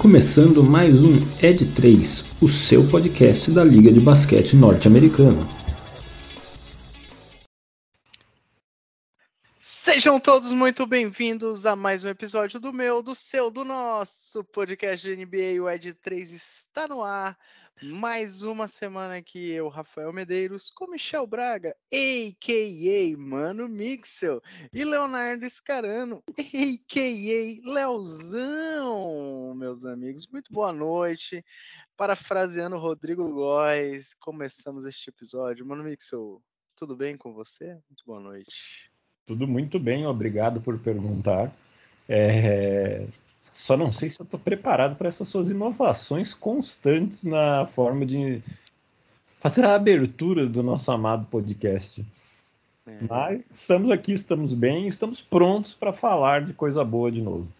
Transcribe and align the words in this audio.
começando 0.00 0.64
mais 0.64 1.04
um 1.04 1.16
Ed 1.42 1.74
3, 1.74 2.24
o 2.40 2.48
seu 2.48 2.88
podcast 2.88 3.50
da 3.50 3.62
Liga 3.62 3.92
de 3.92 4.00
Basquete 4.00 4.56
Norte-Americana. 4.56 5.46
Sejam 9.60 10.18
todos 10.18 10.52
muito 10.52 10.86
bem-vindos 10.86 11.66
a 11.66 11.76
mais 11.76 12.02
um 12.02 12.08
episódio 12.08 12.58
do 12.58 12.72
meu, 12.72 13.02
do 13.02 13.14
seu, 13.14 13.50
do 13.50 13.62
nosso 13.62 14.42
podcast 14.42 15.06
de 15.06 15.22
NBA. 15.22 15.62
O 15.62 15.68
Ed 15.68 15.92
3 15.92 16.32
está 16.32 16.88
no 16.88 17.04
ar. 17.04 17.36
Mais 17.82 18.42
uma 18.42 18.68
semana 18.68 19.16
aqui, 19.16 19.52
eu, 19.52 19.68
Rafael 19.68 20.12
Medeiros, 20.12 20.70
com 20.70 20.90
Michel 20.90 21.26
Braga, 21.26 21.74
a.k.a. 21.90 23.16
Mano 23.16 23.66
Mixel, 23.66 24.42
e 24.70 24.84
Leonardo 24.84 25.48
Scarano, 25.48 26.22
a.k.a. 26.28 27.72
Leozão, 27.72 29.54
meus 29.54 29.86
amigos. 29.86 30.28
Muito 30.30 30.52
boa 30.52 30.74
noite. 30.74 31.42
Parafraseando 31.96 32.76
Rodrigo 32.76 33.26
Góes, 33.32 34.12
começamos 34.12 34.84
este 34.84 35.08
episódio. 35.08 35.64
Mano 35.64 35.82
Mixel, 35.82 36.42
tudo 36.76 36.94
bem 36.94 37.16
com 37.16 37.32
você? 37.32 37.66
Muito 37.88 38.04
boa 38.04 38.20
noite. 38.20 38.90
Tudo 39.24 39.48
muito 39.48 39.80
bem, 39.80 40.06
obrigado 40.06 40.60
por 40.60 40.78
perguntar. 40.78 41.50
É, 42.06 43.06
só 43.60 43.76
não 43.76 43.90
sei 43.90 44.08
se 44.08 44.18
eu 44.18 44.24
estou 44.24 44.40
preparado 44.40 44.96
para 44.96 45.08
essas 45.08 45.28
suas 45.28 45.50
inovações 45.50 46.32
constantes 46.32 47.22
na 47.24 47.66
forma 47.66 48.06
de 48.06 48.42
fazer 49.38 49.64
a 49.64 49.74
abertura 49.74 50.46
do 50.46 50.62
nosso 50.62 50.90
amado 50.90 51.26
podcast. 51.26 52.04
É. 52.86 52.98
Mas 53.02 53.50
estamos 53.50 53.90
aqui, 53.90 54.12
estamos 54.12 54.54
bem, 54.54 54.86
estamos 54.86 55.20
prontos 55.20 55.74
para 55.74 55.92
falar 55.92 56.42
de 56.42 56.54
coisa 56.54 56.82
boa 56.82 57.12
de 57.12 57.20
novo. 57.20 57.52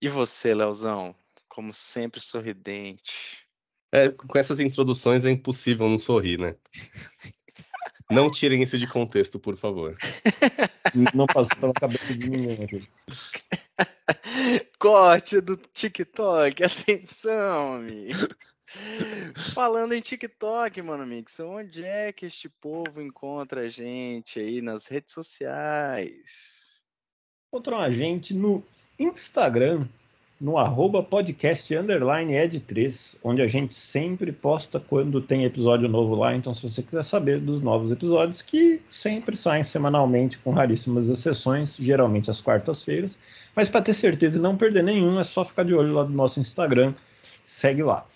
E 0.00 0.08
você, 0.08 0.54
Leozão? 0.54 1.14
Como 1.48 1.72
sempre, 1.74 2.20
sorridente. 2.20 3.44
É, 3.92 4.08
com 4.08 4.38
essas 4.38 4.58
introduções 4.58 5.26
é 5.26 5.30
impossível 5.30 5.86
não 5.86 5.98
sorrir, 5.98 6.40
né? 6.40 6.56
Não 8.10 8.28
tirem 8.28 8.60
isso 8.60 8.76
de 8.76 8.88
contexto, 8.88 9.38
por 9.38 9.56
favor. 9.56 9.96
Não 11.14 11.26
passou 11.26 11.56
pela 11.60 11.72
cabeça 11.72 12.12
de 12.12 12.28
ninguém 12.28 12.64
aqui. 12.64 12.88
Corte 14.80 15.42
do 15.42 15.58
TikTok, 15.58 16.64
atenção, 16.64 17.74
amigo. 17.74 18.34
Falando 19.54 19.92
em 19.92 20.00
TikTok, 20.00 20.80
mano, 20.80 21.06
Mix, 21.06 21.38
onde 21.38 21.84
é 21.84 22.10
que 22.10 22.24
este 22.24 22.48
povo 22.48 23.02
encontra 23.02 23.66
a 23.66 23.68
gente 23.68 24.40
aí 24.40 24.62
nas 24.62 24.86
redes 24.86 25.12
sociais? 25.12 26.82
Encontram 27.52 27.78
a 27.78 27.90
gente 27.90 28.32
no 28.32 28.64
Instagram, 28.98 29.86
no 30.40 30.56
arroba 30.56 31.02
podcast 31.02 31.76
underline 31.76 32.32
ed3, 32.32 33.18
onde 33.22 33.42
a 33.42 33.46
gente 33.46 33.74
sempre 33.74 34.32
posta 34.32 34.80
quando 34.80 35.20
tem 35.20 35.44
episódio 35.44 35.86
novo 35.86 36.14
lá. 36.14 36.34
Então, 36.34 36.54
se 36.54 36.62
você 36.62 36.82
quiser 36.82 37.04
saber 37.04 37.38
dos 37.38 37.60
novos 37.62 37.92
episódios, 37.92 38.40
que 38.40 38.80
sempre 38.88 39.36
saem 39.36 39.62
semanalmente, 39.62 40.38
com 40.38 40.50
raríssimas 40.52 41.10
exceções, 41.10 41.76
geralmente 41.76 42.30
às 42.30 42.40
quartas-feiras. 42.40 43.18
Mas 43.54 43.68
para 43.68 43.82
ter 43.82 43.92
certeza 43.92 44.38
e 44.38 44.40
não 44.40 44.56
perder 44.56 44.82
nenhum, 44.82 45.20
é 45.20 45.24
só 45.24 45.44
ficar 45.44 45.64
de 45.64 45.74
olho 45.74 45.92
lá 45.92 46.04
no 46.04 46.14
nosso 46.14 46.40
Instagram. 46.40 46.94
Segue 47.44 47.82
lá. 47.82 48.06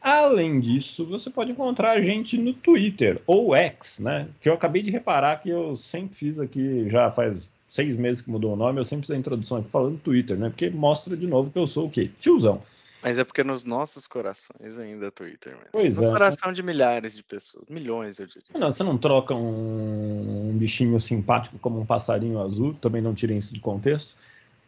Além 0.00 0.60
disso, 0.60 1.04
você 1.06 1.28
pode 1.28 1.50
encontrar 1.50 1.92
a 1.92 2.00
gente 2.02 2.38
no 2.38 2.52
Twitter 2.52 3.20
ou 3.26 3.56
X, 3.56 3.98
né? 3.98 4.28
Que 4.40 4.48
eu 4.48 4.54
acabei 4.54 4.82
de 4.82 4.90
reparar 4.90 5.40
que 5.40 5.48
eu 5.48 5.74
sempre 5.74 6.14
fiz 6.14 6.38
aqui 6.38 6.88
já 6.88 7.10
faz 7.10 7.48
seis 7.74 7.96
meses 7.96 8.22
que 8.22 8.30
mudou 8.30 8.52
o 8.52 8.56
nome, 8.56 8.78
eu 8.78 8.84
sempre 8.84 9.04
fiz 9.04 9.10
a 9.10 9.18
introdução 9.18 9.58
aqui 9.58 9.68
falando 9.68 9.98
Twitter, 9.98 10.38
né? 10.38 10.48
Porque 10.48 10.70
mostra 10.70 11.16
de 11.16 11.26
novo 11.26 11.50
que 11.50 11.58
eu 11.58 11.66
sou 11.66 11.88
o 11.88 11.90
quê? 11.90 12.08
Tiozão. 12.20 12.62
Mas 13.02 13.18
é 13.18 13.24
porque 13.24 13.42
nos 13.42 13.64
nossos 13.64 14.06
corações 14.06 14.78
ainda 14.78 15.06
é 15.06 15.10
Twitter 15.10 15.54
mesmo. 15.54 15.70
Pois 15.72 15.96
no 15.96 16.04
é. 16.04 16.10
coração 16.12 16.52
de 16.52 16.62
milhares 16.62 17.16
de 17.16 17.22
pessoas, 17.24 17.64
milhões, 17.68 18.20
eu 18.20 18.28
diria. 18.28 18.44
Não, 18.54 18.70
você 18.70 18.84
não 18.84 18.96
troca 18.96 19.34
um, 19.34 20.50
um 20.50 20.56
bichinho 20.56 21.00
simpático 21.00 21.58
como 21.58 21.80
um 21.80 21.84
passarinho 21.84 22.40
azul, 22.40 22.74
também 22.74 23.02
não 23.02 23.12
tirem 23.12 23.38
isso 23.38 23.52
de 23.52 23.58
contexto, 23.58 24.16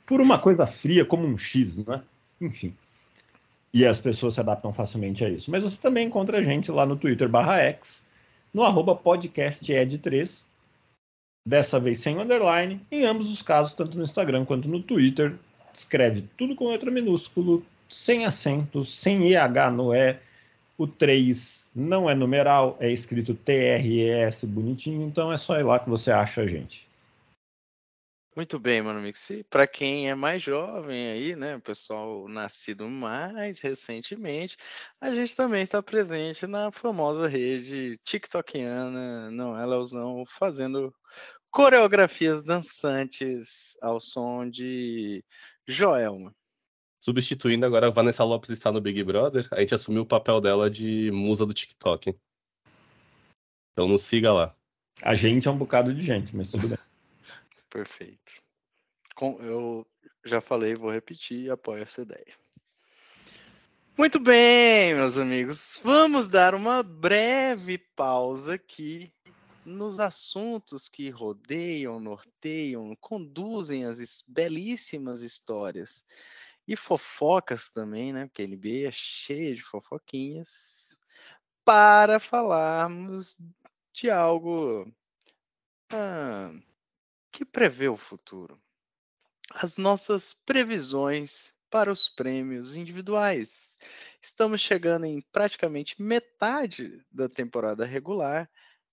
por 0.05 0.21
uma 0.21 0.37
coisa 0.37 0.67
fria 0.67 1.05
como 1.05 1.25
um 1.29 1.39
X, 1.39 1.79
né? 1.79 2.03
Enfim. 2.41 2.75
E 3.73 3.87
as 3.87 4.01
pessoas 4.01 4.35
se 4.35 4.41
adaptam 4.41 4.73
facilmente 4.73 5.25
a 5.25 5.29
isso. 5.29 5.49
Mas 5.49 5.63
você 5.63 5.81
também 5.81 6.09
encontra 6.09 6.39
a 6.39 6.43
gente 6.43 6.73
lá 6.73 6.85
no 6.85 6.97
Twitter 6.97 7.29
barra 7.29 7.59
X, 7.59 8.05
no 8.53 8.65
arroba 8.65 8.97
podcasted3, 8.97 10.46
dessa 11.47 11.79
vez 11.79 12.01
sem 12.01 12.19
underline, 12.19 12.85
em 12.91 13.07
ambos 13.07 13.33
os 13.33 13.41
casos, 13.41 13.73
tanto 13.73 13.97
no 13.97 14.03
Instagram 14.03 14.45
quanto 14.45 14.69
no 14.69 14.83
Twitter. 14.83 15.37
Escreve 15.73 16.25
tudo 16.37 16.57
com 16.57 16.71
letra 16.71 16.91
minúsculo, 16.91 17.65
sem 17.89 18.25
acento, 18.25 18.85
sem 18.85 19.33
EH 19.33 19.71
no 19.71 19.95
E. 19.95 20.17
O 20.77 20.87
3 20.87 21.71
não 21.75 22.11
é 22.11 22.15
numeral, 22.15 22.77
é 22.81 22.91
escrito 22.91 23.33
T-R-E-S 23.33 24.47
bonitinho, 24.47 25.07
então 25.07 25.33
é 25.33 25.39
só 25.39 25.59
ir 25.59 25.63
lá 25.63 25.79
que 25.79 25.89
você 25.89 26.11
acha 26.11 26.43
a 26.43 26.47
gente. 26.47 26.87
Muito 28.37 28.59
bem, 28.59 28.83
mano 28.83 29.01
Mix. 29.01 29.33
Para 29.49 29.67
quem 29.67 30.11
é 30.11 30.15
mais 30.15 30.43
jovem 30.43 31.11
aí, 31.11 31.35
né, 31.35 31.57
o 31.57 31.61
pessoal 31.61 32.29
nascido 32.29 32.87
mais 32.87 33.61
recentemente, 33.61 34.59
a 35.01 35.09
gente 35.11 35.35
também 35.35 35.63
está 35.63 35.83
presente 35.83 36.47
na 36.47 36.71
famosa 36.71 37.27
rede 37.29 37.97
TikTokiana, 38.05 39.31
não 39.31 39.59
é, 39.59 39.65
Leozão, 39.65 40.23
fazendo 40.27 40.95
coreografias 41.57 42.43
dançantes 42.43 43.79
ao 43.81 43.99
som 43.99 44.47
de 44.47 45.25
Joelma. 45.67 46.37
Substituindo 47.01 47.65
agora 47.65 47.87
a 47.87 47.91
Vanessa 47.91 48.23
Lopes 48.25 48.51
está 48.51 48.71
no 48.71 48.79
Big 48.79 49.03
Brother, 49.03 49.49
a 49.51 49.61
gente 49.61 49.75
assumiu 49.75 50.03
o 50.03 50.07
papel 50.07 50.39
dela 50.39 50.69
de 50.69 51.11
musa 51.13 51.47
do 51.47 51.55
TikTok. 51.55 52.13
Então 53.73 53.89
nos 53.89 54.03
siga 54.03 54.35
lá. 54.35 54.55
A 55.01 55.15
gente 55.15 55.49
é 55.49 55.51
um 55.51 55.57
bocado 55.57 55.95
de 55.95 56.03
gente, 56.03 56.37
mas 56.37 56.51
tudo 56.51 56.69
bem. 56.69 56.77
Perfeito. 57.71 58.35
Com, 59.15 59.41
eu 59.41 59.87
já 60.27 60.43
falei, 60.43 60.75
vou 60.75 60.91
repetir, 60.91 61.51
apoio 61.51 61.83
essa 61.83 62.03
ideia. 62.03 62.37
Muito 63.97 64.21
bem, 64.21 64.95
meus 64.95 65.17
amigos. 65.17 65.81
Vamos 65.83 66.29
dar 66.29 66.55
uma 66.55 66.83
breve 66.83 67.79
pausa 67.79 68.57
aqui 68.57 69.11
nos 69.67 69.99
assuntos 69.99 70.89
que 70.89 71.11
rodeiam, 71.11 71.99
norteiam, 71.99 72.95
conduzem 73.01 73.85
as 73.85 74.23
belíssimas 74.27 75.23
histórias 75.23 76.05
e 76.69 76.77
fofocas 76.77 77.73
também, 77.73 78.13
né? 78.13 78.27
Porque 78.27 78.43
a 78.43 78.47
NBA 78.47 78.89
é 78.89 78.93
cheia 78.93 79.55
de 79.55 79.63
fofoquinhas, 79.63 80.99
para 81.65 82.21
falarmos 82.21 83.39
de 83.93 84.09
algo 84.09 84.89
ah, 85.91 86.53
que 87.33 87.45
prevê 87.45 87.89
o 87.89 87.97
futuro. 87.97 88.61
As 89.53 89.77
nossas 89.77 90.33
previsões 90.33 91.57
para 91.69 91.91
os 91.91 92.09
prêmios 92.09 92.77
individuais. 92.77 93.79
Estamos 94.23 94.61
chegando 94.61 95.07
em 95.07 95.21
praticamente 95.21 96.01
metade 96.01 97.05
da 97.11 97.29
temporada 97.29 97.85
regular 97.85 98.49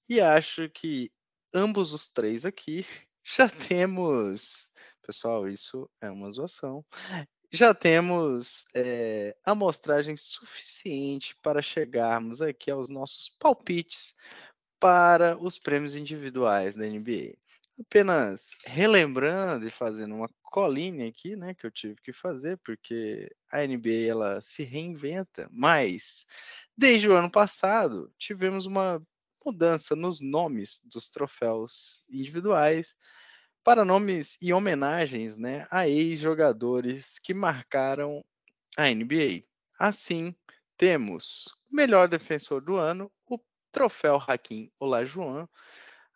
e 0.09 0.19
acho 0.19 0.69
que 0.69 1.11
ambos 1.53 1.93
os 1.93 2.09
três 2.09 2.45
aqui 2.45 2.85
já 3.23 3.47
temos. 3.49 4.71
Pessoal, 5.05 5.47
isso 5.47 5.89
é 6.01 6.09
uma 6.09 6.31
zoação. 6.31 6.85
Já 7.51 7.73
temos 7.73 8.65
é, 8.73 9.35
amostragem 9.45 10.15
suficiente 10.17 11.35
para 11.41 11.61
chegarmos 11.61 12.41
aqui 12.41 12.71
aos 12.71 12.89
nossos 12.89 13.29
palpites 13.37 14.15
para 14.79 15.37
os 15.37 15.59
prêmios 15.59 15.95
individuais 15.95 16.75
da 16.75 16.85
NBA. 16.85 17.35
Apenas 17.79 18.51
relembrando 18.65 19.67
e 19.67 19.69
fazendo 19.69 20.15
uma 20.15 20.29
colinha 20.43 21.07
aqui, 21.07 21.35
né, 21.35 21.53
que 21.53 21.65
eu 21.65 21.71
tive 21.71 21.95
que 22.01 22.13
fazer, 22.13 22.57
porque 22.57 23.29
a 23.51 23.65
NBA 23.65 24.07
ela 24.09 24.41
se 24.41 24.63
reinventa, 24.63 25.47
mas 25.51 26.25
desde 26.77 27.09
o 27.09 27.15
ano 27.15 27.29
passado 27.29 28.13
tivemos 28.17 28.65
uma 28.65 29.01
mudança 29.45 29.95
nos 29.95 30.21
nomes 30.21 30.81
dos 30.85 31.09
troféus 31.09 32.03
individuais 32.09 32.95
para 33.63 33.85
nomes 33.85 34.37
e 34.41 34.51
homenagens 34.51 35.37
né, 35.37 35.65
a 35.71 35.87
ex-jogadores 35.87 37.17
que 37.19 37.33
marcaram 37.33 38.23
a 38.77 38.89
NBA. 38.89 39.43
Assim, 39.79 40.35
temos 40.77 41.45
o 41.71 41.75
melhor 41.75 42.07
defensor 42.07 42.61
do 42.61 42.75
ano, 42.75 43.11
o 43.25 43.39
troféu 43.71 44.17
Hakim 44.17 44.69
Olajuwon, 44.79 45.47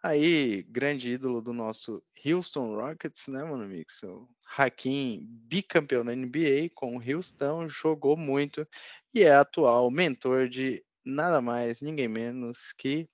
aí 0.03 0.63
grande 0.63 1.12
ídolo 1.12 1.41
do 1.41 1.53
nosso 1.53 2.03
Houston 2.25 2.75
Rockets, 2.75 3.27
né, 3.27 3.44
mano 3.44 3.65
Mix? 3.65 4.03
O 4.03 4.27
Hakim, 4.57 5.25
bicampeão 5.25 6.03
na 6.03 6.15
NBA 6.15 6.69
com 6.75 6.97
o 6.97 7.01
Houston, 7.01 7.69
jogou 7.69 8.18
muito 8.18 8.68
e 9.13 9.23
é 9.23 9.33
atual 9.33 9.89
mentor 9.89 10.50
de 10.50 10.83
nada 11.06 11.39
mais, 11.39 11.81
ninguém 11.81 12.07
menos 12.07 12.73
que 12.73 13.07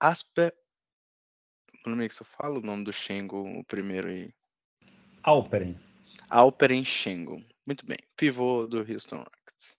Asper. 0.00 0.54
Mano 1.84 1.96
Mix, 1.96 2.18
eu 2.18 2.26
falo 2.26 2.60
o 2.60 2.62
nome 2.62 2.84
do 2.84 2.92
Shengo 2.92 3.42
o 3.42 3.64
primeiro 3.64 4.08
aí. 4.08 4.28
Alperen. 5.22 5.78
Alperen 6.28 6.84
Shengo. 6.84 7.42
Muito 7.66 7.84
bem, 7.84 7.98
pivô 8.16 8.66
do 8.66 8.78
Houston 8.78 9.16
Rockets. 9.16 9.76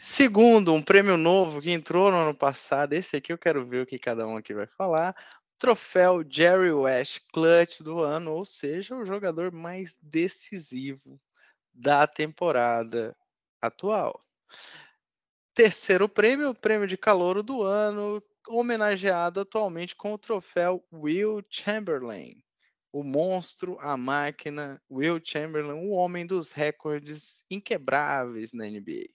Segundo, 0.00 0.72
um 0.72 0.82
prêmio 0.82 1.16
novo 1.16 1.60
que 1.60 1.70
entrou 1.70 2.10
no 2.10 2.18
ano 2.18 2.34
passado. 2.34 2.92
Esse 2.92 3.16
aqui 3.16 3.32
eu 3.32 3.38
quero 3.38 3.64
ver 3.64 3.82
o 3.82 3.86
que 3.86 3.98
cada 3.98 4.26
um 4.26 4.36
aqui 4.36 4.54
vai 4.54 4.66
falar. 4.66 5.16
Troféu 5.58 6.22
Jerry 6.28 6.70
West 6.70 7.20
Clutch 7.32 7.80
do 7.80 8.00
ano, 8.00 8.32
ou 8.32 8.44
seja, 8.44 8.94
o 8.94 9.06
jogador 9.06 9.50
mais 9.50 9.96
decisivo 10.02 11.18
da 11.72 12.06
temporada 12.06 13.16
atual. 13.60 14.22
Terceiro 15.54 16.08
prêmio, 16.08 16.50
o 16.50 16.54
prêmio 16.54 16.86
de 16.86 16.98
calouro 16.98 17.42
do 17.42 17.62
ano, 17.62 18.22
homenageado 18.48 19.40
atualmente 19.40 19.94
com 19.94 20.12
o 20.12 20.18
troféu 20.18 20.84
Will 20.92 21.42
Chamberlain. 21.50 22.42
O 22.92 23.02
monstro, 23.02 23.78
a 23.80 23.96
máquina, 23.96 24.80
Will 24.90 25.20
Chamberlain, 25.22 25.86
o 25.86 25.90
homem 25.90 26.26
dos 26.26 26.50
recordes 26.52 27.44
inquebráveis 27.50 28.52
na 28.52 28.64
NBA. 28.64 29.08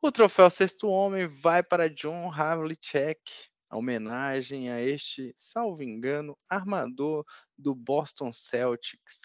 O 0.00 0.12
troféu 0.12 0.48
Sexto 0.50 0.88
Homem 0.88 1.26
vai 1.26 1.62
para 1.62 1.88
John 1.88 2.30
Havlicek, 2.30 3.20
a 3.68 3.76
homenagem 3.76 4.70
a 4.70 4.80
este, 4.80 5.34
salvo 5.36 5.82
engano, 5.82 6.38
armador 6.48 7.24
do 7.58 7.74
Boston 7.74 8.32
Celtics, 8.32 9.22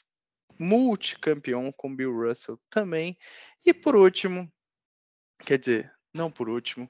multicampeão 0.57 1.71
com 1.71 1.95
Bill 1.95 2.13
Russell 2.13 2.59
também. 2.69 3.17
E 3.65 3.73
por 3.73 3.95
último, 3.95 4.51
quer 5.45 5.57
dizer, 5.57 5.93
não 6.13 6.31
por 6.31 6.49
último, 6.49 6.89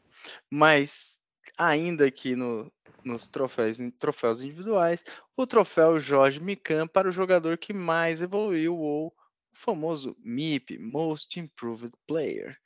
mas 0.50 1.19
ainda 1.60 2.06
aqui 2.06 2.38
no, 2.38 2.72
nos 3.04 3.28
troféus, 3.28 3.80
troféus 4.00 4.42
individuais, 4.42 5.04
o 5.36 5.46
troféu 5.46 6.00
Jorge 6.00 6.40
Mikan 6.40 6.88
para 6.88 7.10
o 7.10 7.12
jogador 7.12 7.58
que 7.58 7.74
mais 7.74 8.22
evoluiu, 8.22 8.78
ou 8.78 9.08
o 9.08 9.14
famoso 9.52 10.16
MIP, 10.24 10.78
Most 10.78 11.38
Improved 11.38 11.94
Player. 12.08 12.58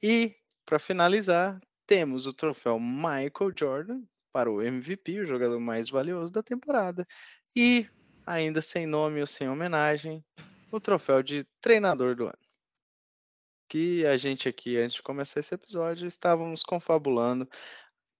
E, 0.00 0.36
para 0.64 0.78
finalizar, 0.78 1.60
temos 1.84 2.26
o 2.26 2.32
troféu 2.32 2.78
Michael 2.78 3.52
Jordan 3.58 4.02
para 4.32 4.50
o 4.50 4.62
MVP, 4.62 5.20
o 5.20 5.26
jogador 5.26 5.58
mais 5.58 5.90
valioso 5.90 6.32
da 6.32 6.42
temporada. 6.42 7.04
E, 7.56 7.88
ainda 8.24 8.60
sem 8.60 8.86
nome 8.86 9.20
ou 9.20 9.26
sem 9.26 9.48
homenagem, 9.48 10.24
o 10.70 10.78
troféu 10.78 11.22
de 11.24 11.44
treinador 11.60 12.14
do 12.14 12.24
ano 12.24 12.48
que 13.68 14.06
a 14.06 14.16
gente 14.16 14.48
aqui, 14.48 14.78
antes 14.78 14.94
de 14.94 15.02
começar 15.02 15.40
esse 15.40 15.54
episódio, 15.54 16.06
estávamos 16.06 16.62
confabulando 16.62 17.46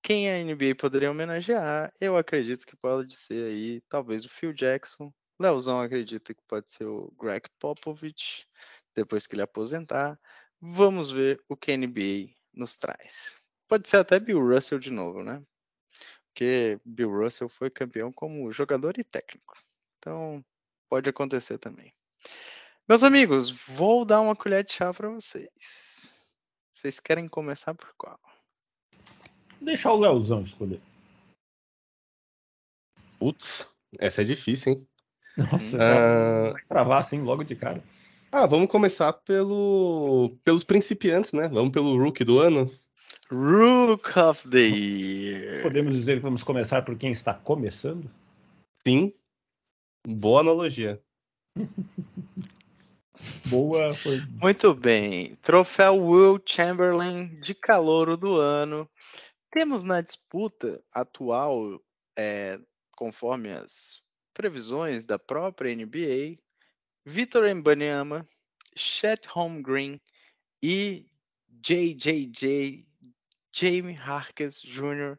quem 0.09 0.31
a 0.31 0.43
NBA 0.43 0.75
poderia 0.75 1.11
homenagear. 1.11 1.93
Eu 2.01 2.17
acredito 2.17 2.67
que 2.67 2.75
pode 2.75 3.15
ser 3.15 3.45
aí, 3.45 3.83
talvez 3.91 4.25
o 4.25 4.31
Phil 4.31 4.55
Jackson. 4.55 5.13
Leozão 5.39 5.83
acredita 5.83 6.33
que 6.33 6.41
pode 6.49 6.71
ser 6.71 6.87
o 6.87 7.13
Greg 7.21 7.47
Popovich, 7.59 8.47
depois 8.95 9.27
que 9.27 9.35
ele 9.35 9.43
aposentar. 9.43 10.19
Vamos 10.59 11.11
ver 11.11 11.45
o 11.47 11.55
que 11.55 11.73
a 11.73 11.77
NBA 11.77 12.33
nos 12.55 12.79
traz. 12.79 13.37
Pode 13.69 13.87
ser 13.87 13.99
até 13.99 14.19
Bill 14.19 14.41
Russell 14.41 14.79
de 14.79 14.91
novo, 14.91 15.23
né? 15.23 15.43
Porque 16.29 16.81
Bill 16.87 17.11
Russell 17.11 17.51
foi 17.51 17.69
campeão 17.69 18.11
como 18.11 18.51
jogador 18.51 18.97
e 18.97 19.05
técnico. 19.05 19.59
Então, 19.99 20.43
pode 20.89 21.11
acontecer 21.11 21.59
também. 21.59 21.93
Meus 22.89 23.03
amigos, 23.03 23.51
vou 23.51 24.07
dar 24.07 24.23
uma 24.23 24.35
colher 24.35 24.65
de 24.65 24.73
chá 24.73 24.91
para 24.95 25.11
vocês. 25.11 26.27
Vocês 26.73 26.99
querem 26.99 27.29
começar 27.29 27.75
por 27.75 27.93
qual? 27.99 28.19
Deixar 29.61 29.93
o 29.93 29.99
Leozão 29.99 30.43
escolher. 30.43 30.81
Putz, 33.19 33.73
essa 33.99 34.23
é 34.23 34.25
difícil, 34.25 34.73
hein? 34.73 34.89
Nossa, 35.37 35.77
uh... 35.77 36.53
vai 36.53 36.63
cravar 36.63 37.01
assim 37.01 37.23
logo 37.23 37.45
de 37.45 37.57
cara. 37.57 37.83
Ah, 38.31 38.47
vamos 38.47 38.71
começar 38.71 39.13
pelo 39.13 40.37
pelos 40.45 40.65
principiantes, 40.65 41.33
né? 41.33 41.49
Vamos 41.49 41.71
pelo 41.71 41.97
Rook 41.97 42.23
do 42.25 42.41
ano. 42.41 42.71
Rook 43.31 44.19
of 44.19 44.49
the 44.49 44.59
Year. 44.59 45.63
Podemos 45.63 45.93
dizer 45.93 46.17
que 46.17 46.23
vamos 46.23 46.43
começar 46.43 46.83
por 46.83 46.97
quem 46.97 47.11
está 47.11 47.35
começando? 47.35 48.11
Sim. 48.87 49.13
Boa 50.07 50.41
analogia. 50.41 51.01
Boa. 53.47 53.93
Foi... 53.93 54.23
Muito 54.41 54.75
bem. 54.75 55.37
Troféu 55.43 55.97
Will 55.97 56.41
Chamberlain 56.47 57.41
de 57.41 57.55
calouro 57.55 58.17
do 58.17 58.39
ano. 58.39 58.89
Temos 59.51 59.83
na 59.83 60.01
disputa 60.01 60.83
atual, 60.93 61.83
é, 62.17 62.61
conforme 62.97 63.53
as 63.53 64.03
previsões 64.35 65.05
da 65.05 65.19
própria 65.19 65.75
NBA, 65.75 66.39
Vitor 67.05 67.47
Embanyama, 67.47 68.29
Chet 68.77 69.27
Holmgren 69.27 70.01
e 70.63 71.07
JJJ 71.49 72.87
Jamie 73.53 73.97
Harkes 73.97 74.61
Jr., 74.61 75.19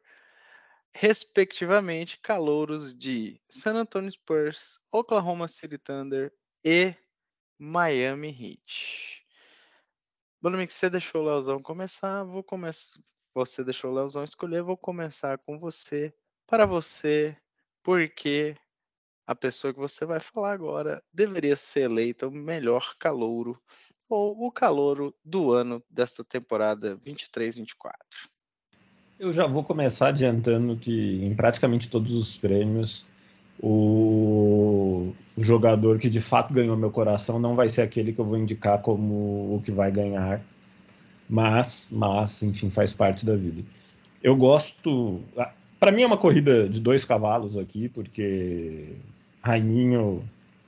respectivamente, 0.94 2.20
calouros 2.20 2.96
de 2.96 3.42
San 3.50 3.76
Antonio 3.76 4.12
Spurs, 4.12 4.80
Oklahoma 4.92 5.48
City 5.48 5.78
Thunder 5.78 6.32
e 6.64 6.96
Miami 7.58 8.30
Heat. 8.30 9.26
Bruno 10.42 10.58
você 10.66 10.90
deixou 10.90 11.22
o 11.22 11.26
Leozão 11.26 11.62
começar, 11.62 12.24
vou 12.24 12.44
começar. 12.44 13.02
Você 13.34 13.64
deixou 13.64 13.92
o 13.92 13.94
Leozão 13.94 14.24
escolher, 14.24 14.62
vou 14.62 14.78
começar 14.78 15.38
com 15.38 15.58
você. 15.60 16.14
Para 16.48 16.66
você, 16.66 17.38
porque 17.84 18.56
a 19.28 19.36
pessoa 19.36 19.72
que 19.72 19.80
você 19.80 20.06
vai 20.06 20.20
falar 20.20 20.52
agora 20.52 21.04
deveria 21.14 21.56
ser 21.56 21.82
eleita 21.82 22.28
o 22.28 22.32
melhor 22.32 22.96
calouro 22.98 23.62
ou 24.10 24.48
o 24.48 24.52
calouro 24.52 25.14
do 25.24 25.52
ano 25.52 25.84
dessa 25.90 26.24
temporada 26.24 26.98
23-24. 26.98 27.94
Eu 29.20 29.32
já 29.32 29.46
vou 29.46 29.64
começar 29.64 30.08
adiantando 30.08 30.78
que 30.78 31.24
em 31.24 31.36
praticamente 31.36 31.90
todos 31.90 32.16
os 32.16 32.36
prêmios 32.38 33.06
o 33.62 35.14
jogador 35.38 36.00
que 36.00 36.10
de 36.10 36.22
fato 36.22 36.54
ganhou 36.54 36.78
meu 36.78 36.90
coração 36.90 37.38
não 37.38 37.56
vai 37.56 37.70
ser 37.70 37.82
aquele 37.82 38.14
que 38.14 38.20
eu 38.20 38.26
vou 38.26 38.38
indicar 38.38 38.82
como 38.82 39.54
o 39.54 39.62
que 39.64 39.72
vai 39.72 39.92
ganhar, 39.92 40.42
mas, 41.30 41.90
mas, 41.92 42.42
enfim, 42.44 42.70
faz 42.70 42.94
parte 42.94 43.26
da 43.26 43.36
vida. 43.36 43.64
Eu 44.24 44.36
gosto. 44.36 45.22
Para 45.80 45.92
mim 45.92 46.02
é 46.02 46.08
uma 46.08 46.18
corrida 46.18 46.68
de 46.68 46.80
dois 46.80 47.06
cavalos 47.06 47.58
aqui, 47.58 47.88
porque 47.88 48.96
Raininho, 49.42 50.24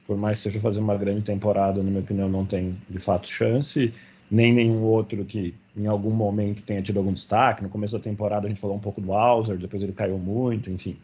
por 0.07 0.17
mais 0.17 0.37
que 0.37 0.47
esteja 0.47 0.61
fazendo 0.61 0.83
uma 0.83 0.97
grande 0.97 1.21
temporada, 1.21 1.81
na 1.83 1.89
minha 1.89 2.01
opinião, 2.01 2.29
não 2.29 2.45
tem 2.45 2.77
de 2.89 2.99
fato 2.99 3.27
chance, 3.27 3.93
nem 4.29 4.53
nenhum 4.53 4.81
outro 4.83 5.25
que 5.25 5.53
em 5.75 5.87
algum 5.87 6.11
momento 6.11 6.63
tenha 6.63 6.81
tido 6.81 6.97
algum 6.97 7.11
destaque. 7.11 7.63
No 7.63 7.69
começo 7.69 7.97
da 7.97 8.03
temporada 8.03 8.45
a 8.45 8.49
gente 8.49 8.61
falou 8.61 8.77
um 8.77 8.79
pouco 8.79 9.01
do 9.01 9.13
Hauser, 9.13 9.57
depois 9.57 9.83
ele 9.83 9.91
caiu 9.91 10.17
muito, 10.17 10.69
enfim 10.69 10.95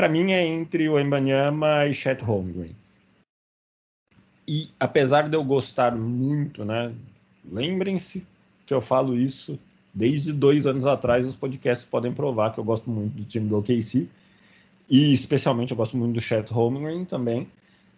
para 0.00 0.08
mim 0.08 0.32
é 0.32 0.42
entre 0.42 0.88
o 0.88 0.98
Embanyama 0.98 1.86
e 1.86 1.92
Chet 1.92 2.22
Holmgren. 2.22 2.74
E 4.48 4.70
apesar 4.80 5.28
de 5.28 5.36
eu 5.36 5.44
gostar 5.44 5.94
muito, 5.94 6.64
né? 6.64 6.90
Lembrem-se 7.44 8.26
que 8.70 8.74
eu 8.74 8.80
falo 8.80 9.16
isso 9.16 9.58
desde 9.92 10.32
dois 10.32 10.64
anos 10.64 10.86
atrás. 10.86 11.26
Os 11.26 11.34
podcasts 11.34 11.84
podem 11.84 12.12
provar 12.12 12.52
que 12.52 12.58
eu 12.58 12.64
gosto 12.64 12.88
muito 12.88 13.14
do 13.14 13.24
time 13.24 13.48
do 13.48 13.58
OKC 13.58 14.06
e 14.88 15.12
especialmente 15.12 15.72
eu 15.72 15.76
gosto 15.76 15.96
muito 15.96 16.14
do 16.14 16.20
Chet 16.20 16.52
Holmgren 16.52 17.04
também. 17.04 17.48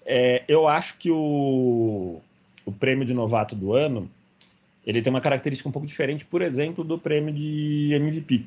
É, 0.07 0.43
eu 0.49 0.67
acho 0.67 0.97
que 0.97 1.11
o, 1.11 2.21
o 2.65 2.73
prêmio 2.73 3.05
de 3.05 3.13
novato 3.13 3.55
do 3.55 3.75
ano 3.75 4.11
ele 4.87 5.03
tem 5.03 5.13
uma 5.13 5.21
característica 5.21 5.69
um 5.69 5.73
pouco 5.73 5.87
diferente, 5.87 6.25
por 6.25 6.41
exemplo, 6.41 6.83
do 6.83 6.99
prêmio 6.99 7.35
de 7.35 7.93
MVP 7.93 8.47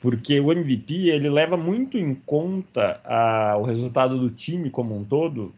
porque 0.00 0.38
o 0.38 0.52
MVP 0.52 1.08
ele 1.08 1.28
leva 1.28 1.56
muito 1.56 1.98
em 1.98 2.14
conta 2.14 3.00
a, 3.04 3.56
o 3.58 3.64
resultado 3.64 4.16
do 4.16 4.30
time 4.30 4.70
como 4.70 4.96
um 4.96 5.02
todo, 5.02 5.52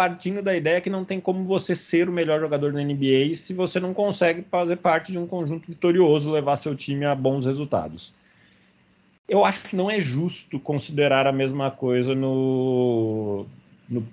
partindo 0.00 0.40
da 0.40 0.56
ideia 0.56 0.80
que 0.80 0.88
não 0.88 1.04
tem 1.04 1.20
como 1.20 1.44
você 1.44 1.76
ser 1.76 2.08
o 2.08 2.12
melhor 2.12 2.40
jogador 2.40 2.72
da 2.72 2.82
NBA 2.82 3.34
se 3.34 3.52
você 3.52 3.78
não 3.78 3.92
consegue 3.92 4.40
fazer 4.50 4.76
parte 4.76 5.12
de 5.12 5.18
um 5.18 5.26
conjunto 5.26 5.68
vitorioso, 5.68 6.32
levar 6.32 6.56
seu 6.56 6.74
time 6.74 7.04
a 7.04 7.14
bons 7.14 7.44
resultados. 7.44 8.10
Eu 9.28 9.44
acho 9.44 9.68
que 9.68 9.76
não 9.76 9.90
é 9.90 10.00
justo 10.00 10.58
considerar 10.58 11.26
a 11.26 11.32
mesma 11.32 11.70
coisa 11.70 12.14
no, 12.14 13.44
no 13.86 14.08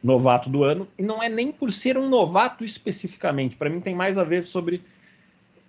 novato 0.00 0.48
do 0.48 0.62
ano, 0.62 0.86
e 0.96 1.02
não 1.02 1.20
é 1.20 1.28
nem 1.28 1.50
por 1.50 1.72
ser 1.72 1.98
um 1.98 2.08
novato 2.08 2.64
especificamente. 2.64 3.56
Para 3.56 3.68
mim, 3.68 3.80
tem 3.80 3.96
mais 3.96 4.16
a 4.16 4.22
ver 4.22 4.44
sobre 4.44 4.80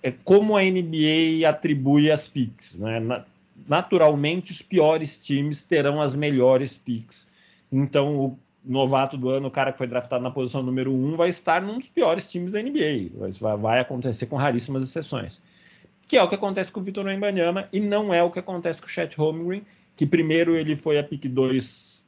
é 0.04 0.12
como 0.12 0.56
a 0.56 0.62
NBA 0.62 1.50
atribui 1.50 2.12
as 2.12 2.28
picks. 2.28 2.78
Né? 2.78 3.24
Naturalmente, 3.68 4.52
os 4.52 4.62
piores 4.62 5.18
times 5.18 5.64
terão 5.64 6.00
as 6.00 6.14
melhores 6.14 6.76
picks. 6.76 7.26
Então, 7.72 8.16
o 8.16 8.40
novato 8.66 9.18
do 9.18 9.30
ano, 9.30 9.48
o 9.48 9.52
cara 9.52 9.72
que 9.72 9.78
foi 9.78 9.88
draftado 9.88 10.24
na 10.24 10.32
posição 10.32 10.64
número 10.64 10.92
um, 10.92 11.16
vai 11.16 11.30
estar 11.30 11.62
num 11.62 11.78
dos 11.78 11.88
piores 11.88 12.30
times 12.30 12.52
da 12.52 12.62
NBA. 12.62 13.12
Vai, 13.40 13.58
vai 13.58 13.80
acontecer 13.80 14.26
com 14.26 14.36
raríssimas 14.36 14.84
exceções. 14.84 15.42
Que 16.08 16.18
é 16.18 16.24
o 16.24 16.28
que 16.28 16.36
acontece 16.36 16.72
com 16.72 16.80
o 16.80 16.84
Vitor 16.84 17.06
Wembanyama 17.06 17.68
e 17.72 17.80
não 17.80 18.14
é 18.14 18.22
o 18.24 18.32
que 18.32 18.40
acontece 18.40 18.82
com 18.82 18.88
o 18.88 18.90
Chet 18.90 19.16
Holmgren, 19.16 19.62
que 19.96 20.06
primeiro 20.06 20.56
ele 20.56 20.76
foi 20.76 20.98
a 20.98 21.04
pick 21.04 21.26
2 21.28 22.04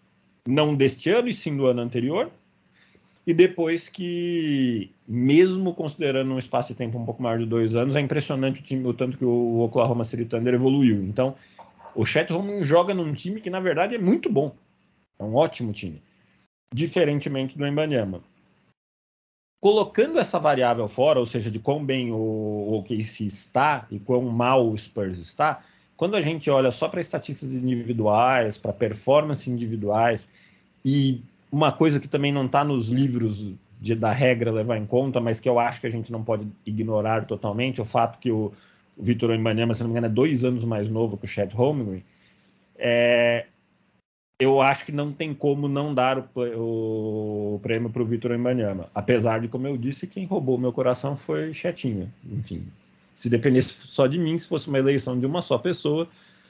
não 0.47 0.75
deste 0.75 1.09
ano, 1.09 1.27
e 1.27 1.33
sim 1.33 1.55
do 1.55 1.65
ano 1.65 1.81
anterior. 1.81 2.31
e 3.27 3.33
depois 3.33 3.89
que, 3.89 4.89
mesmo 5.05 5.73
considerando 5.73 6.33
um 6.33 6.37
espaço 6.39 6.69
de 6.69 6.75
tempo 6.75 6.97
um 6.97 7.03
pouco 7.03 7.21
maior 7.21 7.37
de 7.37 7.45
dois 7.45 7.75
anos, 7.75 7.97
é 7.97 7.99
impressionante 7.99 8.61
o, 8.61 8.63
time, 8.63 8.87
o 8.87 8.93
tanto 8.93 9.17
que 9.17 9.25
o 9.25 9.59
Oklahoma 9.59 10.05
City 10.05 10.23
Thunder 10.23 10.53
evoluiu. 10.53 11.03
Então, 11.03 11.35
o 11.93 12.05
Chet 12.05 12.31
Holmgren 12.31 12.63
joga 12.63 12.93
num 12.93 13.11
time 13.13 13.41
que, 13.41 13.49
na 13.49 13.59
verdade, 13.59 13.95
é 13.95 13.97
muito 13.97 14.29
bom. 14.29 14.55
É 15.19 15.23
um 15.23 15.35
ótimo 15.35 15.73
time. 15.73 16.01
Diferentemente 16.74 17.57
do 17.57 17.65
Embanyama. 17.65 18.21
Colocando 19.59 20.19
essa 20.19 20.39
variável 20.39 20.88
fora, 20.88 21.19
ou 21.19 21.25
seja, 21.25 21.50
de 21.50 21.59
quão 21.59 21.83
bem 21.83 22.12
o 22.12 22.74
OKC 22.77 23.25
está 23.25 23.88
e 23.89 24.00
quão 24.00 24.21
mal 24.24 24.69
o 24.69 24.77
Spurs 24.77 25.17
está, 25.17 25.63
quando 25.95 26.15
a 26.15 26.21
gente 26.21 26.50
olha 26.50 26.71
só 26.71 26.88
para 26.88 27.01
estatísticas 27.01 27.51
individuais, 27.51 28.57
para 28.57 28.71
performance 28.71 29.50
individuais, 29.50 30.27
e 30.86 31.21
uma 31.51 31.71
coisa 31.71 32.00
que 32.00 32.07
também 32.07 32.31
não 32.31 32.45
está 32.45 32.63
nos 32.63 32.88
livros 32.88 33.51
de, 33.81 33.95
da 33.95 34.12
regra 34.12 34.51
levar 34.51 34.77
em 34.77 34.86
conta, 34.86 35.19
mas 35.19 35.39
que 35.39 35.50
eu 35.50 35.59
acho 35.59 35.81
que 35.81 35.88
a 35.88 35.91
gente 35.91 36.12
não 36.12 36.24
pode 36.24 36.47
ignorar 36.65 37.25
totalmente, 37.25 37.81
o 37.81 37.86
fato 37.86 38.19
que 38.19 38.31
o, 38.31 38.53
o 38.95 39.03
Vitor 39.03 39.33
Embanyama, 39.33 39.74
se 39.74 39.81
não 39.81 39.89
me 39.89 39.93
engano, 39.93 40.07
é 40.07 40.09
dois 40.09 40.45
anos 40.45 40.63
mais 40.63 40.88
novo 40.88 41.17
que 41.17 41.25
o 41.25 41.27
Chad 41.27 41.51
Holmgren, 41.51 42.03
é, 42.77 43.47
eu 44.39 44.62
acho 44.62 44.86
que 44.86 44.91
não 44.91 45.12
tem 45.12 45.34
como 45.34 45.67
não 45.67 45.94
dar 45.94 46.20
o, 46.20 47.56
o 47.56 47.60
prêmio 47.62 47.89
para 47.89 48.03
o 48.03 48.06
Vitor 48.06 48.32
Embanyama. 48.32 48.89
Apesar 48.94 49.39
de, 49.39 49.48
como 49.48 49.67
eu 49.67 49.75
disse, 49.75 50.06
quem 50.06 50.25
roubou 50.25 50.58
meu 50.58 50.72
coração 50.72 51.17
foi 51.17 51.53
Chetinho. 51.53 52.12
Enfim, 52.32 52.63
se 53.13 53.29
dependesse 53.29 53.74
só 53.88 54.06
de 54.06 54.20
mim, 54.20 54.38
se 54.38 54.48
fosse 54.48 54.67
uma 54.67 54.77
eleição 54.77 55.20
de 55.20 55.25
uma 55.25 55.41
só 55.41 55.58
pessoa, 55.58 56.08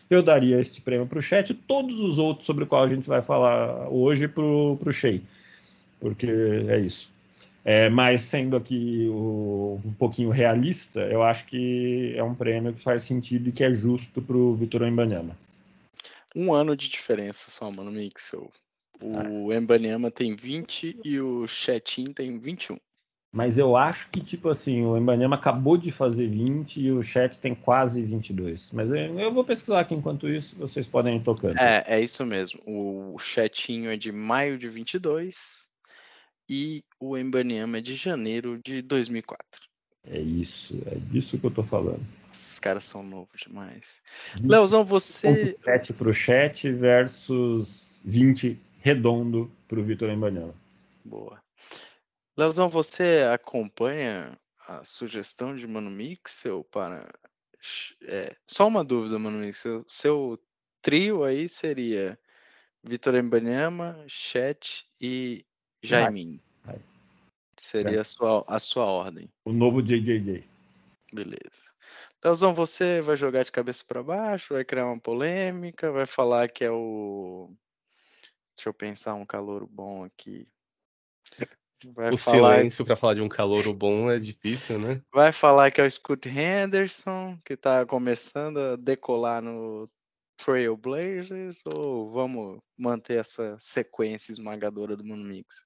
eu 0.09 0.21
daria 0.21 0.59
este 0.59 0.81
prêmio 0.81 1.07
para 1.07 1.19
o 1.19 1.21
Chet 1.21 1.51
e 1.51 1.53
todos 1.53 2.01
os 2.01 2.19
outros 2.19 2.45
sobre 2.45 2.65
o 2.65 2.67
qual 2.67 2.83
a 2.83 2.87
gente 2.89 3.07
vai 3.07 3.21
falar 3.21 3.87
hoje 3.89 4.27
para 4.27 4.43
o 4.43 4.91
Shea. 4.91 5.21
Porque 5.99 6.27
é 6.67 6.79
isso. 6.79 7.09
É, 7.63 7.89
mas 7.89 8.21
sendo 8.21 8.55
aqui 8.55 9.07
o, 9.09 9.79
um 9.83 9.93
pouquinho 9.93 10.29
realista, 10.29 11.01
eu 11.01 11.23
acho 11.23 11.45
que 11.45 12.13
é 12.15 12.23
um 12.23 12.33
prêmio 12.35 12.73
que 12.73 12.83
faz 12.83 13.03
sentido 13.03 13.49
e 13.49 13.51
que 13.51 13.63
é 13.63 13.73
justo 13.73 14.21
para 14.21 14.37
o 14.37 14.55
Vitor 14.55 14.83
Embanyama. 14.83 15.35
Um 16.37 16.53
ano 16.53 16.77
de 16.77 16.87
diferença 16.87 17.49
só, 17.49 17.71
mano, 17.71 17.91
Mixel. 17.91 18.51
O 19.01 19.51
ah. 19.51 19.55
Embanyama 19.55 20.11
tem 20.11 20.35
20 20.35 20.99
e 21.03 21.19
o 21.19 21.47
Chetin 21.47 22.05
tem 22.13 22.37
21. 22.37 22.77
Mas 23.31 23.57
eu 23.57 23.75
acho 23.75 24.09
que, 24.09 24.21
tipo 24.21 24.47
assim, 24.49 24.83
o 24.83 24.95
Embanyama 24.95 25.35
acabou 25.35 25.77
de 25.77 25.91
fazer 25.91 26.27
20 26.27 26.79
e 26.79 26.91
o 26.91 27.03
Chet 27.03 27.39
tem 27.39 27.53
quase 27.53 28.01
22. 28.01 28.71
Mas 28.71 28.91
eu 28.91 29.33
vou 29.33 29.43
pesquisar 29.43 29.79
aqui 29.79 29.93
enquanto 29.93 30.29
isso, 30.29 30.55
vocês 30.55 30.87
podem 30.87 31.17
ir 31.17 31.23
tocando. 31.23 31.57
É, 31.57 31.83
é 31.87 32.01
isso 32.01 32.25
mesmo. 32.25 32.61
O 32.65 33.17
Chetinho 33.19 33.91
é 33.91 33.97
de 33.97 34.11
maio 34.11 34.57
de 34.57 34.69
22 34.69 35.67
e 36.49 36.83
o 36.99 37.17
Embanyama 37.17 37.79
é 37.79 37.81
de 37.81 37.95
janeiro 37.95 38.59
de 38.63 38.81
2004. 38.81 39.61
É 40.05 40.19
isso, 40.19 40.79
é 40.85 40.95
disso 40.95 41.37
que 41.37 41.45
eu 41.45 41.51
tô 41.51 41.63
falando. 41.63 42.05
Esses 42.33 42.59
caras 42.59 42.83
são 42.83 43.03
novos 43.03 43.41
demais. 43.41 44.01
Leozão, 44.41 44.83
você. 44.83 45.57
7 45.63 45.93
pro 45.93 46.13
chat 46.13 46.71
versus 46.71 48.01
20 48.05 48.59
redondo 48.79 49.51
pro 49.67 49.83
Vitor 49.83 50.09
Embanyama. 50.09 50.53
Boa. 51.03 51.41
Leozão, 52.37 52.69
você 52.69 53.27
acompanha 53.33 54.31
a 54.67 54.83
sugestão 54.83 55.55
de 55.55 55.65
Mano 55.67 55.89
Mixel 55.89 56.63
para. 56.65 57.11
É, 58.03 58.35
só 58.45 58.67
uma 58.67 58.83
dúvida, 58.83 59.17
Mano 59.17 59.39
Mixel. 59.39 59.83
Seu 59.87 60.39
trio 60.81 61.23
aí 61.23 61.49
seria 61.49 62.17
Vitor 62.83 63.15
Embanyama, 63.15 64.03
Chet 64.07 64.85
e 65.01 65.45
Jaimin. 65.81 66.39
Seria 67.57 68.01
a 68.01 68.03
sua, 68.03 68.45
a 68.47 68.59
sua 68.59 68.85
ordem. 68.85 69.29
O 69.43 69.51
novo 69.51 69.81
JJJ. 69.81 70.43
Beleza. 71.11 71.73
Leozão, 72.23 72.53
você 72.53 73.01
vai 73.01 73.15
jogar 73.15 73.43
de 73.43 73.51
cabeça 73.51 73.83
para 73.87 74.03
baixo, 74.03 74.53
vai 74.53 74.65
criar 74.65 74.85
uma 74.85 74.99
polêmica, 74.99 75.91
vai 75.91 76.05
falar 76.05 76.49
que 76.49 76.63
é 76.63 76.71
o. 76.71 77.53
Deixa 78.55 78.69
eu 78.69 78.73
pensar 78.73 79.13
um 79.13 79.25
calor 79.25 79.67
bom 79.67 80.03
aqui. 80.03 80.47
Vai 81.93 82.11
o 82.11 82.17
falar... 82.17 82.55
silêncio 82.55 82.83
para 82.83 82.95
falar 82.95 83.13
de 83.13 83.21
um 83.21 83.29
calor 83.29 83.71
bom 83.71 84.09
é 84.09 84.17
difícil, 84.17 84.79
né? 84.79 84.99
Vai 85.13 85.31
falar 85.31 85.69
que 85.69 85.79
é 85.79 85.85
o 85.85 85.91
Scott 85.91 86.27
Henderson, 86.27 87.37
que 87.45 87.53
está 87.53 87.85
começando 87.85 88.57
a 88.57 88.75
decolar 88.75 89.43
no 89.43 89.87
Trail 90.37 90.75
Blazers, 90.75 91.61
ou 91.65 92.09
vamos 92.11 92.59
manter 92.75 93.19
essa 93.19 93.57
sequência 93.59 94.31
esmagadora 94.31 94.95
do 94.95 95.03
Mundo 95.03 95.23
Mix? 95.23 95.63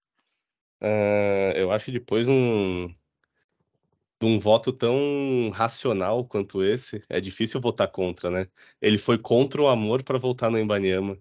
Uh, 0.81 1.55
eu 1.55 1.71
acho 1.71 1.85
que 1.85 1.91
depois 1.91 2.27
um, 2.27 2.93
um 4.27 4.39
voto 4.39 4.71
tão 4.71 5.49
racional 5.53 6.25
quanto 6.25 6.63
esse, 6.63 7.01
é 7.09 7.19
difícil 7.19 7.59
votar 7.59 7.87
contra, 7.87 8.29
né? 8.29 8.47
Ele 8.81 8.97
foi 8.97 9.17
contra 9.17 9.61
o 9.61 9.67
amor 9.67 10.03
para 10.03 10.17
votar 10.17 10.51
no 10.51 10.59
Embanyama. 10.59 11.17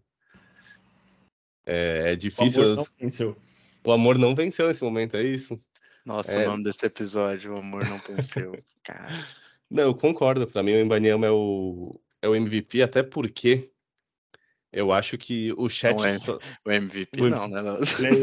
É, 1.66 2.12
é 2.12 2.16
difícil. 2.16 2.62
O 2.62 2.64
amor 2.64 2.76
não 2.76 2.86
venceu. 2.98 3.36
O 3.84 3.92
amor 3.92 4.18
não 4.18 4.34
venceu 4.34 4.68
nesse 4.68 4.84
momento, 4.84 5.16
é 5.16 5.22
isso? 5.22 5.60
Nossa, 6.04 6.38
é... 6.38 6.46
o 6.46 6.50
nome 6.50 6.64
desse 6.64 6.84
episódio, 6.84 7.54
o 7.54 7.58
amor 7.58 7.86
não 7.86 7.98
venceu. 7.98 8.52
Cara. 8.82 9.26
Não, 9.70 9.84
eu 9.84 9.94
concordo. 9.94 10.46
Para 10.46 10.62
mim, 10.62 10.72
o 10.72 10.80
Embanyama 10.80 11.26
é 11.26 11.30
o, 11.30 12.00
é 12.20 12.28
o 12.28 12.34
MVP, 12.34 12.82
até 12.82 13.02
porque 13.02 13.70
eu 14.72 14.92
acho 14.92 15.16
que 15.16 15.52
o 15.56 15.68
chat. 15.68 15.96
Não 15.96 16.04
é 16.04 16.18
só... 16.18 16.38
o 16.64 16.70
MVP, 16.70 17.22
o... 17.22 17.30
não, 17.30 17.48
né? 17.48 17.60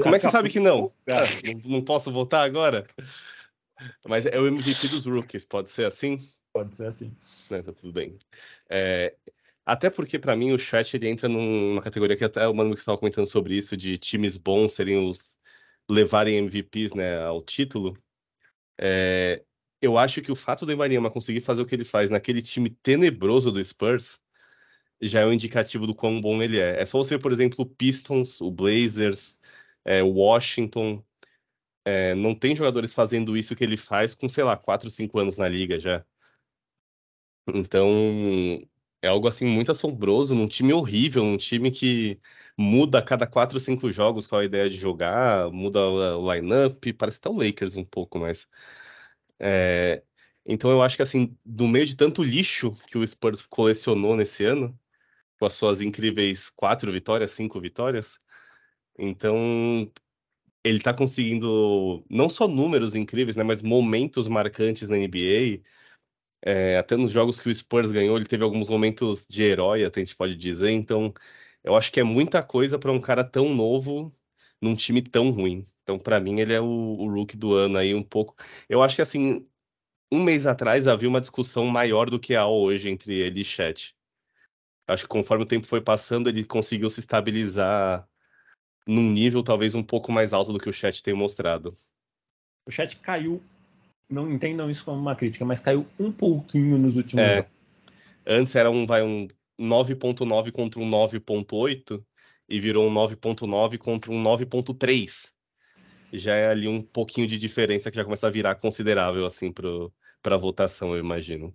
Como 0.02 0.16
é 0.16 0.20
que 0.20 0.26
você 0.26 0.32
sabe 0.32 0.50
que 0.50 0.60
não? 0.60 0.92
Ah, 1.10 1.24
não, 1.46 1.78
não 1.78 1.82
posso 1.82 2.12
votar 2.12 2.46
agora? 2.46 2.86
Mas 4.08 4.26
é 4.26 4.40
o 4.40 4.48
MVP 4.48 4.88
dos 4.88 5.06
rookies, 5.06 5.46
pode 5.46 5.70
ser 5.70 5.86
assim? 5.86 6.28
Pode 6.54 6.76
ser 6.76 6.88
assim. 6.88 7.16
É, 7.52 7.62
tá 7.62 7.72
tudo 7.72 7.94
bem. 7.94 8.18
É, 8.70 9.16
até 9.66 9.90
porque, 9.90 10.18
para 10.18 10.36
mim, 10.36 10.52
o 10.52 10.60
chat 10.60 10.96
ele 10.96 11.10
entra 11.10 11.28
numa 11.28 11.82
categoria 11.82 12.16
que 12.16 12.24
até 12.24 12.48
o 12.48 12.54
Mano 12.54 12.74
que 12.74 12.80
estava 12.80 12.98
comentando 12.98 13.28
sobre 13.28 13.56
isso, 13.56 13.76
de 13.76 13.98
times 13.98 14.38
bons 14.38 14.74
serem 14.74 15.10
os 15.10 15.40
levarem 15.90 16.38
MVPs 16.38 16.94
né, 16.94 17.24
ao 17.24 17.42
título, 17.42 17.98
é, 18.80 19.44
eu 19.82 19.98
acho 19.98 20.22
que 20.22 20.32
o 20.32 20.36
fato 20.36 20.66
do 20.66 20.72
Embanyama 20.72 21.12
conseguir 21.12 21.42
fazer 21.42 21.62
o 21.62 21.66
que 21.66 21.76
ele 21.76 21.86
faz 21.86 22.10
naquele 22.10 22.42
time 22.42 22.70
tenebroso 22.70 23.52
do 23.52 23.64
Spurs 23.64 24.22
já 25.02 25.22
é 25.22 25.26
um 25.26 25.34
indicativo 25.34 25.86
do 25.86 25.96
quão 25.96 26.20
bom 26.20 26.42
ele 26.42 26.60
é. 26.60 26.82
É 26.82 26.86
só 26.86 26.98
você, 26.98 27.18
por 27.20 27.32
exemplo, 27.32 27.58
o 27.60 27.66
Pistons, 27.66 28.42
o 28.42 28.50
Blazers, 28.52 29.38
é, 29.86 30.04
o 30.04 30.10
Washington. 30.10 31.04
É, 31.90 32.14
não 32.16 32.36
tem 32.36 32.54
jogadores 32.54 32.94
fazendo 32.94 33.38
isso 33.38 33.56
que 33.56 33.64
ele 33.64 33.78
faz 33.78 34.14
com, 34.14 34.28
sei 34.28 34.44
lá, 34.44 34.58
4, 34.58 34.90
5 34.92 35.18
anos 35.20 35.38
na 35.38 35.48
liga 35.48 35.80
já. 35.80 36.06
Então, 37.48 37.88
é 39.02 39.08
algo 39.08 39.28
assim 39.28 39.46
muito 39.46 39.72
assombroso, 39.72 40.36
num 40.36 40.48
time 40.50 40.74
horrível, 40.74 41.24
num 41.24 41.38
time 41.38 41.72
que 41.72 42.20
muda 42.58 43.00
a 43.00 43.02
cada 43.02 43.26
quatro, 43.26 43.58
cinco 43.60 43.90
jogos 43.90 44.28
qual 44.28 44.42
a 44.42 44.46
ideia 44.46 44.70
de 44.70 44.76
jogar, 44.78 45.50
muda 45.52 45.80
o 45.80 46.34
line-up, 46.34 46.92
parece 46.94 47.20
até 47.20 47.30
o 47.30 47.38
Lakers 47.38 47.78
um 47.78 47.86
pouco, 47.86 48.20
mas. 48.20 48.50
É... 49.40 50.04
Então 50.46 50.70
eu 50.72 50.82
acho 50.84 50.96
que 50.98 51.04
assim, 51.04 51.38
do 51.46 51.68
meio 51.68 51.86
de 51.86 51.96
tanto 51.96 52.24
lixo 52.24 52.72
que 52.88 52.98
o 52.98 53.08
Spurs 53.08 53.44
colecionou 53.46 54.16
nesse 54.16 54.46
ano, 54.46 54.78
com 55.40 55.46
as 55.46 55.54
suas 55.54 55.82
incríveis 55.82 56.50
quatro 56.50 56.92
vitórias, 56.92 57.32
cinco 57.32 57.60
vitórias, 57.62 58.20
então 58.98 59.92
ele 60.70 60.80
tá 60.80 60.94
conseguindo 60.94 62.04
não 62.10 62.30
só 62.30 62.48
números 62.48 62.96
incríveis, 62.96 63.36
né, 63.36 63.44
mas 63.44 63.62
momentos 63.62 64.28
marcantes 64.28 64.90
na 64.90 64.98
NBA 64.98 65.62
é, 66.42 66.78
até 66.78 66.96
nos 66.96 67.12
jogos 67.12 67.40
que 67.40 67.50
o 67.50 67.54
Spurs 67.54 67.92
ganhou, 67.92 68.18
ele 68.18 68.26
teve 68.26 68.44
alguns 68.44 68.70
momentos 68.70 69.26
de 69.30 69.44
herói, 69.44 69.84
até 69.84 70.02
a 70.02 70.06
gente 70.06 70.16
pode 70.16 70.36
dizer. 70.36 70.72
Então, 70.72 71.14
eu 71.64 71.76
acho 71.76 71.92
que 71.92 72.00
é 72.00 72.04
muita 72.04 72.44
coisa 72.44 72.80
para 72.80 72.92
um 72.92 73.02
cara 73.02 73.24
tão 73.24 73.54
novo 73.56 74.16
num 74.62 74.76
time 74.76 75.02
tão 75.02 75.30
ruim. 75.32 75.66
Então, 75.84 76.00
para 76.00 76.20
mim, 76.20 76.40
ele 76.40 76.54
é 76.54 76.62
o, 76.62 76.66
o 76.66 77.10
rookie 77.10 77.38
do 77.38 77.54
ano 77.54 77.78
aí 77.78 77.94
um 77.96 78.04
pouco. 78.04 78.36
Eu 78.70 78.84
acho 78.84 78.96
que 78.96 79.02
assim, 79.02 79.48
um 80.12 80.24
mês 80.24 80.48
atrás 80.48 80.88
havia 80.88 81.10
uma 81.10 81.22
discussão 81.22 81.66
maior 81.66 82.10
do 82.10 82.20
que 82.20 82.36
há 82.36 82.48
hoje 82.48 82.90
entre 82.90 83.16
ele 83.16 83.42
e 83.42 83.46
Chet. 83.46 83.96
Acho 84.88 85.04
que 85.04 85.10
conforme 85.10 85.44
o 85.44 85.48
tempo 85.48 85.68
foi 85.68 85.82
passando, 85.82 86.30
ele 86.30 86.44
conseguiu 86.46 86.90
se 86.90 87.00
estabilizar 87.02 88.08
num 88.88 89.12
nível 89.12 89.44
talvez 89.44 89.76
um 89.76 89.84
pouco 89.84 90.12
mais 90.12 90.34
alto 90.34 90.54
do 90.54 90.60
que 90.60 90.70
o 90.70 90.74
Chet 90.74 91.04
tem 91.04 91.14
mostrado. 91.14 91.76
O 92.66 92.72
Chet 92.72 92.96
caiu 92.98 93.42
não 94.10 94.32
entendam 94.32 94.72
isso 94.72 94.86
como 94.86 95.00
uma 95.00 95.16
crítica, 95.16 95.44
mas 95.44 95.60
caiu 95.60 95.86
um 96.00 96.12
pouquinho 96.12 96.78
nos 96.78 96.96
últimos 96.96 97.24
é. 97.24 97.40
anos. 97.40 97.52
Antes 98.26 98.56
era 98.56 98.72
um, 98.72 98.86
vai, 98.86 99.04
um 99.04 99.28
9.9 99.60 100.52
contra 100.52 100.80
um 100.80 100.90
9.8 100.90 102.04
e 102.48 102.60
virou 102.60 102.88
um 102.88 102.94
9.9 102.94 103.78
contra 103.78 104.12
um 104.12 104.24
9.3. 104.24 105.34
Já 106.14 106.36
é 106.36 106.50
ali 106.50 106.68
um 106.68 106.82
pouquinho 106.82 107.28
de 107.28 107.38
diferença 107.38 107.92
que 107.92 107.98
já 107.98 108.04
começa 108.04 108.28
a 108.28 108.32
virar 108.32 108.56
considerável 108.56 109.26
assim 109.26 109.52
para 109.52 110.36
a 110.36 110.38
votação, 110.38 110.94
eu 110.94 111.00
imagino. 111.00 111.54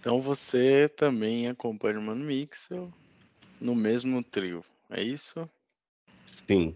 Então 0.00 0.20
você 0.20 0.88
também 0.88 1.46
acompanha 1.46 1.98
o 1.98 2.02
Mano 2.02 2.24
Mixel 2.24 2.92
no 3.60 3.74
mesmo 3.76 4.20
trio, 4.24 4.64
é 4.90 5.00
isso? 5.00 5.48
Sim. 6.32 6.74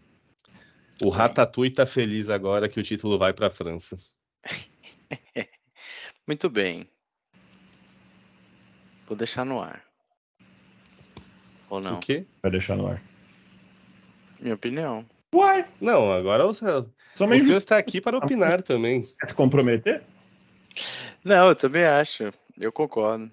O 1.02 1.08
Ratatouille 1.08 1.72
tá 1.72 1.86
feliz 1.86 2.28
agora 2.28 2.68
que 2.68 2.78
o 2.78 2.82
título 2.82 3.18
vai 3.18 3.32
para 3.32 3.46
a 3.46 3.50
França. 3.50 3.96
Muito 6.26 6.50
bem. 6.50 6.88
Vou 9.06 9.16
deixar 9.16 9.44
no 9.44 9.60
ar. 9.60 9.82
Ou 11.70 11.80
não? 11.80 11.96
O 11.96 12.00
quê? 12.00 12.26
Vai 12.42 12.50
deixar 12.50 12.76
no 12.76 12.86
ar. 12.86 13.02
Minha 14.38 14.54
opinião. 14.54 15.06
Uai! 15.34 15.66
Não, 15.80 16.12
agora 16.12 16.46
o, 16.46 16.50
o 16.50 16.54
Somente 17.14 17.44
senhor 17.44 17.56
está 17.56 17.78
aqui 17.78 18.00
para 18.00 18.18
opinar 18.18 18.62
também. 18.62 19.02
quer 19.20 19.28
se 19.28 19.34
comprometer? 19.34 20.02
Não, 21.24 21.48
eu 21.48 21.54
também 21.56 21.84
acho. 21.84 22.24
Eu 22.60 22.72
concordo. 22.72 23.30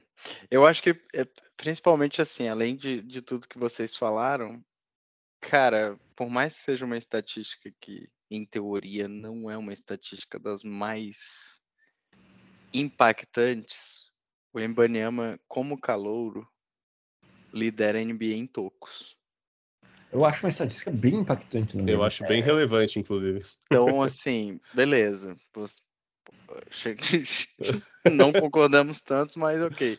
Eu 0.50 0.66
acho 0.66 0.82
que, 0.82 0.92
é, 1.14 1.28
principalmente 1.58 2.22
assim, 2.22 2.48
além 2.48 2.76
de, 2.76 3.02
de 3.02 3.22
tudo 3.22 3.48
que 3.48 3.60
vocês 3.60 3.96
falaram, 3.96 4.64
cara, 5.44 6.00
por 6.16 6.30
mais 6.30 6.56
que 6.56 6.62
seja 6.62 6.86
uma 6.86 6.98
estatística 6.98 7.72
que, 7.80 8.10
em 8.32 8.46
teoria, 8.46 9.08
não 9.08 9.52
é 9.52 9.58
uma 9.58 9.74
estatística 9.74 10.40
das 10.40 10.64
mais 10.64 11.62
impactantes, 12.74 14.10
o 14.54 14.60
Embanyama, 14.60 15.40
como 15.48 15.80
calouro, 15.80 16.48
lidera 17.54 18.00
a 18.00 18.02
NBA 18.02 18.36
em 18.36 18.48
tocos. 18.48 19.18
Eu 20.12 20.26
acho 20.26 20.46
uma 20.46 20.50
estatística 20.50 20.92
bem 20.92 21.16
impactante 21.16 21.76
no 21.76 21.90
Eu 21.90 22.04
acho 22.04 22.24
bem 22.26 22.42
relevante, 22.42 23.00
inclusive. 23.00 23.44
Então, 23.66 23.76
assim, 24.02 24.60
beleza. 24.74 25.36
Não 28.12 28.32
concordamos 28.32 29.02
tanto, 29.02 29.40
mas 29.40 29.62
ok. 29.62 29.98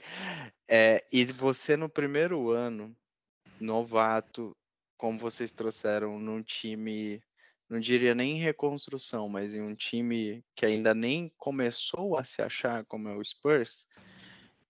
É, 0.68 1.04
e 1.12 1.24
você 1.24 1.76
no 1.76 1.88
primeiro 1.88 2.50
ano, 2.50 2.96
novato, 3.60 4.56
como 4.96 5.18
vocês 5.18 5.52
trouxeram 5.52 6.18
num 6.18 6.42
time, 6.42 7.22
não 7.68 7.80
diria 7.80 8.14
nem 8.14 8.36
em 8.36 8.40
reconstrução, 8.40 9.28
mas 9.28 9.54
em 9.54 9.60
um 9.60 9.74
time 9.74 10.44
que 10.54 10.66
ainda 10.66 10.94
nem 10.94 11.32
começou 11.36 12.18
a 12.18 12.24
se 12.24 12.42
achar 12.42 12.84
como 12.84 13.08
é 13.08 13.16
o 13.16 13.24
Spurs, 13.24 13.88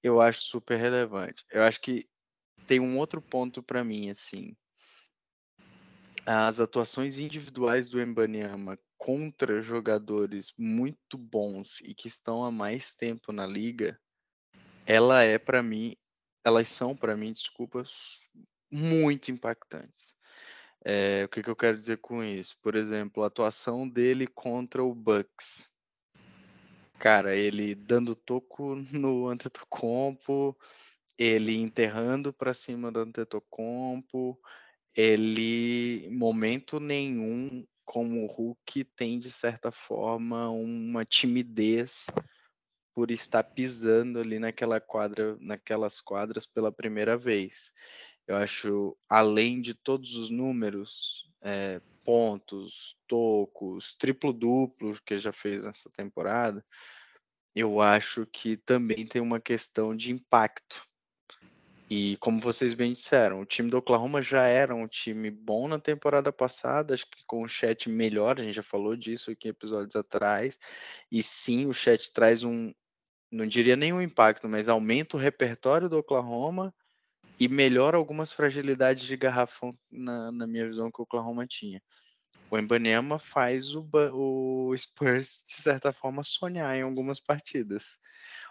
eu 0.03 0.21
acho 0.21 0.43
super 0.43 0.79
relevante. 0.79 1.45
Eu 1.51 1.63
acho 1.63 1.81
que 1.81 2.09
tem 2.67 2.81
um 2.81 2.99
outro 2.99 3.21
ponto 3.21 3.63
para 3.63 3.85
mim, 3.85 4.11
assim. 4.11 4.57
As 6.27 6.61
atuações 6.61 7.19
individuais 7.19 7.89
do 7.89 8.01
Embanyama 8.01 8.79
contra 8.97 9.61
jogadores 9.61 10.55
muito 10.57 11.19
bons 11.19 11.81
e 11.81 11.95
que 11.95 12.09
estão 12.09 12.43
há 12.43 12.51
mais 12.51 12.95
tempo 12.95 13.33
na 13.33 13.47
liga, 13.47 14.01
ela 14.87 15.23
é 15.23 15.39
para 15.39 15.63
mim, 15.63 15.95
elas 16.43 16.69
são 16.69 16.97
para 16.97 17.17
mim, 17.17 17.33
desculpas, 17.33 18.29
muito 18.75 19.31
impactantes. 19.31 20.17
É, 20.85 21.25
o 21.25 21.29
que, 21.29 21.43
que 21.43 21.49
eu 21.49 21.57
quero 21.57 21.79
dizer 21.79 21.99
com 21.99 22.23
isso? 22.23 22.57
Por 22.61 22.75
exemplo, 22.75 23.23
a 23.23 23.29
atuação 23.29 23.89
dele 23.89 24.27
contra 24.27 24.83
o 24.83 24.95
Bucks. 24.95 25.71
Cara, 26.99 27.37
ele 27.37 27.75
dando 27.75 28.15
toco 28.15 28.75
no 28.93 29.29
Antetokounmpo, 29.29 30.57
ele 31.17 31.57
enterrando 31.57 32.33
para 32.33 32.53
cima 32.53 32.91
do 32.91 33.01
Antetokounmpo, 33.01 34.39
ele, 34.95 36.09
momento 36.11 36.81
nenhum, 36.81 37.65
como 37.85 38.25
o 38.25 38.27
Hulk, 38.27 38.85
tem 38.97 39.19
de 39.19 39.31
certa 39.31 39.71
forma 39.71 40.51
uma 40.51 41.05
timidez 41.05 42.07
por 42.95 43.11
estar 43.11 43.43
pisando 43.43 44.21
ali 44.21 44.39
naquela 44.39 44.81
quadra, 44.81 45.37
naquelas 45.41 46.01
quadras 46.01 46.47
pela 46.47 46.71
primeira 46.71 47.17
vez. 47.17 47.73
Eu 48.27 48.37
acho, 48.37 48.97
além 49.09 49.61
de 49.61 49.75
todos 49.75 50.17
os 50.17 50.31
números, 50.31 51.31
é, 51.43 51.81
pontos, 52.03 52.97
tocos, 53.07 53.95
triplo-duplo 53.97 54.99
que 55.05 55.19
já 55.19 55.33
fez 55.33 55.65
nessa 55.65 55.91
temporada, 55.91 56.65
eu 57.55 57.81
acho 57.81 58.27
que 58.27 58.57
também 58.57 59.07
tem 59.07 59.23
uma 59.23 59.41
questão 59.41 59.95
de 59.95 60.11
impacto. 60.11 60.87
E 61.89 62.17
como 62.17 62.41
vocês 62.41 62.73
bem 62.73 62.95
disseram, 62.95 63.41
o 63.41 63.45
time 63.45 63.71
do 63.71 63.77
Oklahoma 63.77 64.23
já 64.23 64.47
era 64.47 64.75
um 64.75 64.89
time 64.89 65.31
bom 65.31 65.69
na 65.69 65.79
temporada 65.79 66.33
passada, 66.33 66.95
acho 66.95 67.07
que 67.07 67.23
com 67.27 67.43
o 67.43 67.49
chat 67.49 67.89
melhor, 67.91 68.41
a 68.41 68.43
gente 68.43 68.55
já 68.55 68.63
falou 68.63 68.97
disso 68.97 69.31
aqui 69.31 69.49
episódios 69.49 69.95
atrás. 69.95 70.59
E 71.13 71.23
sim, 71.23 71.67
o 71.67 71.75
chat 71.75 72.11
traz 72.13 72.43
um, 72.43 72.73
não 73.31 73.47
diria 73.47 73.77
nenhum 73.77 74.01
impacto, 74.01 74.49
mas 74.49 74.69
aumenta 74.69 75.17
o 75.17 75.21
repertório 75.21 75.89
do 75.89 75.99
Oklahoma 75.99 76.75
e 77.39 77.49
melhora 77.49 77.97
algumas 77.97 78.33
fragilidades 78.33 79.05
de 79.05 79.17
garrafão, 79.17 79.77
na, 79.91 80.31
na 80.31 80.47
minha 80.47 80.67
visão, 80.67 80.91
que 80.91 81.01
o 81.01 81.05
Oklahoma 81.05 81.47
tinha. 81.47 81.83
O 82.51 82.59
Embanyama 82.59 83.19
faz 83.19 83.75
o, 83.75 83.89
o 84.13 84.77
Spurs, 84.77 85.45
de 85.49 85.55
certa 85.55 85.93
forma, 85.93 86.23
sonhar 86.23 86.77
em 86.77 86.83
algumas 86.83 87.21
partidas. 87.21 87.99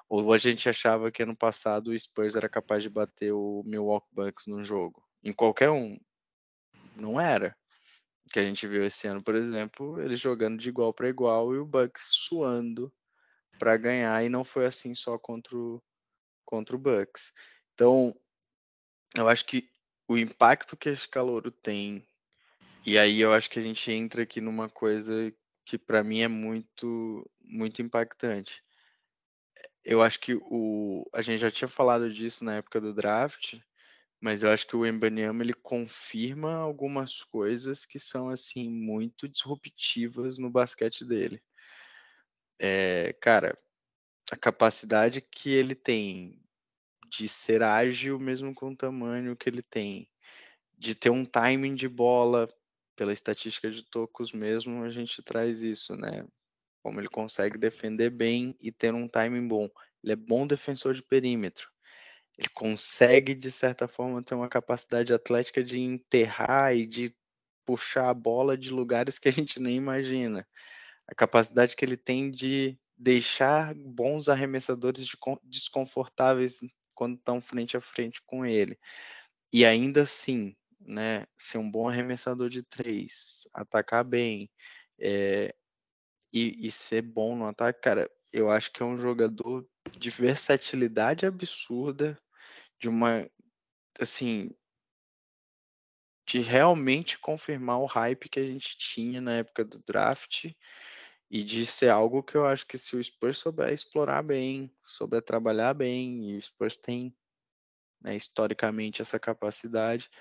Ou 0.09 0.33
a 0.33 0.37
gente 0.37 0.67
achava 0.67 1.11
que 1.11 1.23
ano 1.23 1.35
passado 1.35 1.91
o 1.91 1.99
Spurs 1.99 2.35
era 2.35 2.49
capaz 2.49 2.83
de 2.83 2.89
bater 2.89 3.31
o 3.31 3.63
Milwaukee 3.65 4.09
Bucks 4.11 4.45
num 4.47 4.63
jogo. 4.63 5.03
Em 5.23 5.31
qualquer 5.31 5.69
um. 5.69 5.97
Não 6.95 7.19
era. 7.19 7.55
O 8.25 8.29
que 8.31 8.39
a 8.39 8.43
gente 8.43 8.67
viu 8.67 8.85
esse 8.85 9.07
ano, 9.07 9.23
por 9.23 9.35
exemplo, 9.35 10.01
eles 10.01 10.19
jogando 10.19 10.59
de 10.59 10.69
igual 10.69 10.93
para 10.93 11.09
igual 11.09 11.53
e 11.53 11.57
o 11.57 11.65
Bucks 11.65 12.07
suando 12.09 12.93
para 13.57 13.77
ganhar. 13.77 14.23
E 14.23 14.29
não 14.29 14.43
foi 14.43 14.65
assim 14.65 14.93
só 14.93 15.17
contra 15.17 15.57
o, 15.57 15.81
contra 16.45 16.75
o 16.75 16.79
Bucks. 16.79 17.31
Então, 17.73 18.15
eu 19.15 19.27
acho 19.29 19.45
que 19.45 19.69
o 20.07 20.17
impacto 20.17 20.75
que 20.75 20.89
esse 20.89 21.07
calouro 21.07 21.51
tem, 21.51 22.05
e 22.85 22.97
aí 22.97 23.21
eu 23.21 23.31
acho 23.33 23.49
que 23.49 23.59
a 23.59 23.61
gente 23.61 23.91
entra 23.91 24.23
aqui 24.23 24.41
numa 24.41 24.69
coisa 24.69 25.33
que 25.65 25.77
para 25.77 26.03
mim 26.03 26.21
é 26.21 26.27
muito, 26.27 27.29
muito 27.41 27.81
impactante. 27.81 28.63
Eu 29.83 30.01
acho 30.01 30.19
que 30.19 30.35
o, 30.35 31.07
a 31.13 31.21
gente 31.21 31.39
já 31.39 31.51
tinha 31.51 31.67
falado 31.67 32.11
disso 32.11 32.43
na 32.43 32.55
época 32.55 32.81
do 32.81 32.93
draft, 32.93 33.55
mas 34.19 34.43
eu 34.43 34.49
acho 34.49 34.67
que 34.67 34.75
o 34.75 34.85
Embanyama 34.85 35.43
ele 35.43 35.53
confirma 35.53 36.55
algumas 36.55 37.23
coisas 37.23 37.85
que 37.85 37.99
são 37.99 38.29
assim 38.29 38.69
muito 38.69 39.27
disruptivas 39.27 40.37
no 40.37 40.49
basquete 40.49 41.05
dele. 41.05 41.41
É, 42.59 43.13
cara, 43.21 43.57
a 44.31 44.37
capacidade 44.37 45.21
que 45.21 45.49
ele 45.49 45.75
tem 45.75 46.42
de 47.17 47.27
ser 47.27 47.61
ágil 47.61 48.19
mesmo 48.19 48.53
com 48.53 48.71
o 48.71 48.75
tamanho 48.75 49.35
que 49.35 49.47
ele 49.47 49.61
tem, 49.61 50.09
de 50.77 50.95
ter 50.95 51.11
um 51.11 51.23
timing 51.23 51.75
de 51.75 51.87
bola, 51.87 52.47
pela 52.95 53.13
estatística 53.13 53.69
de 53.69 53.83
tocos 53.83 54.31
mesmo, 54.31 54.83
a 54.83 54.89
gente 54.89 55.21
traz 55.21 55.61
isso, 55.61 55.95
né? 55.95 56.25
Como 56.81 56.99
ele 56.99 57.07
consegue 57.07 57.57
defender 57.57 58.09
bem 58.09 58.55
e 58.59 58.71
ter 58.71 58.93
um 58.93 59.07
timing 59.07 59.47
bom. 59.47 59.69
Ele 60.03 60.13
é 60.13 60.15
bom 60.15 60.45
defensor 60.45 60.93
de 60.93 61.01
perímetro. 61.01 61.69
Ele 62.37 62.49
consegue, 62.49 63.35
de 63.35 63.51
certa 63.51 63.87
forma, 63.87 64.23
ter 64.23 64.35
uma 64.35 64.49
capacidade 64.49 65.13
atlética 65.13 65.63
de 65.63 65.79
enterrar 65.79 66.75
e 66.75 66.85
de 66.85 67.15
puxar 67.63 68.09
a 68.09 68.13
bola 68.13 68.57
de 68.57 68.71
lugares 68.71 69.17
que 69.19 69.29
a 69.29 69.31
gente 69.31 69.59
nem 69.59 69.75
imagina. 69.75 70.47
A 71.07 71.15
capacidade 71.15 71.75
que 71.75 71.85
ele 71.85 71.97
tem 71.97 72.31
de 72.31 72.77
deixar 72.97 73.73
bons 73.75 74.29
arremessadores 74.29 75.05
de 75.05 75.17
con- 75.17 75.39
desconfortáveis 75.43 76.59
quando 76.93 77.15
estão 77.15 77.41
frente 77.41 77.77
a 77.77 77.81
frente 77.81 78.21
com 78.25 78.45
ele. 78.45 78.77
E 79.51 79.65
ainda 79.65 80.03
assim, 80.03 80.55
né, 80.79 81.25
ser 81.37 81.57
um 81.57 81.69
bom 81.69 81.87
arremessador 81.87 82.49
de 82.49 82.63
três, 82.63 83.47
atacar 83.53 84.03
bem, 84.03 84.49
é, 84.99 85.53
e, 86.31 86.67
e 86.67 86.71
ser 86.71 87.01
bom 87.01 87.35
no 87.35 87.45
ataque, 87.45 87.81
cara, 87.81 88.09
eu 88.31 88.49
acho 88.49 88.71
que 88.71 88.81
é 88.81 88.85
um 88.85 88.97
jogador 88.97 89.67
de 89.97 90.09
versatilidade 90.09 91.25
absurda, 91.25 92.19
de 92.79 92.89
uma, 92.89 93.29
assim, 93.99 94.49
de 96.25 96.39
realmente 96.39 97.19
confirmar 97.19 97.79
o 97.79 97.85
hype 97.85 98.29
que 98.29 98.39
a 98.39 98.45
gente 98.45 98.77
tinha 98.77 99.21
na 99.21 99.37
época 99.37 99.63
do 99.63 99.81
draft 99.85 100.51
e 101.33 101.43
de 101.43 101.65
ser 101.65 101.89
algo 101.89 102.21
que 102.21 102.35
eu 102.37 102.45
acho 102.45 102.67
que 102.67 102.77
se 102.77 102.95
o 102.95 103.03
Spurs 103.03 103.39
souber 103.39 103.73
explorar 103.73 104.21
bem, 104.21 104.71
souber 104.85 105.19
trabalhar 105.19 105.73
bem, 105.73 106.29
e 106.29 106.37
o 106.37 106.41
Spurs 106.41 106.77
tem, 106.77 107.11
né, 107.99 108.15
historicamente 108.15 109.01
essa 109.01 109.17
capacidade, 109.17 110.11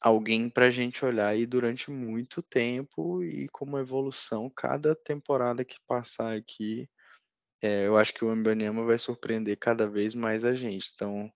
alguém 0.00 0.48
para 0.48 0.68
a 0.68 0.70
gente 0.70 1.04
olhar 1.04 1.28
aí 1.28 1.44
durante 1.44 1.90
muito 1.90 2.40
tempo 2.40 3.22
e 3.22 3.46
com 3.50 3.66
uma 3.66 3.80
evolução 3.80 4.48
cada 4.48 4.96
temporada 4.96 5.66
que 5.66 5.76
passar 5.86 6.34
aqui, 6.34 6.88
é, 7.60 7.86
eu 7.86 7.98
acho 7.98 8.14
que 8.14 8.24
o 8.24 8.34
Mbanyama 8.34 8.86
vai 8.86 8.98
surpreender 8.98 9.58
cada 9.58 9.86
vez 9.86 10.14
mais 10.14 10.46
a 10.46 10.54
gente. 10.54 10.92
Então, 10.94 11.30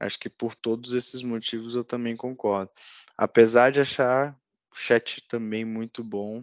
acho 0.00 0.18
que 0.18 0.30
por 0.30 0.54
todos 0.54 0.94
esses 0.94 1.22
motivos 1.22 1.74
eu 1.74 1.84
também 1.84 2.16
concordo. 2.16 2.72
Apesar 3.18 3.70
de 3.70 3.80
achar 3.80 4.34
o 4.72 4.74
chat 4.74 5.22
também 5.28 5.62
muito 5.62 6.02
bom 6.02 6.42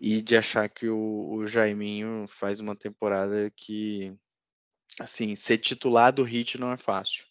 e 0.00 0.20
de 0.22 0.36
achar 0.36 0.68
que 0.68 0.88
o, 0.88 1.34
o 1.34 1.46
Jaiminho 1.46 2.26
faz 2.28 2.60
uma 2.60 2.76
temporada 2.76 3.50
que, 3.56 4.14
assim, 5.00 5.36
ser 5.36 5.58
titular 5.58 6.12
do 6.12 6.24
Hit 6.24 6.58
não 6.58 6.72
é 6.72 6.76
fácil. 6.76 7.26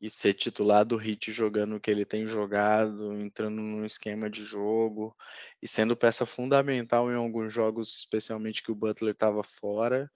e 0.00 0.10
ser 0.10 0.34
titular 0.34 0.84
do 0.84 0.96
Hit 0.96 1.30
jogando 1.32 1.76
o 1.76 1.80
que 1.80 1.90
ele 1.90 2.04
tem 2.04 2.26
jogado, 2.26 3.14
entrando 3.20 3.62
num 3.62 3.84
esquema 3.84 4.28
de 4.28 4.44
jogo 4.44 5.16
e 5.62 5.68
sendo 5.68 5.96
peça 5.96 6.26
fundamental 6.26 7.10
em 7.10 7.14
alguns 7.14 7.52
jogos, 7.54 7.96
especialmente 7.98 8.62
que 8.62 8.72
o 8.72 8.74
Butler 8.74 9.12
estava 9.12 9.42
fora, 9.44 10.10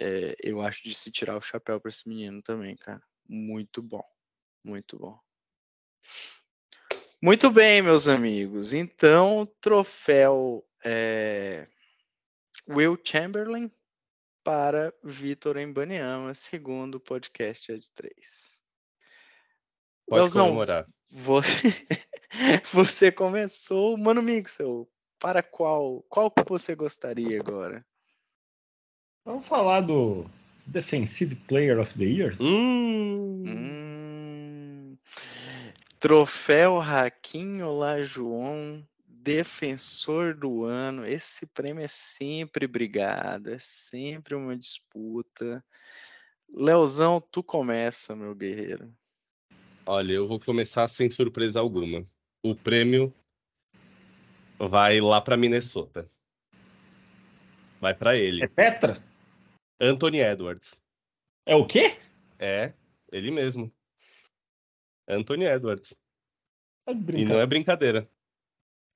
é, 0.00 0.36
eu 0.42 0.60
acho 0.62 0.84
de 0.84 0.94
se 0.94 1.10
tirar 1.12 1.36
o 1.36 1.42
chapéu 1.42 1.80
para 1.80 1.90
esse 1.90 2.08
menino 2.08 2.42
também, 2.42 2.76
cara. 2.76 3.02
Muito 3.28 3.82
bom, 3.82 4.04
muito 4.64 4.98
bom. 4.98 5.18
Muito 7.20 7.50
bem, 7.50 7.82
meus 7.82 8.08
amigos. 8.08 8.72
Então, 8.72 9.48
troféu 9.60 10.65
é... 10.84 11.66
Will 12.68 12.98
Chamberlain 13.02 13.70
para 14.42 14.94
Vitor 15.02 15.56
Embaniama, 15.56 16.32
segundo 16.34 16.96
o 16.96 17.00
podcast 17.00 17.72
Ed 17.72 17.84
3. 17.94 18.60
Pode 20.06 20.20
Leozão, 20.20 20.46
comemorar. 20.46 20.86
Você, 21.10 21.74
você 22.72 23.10
começou, 23.12 23.96
Mano 23.96 24.22
Mixel. 24.22 24.88
Para 25.18 25.42
qual, 25.42 26.04
qual 26.08 26.30
que 26.30 26.44
você 26.46 26.74
gostaria 26.74 27.40
agora? 27.40 27.84
Vamos 29.24 29.46
falar 29.46 29.80
do 29.80 30.30
Defensive 30.66 31.34
Player 31.48 31.80
of 31.80 31.92
the 31.98 32.04
Year? 32.04 32.36
Hum. 32.40 33.44
Hum. 33.48 34.96
Troféu 35.98 36.78
Raquinho 36.78 37.72
Lajoon, 37.72 38.84
Defensor 39.26 40.36
do 40.36 40.62
Ano. 40.62 41.04
Esse 41.04 41.46
prêmio 41.46 41.82
é 41.82 41.88
sempre 41.88 42.68
brigado, 42.68 43.50
é 43.50 43.58
sempre 43.58 44.36
uma 44.36 44.56
disputa. 44.56 45.64
Leozão, 46.48 47.20
tu 47.20 47.42
começa, 47.42 48.14
meu 48.14 48.36
guerreiro. 48.36 48.94
Olha, 49.84 50.12
eu 50.12 50.28
vou 50.28 50.38
começar 50.38 50.86
sem 50.86 51.10
surpresa 51.10 51.58
alguma. 51.58 52.06
O 52.40 52.54
prêmio 52.54 53.12
vai 54.60 55.00
lá 55.00 55.20
para 55.20 55.36
Minnesota. 55.36 56.08
Vai 57.80 57.94
para 57.94 58.16
ele. 58.16 58.44
É 58.44 58.46
Petra? 58.46 58.96
Anthony 59.80 60.20
Edwards. 60.20 60.80
É 61.44 61.56
o 61.56 61.66
quê? 61.66 61.98
É, 62.38 62.72
ele 63.12 63.32
mesmo. 63.32 63.72
Anthony 65.08 65.46
Edwards. 65.46 65.98
É 66.86 66.92
e 66.92 67.24
não 67.24 67.40
é 67.40 67.46
brincadeira. 67.46 68.08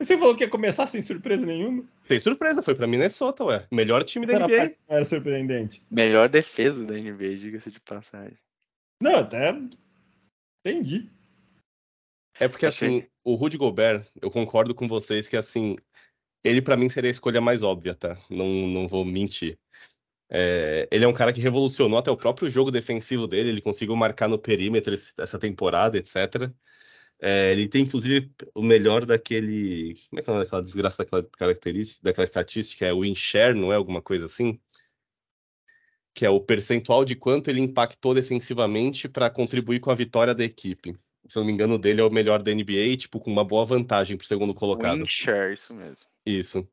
Você 0.01 0.17
falou 0.17 0.35
que 0.35 0.43
ia 0.43 0.49
começar 0.49 0.87
sem 0.87 1.03
surpresa 1.03 1.45
nenhuma? 1.45 1.85
Sem 2.05 2.19
surpresa, 2.19 2.63
foi 2.63 2.75
para 2.75 2.87
Minnesota, 2.87 3.45
ué. 3.45 3.67
Melhor 3.71 4.03
time 4.03 4.25
da 4.25 4.39
NBA. 4.39 4.55
Era, 4.55 4.77
era 4.89 5.05
surpreendente. 5.05 5.83
Melhor 5.91 6.29
defesa 6.29 6.85
da 6.87 6.95
NBA, 6.95 7.37
diga-se 7.37 7.71
de 7.71 7.79
passagem. 7.81 8.39
Não, 9.03 9.17
até 9.17 9.55
Entendi. 10.65 11.11
É 12.39 12.49
porque, 12.49 12.65
assim, 12.65 13.07
o 13.23 13.35
Rudy 13.35 13.59
Gobert, 13.59 14.07
eu 14.21 14.31
concordo 14.31 14.75
com 14.75 14.89
vocês 14.89 15.29
que, 15.29 15.37
assim, 15.37 15.77
ele 16.43 16.63
para 16.63 16.77
mim 16.77 16.89
seria 16.89 17.11
a 17.11 17.13
escolha 17.13 17.41
mais 17.41 17.63
óbvia, 17.63 17.95
tá? 17.95 18.17
Não, 18.31 18.47
não 18.47 18.89
vou 18.89 19.05
mentir. 19.05 19.59
É, 20.31 20.89
ele 20.91 21.05
é 21.05 21.09
um 21.09 21.13
cara 21.13 21.33
que 21.33 21.41
revolucionou 21.41 21.99
até 21.99 22.11
o 22.11 22.17
próprio 22.17 22.49
jogo 22.49 22.71
defensivo 22.71 23.27
dele, 23.27 23.51
ele 23.51 23.61
conseguiu 23.61 23.97
marcar 23.97 24.29
no 24.29 24.39
perímetro 24.39 24.95
essa 24.95 25.39
temporada, 25.39 25.99
etc. 25.99 26.51
É, 27.23 27.53
ele 27.53 27.69
tem, 27.69 27.83
inclusive, 27.83 28.31
o 28.55 28.63
melhor 28.63 29.05
daquele. 29.05 29.99
Como 30.09 30.21
é 30.21 30.23
que 30.23 30.31
é 30.31 30.35
daquela 30.35 30.63
desgraça 30.63 31.05
daquela 31.05 31.23
característica, 31.23 32.01
daquela 32.03 32.25
estatística? 32.25 32.87
É 32.87 32.93
o 32.93 33.03
win 33.03 33.15
share, 33.15 33.55
não 33.55 33.73
é 33.73 33.77
alguma 33.77 34.01
coisa 34.01 34.27
assim? 34.27 34.59
que 36.15 36.27
é 36.27 36.31
o 36.31 36.41
percentual 36.41 37.05
de 37.05 37.15
quanto 37.15 37.49
ele 37.49 37.61
impactou 37.61 38.15
defensivamente 38.15 39.09
para 39.09 39.31
contribuir 39.31 39.81
com 39.81 39.91
a 39.91 39.95
vitória 39.95 40.35
da 40.35 40.45
equipe. 40.45 40.97
Se 41.29 41.39
eu 41.39 41.41
não 41.41 41.47
me 41.47 41.53
engano, 41.53 41.79
dele 41.79 42.01
é 42.01 42.05
o 42.05 42.11
melhor 42.11 42.43
da 42.43 42.53
NBA, 42.53 42.97
tipo, 42.97 43.21
com 43.21 43.31
uma 43.31 43.45
boa 43.45 43.65
vantagem 43.65 44.17
para 44.17 44.25
o 44.25 44.27
segundo 44.27 44.53
colocado. 44.53 45.07
Share, 45.09 45.55
isso 45.55 45.75
mesmo. 45.75 46.07
Isso. 46.27 46.69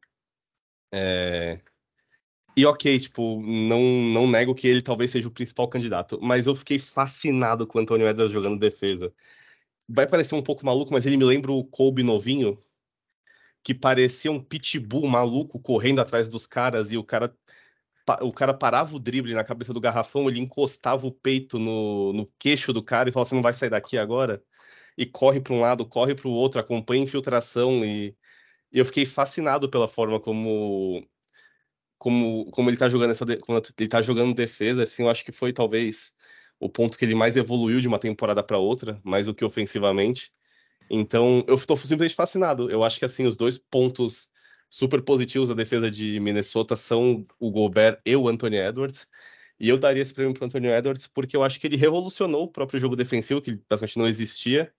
É... 0.92 1.60
E 2.56 2.66
ok, 2.66 3.00
tipo, 3.00 3.40
não, 3.42 3.82
não 4.12 4.28
nego 4.28 4.56
que 4.56 4.68
ele 4.68 4.82
talvez 4.82 5.12
seja 5.12 5.28
o 5.28 5.32
principal 5.32 5.68
candidato, 5.68 6.20
mas 6.20 6.48
eu 6.48 6.56
fiquei 6.56 6.80
fascinado 6.80 7.68
com 7.68 7.78
o 7.78 7.82
Antônio 7.82 8.08
Edwards 8.08 8.34
jogando 8.34 8.58
defesa. 8.58 9.14
Vai 9.88 10.08
parecer 10.08 10.36
um 10.36 10.44
pouco 10.44 10.66
maluco, 10.66 10.92
mas 10.94 11.06
ele 11.06 11.18
me 11.18 11.24
lembra 11.24 11.52
o 11.52 11.64
Kobe 11.64 12.04
novinho, 12.04 12.62
que 13.64 13.74
parecia 13.74 14.32
um 14.32 14.44
pitbull 14.44 15.08
maluco 15.08 15.60
correndo 15.60 16.00
atrás 16.00 16.30
dos 16.30 16.48
caras 16.48 16.92
e 16.92 16.98
o 16.98 17.04
cara 17.04 17.36
o 18.22 18.32
cara 18.32 18.54
parava 18.54 18.96
o 18.96 19.00
drible 19.00 19.34
na 19.34 19.44
cabeça 19.44 19.74
do 19.74 19.82
garrafão, 19.82 20.30
ele 20.30 20.40
encostava 20.40 21.06
o 21.06 21.12
peito 21.12 21.60
no, 21.60 22.14
no 22.14 22.26
queixo 22.40 22.72
do 22.72 22.82
cara 22.82 23.10
e 23.10 23.12
falava: 23.12 23.30
Você 23.30 23.36
não 23.36 23.42
vai 23.42 23.54
sair 23.54 23.70
daqui 23.70 23.98
agora? 23.98 24.42
E 24.98 25.06
corre 25.06 25.42
para 25.42 25.54
um 25.54 25.62
lado, 25.62 25.86
corre 25.86 26.16
para 26.16 26.28
o 26.28 26.32
outro, 26.32 26.60
acompanha 26.60 27.02
a 27.02 27.06
infiltração. 27.06 27.84
E, 27.86 28.16
e, 28.72 28.80
eu 28.80 28.86
fiquei 28.86 29.06
fascinado 29.06 29.70
pela 29.70 29.88
forma 29.88 30.20
como, 30.20 31.06
como, 31.98 32.50
como 32.52 32.70
ele 32.70 32.76
está 32.78 32.90
jogando 32.90 33.12
essa 33.12 33.26
como 33.38 33.62
ele 33.80 33.90
tá 33.90 34.02
jogando 34.02 34.34
defesa. 34.34 34.84
Assim, 34.84 35.04
eu 35.04 35.10
acho 35.10 35.26
que 35.26 35.32
foi 35.32 35.54
talvez 35.54 36.14
o 36.60 36.70
ponto 36.70 36.98
que 36.98 37.06
ele 37.06 37.16
mais 37.16 37.36
evoluiu 37.36 37.82
de 37.82 37.88
uma 37.88 38.00
temporada 38.00 38.44
para 38.44 38.58
outra, 38.58 39.00
mais 39.04 39.28
do 39.28 39.34
que 39.34 39.46
ofensivamente. 39.46 40.32
Então, 40.90 41.44
eu 41.48 41.56
estou 41.56 41.78
simplesmente 41.78 42.16
fascinado. 42.16 42.70
Eu 42.70 42.84
acho 42.84 43.00
que 43.00 43.06
assim 43.06 43.26
os 43.26 43.36
dois 43.36 43.58
pontos 43.58 44.30
super 44.70 45.02
positivos 45.02 45.50
da 45.50 45.56
defesa 45.56 45.90
de 45.90 46.20
Minnesota 46.20 46.76
são 46.76 47.26
o 47.40 47.52
Gobert 47.52 47.98
e 48.06 48.16
o 48.16 48.28
Anthony 48.28 48.58
Edwards. 48.58 49.08
E 49.60 49.70
eu 49.70 49.78
daria 49.78 50.02
esse 50.02 50.14
prêmio 50.14 50.34
para 50.34 50.44
o 50.44 50.46
Anthony 50.48 50.68
Edwards 50.68 51.08
porque 51.08 51.36
eu 51.36 51.44
acho 51.44 51.60
que 51.60 51.68
ele 51.68 51.78
revolucionou 51.78 52.44
o 52.44 52.52
próprio 52.52 52.80
jogo 52.80 52.96
defensivo, 52.96 53.42
que 53.42 53.60
basicamente 53.70 53.98
não 53.98 54.08
existia. 54.08 54.74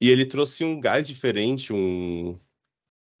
E 0.00 0.10
ele 0.10 0.26
trouxe 0.26 0.64
um 0.64 0.80
gás 0.80 1.06
diferente, 1.06 1.72
um, 1.72 2.38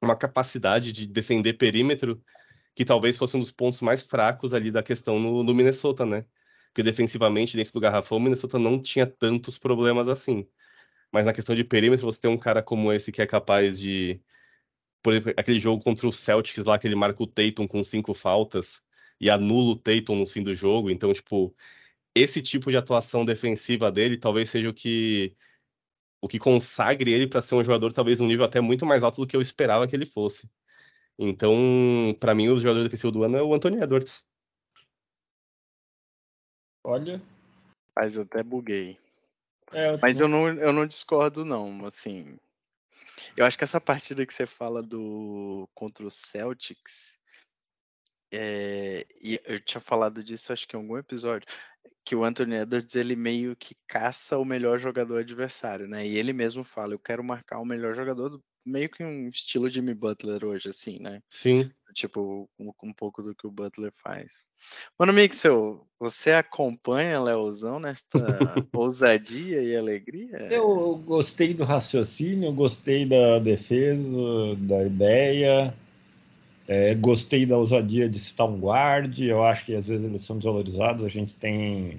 uma 0.02 0.16
capacidade 0.16 0.92
de 0.92 1.06
defender 1.06 1.54
perímetro 1.54 2.22
que 2.74 2.84
talvez 2.84 3.18
fosse 3.18 3.36
um 3.36 3.40
dos 3.40 3.52
pontos 3.52 3.80
mais 3.82 4.02
fracos 4.02 4.54
ali 4.54 4.70
da 4.70 4.82
questão 4.82 5.18
no, 5.20 5.42
no 5.42 5.54
Minnesota, 5.54 6.06
né? 6.06 6.24
Porque 6.72 6.82
defensivamente, 6.82 7.56
dentro 7.56 7.72
do 7.72 7.80
garrafão, 7.80 8.18
o 8.18 8.20
Minnesota 8.20 8.58
não 8.58 8.80
tinha 8.80 9.06
tantos 9.06 9.58
problemas 9.58 10.08
assim. 10.08 10.46
Mas 11.12 11.26
na 11.26 11.32
questão 11.32 11.54
de 11.54 11.64
perímetro, 11.64 12.06
você 12.06 12.20
tem 12.20 12.30
um 12.30 12.38
cara 12.38 12.62
como 12.62 12.92
esse 12.92 13.12
que 13.12 13.22
é 13.22 13.26
capaz 13.26 13.78
de 13.80 14.22
por 15.02 15.12
exemplo, 15.14 15.34
aquele 15.36 15.58
jogo 15.58 15.82
contra 15.82 16.06
o 16.06 16.12
Celtics 16.12 16.64
lá, 16.64 16.78
que 16.78 16.86
ele 16.86 16.94
marca 16.94 17.22
o 17.22 17.26
Tatum 17.26 17.66
com 17.66 17.82
cinco 17.82 18.14
faltas 18.14 18.82
e 19.20 19.28
anula 19.30 19.72
o 19.72 19.76
Tatum 19.76 20.16
no 20.16 20.26
fim 20.26 20.42
do 20.42 20.54
jogo. 20.54 20.90
Então, 20.90 21.12
tipo, 21.12 21.54
esse 22.14 22.42
tipo 22.42 22.70
de 22.70 22.76
atuação 22.76 23.24
defensiva 23.24 23.90
dele 23.92 24.18
talvez 24.18 24.50
seja 24.50 24.70
o 24.70 24.74
que 24.74 25.36
o 26.20 26.28
que 26.28 26.38
consagre 26.38 27.12
ele 27.12 27.26
para 27.28 27.42
ser 27.42 27.56
um 27.56 27.64
jogador 27.64 27.92
talvez 27.92 28.20
um 28.20 28.26
nível 28.28 28.44
até 28.44 28.60
muito 28.60 28.86
mais 28.86 29.02
alto 29.02 29.20
do 29.20 29.26
que 29.26 29.36
eu 29.36 29.42
esperava 29.42 29.88
que 29.88 29.96
ele 29.96 30.06
fosse. 30.06 30.48
Então, 31.18 32.16
para 32.20 32.34
mim, 32.34 32.48
o 32.48 32.58
jogador 32.58 32.84
defensivo 32.84 33.12
do 33.12 33.24
ano 33.24 33.36
é 33.38 33.42
o 33.42 33.54
Anthony 33.54 33.82
Edwards. 33.82 34.24
Olha. 36.84 37.22
Mas 37.96 38.16
eu 38.16 38.22
até 38.22 38.42
buguei. 38.42 38.98
É, 39.72 39.90
eu 39.90 39.98
Mas 40.00 40.20
eu 40.20 40.28
não, 40.28 40.48
eu 40.48 40.72
não 40.72 40.86
discordo, 40.86 41.44
não. 41.44 41.84
Assim, 41.86 42.38
eu 43.36 43.44
acho 43.44 43.56
que 43.56 43.64
essa 43.64 43.80
partida 43.80 44.26
que 44.26 44.34
você 44.34 44.46
fala 44.46 44.82
do 44.82 45.68
contra 45.74 46.06
o 46.06 46.10
Celtics, 46.10 47.16
é, 48.32 49.06
e 49.20 49.40
eu 49.44 49.60
tinha 49.60 49.80
falado 49.80 50.24
disso 50.24 50.52
acho 50.52 50.66
que 50.66 50.76
em 50.76 50.80
algum 50.80 50.96
episódio, 50.96 51.46
que 52.04 52.16
o 52.16 52.24
Anthony 52.24 52.56
Edwards 52.56 52.94
ele 52.96 53.14
meio 53.14 53.54
que 53.54 53.76
caça 53.86 54.38
o 54.38 54.44
melhor 54.44 54.78
jogador 54.78 55.20
adversário, 55.20 55.86
né? 55.86 56.06
E 56.06 56.16
ele 56.16 56.32
mesmo 56.32 56.64
fala, 56.64 56.94
eu 56.94 56.98
quero 56.98 57.22
marcar 57.22 57.60
o 57.60 57.64
melhor 57.64 57.94
jogador 57.94 58.30
do, 58.30 58.44
meio 58.64 58.88
que 58.88 59.04
um 59.04 59.28
estilo 59.28 59.68
Jimmy 59.68 59.94
Butler 59.94 60.44
hoje, 60.44 60.68
assim, 60.68 60.98
né? 60.98 61.20
Sim. 61.28 61.70
Tipo, 61.94 62.48
um, 62.58 62.72
um 62.82 62.92
pouco 62.92 63.22
do 63.22 63.34
que 63.34 63.46
o 63.46 63.50
Butler 63.50 63.92
faz. 63.96 64.42
Mano, 64.98 65.12
Mixel, 65.12 65.86
você 66.00 66.32
acompanha 66.32 67.20
Leozão 67.20 67.78
nesta 67.78 68.18
ousadia 68.72 69.62
e 69.62 69.76
alegria? 69.76 70.48
Eu 70.50 70.96
gostei 71.04 71.52
do 71.52 71.64
raciocínio, 71.64 72.52
gostei 72.52 73.04
da 73.04 73.38
defesa, 73.38 74.08
da 74.58 74.84
ideia, 74.84 75.74
é, 76.66 76.94
gostei 76.94 77.44
da 77.44 77.58
ousadia 77.58 78.08
de 78.08 78.18
citar 78.18 78.48
um 78.48 78.58
guard. 78.58 79.18
Eu 79.20 79.42
acho 79.42 79.66
que 79.66 79.74
às 79.74 79.88
vezes 79.88 80.08
eles 80.08 80.22
são 80.22 80.36
desvalorizados. 80.38 81.04
A 81.04 81.08
gente 81.08 81.34
tem 81.34 81.98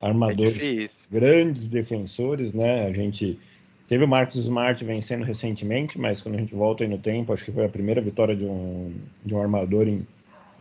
é 0.00 0.06
armadores 0.06 1.06
é 1.06 1.14
grandes 1.14 1.66
defensores, 1.66 2.52
né? 2.52 2.86
A 2.86 2.92
gente 2.92 3.38
Teve 3.86 4.04
o 4.04 4.08
Marcos 4.08 4.36
Smart 4.36 4.82
vencendo 4.84 5.24
recentemente, 5.24 5.98
mas 5.98 6.22
quando 6.22 6.36
a 6.36 6.38
gente 6.38 6.54
volta 6.54 6.84
aí 6.84 6.88
no 6.88 6.98
tempo, 6.98 7.32
acho 7.32 7.44
que 7.44 7.52
foi 7.52 7.66
a 7.66 7.68
primeira 7.68 8.00
vitória 8.00 8.34
de 8.34 8.44
um, 8.44 8.94
de 9.24 9.34
um 9.34 9.40
armador 9.40 9.86
em 9.86 10.06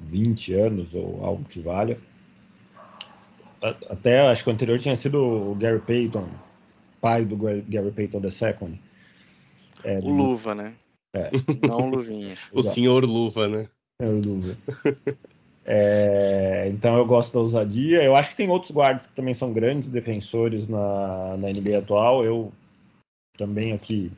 20 0.02 0.54
anos 0.54 0.94
ou 0.94 1.24
algo 1.24 1.44
que 1.46 1.62
valha. 1.62 1.98
Até 3.90 4.20
acho 4.28 4.44
que 4.44 4.50
o 4.50 4.54
anterior 4.54 4.78
tinha 4.78 4.96
sido 4.98 5.18
o 5.20 5.56
Gary 5.56 5.80
Payton, 5.80 6.28
pai 7.00 7.24
do 7.24 7.38
Gary 7.38 7.92
Payton 7.92 8.20
II. 8.20 8.80
É, 9.86 10.00
o 10.00 10.10
Luva, 10.10 10.54
né? 10.54 10.74
É. 11.14 11.30
Não 11.68 11.88
o 11.88 11.90
Luvinha. 11.90 12.36
o 12.52 12.62
senhor 12.62 13.06
Luva, 13.06 13.48
né? 13.48 13.68
É 14.00 14.06
o 14.06 14.20
Luva. 14.20 14.58
É, 15.66 16.68
então 16.70 16.98
eu 16.98 17.06
gosto 17.06 17.34
da 17.34 17.40
ousadia. 17.40 18.04
Eu 18.04 18.16
acho 18.16 18.32
que 18.32 18.36
tem 18.36 18.50
outros 18.50 18.72
guardas 18.72 19.08
que 19.08 19.14
também 19.14 19.34
são 19.34 19.54
grandes 19.54 19.88
defensores 19.88 20.68
na, 20.68 21.38
na 21.38 21.48
NBA 21.48 21.78
atual. 21.80 22.26
Eu 22.26 22.52
também 23.38 23.74
aqui 23.74 24.12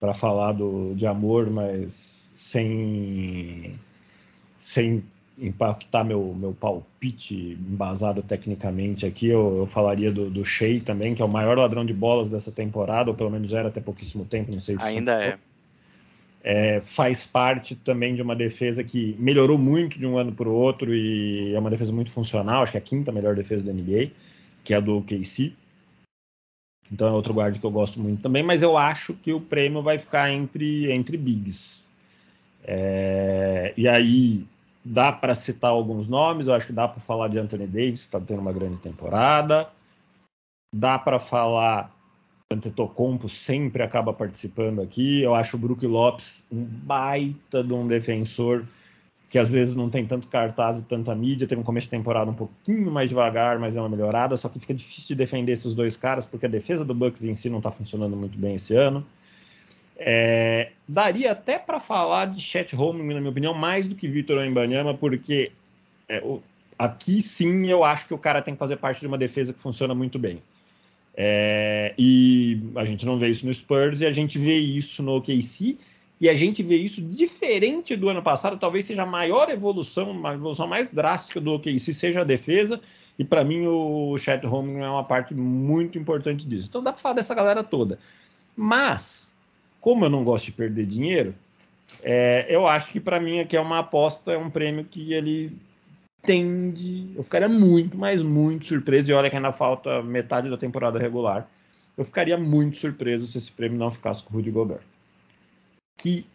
para 0.00 0.14
falar 0.14 0.52
do, 0.52 0.94
de 0.94 1.06
amor, 1.06 1.50
mas 1.50 2.32
sem, 2.34 3.78
sem 4.58 5.04
impactar 5.38 6.04
meu, 6.04 6.34
meu 6.34 6.52
palpite 6.52 7.58
embasado 7.70 8.22
tecnicamente 8.22 9.04
aqui, 9.04 9.28
eu, 9.28 9.58
eu 9.58 9.66
falaria 9.66 10.10
do, 10.10 10.30
do 10.30 10.44
Shea 10.44 10.80
também, 10.80 11.14
que 11.14 11.20
é 11.20 11.24
o 11.24 11.28
maior 11.28 11.56
ladrão 11.56 11.84
de 11.84 11.92
bolas 11.92 12.30
dessa 12.30 12.50
temporada, 12.50 13.10
ou 13.10 13.16
pelo 13.16 13.30
menos 13.30 13.52
era 13.52 13.68
até 13.68 13.80
pouquíssimo 13.80 14.24
tempo, 14.24 14.52
não 14.52 14.60
sei 14.60 14.76
se 14.76 14.82
Ainda 14.82 15.22
é. 15.22 15.38
é. 16.42 16.80
Faz 16.80 17.26
parte 17.26 17.74
também 17.74 18.14
de 18.14 18.22
uma 18.22 18.34
defesa 18.34 18.82
que 18.82 19.14
melhorou 19.18 19.58
muito 19.58 19.98
de 19.98 20.06
um 20.06 20.16
ano 20.16 20.32
para 20.32 20.48
o 20.48 20.52
outro 20.52 20.94
e 20.94 21.54
é 21.54 21.58
uma 21.58 21.70
defesa 21.70 21.92
muito 21.92 22.10
funcional, 22.10 22.62
acho 22.62 22.72
que 22.72 22.78
é 22.78 22.80
a 22.80 22.84
quinta 22.84 23.12
melhor 23.12 23.34
defesa 23.34 23.64
da 23.64 23.72
NBA, 23.72 24.10
que 24.64 24.72
é 24.72 24.78
a 24.78 24.80
do 24.80 25.02
KC. 25.02 25.52
Então 26.90 27.08
é 27.08 27.12
outro 27.12 27.32
guarda 27.32 27.58
que 27.58 27.64
eu 27.64 27.70
gosto 27.70 28.00
muito 28.00 28.20
também, 28.22 28.42
mas 28.42 28.62
eu 28.62 28.76
acho 28.76 29.14
que 29.14 29.32
o 29.32 29.40
prêmio 29.40 29.82
vai 29.82 29.98
ficar 29.98 30.30
entre, 30.32 30.90
entre 30.90 31.16
bigs. 31.16 31.84
É, 32.64 33.72
e 33.76 33.86
aí 33.88 34.46
dá 34.84 35.12
para 35.12 35.34
citar 35.34 35.70
alguns 35.70 36.08
nomes, 36.08 36.48
eu 36.48 36.54
acho 36.54 36.66
que 36.66 36.72
dá 36.72 36.88
para 36.88 37.00
falar 37.00 37.28
de 37.28 37.38
Anthony 37.38 37.66
Davis, 37.66 38.00
que 38.00 38.08
está 38.08 38.20
tendo 38.20 38.40
uma 38.40 38.52
grande 38.52 38.78
temporada. 38.78 39.68
Dá 40.74 40.98
para 40.98 41.18
falar 41.18 41.94
Antetokounmpo 42.52 43.28
sempre 43.28 43.82
acaba 43.82 44.12
participando 44.12 44.82
aqui. 44.82 45.22
Eu 45.22 45.34
acho 45.34 45.56
o 45.56 45.60
Brook 45.60 45.86
Lopes 45.86 46.44
um 46.50 46.64
baita 46.64 47.62
de 47.62 47.72
um 47.72 47.86
defensor 47.86 48.66
que 49.30 49.38
às 49.38 49.52
vezes 49.52 49.76
não 49.76 49.88
tem 49.88 50.04
tanto 50.04 50.26
cartaz 50.26 50.80
e 50.80 50.84
tanta 50.84 51.14
mídia, 51.14 51.46
tem 51.46 51.56
um 51.56 51.62
começo 51.62 51.86
de 51.86 51.92
temporada 51.92 52.28
um 52.28 52.34
pouquinho 52.34 52.90
mais 52.90 53.08
devagar, 53.08 53.60
mas 53.60 53.76
é 53.76 53.80
uma 53.80 53.88
melhorada, 53.88 54.36
só 54.36 54.48
que 54.48 54.58
fica 54.58 54.74
difícil 54.74 55.06
de 55.06 55.14
defender 55.14 55.52
esses 55.52 55.72
dois 55.72 55.96
caras, 55.96 56.26
porque 56.26 56.46
a 56.46 56.48
defesa 56.48 56.84
do 56.84 56.92
Bucks 56.92 57.24
em 57.24 57.36
si 57.36 57.48
não 57.48 57.58
está 57.58 57.70
funcionando 57.70 58.16
muito 58.16 58.36
bem 58.36 58.56
esse 58.56 58.74
ano. 58.74 59.06
É, 59.96 60.72
daria 60.88 61.30
até 61.30 61.60
para 61.60 61.78
falar 61.78 62.26
de 62.26 62.42
Chet 62.42 62.74
Holmgren, 62.74 63.14
na 63.14 63.20
minha 63.20 63.30
opinião, 63.30 63.54
mais 63.54 63.86
do 63.86 63.94
que 63.94 64.08
Vitor 64.08 64.38
Wembanyama, 64.38 64.94
porque 64.94 65.52
é, 66.08 66.18
o, 66.24 66.42
aqui 66.76 67.22
sim 67.22 67.68
eu 67.68 67.84
acho 67.84 68.08
que 68.08 68.14
o 68.14 68.18
cara 68.18 68.42
tem 68.42 68.54
que 68.54 68.58
fazer 68.58 68.78
parte 68.78 68.98
de 68.98 69.06
uma 69.06 69.18
defesa 69.18 69.52
que 69.52 69.60
funciona 69.60 69.94
muito 69.94 70.18
bem. 70.18 70.42
É, 71.14 71.94
e 71.96 72.58
a 72.74 72.84
gente 72.84 73.06
não 73.06 73.16
vê 73.16 73.28
isso 73.28 73.46
no 73.46 73.54
Spurs 73.54 74.00
e 74.00 74.06
a 74.06 74.12
gente 74.12 74.38
vê 74.38 74.56
isso 74.56 75.04
no 75.04 75.16
OKC 75.16 75.78
e 76.20 76.28
a 76.28 76.34
gente 76.34 76.62
vê 76.62 76.76
isso 76.76 77.00
diferente 77.00 77.96
do 77.96 78.10
ano 78.10 78.22
passado, 78.22 78.58
talvez 78.58 78.84
seja 78.84 79.04
a 79.04 79.06
maior 79.06 79.48
evolução, 79.48 80.10
uma 80.10 80.34
evolução 80.34 80.66
mais 80.66 80.86
drástica 80.90 81.40
do 81.40 81.58
que 81.58 81.80
se 81.80 81.94
seja 81.94 82.20
a 82.20 82.24
defesa, 82.24 82.78
e 83.18 83.24
para 83.24 83.42
mim 83.42 83.66
o 83.66 84.18
Chet 84.18 84.44
é 84.44 84.48
uma 84.48 85.04
parte 85.04 85.34
muito 85.34 85.96
importante 85.96 86.46
disso. 86.46 86.66
Então 86.68 86.82
dá 86.82 86.92
para 86.92 87.00
falar 87.00 87.14
dessa 87.14 87.34
galera 87.34 87.64
toda. 87.64 87.98
Mas, 88.54 89.34
como 89.80 90.04
eu 90.04 90.10
não 90.10 90.22
gosto 90.22 90.46
de 90.46 90.52
perder 90.52 90.84
dinheiro, 90.84 91.34
é, 92.02 92.46
eu 92.50 92.66
acho 92.66 92.90
que 92.90 93.00
para 93.00 93.18
mim 93.18 93.40
aqui 93.40 93.56
é 93.56 93.60
uma 93.60 93.78
aposta, 93.78 94.32
é 94.32 94.36
um 94.36 94.50
prêmio 94.50 94.84
que 94.84 95.14
ele 95.14 95.56
tende. 96.20 97.12
Eu 97.16 97.22
ficaria 97.22 97.48
muito, 97.48 97.96
mas 97.96 98.22
muito 98.22 98.66
surpreso, 98.66 99.10
e 99.10 99.14
olha 99.14 99.30
que 99.30 99.36
ainda 99.36 99.52
falta 99.52 100.02
metade 100.02 100.50
da 100.50 100.58
temporada 100.58 100.98
regular. 100.98 101.48
Eu 101.96 102.04
ficaria 102.04 102.36
muito 102.36 102.76
surpreso 102.76 103.26
se 103.26 103.38
esse 103.38 103.50
prêmio 103.50 103.78
não 103.78 103.90
ficasse 103.90 104.22
com 104.22 104.34
o 104.34 104.36
Rudy 104.36 104.50
Gobert 104.50 104.89
que 106.00 106.26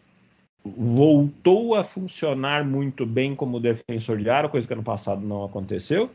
voltou 0.64 1.74
a 1.74 1.82
funcionar 1.82 2.64
muito 2.64 3.04
bem 3.04 3.34
como 3.34 3.60
defensor 3.60 4.18
de 4.18 4.30
área, 4.30 4.48
coisa 4.48 4.66
que 4.66 4.72
ano 4.72 4.82
passado 4.82 5.26
não 5.26 5.44
aconteceu. 5.44 6.10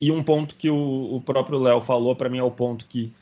E 0.00 0.10
um 0.10 0.22
ponto 0.22 0.54
que 0.56 0.68
o, 0.68 1.14
o 1.14 1.20
próprio 1.20 1.58
Léo 1.58 1.80
falou 1.80 2.14
para 2.14 2.28
mim 2.28 2.38
é 2.38 2.42
o 2.42 2.50
ponto 2.50 2.86
que 2.86 3.12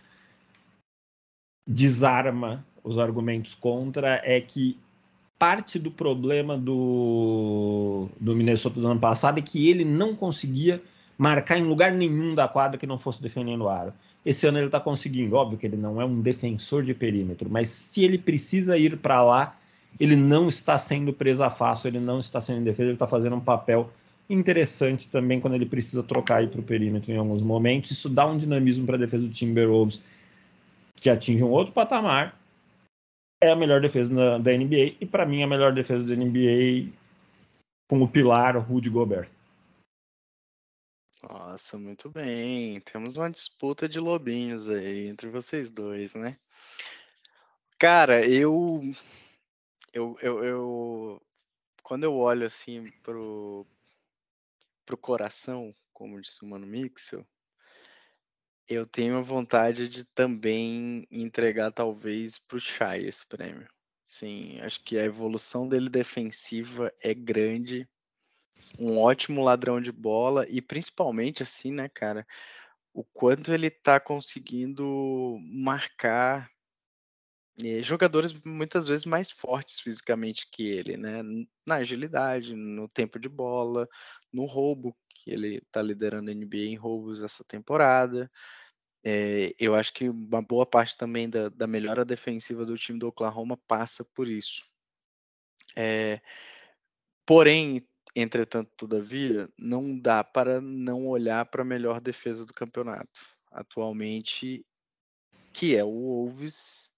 desarma 1.68 2.64
os 2.82 2.98
argumentos 2.98 3.54
contra 3.54 4.20
é 4.24 4.40
que 4.40 4.78
parte 5.38 5.78
do 5.78 5.90
problema 5.90 6.56
do, 6.56 8.08
do 8.18 8.34
Minnesota 8.34 8.80
do 8.80 8.88
ano 8.88 9.00
passado 9.00 9.38
é 9.38 9.42
que 9.42 9.68
ele 9.68 9.84
não 9.84 10.16
conseguia 10.16 10.82
marcar 11.20 11.58
em 11.58 11.64
lugar 11.64 11.92
nenhum 11.92 12.34
da 12.34 12.48
quadra 12.48 12.78
que 12.78 12.86
não 12.86 12.98
fosse 12.98 13.20
defendendo 13.20 13.64
o 13.64 13.68
aro. 13.68 13.92
Esse 14.24 14.46
ano 14.46 14.56
ele 14.56 14.66
está 14.66 14.80
conseguindo, 14.80 15.36
óbvio 15.36 15.58
que 15.58 15.66
ele 15.66 15.76
não 15.76 16.00
é 16.00 16.04
um 16.04 16.18
defensor 16.18 16.82
de 16.82 16.94
perímetro, 16.94 17.50
mas 17.50 17.68
se 17.68 18.02
ele 18.02 18.16
precisa 18.16 18.78
ir 18.78 18.96
para 18.96 19.22
lá, 19.22 19.54
ele 20.00 20.16
não 20.16 20.48
está 20.48 20.78
sendo 20.78 21.12
presa 21.12 21.50
fácil, 21.50 21.88
ele 21.88 22.00
não 22.00 22.20
está 22.20 22.40
sendo 22.40 22.62
em 22.62 22.64
defesa, 22.64 22.84
ele 22.84 22.94
está 22.94 23.06
fazendo 23.06 23.36
um 23.36 23.40
papel 23.40 23.90
interessante 24.30 25.10
também 25.10 25.40
quando 25.40 25.52
ele 25.52 25.66
precisa 25.66 26.02
trocar 26.02 26.46
para 26.48 26.60
o 26.60 26.64
perímetro 26.64 27.12
em 27.12 27.18
alguns 27.18 27.42
momentos. 27.42 27.90
Isso 27.90 28.08
dá 28.08 28.26
um 28.26 28.38
dinamismo 28.38 28.86
para 28.86 28.96
a 28.96 29.00
defesa 29.00 29.22
do 29.22 29.28
Timberwolves 29.28 30.00
que 30.96 31.10
atinge 31.10 31.44
um 31.44 31.50
outro 31.50 31.74
patamar. 31.74 32.34
É 33.42 33.50
a 33.50 33.56
melhor 33.56 33.82
defesa 33.82 34.08
da, 34.08 34.38
da 34.38 34.56
NBA 34.56 34.94
e 34.98 35.04
para 35.04 35.26
mim 35.26 35.42
a 35.42 35.46
melhor 35.46 35.74
defesa 35.74 36.02
da 36.02 36.16
NBA 36.16 36.88
com 37.90 38.00
o 38.00 38.08
pilar 38.08 38.56
Rudy 38.56 38.88
Gobert. 38.88 39.28
Nossa, 41.22 41.76
muito 41.78 42.08
bem. 42.10 42.80
Temos 42.80 43.16
uma 43.16 43.30
disputa 43.30 43.88
de 43.88 44.00
lobinhos 44.00 44.68
aí 44.68 45.06
entre 45.06 45.28
vocês 45.28 45.70
dois, 45.70 46.14
né? 46.14 46.38
Cara, 47.78 48.26
eu, 48.26 48.80
eu, 49.92 50.16
eu, 50.20 50.44
eu 50.44 51.22
quando 51.82 52.04
eu 52.04 52.14
olho 52.14 52.46
assim 52.46 52.90
pro, 53.02 53.66
pro 54.86 54.96
coração, 54.96 55.74
como 55.92 56.20
disse 56.20 56.44
o 56.44 56.48
Mano 56.48 56.66
Mixel, 56.66 57.26
eu 58.68 58.86
tenho 58.86 59.16
a 59.18 59.22
vontade 59.22 59.88
de 59.88 60.04
também 60.04 61.06
entregar 61.10 61.72
talvez 61.72 62.38
pro 62.38 62.60
Shai 62.60 63.04
esse 63.04 63.26
prêmio. 63.26 63.68
Sim, 64.04 64.60
acho 64.60 64.82
que 64.84 64.98
a 64.98 65.04
evolução 65.04 65.68
dele 65.68 65.88
defensiva 65.88 66.92
é 67.00 67.12
grande 67.12 67.88
um 68.78 68.98
ótimo 68.98 69.42
ladrão 69.42 69.80
de 69.80 69.92
bola 69.92 70.46
e 70.48 70.60
principalmente 70.62 71.42
assim, 71.42 71.72
né, 71.72 71.88
cara, 71.88 72.26
o 72.92 73.04
quanto 73.04 73.52
ele 73.52 73.70
tá 73.70 74.00
conseguindo 74.00 75.38
marcar 75.42 76.50
eh, 77.62 77.82
jogadores 77.82 78.32
muitas 78.44 78.86
vezes 78.86 79.04
mais 79.04 79.30
fortes 79.30 79.80
fisicamente 79.80 80.48
que 80.50 80.68
ele, 80.68 80.96
né? 80.96 81.22
Na 81.66 81.76
agilidade, 81.76 82.54
no 82.54 82.88
tempo 82.88 83.18
de 83.18 83.28
bola, 83.28 83.88
no 84.32 84.44
roubo, 84.46 84.96
que 85.08 85.30
ele 85.30 85.60
tá 85.70 85.82
liderando 85.82 86.30
a 86.30 86.34
NBA 86.34 86.66
em 86.66 86.76
roubos 86.76 87.22
essa 87.22 87.44
temporada. 87.44 88.30
É, 89.04 89.54
eu 89.58 89.74
acho 89.74 89.92
que 89.94 90.08
uma 90.08 90.42
boa 90.42 90.66
parte 90.66 90.96
também 90.96 91.28
da, 91.28 91.48
da 91.48 91.66
melhora 91.66 92.04
defensiva 92.04 92.66
do 92.66 92.76
time 92.76 92.98
do 92.98 93.08
Oklahoma 93.08 93.56
passa 93.68 94.04
por 94.14 94.28
isso. 94.28 94.64
É, 95.76 96.20
porém, 97.26 97.86
Entretanto, 98.14 98.70
todavia, 98.76 99.48
não 99.58 99.98
dá 99.98 100.24
para 100.24 100.60
não 100.60 101.06
olhar 101.06 101.46
para 101.46 101.62
a 101.62 101.64
melhor 101.64 102.00
defesa 102.00 102.44
do 102.44 102.52
campeonato 102.52 103.20
atualmente, 103.50 104.64
que 105.52 105.76
é 105.76 105.84
o 105.84 105.90
Wolves, 105.90 106.92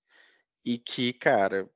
e 0.64 0.78
que, 0.78 1.12
cara, 1.12 1.68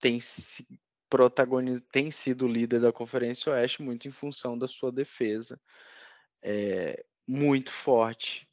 tem 0.00 0.20
se 0.20 0.66
protagoniz... 1.08 1.82
tem 1.90 2.10
sido 2.10 2.48
líder 2.48 2.80
da 2.80 2.92
Conferência 2.92 3.52
Oeste 3.52 3.82
muito 3.82 4.08
em 4.08 4.10
função 4.10 4.58
da 4.58 4.66
sua 4.66 4.92
defesa. 4.92 5.60
É, 6.42 7.04
muito 7.26 7.72
forte 7.72 8.48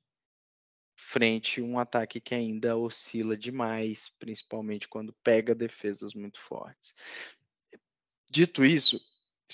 frente 0.97 1.61
a 1.61 1.63
um 1.63 1.77
ataque 1.77 2.19
que 2.19 2.33
ainda 2.33 2.75
oscila 2.75 3.37
demais, 3.37 4.09
principalmente 4.17 4.87
quando 4.87 5.13
pega 5.23 5.53
defesas 5.53 6.13
muito 6.13 6.39
fortes. 6.39 6.95
Dito 8.29 8.65
isso, 8.65 8.99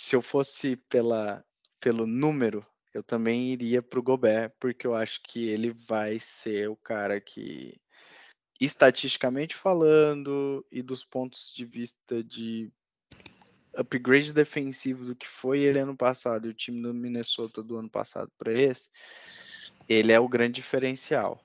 se 0.01 0.15
eu 0.15 0.21
fosse 0.21 0.75
pela, 0.89 1.45
pelo 1.79 2.07
número, 2.07 2.65
eu 2.91 3.03
também 3.03 3.51
iria 3.53 3.83
para 3.83 3.99
o 3.99 4.03
Gobert, 4.03 4.51
porque 4.59 4.87
eu 4.87 4.95
acho 4.95 5.21
que 5.21 5.47
ele 5.47 5.69
vai 5.87 6.19
ser 6.19 6.69
o 6.71 6.75
cara 6.75 7.21
que, 7.21 7.79
estatisticamente 8.59 9.55
falando, 9.55 10.65
e 10.71 10.81
dos 10.81 11.05
pontos 11.05 11.53
de 11.55 11.65
vista 11.65 12.23
de 12.23 12.73
upgrade 13.75 14.33
defensivo 14.33 15.05
do 15.05 15.15
que 15.15 15.27
foi 15.27 15.59
ele 15.59 15.77
ano 15.77 15.95
passado 15.95 16.47
e 16.47 16.49
o 16.49 16.53
time 16.53 16.81
do 16.81 16.95
Minnesota 16.95 17.61
do 17.61 17.77
ano 17.77 17.89
passado 17.89 18.31
para 18.39 18.51
esse, 18.51 18.89
ele 19.87 20.11
é 20.11 20.19
o 20.19 20.27
grande 20.27 20.55
diferencial. 20.55 21.39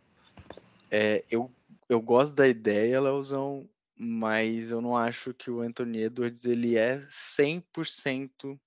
É, 0.90 1.23
eu, 1.31 1.53
eu 1.90 2.01
gosto 2.01 2.35
da 2.35 2.49
ideia, 2.49 3.03
Leozão, 3.03 3.69
mas 3.97 4.71
eu 4.71 4.81
não 4.81 4.97
acho 4.97 5.33
que 5.33 5.51
o 5.51 5.61
Anthony 5.61 6.03
Edwards 6.03 6.45
ele 6.45 6.77
é 6.77 6.99
100%. 7.09 8.55
O 8.55 8.61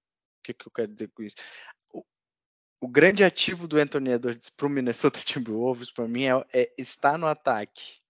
que, 0.43 0.53
que 0.53 0.67
eu 0.67 0.71
quero 0.71 0.91
dizer 0.91 1.09
com 1.09 1.21
isso? 1.21 1.35
O, 1.93 2.03
o 2.81 2.87
grande 2.87 3.23
ativo 3.23 3.67
do 3.67 3.77
Anthony 3.77 4.11
Edwards 4.11 4.49
para 4.49 4.65
o 4.65 4.69
Minnesota 4.69 5.19
Timberwolves, 5.23 5.91
para 5.91 6.07
mim, 6.07 6.23
é, 6.25 6.45
é 6.51 6.73
estar 6.77 7.17
no 7.17 7.27
ataque 7.27 8.01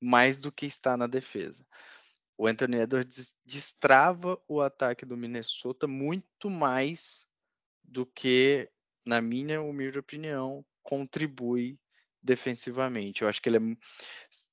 mais 0.00 0.38
do 0.38 0.52
que 0.52 0.66
estar 0.66 0.96
na 0.98 1.06
defesa. 1.06 1.64
O 2.36 2.46
Anthony 2.46 2.78
Edwards 2.78 3.32
destrava 3.44 4.40
o 4.48 4.60
ataque 4.60 5.06
do 5.06 5.16
Minnesota 5.16 5.86
muito 5.86 6.50
mais 6.50 7.26
do 7.84 8.04
que, 8.04 8.68
na 9.06 9.20
minha 9.20 9.62
humilde 9.62 9.98
opinião, 9.98 10.64
contribui 10.82 11.78
defensivamente. 12.22 13.22
Eu 13.22 13.28
acho 13.28 13.40
que 13.40 13.48
ele 13.48 13.58
é. 13.58 13.76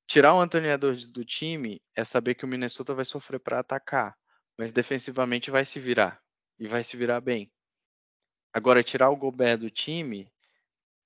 Tirar 0.10 0.34
o 0.34 0.40
Anthony 0.42 0.70
Edwards 0.70 1.12
do 1.12 1.24
time 1.24 1.80
é 1.96 2.04
saber 2.04 2.34
que 2.34 2.44
o 2.44 2.48
Minnesota 2.48 2.96
vai 2.96 3.06
sofrer 3.06 3.40
para 3.40 3.60
atacar, 3.60 4.18
mas 4.58 4.74
defensivamente 4.74 5.52
vai 5.52 5.64
se 5.64 5.80
virar 5.80 6.20
e 6.58 6.68
vai 6.68 6.84
se 6.84 6.98
virar 6.98 7.22
bem. 7.22 7.54
Agora, 8.52 8.84
tirar 8.84 9.12
o 9.12 9.16
Gobert 9.16 9.60
do 9.60 9.70
time, 9.70 10.28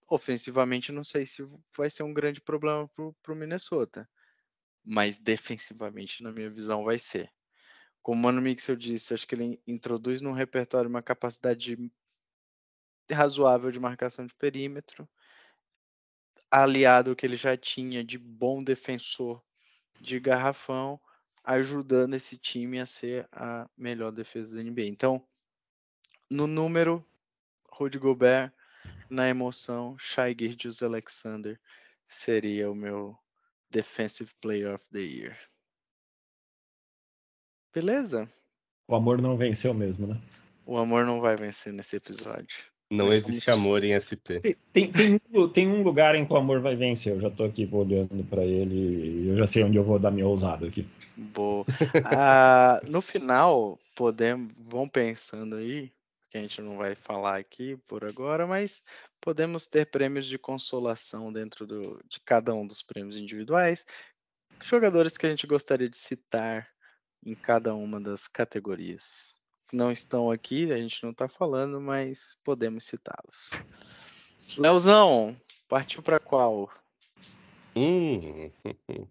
ofensivamente, 0.07 0.93
não 0.93 1.03
sei 1.03 1.25
se 1.25 1.45
vai 1.75 1.89
ser 1.89 2.03
um 2.03 2.13
grande 2.13 2.39
problema 2.39 2.89
para 3.21 3.33
o 3.33 3.35
Minnesota, 3.35 4.09
mas 4.85 5.19
defensivamente, 5.19 6.23
na 6.23 6.31
minha 6.31 6.49
visão, 6.49 6.85
vai 6.85 6.97
ser. 6.97 7.29
Como 8.01 8.17
o 8.17 8.23
Mano 8.23 8.41
Mixel 8.41 8.77
disse, 8.77 9.13
acho 9.13 9.27
que 9.27 9.35
ele 9.35 9.61
introduz 9.67 10.21
no 10.21 10.31
repertório 10.31 10.89
uma 10.89 11.03
capacidade 11.03 11.77
razoável 13.11 13.69
de 13.69 13.81
marcação 13.81 14.25
de 14.25 14.33
perímetro, 14.33 15.05
aliado 16.61 17.15
que 17.15 17.25
ele 17.25 17.35
já 17.35 17.57
tinha 17.57 18.03
de 18.03 18.19
bom 18.19 18.63
defensor 18.63 19.41
de 19.99 20.19
garrafão, 20.19 21.01
ajudando 21.43 22.13
esse 22.13 22.37
time 22.37 22.79
a 22.79 22.85
ser 22.85 23.27
a 23.31 23.67
melhor 23.75 24.11
defesa 24.11 24.55
da 24.55 24.61
NBA. 24.61 24.83
Então, 24.83 25.25
no 26.29 26.45
número, 26.45 27.03
Rudy 27.71 27.97
Gobert, 27.97 28.51
na 29.09 29.27
emoção, 29.27 29.97
Shai 29.97 30.35
Gilgeous 30.37 30.83
Alexander 30.83 31.59
seria 32.07 32.69
o 32.69 32.75
meu 32.75 33.17
Defensive 33.71 34.31
Player 34.39 34.75
of 34.75 34.87
the 34.91 34.99
Year. 34.99 35.35
Beleza? 37.73 38.31
O 38.87 38.93
amor 38.93 39.19
não 39.19 39.35
venceu 39.35 39.73
mesmo, 39.73 40.05
né? 40.05 40.21
O 40.65 40.77
amor 40.77 41.03
não 41.03 41.19
vai 41.19 41.35
vencer 41.35 41.73
nesse 41.73 41.95
episódio. 41.95 42.72
Não 42.93 43.11
existe 43.11 43.49
amor 43.49 43.83
em 43.83 43.93
SP. 43.97 44.39
Tem, 44.71 44.91
tem, 44.91 45.19
tem, 45.53 45.67
um 45.67 45.83
lugar 45.83 46.15
em 46.15 46.25
que 46.25 46.33
o 46.33 46.37
amor 46.37 46.61
vai 46.61 46.75
vencer. 46.75 47.13
Eu 47.13 47.21
já 47.21 47.29
tô 47.29 47.43
aqui 47.43 47.67
olhando 47.71 48.23
para 48.25 48.43
ele 48.43 48.75
e 48.75 49.29
eu 49.29 49.37
já 49.37 49.47
sei 49.47 49.63
onde 49.63 49.77
eu 49.77 49.83
vou 49.83 49.97
dar 49.97 50.11
minha 50.11 50.27
ousada 50.27 50.67
aqui. 50.67 50.85
Boa. 51.15 51.65
Ah, 52.05 52.79
no 52.87 53.01
final, 53.01 53.79
podemos, 53.95 54.53
vão 54.57 54.87
pensando 54.87 55.55
aí, 55.55 55.91
que 56.29 56.37
a 56.37 56.41
gente 56.41 56.61
não 56.61 56.77
vai 56.77 56.95
falar 56.95 57.37
aqui 57.37 57.77
por 57.87 58.03
agora, 58.03 58.47
mas 58.47 58.81
podemos 59.21 59.65
ter 59.65 59.85
prêmios 59.85 60.25
de 60.25 60.37
consolação 60.37 61.31
dentro 61.31 61.65
do, 61.65 61.99
de 62.07 62.19
cada 62.19 62.53
um 62.53 62.65
dos 62.65 62.81
prêmios 62.81 63.15
individuais. 63.15 63.85
Jogadores 64.61 65.17
que 65.17 65.25
a 65.25 65.29
gente 65.29 65.47
gostaria 65.47 65.89
de 65.89 65.97
citar 65.97 66.67
em 67.25 67.35
cada 67.35 67.73
uma 67.75 67.99
das 67.99 68.27
categorias. 68.27 69.37
Não 69.73 69.91
estão 69.91 70.29
aqui, 70.29 70.71
a 70.71 70.77
gente 70.77 71.01
não 71.01 71.09
está 71.09 71.27
falando, 71.27 71.81
mas 71.81 72.37
podemos 72.43 72.85
citá-los. 72.85 73.49
Leozão, 74.55 75.35
partiu 75.67 76.03
para 76.03 76.19
qual? 76.19 76.71
Hum. 77.75 78.51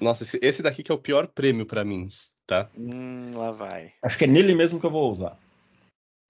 Nossa, 0.00 0.22
esse, 0.22 0.38
esse, 0.40 0.62
daqui 0.62 0.84
que 0.84 0.92
é 0.92 0.94
o 0.94 1.00
pior 1.00 1.26
prêmio 1.26 1.66
para 1.66 1.84
mim, 1.84 2.08
tá? 2.46 2.70
Hum, 2.78 3.32
lá 3.34 3.50
vai. 3.50 3.92
Acho 4.02 4.16
que 4.16 4.22
é 4.22 4.28
nele 4.28 4.54
mesmo 4.54 4.78
que 4.78 4.86
eu 4.86 4.90
vou 4.90 5.10
usar. 5.10 5.36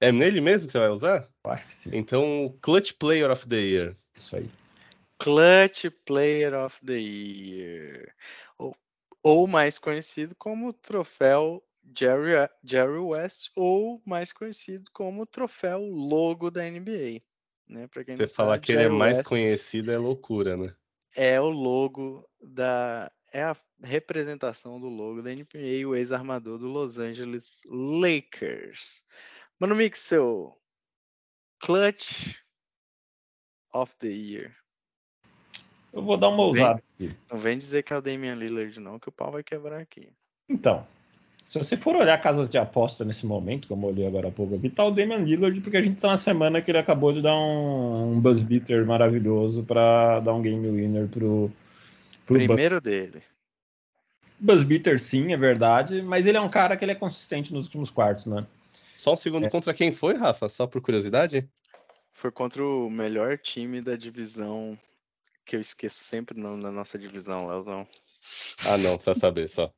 É 0.00 0.10
nele 0.10 0.40
mesmo 0.40 0.66
que 0.66 0.72
você 0.72 0.78
vai 0.78 0.88
usar? 0.88 1.28
Eu 1.44 1.50
acho 1.50 1.66
que 1.66 1.74
sim. 1.74 1.90
Então, 1.92 2.56
Clutch 2.62 2.92
Player 2.92 3.30
of 3.30 3.46
the 3.46 3.60
Year. 3.60 3.96
Isso 4.14 4.34
aí. 4.36 4.48
Clutch 5.18 5.90
Player 6.06 6.54
of 6.54 6.80
the 6.86 6.98
Year 6.98 8.14
ou 9.24 9.46
mais 9.46 9.78
conhecido 9.78 10.34
como 10.36 10.72
troféu 10.72 11.62
Jerry, 11.96 12.48
Jerry 12.62 12.98
West, 12.98 13.50
ou 13.54 14.02
mais 14.04 14.32
conhecido 14.32 14.90
como 14.92 15.26
troféu 15.26 15.80
logo 15.80 16.50
da 16.50 16.62
NBA. 16.62 17.20
Né? 17.68 17.86
Pra 17.88 18.04
quem 18.04 18.16
Você 18.16 18.28
falar 18.28 18.54
sabe, 18.54 18.66
que 18.66 18.72
Jerry 18.72 18.86
ele 18.86 18.94
é 18.94 18.98
mais 18.98 19.16
West 19.18 19.28
conhecido 19.28 19.90
é 19.90 19.98
loucura, 19.98 20.56
né? 20.56 20.74
É 21.16 21.40
o 21.40 21.48
logo 21.48 22.28
da. 22.40 23.10
É 23.32 23.42
a 23.42 23.56
representação 23.82 24.80
do 24.80 24.88
logo 24.88 25.20
da 25.20 25.30
NBA, 25.30 25.86
o 25.86 25.94
ex-armador 25.94 26.58
do 26.58 26.68
Los 26.68 26.98
Angeles 26.98 27.62
Lakers. 27.66 29.04
Mano 29.58 29.74
Mixel, 29.74 30.54
Clutch 31.58 32.36
of 33.72 33.96
the 33.96 34.08
Year. 34.08 34.56
Eu 35.92 36.02
vou 36.02 36.16
dar 36.16 36.28
uma 36.28 36.44
ousada 36.44 36.82
aqui. 36.94 37.16
Não 37.30 37.38
vem 37.38 37.56
dizer 37.56 37.82
que 37.82 37.92
é 37.92 37.96
o 37.96 38.02
Damian 38.02 38.34
Lillard, 38.34 38.80
não, 38.80 38.98
que 38.98 39.08
o 39.08 39.12
pau 39.12 39.32
vai 39.32 39.42
quebrar 39.42 39.80
aqui. 39.80 40.12
Então, 40.48 40.86
se 41.44 41.58
você 41.58 41.76
for 41.76 41.94
olhar 41.94 42.18
casas 42.20 42.48
de 42.48 42.56
aposta 42.56 43.04
nesse 43.04 43.26
momento, 43.26 43.68
como 43.68 43.86
eu 43.86 43.90
olhei 43.90 44.06
agora 44.06 44.28
há 44.28 44.32
pouco 44.32 44.54
aqui, 44.54 44.70
tá 44.70 44.84
o 44.84 44.90
Damian 44.90 45.18
Lillard, 45.18 45.60
porque 45.60 45.76
a 45.76 45.82
gente 45.82 46.00
tá 46.00 46.08
na 46.08 46.16
semana 46.16 46.62
que 46.62 46.70
ele 46.70 46.78
acabou 46.78 47.12
de 47.12 47.20
dar 47.20 47.34
um, 47.34 48.14
um 48.14 48.20
buzz 48.20 48.42
beater 48.42 48.86
maravilhoso 48.86 49.62
para 49.62 50.20
dar 50.20 50.32
um 50.32 50.40
game 50.40 50.66
winner 50.66 51.06
pro. 51.08 51.50
pro 52.24 52.36
Primeiro 52.38 52.80
buzz... 52.80 52.82
dele. 52.82 53.22
Buzz 54.40 54.64
beater, 54.64 54.98
sim, 54.98 55.32
é 55.32 55.36
verdade, 55.36 56.00
mas 56.00 56.26
ele 56.26 56.38
é 56.38 56.40
um 56.40 56.48
cara 56.48 56.76
que 56.76 56.84
ele 56.84 56.92
é 56.92 56.96
consistente 56.96 57.52
nos 57.52 57.66
últimos 57.66 57.90
quartos, 57.90 58.26
né? 58.26 58.46
Só 58.96 59.12
um 59.12 59.16
segundo, 59.16 59.46
é. 59.46 59.50
contra 59.50 59.74
quem 59.74 59.92
foi, 59.92 60.14
Rafa? 60.14 60.48
Só 60.48 60.66
por 60.66 60.80
curiosidade? 60.80 61.48
Foi 62.10 62.30
contra 62.30 62.64
o 62.64 62.88
melhor 62.88 63.36
time 63.38 63.82
da 63.82 63.96
divisão 63.96 64.78
que 65.44 65.56
eu 65.56 65.60
esqueço 65.60 65.98
sempre 65.98 66.40
na 66.40 66.70
nossa 66.70 66.98
divisão, 66.98 67.48
Leozão. 67.48 67.86
Ah, 68.66 68.78
não, 68.78 68.98
pra 68.98 69.14
saber 69.14 69.48
só. 69.48 69.72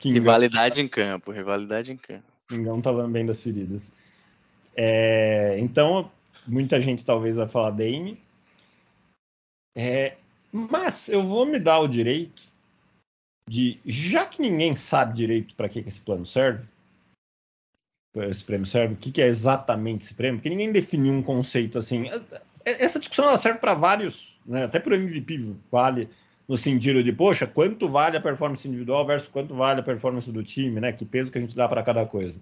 rivalidade 0.00 0.80
em 0.80 0.88
campo, 0.88 1.30
rivalidade 1.30 1.92
em 1.92 1.96
campo. 1.96 2.24
Kingão 2.48 2.80
tá 2.80 2.92
bem 3.08 3.26
das 3.26 3.42
feridas. 3.42 3.92
É, 4.74 5.58
então, 5.58 6.10
muita 6.46 6.80
gente 6.80 7.04
talvez 7.04 7.36
vai 7.36 7.48
falar 7.48 7.70
Dame. 7.70 8.20
É, 9.74 10.16
mas 10.52 11.08
eu 11.08 11.26
vou 11.26 11.44
me 11.44 11.58
dar 11.58 11.80
o 11.80 11.88
direito 11.88 12.44
de, 13.48 13.78
já 13.84 14.26
que 14.26 14.40
ninguém 14.40 14.74
sabe 14.74 15.14
direito 15.14 15.54
para 15.54 15.68
que, 15.68 15.82
que 15.82 15.88
esse 15.88 16.00
plano 16.00 16.26
serve, 16.26 16.64
esse 18.16 18.44
prêmio 18.44 18.66
serve, 18.66 18.94
o 18.94 18.96
que, 18.96 19.12
que 19.12 19.20
é 19.20 19.26
exatamente 19.26 20.04
esse 20.04 20.14
prêmio, 20.14 20.38
porque 20.38 20.48
ninguém 20.48 20.72
definiu 20.72 21.12
um 21.12 21.22
conceito 21.22 21.78
assim. 21.78 22.08
É, 22.08 22.16
é, 22.64 22.84
essa 22.84 22.98
discussão 22.98 23.26
ela 23.26 23.38
serve 23.38 23.58
para 23.58 23.74
vários, 23.74 24.35
né? 24.46 24.64
até 24.64 24.78
para 24.78 24.94
o 24.94 24.96
MVP 24.96 25.54
vale 25.70 26.08
no 26.48 26.56
sentido 26.56 27.02
de, 27.02 27.12
poxa, 27.12 27.46
quanto 27.46 27.88
vale 27.88 28.16
a 28.16 28.20
performance 28.20 28.66
individual 28.66 29.04
versus 29.04 29.28
quanto 29.28 29.54
vale 29.54 29.80
a 29.80 29.82
performance 29.82 30.30
do 30.30 30.42
time, 30.42 30.80
né? 30.80 30.92
Que 30.92 31.04
peso 31.04 31.30
que 31.30 31.38
a 31.38 31.40
gente 31.40 31.56
dá 31.56 31.68
para 31.68 31.82
cada 31.82 32.06
coisa. 32.06 32.38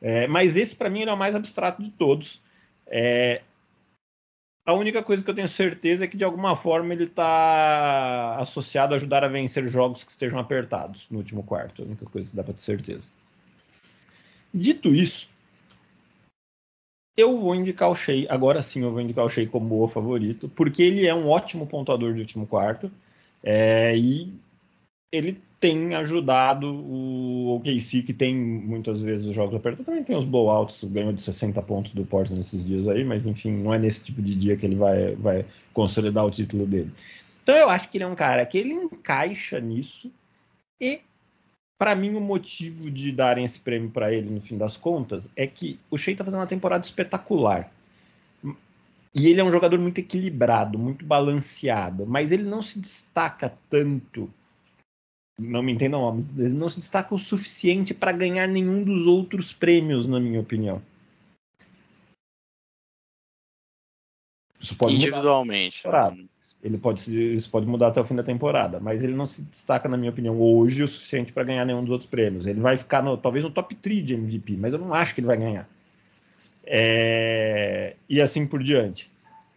É, 0.00 0.26
mas 0.28 0.56
esse, 0.56 0.76
para 0.76 0.88
mim, 0.88 1.02
é 1.02 1.12
o 1.12 1.16
mais 1.16 1.34
abstrato 1.34 1.82
de 1.82 1.90
todos. 1.90 2.40
É, 2.86 3.42
a 4.66 4.72
única 4.72 5.02
coisa 5.02 5.22
que 5.22 5.28
eu 5.28 5.34
tenho 5.34 5.48
certeza 5.48 6.04
é 6.04 6.08
que, 6.08 6.16
de 6.16 6.24
alguma 6.24 6.56
forma, 6.56 6.94
ele 6.94 7.04
está 7.04 8.36
associado 8.36 8.94
a 8.94 8.96
ajudar 8.96 9.24
a 9.24 9.28
vencer 9.28 9.66
jogos 9.68 10.04
que 10.04 10.10
estejam 10.10 10.38
apertados 10.38 11.06
no 11.10 11.18
último 11.18 11.42
quarto. 11.42 11.82
É 11.82 11.84
a 11.84 11.88
única 11.88 12.06
coisa 12.06 12.30
que 12.30 12.36
dá 12.36 12.44
para 12.44 12.54
ter 12.54 12.60
certeza. 12.60 13.08
Dito 14.52 14.94
isso, 14.94 15.28
eu 17.16 17.38
vou 17.38 17.54
indicar 17.54 17.90
o 17.90 17.94
Shea, 17.94 18.26
agora 18.28 18.62
sim 18.62 18.82
eu 18.82 18.90
vou 18.90 19.00
indicar 19.00 19.24
o 19.24 19.28
Shea 19.28 19.46
como 19.46 19.82
o 19.82 19.88
favorito, 19.88 20.48
porque 20.48 20.82
ele 20.82 21.06
é 21.06 21.14
um 21.14 21.28
ótimo 21.28 21.66
pontuador 21.66 22.12
de 22.14 22.20
último 22.20 22.46
quarto 22.46 22.90
é, 23.42 23.96
e 23.96 24.32
ele 25.12 25.40
tem 25.60 25.94
ajudado 25.94 26.74
o 26.74 27.56
OKC, 27.56 28.02
que 28.02 28.12
tem 28.12 28.34
muitas 28.34 29.00
vezes 29.00 29.26
os 29.26 29.34
jogos 29.34 29.54
apertados, 29.54 29.86
também 29.86 30.04
tem 30.04 30.16
os 30.16 30.26
blowouts, 30.26 30.84
ganhou 30.84 31.12
de 31.12 31.22
60 31.22 31.62
pontos 31.62 31.92
do 31.92 32.04
Portland 32.04 32.38
nesses 32.38 32.64
dias 32.64 32.88
aí, 32.88 33.04
mas 33.04 33.24
enfim, 33.24 33.52
não 33.52 33.72
é 33.72 33.78
nesse 33.78 34.02
tipo 34.02 34.20
de 34.20 34.34
dia 34.34 34.56
que 34.56 34.66
ele 34.66 34.76
vai, 34.76 35.14
vai 35.14 35.46
consolidar 35.72 36.26
o 36.26 36.30
título 36.30 36.66
dele. 36.66 36.92
Então 37.42 37.56
eu 37.56 37.70
acho 37.70 37.88
que 37.88 37.96
ele 37.96 38.04
é 38.04 38.06
um 38.06 38.14
cara 38.14 38.44
que 38.44 38.58
ele 38.58 38.72
encaixa 38.72 39.60
nisso 39.60 40.12
e 40.80 41.00
para 41.84 41.94
mim, 41.94 42.14
o 42.14 42.20
motivo 42.20 42.90
de 42.90 43.12
darem 43.12 43.44
esse 43.44 43.60
prêmio 43.60 43.90
para 43.90 44.10
ele, 44.10 44.30
no 44.30 44.40
fim 44.40 44.56
das 44.56 44.74
contas, 44.74 45.28
é 45.36 45.46
que 45.46 45.78
o 45.90 45.98
Shea 45.98 46.12
está 46.12 46.24
fazendo 46.24 46.40
uma 46.40 46.46
temporada 46.46 46.82
espetacular. 46.82 47.70
E 49.14 49.26
ele 49.26 49.38
é 49.38 49.44
um 49.44 49.52
jogador 49.52 49.78
muito 49.78 49.98
equilibrado, 49.98 50.78
muito 50.78 51.04
balanceado, 51.04 52.06
mas 52.06 52.32
ele 52.32 52.44
não 52.44 52.62
se 52.62 52.78
destaca 52.78 53.52
tanto. 53.68 54.32
Não 55.38 55.62
me 55.62 55.72
entendam, 55.72 56.10
mas 56.10 56.34
ele 56.38 56.54
não 56.54 56.70
se 56.70 56.76
destaca 56.76 57.14
o 57.14 57.18
suficiente 57.18 57.92
para 57.92 58.12
ganhar 58.12 58.48
nenhum 58.48 58.82
dos 58.82 59.06
outros 59.06 59.52
prêmios, 59.52 60.06
na 60.06 60.18
minha 60.18 60.40
opinião. 60.40 60.80
Isso 64.58 64.74
pode 64.74 64.94
Individualmente. 64.94 65.84
Mudar 65.84 66.16
ele 66.64 66.78
pode, 66.78 67.34
isso 67.34 67.50
pode 67.50 67.66
mudar 67.66 67.88
até 67.88 68.00
o 68.00 68.06
fim 68.06 68.14
da 68.16 68.22
temporada, 68.22 68.80
mas 68.80 69.04
ele 69.04 69.12
não 69.12 69.26
se 69.26 69.42
destaca, 69.42 69.86
na 69.86 69.98
minha 69.98 70.10
opinião, 70.10 70.40
hoje 70.40 70.82
o 70.82 70.88
suficiente 70.88 71.30
para 71.30 71.44
ganhar 71.44 71.66
nenhum 71.66 71.82
dos 71.82 71.92
outros 71.92 72.08
prêmios. 72.08 72.46
Ele 72.46 72.58
vai 72.58 72.78
ficar 72.78 73.02
no, 73.02 73.18
talvez 73.18 73.44
no 73.44 73.50
top 73.50 73.74
3 73.74 74.02
de 74.02 74.14
MVP, 74.14 74.56
mas 74.56 74.72
eu 74.72 74.78
não 74.78 74.94
acho 74.94 75.14
que 75.14 75.20
ele 75.20 75.26
vai 75.26 75.36
ganhar. 75.36 75.68
É, 76.64 77.96
e 78.08 78.22
assim 78.22 78.46
por 78.46 78.62
diante. 78.62 79.12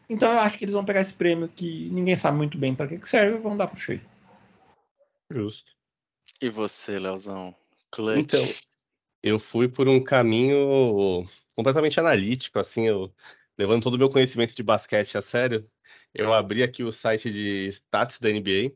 Então 0.10 0.34
eu 0.34 0.40
acho 0.40 0.58
que 0.58 0.66
eles 0.66 0.74
vão 0.74 0.84
pegar 0.84 1.00
esse 1.00 1.14
prêmio 1.14 1.48
que 1.48 1.90
ninguém 1.94 2.16
sabe 2.16 2.36
muito 2.36 2.58
bem 2.58 2.76
para 2.76 2.88
que, 2.88 2.98
que 2.98 3.08
serve 3.08 3.38
e 3.38 3.42
vão 3.42 3.56
dar 3.56 3.68
pro 3.68 3.80
Shea. 3.80 4.02
Justo. 5.32 5.72
E 6.42 6.50
você, 6.50 7.00
Leozão? 7.00 7.56
Clutch? 7.90 8.20
Então, 8.20 8.46
Eu 9.24 9.40
fui 9.40 9.70
por 9.70 9.88
um 9.88 10.04
caminho 10.04 11.26
completamente 11.56 12.00
analítico, 12.02 12.60
assim, 12.60 12.86
eu, 12.86 13.10
levando 13.58 13.84
todo 13.84 13.94
o 13.94 13.98
meu 13.98 14.10
conhecimento 14.10 14.54
de 14.54 14.62
basquete 14.62 15.18
a 15.18 15.22
sério. 15.22 15.66
Eu 16.14 16.34
abri 16.34 16.64
aqui 16.64 16.84
o 16.84 16.92
site 16.92 17.32
de 17.32 17.68
stats 17.68 18.20
da 18.20 18.30
NBA, 18.30 18.72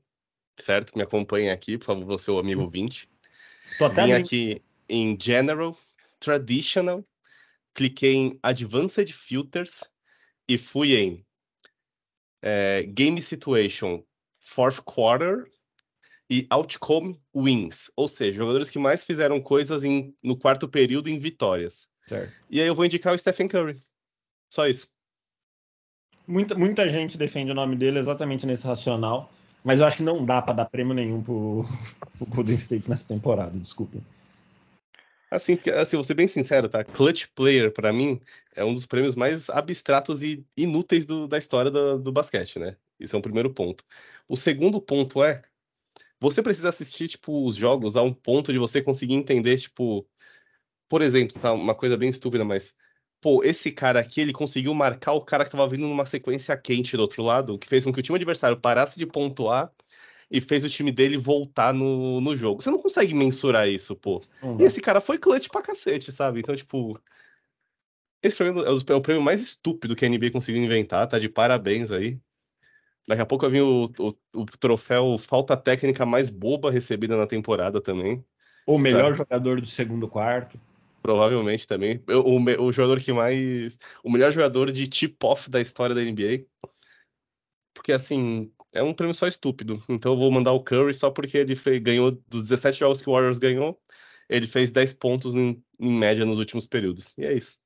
certo? 0.58 0.96
Me 0.96 1.04
acompanhem 1.04 1.50
aqui, 1.50 1.78
por 1.78 1.86
favor, 1.86 2.06
você, 2.06 2.30
o 2.32 2.40
amigo 2.40 2.66
20. 2.68 3.10
Tô 3.78 3.86
até 3.86 4.04
Vim 4.06 4.12
aqui 4.12 4.62
em 4.88 5.18
General, 5.20 5.78
Traditional, 6.20 7.04
cliquei 7.74 8.14
em 8.14 8.40
Advanced 8.44 9.12
Filters 9.12 9.84
e 10.48 10.58
fui 10.58 10.96
em 10.96 11.26
eh, 12.42 12.84
Game 12.88 13.22
Situation 13.22 14.04
Fourth 14.40 14.82
Quarter 14.84 15.50
e 16.30 16.48
Outcome 16.50 17.22
Wins, 17.36 17.92
ou 17.96 18.08
seja, 18.08 18.38
jogadores 18.38 18.70
que 18.70 18.80
mais 18.80 19.04
fizeram 19.04 19.42
coisas 19.42 19.84
em- 19.84 20.16
no 20.24 20.38
quarto 20.38 20.68
período 20.68 21.10
em 21.10 21.18
vitórias. 21.18 21.90
Certo. 22.08 22.34
E 22.50 22.62
aí 22.62 22.68
eu 22.68 22.76
vou 22.76 22.86
indicar 22.86 23.14
o 23.14 23.18
Stephen 23.18 23.48
Curry. 23.48 23.82
Só 24.50 24.68
isso. 24.68 24.92
Muita, 26.28 26.56
muita 26.56 26.88
gente 26.90 27.18
defende 27.18 27.52
o 27.52 27.56
nome 27.56 27.76
dele 27.76 28.00
exatamente 28.00 28.46
nesse 28.46 28.66
racional, 28.66 29.32
mas 29.64 29.80
eu 29.80 29.86
acho 29.86 29.98
que 29.98 30.04
não 30.04 30.26
dá 30.26 30.42
para 30.42 30.54
dar 30.54 30.66
prêmio 30.66 30.94
nenhum 30.94 31.22
pro, 31.22 31.62
pro 32.18 32.26
Golden 32.28 32.56
State 32.56 32.90
nessa 32.90 33.08
temporada, 33.08 33.58
desculpem. 33.60 34.02
Assim, 35.30 35.58
assim, 35.76 35.96
vou 35.96 36.04
ser 36.04 36.14
bem 36.14 36.28
sincero, 36.28 36.68
tá? 36.68 36.84
Clutch 36.84 37.28
Player, 37.34 37.72
pra 37.72 37.94
mim, 37.94 38.20
é 38.54 38.66
um 38.66 38.74
dos 38.74 38.86
prêmios 38.86 39.16
mais 39.16 39.50
abstratos 39.50 40.22
e 40.24 40.46
inúteis 40.58 41.06
do- 41.06 41.26
da 41.26 41.38
história 41.38 41.72
do, 41.72 41.98
do 41.98 42.12
basquete, 42.12 42.60
né? 42.60 42.76
Isso 43.00 43.16
é 43.16 43.20
um 43.20 43.22
primeiro 43.22 43.54
ponto. 43.54 43.84
O 44.28 44.36
segundo 44.36 44.82
ponto 44.82 45.24
é, 45.24 45.42
você 46.20 46.42
precisa 46.44 46.70
assistir, 46.70 47.08
tipo, 47.08 47.46
os 47.46 47.56
jogos 47.56 47.96
a 47.96 48.02
um 48.04 48.14
ponto 48.14 48.52
de 48.52 48.60
você 48.60 48.82
conseguir 48.82 49.14
entender, 49.14 49.58
tipo, 49.58 50.06
por 50.90 51.02
exemplo, 51.02 51.40
tá? 51.40 51.54
Uma 51.54 51.74
coisa 51.74 51.96
bem 51.96 52.10
estúpida, 52.10 52.44
mas, 52.44 52.76
pô, 53.22 53.44
esse 53.44 53.72
cara 53.72 54.00
aqui, 54.00 54.20
ele 54.20 54.34
conseguiu 54.34 54.74
marcar 54.74 55.14
o 55.14 55.22
cara 55.22 55.46
que 55.46 55.52
tava 55.52 55.68
vindo 55.68 55.88
numa 55.88 56.06
sequência 56.06 56.58
quente 56.58 56.98
do 56.98 57.02
outro 57.04 57.22
lado, 57.22 57.58
que 57.58 57.68
fez 57.68 57.86
com 57.86 57.94
que 57.94 58.00
o 58.00 58.04
time 58.04 58.18
adversário 58.18 58.58
parasse 58.58 58.98
de 58.98 59.06
pontuar 59.06 59.72
e 60.30 60.42
fez 60.42 60.66
o 60.66 60.70
time 60.70 60.92
dele 60.92 61.18
voltar 61.18 61.74
no, 61.74 62.20
no 62.20 62.36
jogo. 62.36 62.62
Você 62.62 62.72
não 62.72 62.82
consegue 62.82 63.14
mensurar 63.14 63.70
isso, 63.70 63.96
pô. 63.96 64.22
Não 64.42 64.60
E 64.60 64.64
esse 64.64 64.82
cara 64.82 65.00
foi 65.00 65.20
clutch 65.20 65.50
pra 65.50 65.62
cacete, 65.62 66.12
sabe? 66.12 66.40
Então, 66.40 66.56
tipo. 66.56 67.00
Esse 68.24 68.38
prêmio 68.38 68.64
é 68.64 68.72
o, 68.72 68.78
é 68.88 68.96
o 68.96 69.02
prêmio 69.02 69.22
mais 69.22 69.42
estúpido 69.42 69.96
que 69.96 70.06
a 70.06 70.10
NBA 70.10 70.32
conseguiu 70.32 70.64
inventar, 70.64 71.08
tá 71.08 71.18
de 71.18 71.28
parabéns 71.28 71.92
aí. 71.92 72.20
Daqui 73.08 73.22
a 73.22 73.26
pouco 73.26 73.46
vai 73.46 73.52
vir 73.52 73.62
o, 73.62 73.86
o, 74.00 74.42
o 74.42 74.46
troféu 74.46 75.18
falta 75.18 75.58
técnica 75.58 76.06
mais 76.06 76.30
boba 76.30 76.70
recebida 76.70 77.18
na 77.18 77.26
temporada 77.26 77.82
também. 77.82 78.24
O 78.66 78.78
melhor 78.78 79.16
jogador 79.16 79.60
do 79.60 79.68
segundo 79.68 80.08
quarto. 80.08 80.60
Provavelmente 81.02 81.68
também. 81.68 82.04
O, 82.08 82.66
o 82.66 82.72
jogador 82.72 83.00
que 83.00 83.12
mais. 83.12 83.80
O 84.04 84.12
melhor 84.12 84.32
jogador 84.32 84.72
de 84.72 84.88
tip-off 84.88 85.50
da 85.50 85.60
história 85.60 85.96
da 85.96 86.02
NBA. 86.02 86.46
Porque, 87.74 87.92
assim, 87.92 88.52
é 88.72 88.84
um 88.84 88.94
prêmio 88.94 89.14
só 89.14 89.28
estúpido. 89.28 89.84
Então 89.90 90.14
eu 90.14 90.18
vou 90.18 90.32
mandar 90.32 90.52
o 90.54 90.64
Curry 90.64 90.94
só 90.94 91.10
porque 91.10 91.38
ele 91.38 91.56
fe- 91.56 91.80
ganhou 91.80 92.12
dos 92.12 92.44
17 92.44 92.80
jogos 92.80 93.02
que 93.02 93.10
o 93.10 93.14
Warriors 93.14 93.40
ganhou. 93.40 93.82
Ele 94.30 94.48
fez 94.48 94.72
10 94.72 94.94
pontos 94.94 95.36
em, 95.36 95.62
em 95.80 95.94
média 95.94 96.26
nos 96.26 96.40
últimos 96.40 96.66
períodos. 96.68 97.14
E 97.18 97.26
é 97.26 97.34
isso. 97.34 97.60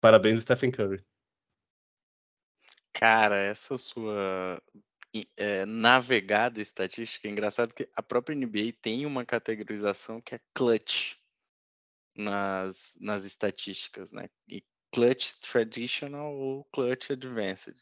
Parabéns, 0.00 0.40
Stephen 0.40 0.70
Curry. 0.70 1.04
Cara, 2.92 3.36
essa 3.36 3.76
sua 3.76 4.62
eh, 5.36 5.66
navegada 5.66 6.60
estatística 6.60 7.28
é 7.28 7.30
engraçado 7.30 7.74
que 7.74 7.88
a 7.94 8.02
própria 8.02 8.34
NBA 8.34 8.72
tem 8.80 9.04
uma 9.04 9.24
categorização 9.24 10.20
que 10.20 10.34
é 10.34 10.40
clutch 10.54 11.17
nas, 12.18 12.96
nas 13.00 13.24
estatísticas, 13.24 14.12
né? 14.12 14.28
E 14.48 14.62
clutch 14.92 15.34
traditional 15.40 16.34
ou 16.34 16.64
clutch 16.72 17.10
advanced. 17.10 17.76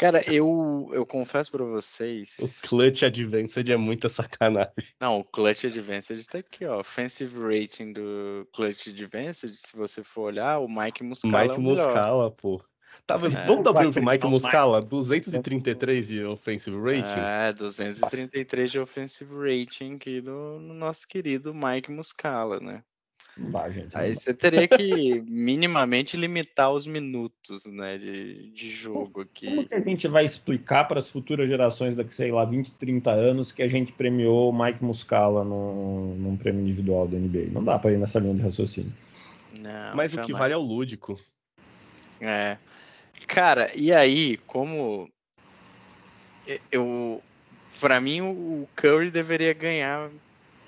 Cara, 0.00 0.22
eu, 0.32 0.88
eu 0.94 1.04
confesso 1.04 1.50
pra 1.50 1.62
O 1.62 1.72
vocês. 1.72 2.62
Clutch 2.62 3.02
Advanced 3.02 3.68
é 3.68 3.76
muita 3.76 4.08
sacanagem. 4.08 4.72
Não, 4.98 5.18
o 5.20 5.24
Clutch 5.24 5.66
Advanced 5.66 6.26
tá 6.26 6.38
aqui, 6.38 6.64
ó. 6.64 6.80
Offensive 6.80 7.38
rating 7.38 7.92
do 7.92 8.48
Clutch 8.54 8.88
Advanced, 8.88 9.54
se 9.54 9.76
você 9.76 10.02
for 10.02 10.22
olhar, 10.22 10.58
o 10.58 10.66
Mike 10.66 11.02
Muscala 11.02 11.44
é 11.44 11.48
Mike 11.48 11.60
o 11.60 11.62
melhor. 11.62 11.86
Muscala, 11.86 12.30
pô. 12.30 12.64
Tá? 13.06 13.16
É. 13.16 13.46
Vamos 13.46 13.62
dar 13.62 13.72
o 13.72 13.74
prêmio 13.74 13.92
pro 13.92 14.02
Mike 14.02 14.26
o. 14.26 14.30
Muscala? 14.30 14.80
233 14.80 16.08
de 16.08 16.24
offensive 16.24 16.78
rating? 16.78 17.20
É, 17.20 17.52
233 17.52 18.70
de 18.72 18.80
offensive 18.80 19.34
rating 19.34 19.96
aqui 19.96 20.22
do, 20.22 20.58
no 20.60 20.72
nosso 20.72 21.06
querido 21.06 21.52
Mike 21.52 21.92
Muscala, 21.92 22.58
né? 22.58 22.82
Dá, 23.48 23.70
gente. 23.70 23.96
Aí 23.96 24.14
você 24.14 24.34
teria 24.34 24.68
que 24.68 25.20
minimamente 25.26 26.16
limitar 26.16 26.70
os 26.70 26.86
minutos, 26.86 27.64
né, 27.64 27.96
de, 27.96 28.50
de 28.50 28.70
jogo 28.70 29.22
aqui. 29.22 29.46
Como 29.46 29.66
que 29.66 29.74
a 29.74 29.80
gente 29.80 30.06
vai 30.06 30.24
explicar 30.24 30.84
para 30.84 31.00
as 31.00 31.08
futuras 31.08 31.48
gerações 31.48 31.96
daqui, 31.96 32.12
sei 32.12 32.30
lá, 32.30 32.44
20, 32.44 32.72
30 32.72 33.10
anos 33.10 33.50
que 33.50 33.62
a 33.62 33.68
gente 33.68 33.92
premiou 33.92 34.50
o 34.50 34.64
Mike 34.64 34.84
Muscala 34.84 35.42
num, 35.42 36.14
num 36.16 36.36
prêmio 36.36 36.62
individual 36.62 37.08
da 37.08 37.16
NBA? 37.16 37.50
Não 37.50 37.64
dá 37.64 37.78
para 37.78 37.92
ir 37.92 37.98
nessa 37.98 38.18
linha 38.18 38.34
de 38.34 38.42
raciocínio. 38.42 38.92
Não, 39.58 39.96
Mas 39.96 40.12
o 40.12 40.18
que 40.18 40.28
jamais. 40.28 40.38
vale 40.38 40.54
é 40.54 40.56
o 40.56 40.60
lúdico. 40.60 41.18
É. 42.20 42.58
Cara, 43.26 43.70
e 43.74 43.92
aí, 43.92 44.36
como 44.46 45.10
eu, 46.70 47.22
para 47.80 48.00
mim 48.00 48.20
o 48.20 48.68
Curry 48.76 49.10
deveria 49.10 49.52
ganhar 49.52 50.10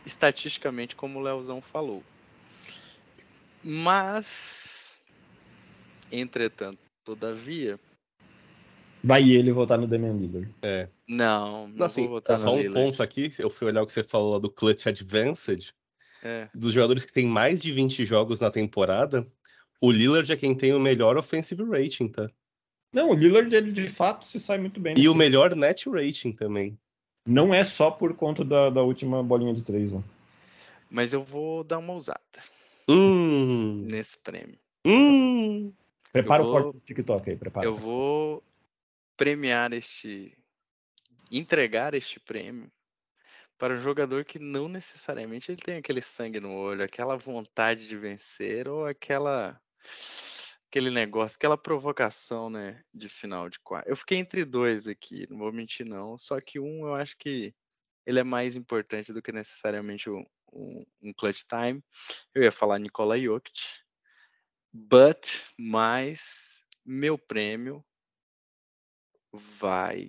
estatisticamente, 0.07 0.97
como 0.97 1.19
o 1.19 1.23
Leozão 1.23 1.61
falou. 1.61 2.03
Mas, 3.65 5.03
entretanto, 6.11 6.79
todavia, 7.05 7.79
Vai 9.05 9.31
ele 9.31 9.51
votar 9.51 9.79
no 9.79 9.87
Damian 9.87 10.13
Lillard. 10.13 10.49
É. 10.63 10.89
não, 11.09 11.67
não 11.69 11.87
assim, 11.87 12.03
vou 12.03 12.11
votar 12.11 12.37
só 12.37 12.51
no 12.51 12.53
um 12.53 12.63
Lillard. 12.63 12.91
ponto 12.91 13.03
aqui, 13.03 13.33
eu 13.39 13.51
fui 13.51 13.67
olhar 13.67 13.83
o 13.83 13.87
que 13.87 13.93
você 13.93 14.05
falou 14.05 14.35
lá 14.35 14.39
do 14.39 14.51
Clutch 14.51 14.87
Advanced. 14.87 15.73
É. 16.23 16.49
Dos 16.55 16.73
jogadores 16.73 17.05
que 17.05 17.13
tem 17.13 17.27
mais 17.27 17.61
de 17.61 17.73
20 17.73 18.05
jogos 18.05 18.41
na 18.41 18.49
temporada, 18.49 19.27
o 19.81 19.91
Lillard 19.91 20.31
é 20.31 20.37
quem 20.37 20.55
tem 20.55 20.73
o 20.73 20.79
melhor 20.79 21.17
offensive 21.17 21.65
rating, 21.65 22.07
tá? 22.09 22.31
Não, 22.93 23.11
o 23.11 23.15
Lillard, 23.15 23.53
ele 23.53 23.73
de 23.73 23.89
fato 23.89 24.25
se 24.25 24.39
sai 24.39 24.59
muito 24.59 24.79
bem. 24.79 24.95
E 24.97 25.09
o 25.09 25.15
melhor 25.15 25.57
net 25.57 25.91
rating 25.91 26.31
também. 26.31 26.79
Não 27.27 27.53
é 27.53 27.65
só 27.65 27.91
por 27.91 28.15
conta 28.15 28.45
da, 28.45 28.71
da 28.71 28.83
última 28.83 29.21
bolinha 29.23 29.53
de 29.53 29.63
três, 29.63 29.93
ó. 29.93 30.01
Mas 30.89 31.13
eu 31.13 31.25
vou 31.25 31.65
dar 31.65 31.79
uma 31.79 31.95
ousada 31.95 32.21
Hum, 32.89 33.83
nesse 33.91 34.19
prêmio. 34.19 34.59
hum. 34.85 35.73
Prepara 36.13 36.43
Eu 36.43 36.47
o 36.47 36.51
vou- 36.53 36.63
corte 36.63 36.77
do 36.79 36.85
TikTok 36.85 37.31
aí, 37.31 37.37
prepara. 37.37 37.67
Eu 37.67 37.75
vou 37.75 38.43
premiar 39.17 39.73
este, 39.73 40.37
entregar 41.31 41.95
este 41.95 42.21
prêmio 42.21 42.71
para 43.57 43.75
um 43.75 43.81
jogador 43.81 44.25
que 44.25 44.39
não 44.39 44.69
necessariamente 44.69 45.51
ele 45.53 45.61
tem 45.61 45.77
aquele 45.77 46.03
sangue 46.03 46.41
no 46.41 46.53
olho, 46.53 46.83
aquela 46.85 47.17
vontade 47.17 47.87
de 47.89 47.97
vencer 47.97 48.69
ou 48.69 48.87
aquela 48.87 49.59
aquele 50.69 50.91
negócio, 50.91 51.37
aquela 51.37 51.57
provocação, 51.59 52.49
né, 52.49 52.83
de 52.95 53.09
final 53.09 53.49
de 53.51 53.59
quarto. 53.61 53.87
Eu 53.89 53.95
fiquei 53.97 54.17
entre 54.19 54.43
dois 54.45 54.89
aqui, 54.89 55.27
não 55.31 55.39
vou 55.39 55.53
mentir 55.53 55.87
não, 55.87 56.17
só 56.17 56.41
que 56.41 56.59
um 56.59 56.87
eu 56.87 56.95
acho 56.95 57.17
que 57.19 57.55
ele 58.07 58.19
é 58.19 58.25
mais 58.25 58.57
importante 58.57 59.13
do 59.13 59.21
que 59.23 59.31
necessariamente 59.33 60.09
um, 60.11 60.25
um, 60.53 60.85
um 61.03 61.13
clutch 61.13 61.43
time. 61.49 61.83
Eu 62.35 62.43
ia 62.43 62.53
falar 62.53 62.79
Nikola 62.79 63.19
Jokic, 63.19 63.61
but, 64.73 65.43
mas 65.59 66.63
meu 66.85 67.17
prêmio 67.17 67.85
vai. 69.33 70.09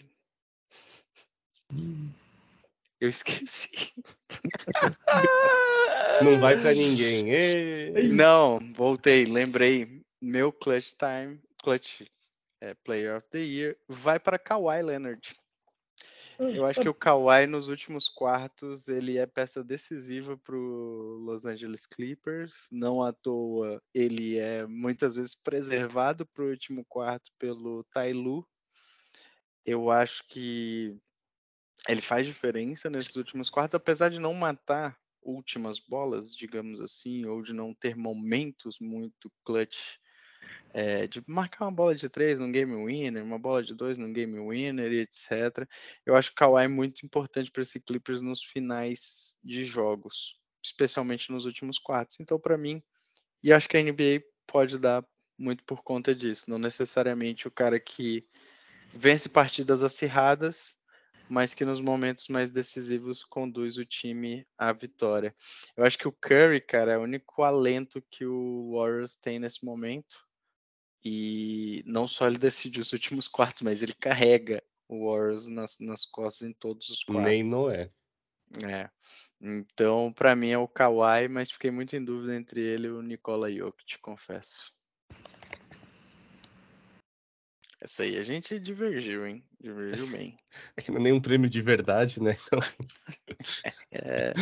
Eu 3.00 3.10
esqueci. 3.10 3.94
Não 6.24 6.40
vai 6.40 6.60
pra 6.60 6.74
ninguém. 6.74 7.34
Ê. 7.34 8.08
Não, 8.10 8.60
voltei, 8.74 9.26
lembrei. 9.26 10.02
Meu 10.22 10.52
clutch 10.54 10.94
time, 10.94 11.42
clutch 11.62 12.04
é, 12.62 12.74
player 12.76 13.18
of 13.18 13.28
the 13.30 13.40
year, 13.40 13.78
vai 13.90 14.18
para 14.20 14.40
Kawhi 14.40 14.82
Leonard. 14.82 15.36
Eu 16.40 16.66
acho 16.66 16.82
que 16.82 16.90
o 16.90 16.94
Kawhi 16.96 17.48
nos 17.48 17.68
últimos 17.68 18.10
quartos 18.10 18.88
ele 18.88 19.18
é 19.18 19.26
peça 19.26 19.64
decisiva 19.64 20.38
para 20.38 20.56
o 20.56 21.18
Los 21.20 21.46
Angeles 21.46 21.86
Clippers. 21.86 22.68
Não 22.72 23.02
à 23.02 23.12
toa 23.12 23.82
ele 23.94 24.38
é 24.38 24.66
muitas 24.66 25.16
vezes 25.16 25.36
preservado 25.36 26.26
para 26.26 26.44
o 26.44 26.50
último 26.50 26.86
quarto 26.86 27.32
pelo 27.38 27.84
Tai 27.86 28.14
Lu. 28.14 28.48
Eu 29.66 29.90
acho 29.90 30.24
que 30.28 30.98
ele 31.88 32.02
faz 32.02 32.26
diferença 32.26 32.90
nesses 32.90 33.16
últimos 33.16 33.50
quartos, 33.50 33.76
apesar 33.76 34.10
de 34.10 34.20
não 34.20 34.34
matar 34.34 34.98
últimas 35.22 35.80
bolas, 35.80 36.36
digamos 36.36 36.82
assim, 36.82 37.26
ou 37.26 37.42
de 37.42 37.54
não 37.54 37.74
ter 37.74 37.96
momentos 37.96 38.78
muito 38.80 39.32
clutch 39.46 39.98
é, 40.74 41.06
de 41.08 41.24
marcar 41.28 41.66
uma 41.66 41.72
bola 41.72 41.94
de 41.94 42.10
três 42.10 42.40
num 42.40 42.52
game 42.52 42.74
winner, 42.86 43.24
uma 43.24 43.38
bola 43.38 43.62
de 43.62 43.76
dois 43.76 43.98
num 43.98 44.12
game 44.12 44.40
winner 44.40 44.92
e 44.92 45.02
etc. 45.02 45.68
Eu 46.06 46.16
acho 46.16 46.30
que 46.30 46.34
o 46.34 46.38
Kawhi 46.38 46.66
é 46.66 46.68
muito 46.68 47.06
importante 47.06 47.52
para 47.52 47.62
esse 47.62 47.80
Clippers 47.80 48.22
nos 48.22 48.44
finais 48.44 49.38
de 49.44 49.64
jogos. 49.64 50.40
especialmente 50.66 51.30
nos 51.30 51.46
últimos 51.46 51.78
quartos. 51.78 52.18
Então, 52.22 52.40
para 52.40 52.58
mim, 52.58 52.82
e 53.44 53.52
acho 53.52 53.68
que 53.68 53.76
a 53.76 53.84
NBA 53.84 54.24
pode 54.48 54.78
dar 54.80 55.06
muito 55.38 55.64
por 55.66 55.84
conta 55.84 56.16
disso. 56.16 56.50
Não 56.50 56.58
necessariamente 56.58 57.48
o 57.48 57.52
cara 57.52 57.80
que 57.80 58.26
vence 58.94 59.28
partidas 59.28 59.84
acirradas, 59.84 60.78
mas 61.28 61.54
que 61.54 61.66
nos 61.66 61.82
momentos 61.82 62.28
mais 62.28 62.52
decisivos 62.52 63.24
conduz 63.24 63.78
o 63.78 63.86
time 63.86 64.46
à 64.58 64.72
vitória. 64.72 65.36
Eu 65.76 65.84
acho 65.84 65.98
que 65.98 66.08
o 66.08 66.12
Curry, 66.12 66.62
cara, 66.62 66.94
é 66.94 66.98
o 66.98 67.02
único 67.02 67.44
alento 67.44 68.02
que 68.10 68.26
o 68.26 68.74
Warriors 68.76 69.18
tem 69.18 69.40
nesse 69.40 69.66
momento. 69.66 70.26
E 71.04 71.84
não 71.86 72.08
só 72.08 72.28
ele 72.28 72.38
decide 72.38 72.80
os 72.80 72.94
últimos 72.94 73.28
quartos, 73.28 73.62
mas 73.62 73.82
ele 73.82 73.94
carrega 73.94 74.64
o 74.88 75.10
Warriors 75.10 75.48
nas, 75.50 75.78
nas 75.80 76.06
costas 76.06 76.48
em 76.48 76.54
todos 76.54 76.90
os 76.90 77.04
quartos. 77.04 77.26
Nem 77.26 77.44
Noé. 77.44 77.92
É. 78.66 78.90
Então, 79.42 80.14
para 80.14 80.36
mim 80.36 80.50
é 80.50 80.58
o 80.58 80.68
Kawhi, 80.68 81.28
mas 81.28 81.52
fiquei 81.52 81.72
muito 81.72 81.96
em 81.96 82.04
dúvida 82.04 82.36
entre 82.36 82.62
ele 82.62 82.88
e 82.88 82.92
o 82.92 83.02
Nikola 83.02 83.52
Jokic, 83.52 83.98
confesso. 84.00 84.72
Essa 87.82 88.04
aí 88.04 88.18
a 88.18 88.24
gente 88.24 88.58
divergiu, 88.60 89.28
hein? 89.28 89.44
Divergiu 89.60 90.08
bem. 90.08 90.38
É 90.78 90.82
que 90.82 90.90
não 90.90 91.00
é 91.00 91.04
nenhum 91.04 91.20
prêmio 91.20 91.50
de 91.50 91.62
verdade, 91.62 92.24
né? 92.24 92.38
Então... 92.46 92.60
é... 93.92 94.34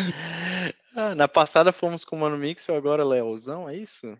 ah, 0.95 1.15
na 1.15 1.27
passada 1.27 1.71
fomos 1.71 2.05
com 2.05 2.15
o 2.15 2.19
Mano 2.19 2.37
Mixel, 2.37 2.75
agora 2.75 3.03
Leozão, 3.03 3.67
é 3.67 3.75
isso? 3.75 4.15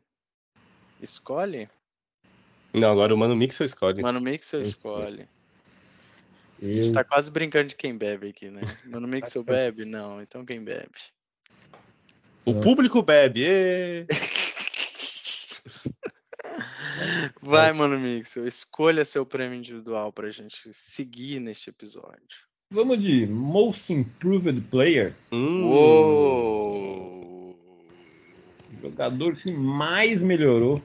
Escolhe? 1.00 1.70
Não, 2.74 2.92
agora 2.92 3.14
o 3.14 3.18
Mano 3.18 3.36
Mixel 3.36 3.66
escolhe. 3.66 4.02
Mano 4.02 4.22
Mixel 4.22 4.62
escolhe. 4.62 5.28
A 6.62 6.66
gente 6.66 6.94
tá 6.94 7.04
quase 7.04 7.30
brincando 7.32 7.68
de 7.70 7.76
quem 7.76 7.98
bebe 7.98 8.30
aqui, 8.30 8.50
né? 8.50 8.62
Mano 8.86 9.08
Mixel 9.08 9.44
bebe? 9.44 9.84
Não, 9.84 10.22
então 10.22 10.46
quem 10.46 10.64
bebe? 10.64 10.92
O 12.46 12.60
público 12.60 13.02
bebe! 13.02 14.06
Vai, 17.42 17.74
Mano 17.74 18.00
Mixel, 18.00 18.48
escolha 18.48 19.04
seu 19.04 19.26
prêmio 19.26 19.58
individual 19.58 20.14
pra 20.14 20.30
gente 20.30 20.72
seguir 20.74 21.40
neste 21.40 21.70
episódio. 21.70 22.52
Vamos 22.70 23.02
de 23.02 23.26
Most 23.28 23.92
Improved 23.92 24.62
Player. 24.70 25.16
Hum. 25.32 25.66
Uou! 25.66 27.58
Jogador 28.82 29.36
que 29.36 29.52
mais 29.52 30.24
melhorou 30.24 30.82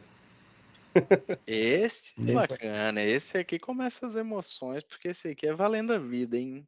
esse 1.47 2.30
é 2.30 2.32
bacana, 2.32 3.03
esse 3.03 3.38
aqui 3.38 3.59
começa 3.59 4.07
as 4.07 4.16
emoções, 4.16 4.82
porque 4.84 5.09
esse 5.09 5.28
aqui 5.28 5.47
é 5.47 5.55
valendo 5.55 5.92
a 5.92 5.99
vida, 5.99 6.36
hein? 6.36 6.66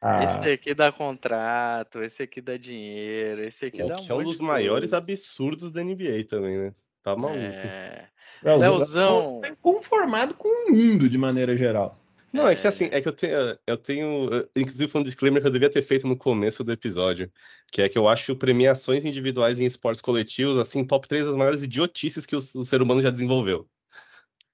Ah. 0.00 0.22
Esse 0.24 0.52
aqui 0.52 0.74
dá 0.74 0.92
contrato, 0.92 2.02
esse 2.02 2.22
aqui 2.22 2.40
dá 2.40 2.56
dinheiro, 2.56 3.42
esse 3.42 3.66
aqui 3.66 3.82
dá 3.82 3.96
um 3.96 4.04
que 4.04 4.12
é 4.12 4.14
um 4.14 4.22
dos 4.22 4.38
maiores 4.38 4.92
absurdos 4.92 5.70
da 5.70 5.82
NBA 5.82 6.24
também, 6.28 6.58
né? 6.58 6.74
Tá 7.02 7.16
maluco. 7.16 7.38
É... 7.38 8.08
é 8.44 8.56
Leozão. 8.56 9.40
Tá 9.40 9.54
conformado 9.62 10.34
com 10.34 10.48
o 10.48 10.72
mundo 10.72 11.08
de 11.08 11.16
maneira 11.16 11.56
geral. 11.56 11.98
Não, 12.34 12.48
é 12.48 12.56
que 12.56 12.66
assim, 12.66 12.88
é 12.90 13.00
que 13.00 13.06
eu 13.06 13.12
tenho, 13.12 13.36
eu 13.64 13.76
tenho, 13.76 14.28
inclusive 14.56 14.90
foi 14.90 15.00
um 15.00 15.04
disclaimer 15.04 15.40
que 15.40 15.46
eu 15.46 15.52
devia 15.52 15.70
ter 15.70 15.82
feito 15.82 16.08
no 16.08 16.16
começo 16.16 16.64
do 16.64 16.72
episódio, 16.72 17.30
que 17.70 17.80
é 17.80 17.88
que 17.88 17.96
eu 17.96 18.08
acho 18.08 18.34
premiações 18.34 19.04
individuais 19.04 19.60
em 19.60 19.64
esportes 19.64 20.02
coletivos, 20.02 20.58
assim, 20.58 20.84
top 20.84 21.06
3 21.06 21.26
das 21.26 21.36
maiores 21.36 21.62
idiotices 21.62 22.26
que 22.26 22.34
o, 22.34 22.38
o 22.38 22.64
ser 22.64 22.82
humano 22.82 23.00
já 23.00 23.08
desenvolveu. 23.08 23.68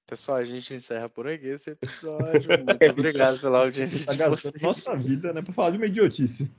Pessoal, 0.07 0.37
a 0.37 0.45
gente 0.45 0.75
encerra 0.75 1.09
por 1.09 1.27
aqui 1.27 1.47
esse 1.47 1.71
episódio. 1.71 2.51
Muito 2.69 2.91
obrigado 2.91 3.41
pela 3.41 3.61
audiência 3.61 4.05
tá 4.05 4.13
de 4.13 4.29
vocês. 4.29 4.61
Nossa 4.61 4.95
vida, 4.95 5.33
né, 5.33 5.41
pra 5.41 5.55
falar 5.55 5.71
de 5.71 5.79
uma 5.79 5.87
idiotice. 5.87 6.51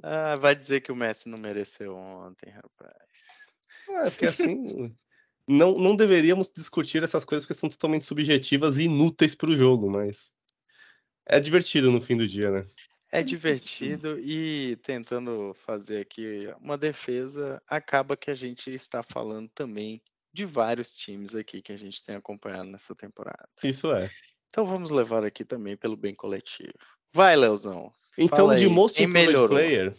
Ah, 0.00 0.36
vai 0.36 0.54
dizer 0.54 0.82
que 0.82 0.92
o 0.92 0.96
Messi 0.96 1.28
não 1.28 1.38
mereceu 1.38 1.96
ontem, 1.96 2.48
rapaz. 2.50 2.94
É, 3.88 4.10
porque 4.10 4.26
assim, 4.26 4.94
não, 5.48 5.78
não 5.78 5.96
deveríamos 5.96 6.50
discutir 6.54 7.02
essas 7.02 7.24
coisas 7.24 7.46
porque 7.46 7.58
são 7.58 7.68
totalmente 7.68 8.04
subjetivas 8.04 8.76
e 8.76 8.82
inúteis 8.82 9.34
para 9.34 9.48
o 9.48 9.56
jogo, 9.56 9.90
mas 9.90 10.32
é 11.26 11.40
divertido 11.40 11.90
no 11.90 12.00
fim 12.00 12.16
do 12.16 12.28
dia, 12.28 12.50
né? 12.50 12.66
É 13.10 13.22
divertido 13.22 14.18
e 14.20 14.76
tentando 14.82 15.54
fazer 15.54 16.00
aqui 16.00 16.52
uma 16.60 16.76
defesa, 16.76 17.62
acaba 17.66 18.16
que 18.16 18.30
a 18.30 18.34
gente 18.34 18.70
está 18.70 19.02
falando 19.02 19.48
também 19.54 20.02
de 20.32 20.44
vários 20.44 20.94
times 20.94 21.34
aqui 21.34 21.62
que 21.62 21.72
a 21.72 21.76
gente 21.76 22.04
tem 22.04 22.16
acompanhado 22.16 22.68
nessa 22.68 22.94
temporada. 22.94 23.48
Isso 23.64 23.90
é. 23.92 24.10
Então 24.50 24.66
vamos 24.66 24.90
levar 24.90 25.24
aqui 25.24 25.42
também 25.42 25.76
pelo 25.76 25.96
bem 25.96 26.14
coletivo. 26.14 26.74
Vai, 27.12 27.34
Leozão. 27.34 27.90
Então, 28.16 28.54
de 28.54 28.68
Most 28.68 29.02
Improved 29.02 29.48
Player, 29.48 29.94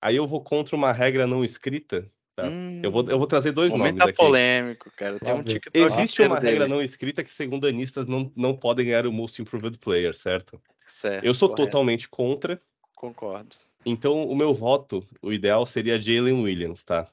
aí 0.00 0.16
eu 0.16 0.26
vou 0.26 0.42
contra 0.42 0.76
uma 0.76 0.92
regra 0.92 1.26
não 1.26 1.42
escrita, 1.42 2.10
Tá? 2.36 2.46
Hum, 2.46 2.80
eu, 2.82 2.90
vou, 2.90 3.02
eu 3.08 3.16
vou 3.16 3.26
trazer 3.26 3.50
dois 3.50 3.72
nomes 3.72 3.98
aqui. 3.98 4.12
polêmico, 4.12 4.92
cara. 4.94 5.18
Tem 5.18 5.32
um 5.32 5.42
TikTok 5.42 5.78
Existe 5.78 6.20
uma 6.20 6.38
dele. 6.38 6.52
regra 6.52 6.68
não 6.68 6.82
escrita 6.82 7.24
que, 7.24 7.30
segundo 7.30 7.66
anistas, 7.66 8.06
não, 8.06 8.30
não 8.36 8.54
podem 8.54 8.84
ganhar 8.84 9.06
o 9.06 9.12
Most 9.12 9.40
Improved 9.40 9.78
Player, 9.78 10.14
certo? 10.14 10.60
Certo. 10.86 11.24
Eu 11.24 11.32
sou 11.32 11.48
correto. 11.48 11.64
totalmente 11.64 12.10
contra. 12.10 12.60
Concordo. 12.94 13.56
Então, 13.86 14.26
o 14.26 14.36
meu 14.36 14.52
voto, 14.52 15.02
o 15.22 15.32
ideal 15.32 15.64
seria 15.64 16.00
Jalen 16.00 16.42
Williams, 16.42 16.84
tá? 16.84 17.08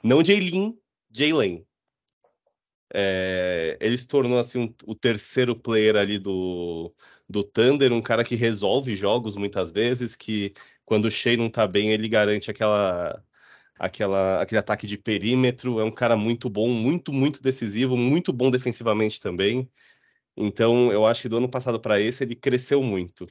Não 0.00 0.24
Jalen, 0.24 0.78
Jalen. 1.10 1.66
É, 2.94 3.76
ele 3.80 3.98
se 3.98 4.06
tornou 4.06 4.38
assim 4.38 4.60
um, 4.60 4.74
o 4.84 4.94
terceiro 4.94 5.56
player 5.56 5.96
ali 5.96 6.20
do, 6.20 6.94
do 7.28 7.42
Thunder, 7.42 7.92
um 7.92 8.02
cara 8.02 8.22
que 8.22 8.36
resolve 8.36 8.94
jogos 8.94 9.34
muitas 9.34 9.72
vezes, 9.72 10.14
que 10.14 10.54
quando 10.84 11.06
o 11.06 11.10
Shea 11.10 11.36
não 11.36 11.50
tá 11.50 11.66
bem, 11.66 11.90
ele 11.90 12.08
garante 12.08 12.48
aquela 12.48 13.20
aquela, 13.80 14.42
aquele 14.42 14.58
ataque 14.58 14.86
de 14.86 14.98
perímetro. 14.98 15.80
É 15.80 15.84
um 15.84 15.90
cara 15.90 16.16
muito 16.16 16.50
bom, 16.50 16.68
muito, 16.68 17.12
muito 17.12 17.42
decisivo, 17.42 17.96
muito 17.96 18.32
bom 18.32 18.50
defensivamente 18.50 19.20
também. 19.20 19.68
Então, 20.36 20.92
eu 20.92 21.06
acho 21.06 21.22
que 21.22 21.28
do 21.28 21.38
ano 21.38 21.50
passado 21.50 21.80
para 21.80 22.00
esse 22.00 22.24
ele 22.24 22.36
cresceu 22.36 22.82
muito. 22.82 23.26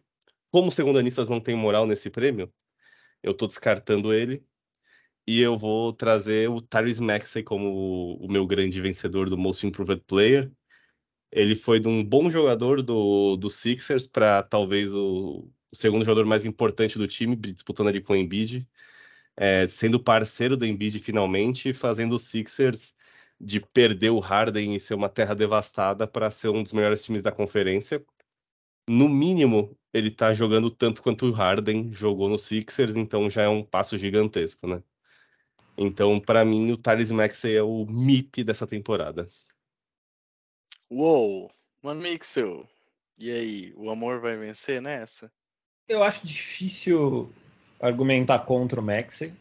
Como 0.52 0.72
segundanistas 0.72 1.30
não 1.30 1.40
têm 1.40 1.56
moral 1.56 1.86
nesse 1.88 2.10
prêmio, 2.10 2.52
eu 3.24 3.32
estou 3.34 3.48
descartando 3.48 4.14
ele. 4.14 4.44
E 5.28 5.42
eu 5.42 5.58
vou 5.58 5.94
trazer 5.94 6.50
o 6.50 6.62
Tyrese 6.62 7.02
Maxey 7.04 7.44
como 7.44 7.70
o, 7.70 8.26
o 8.26 8.32
meu 8.32 8.48
grande 8.48 8.82
vencedor 8.82 9.30
do 9.30 9.38
Most 9.38 9.66
Improved 9.68 10.04
Player. 10.08 10.52
Ele 11.32 11.56
foi 11.56 11.80
de 11.80 11.88
um 11.88 12.04
bom 12.04 12.30
jogador 12.32 12.82
do, 12.82 13.38
do 13.38 13.50
Sixers 13.50 14.08
para 14.08 14.44
talvez 14.44 14.94
o, 14.94 15.48
o, 15.72 15.76
segundo 15.76 16.06
jogador 16.06 16.26
mais 16.26 16.46
importante 16.46 16.98
do 16.98 17.08
time, 17.08 17.36
disputando 17.36 17.90
ali 17.90 18.02
com 18.02 18.14
o 18.14 18.16
Embiid 18.16 18.68
é, 19.40 19.66
sendo 19.70 20.04
parceiro 20.04 20.58
do 20.58 20.66
Embiid 20.66 21.00
finalmente, 21.00 21.72
fazendo 21.72 22.16
os 22.16 22.24
Sixers 22.24 22.94
de 23.40 23.62
perder 23.62 24.10
o 24.10 24.20
Harden 24.20 24.76
e 24.76 24.80
ser 24.82 24.96
uma 24.96 25.08
terra 25.08 25.34
devastada 25.34 26.06
para 26.06 26.30
ser 26.30 26.50
um 26.50 26.62
dos 26.62 26.74
melhores 26.74 27.02
times 27.06 27.22
da 27.22 27.32
conferência. 27.32 28.06
No 28.86 29.08
mínimo, 29.08 29.78
ele 29.94 30.10
está 30.10 30.34
jogando 30.34 30.70
tanto 30.70 31.02
quanto 31.02 31.26
o 31.26 31.32
Harden 31.32 31.90
jogou 31.90 32.28
no 32.28 32.38
Sixers, 32.38 32.98
então 32.98 33.30
já 33.30 33.44
é 33.44 33.48
um 33.48 33.64
passo 33.64 33.98
gigantesco, 33.98 34.68
né? 34.68 34.84
Então, 35.78 36.20
para 36.20 36.44
mim, 36.44 36.70
o 36.74 36.78
Thales 36.78 37.10
Maxey 37.10 37.56
é 37.56 37.64
o 37.64 37.86
MIP 37.86 38.44
dessa 38.44 38.68
temporada. 38.68 39.26
Uou! 40.90 41.50
Mano 41.82 42.02
Mixel, 42.02 42.68
e 43.18 43.32
aí, 43.32 43.74
o 43.78 43.90
amor 43.90 44.20
vai 44.20 44.36
vencer 44.36 44.82
nessa? 44.82 45.32
Eu 45.88 46.04
acho 46.04 46.28
difícil 46.28 47.34
argumentar 47.80 48.40
contra 48.40 48.80
o 48.80 48.84
Maxey. 48.84 49.34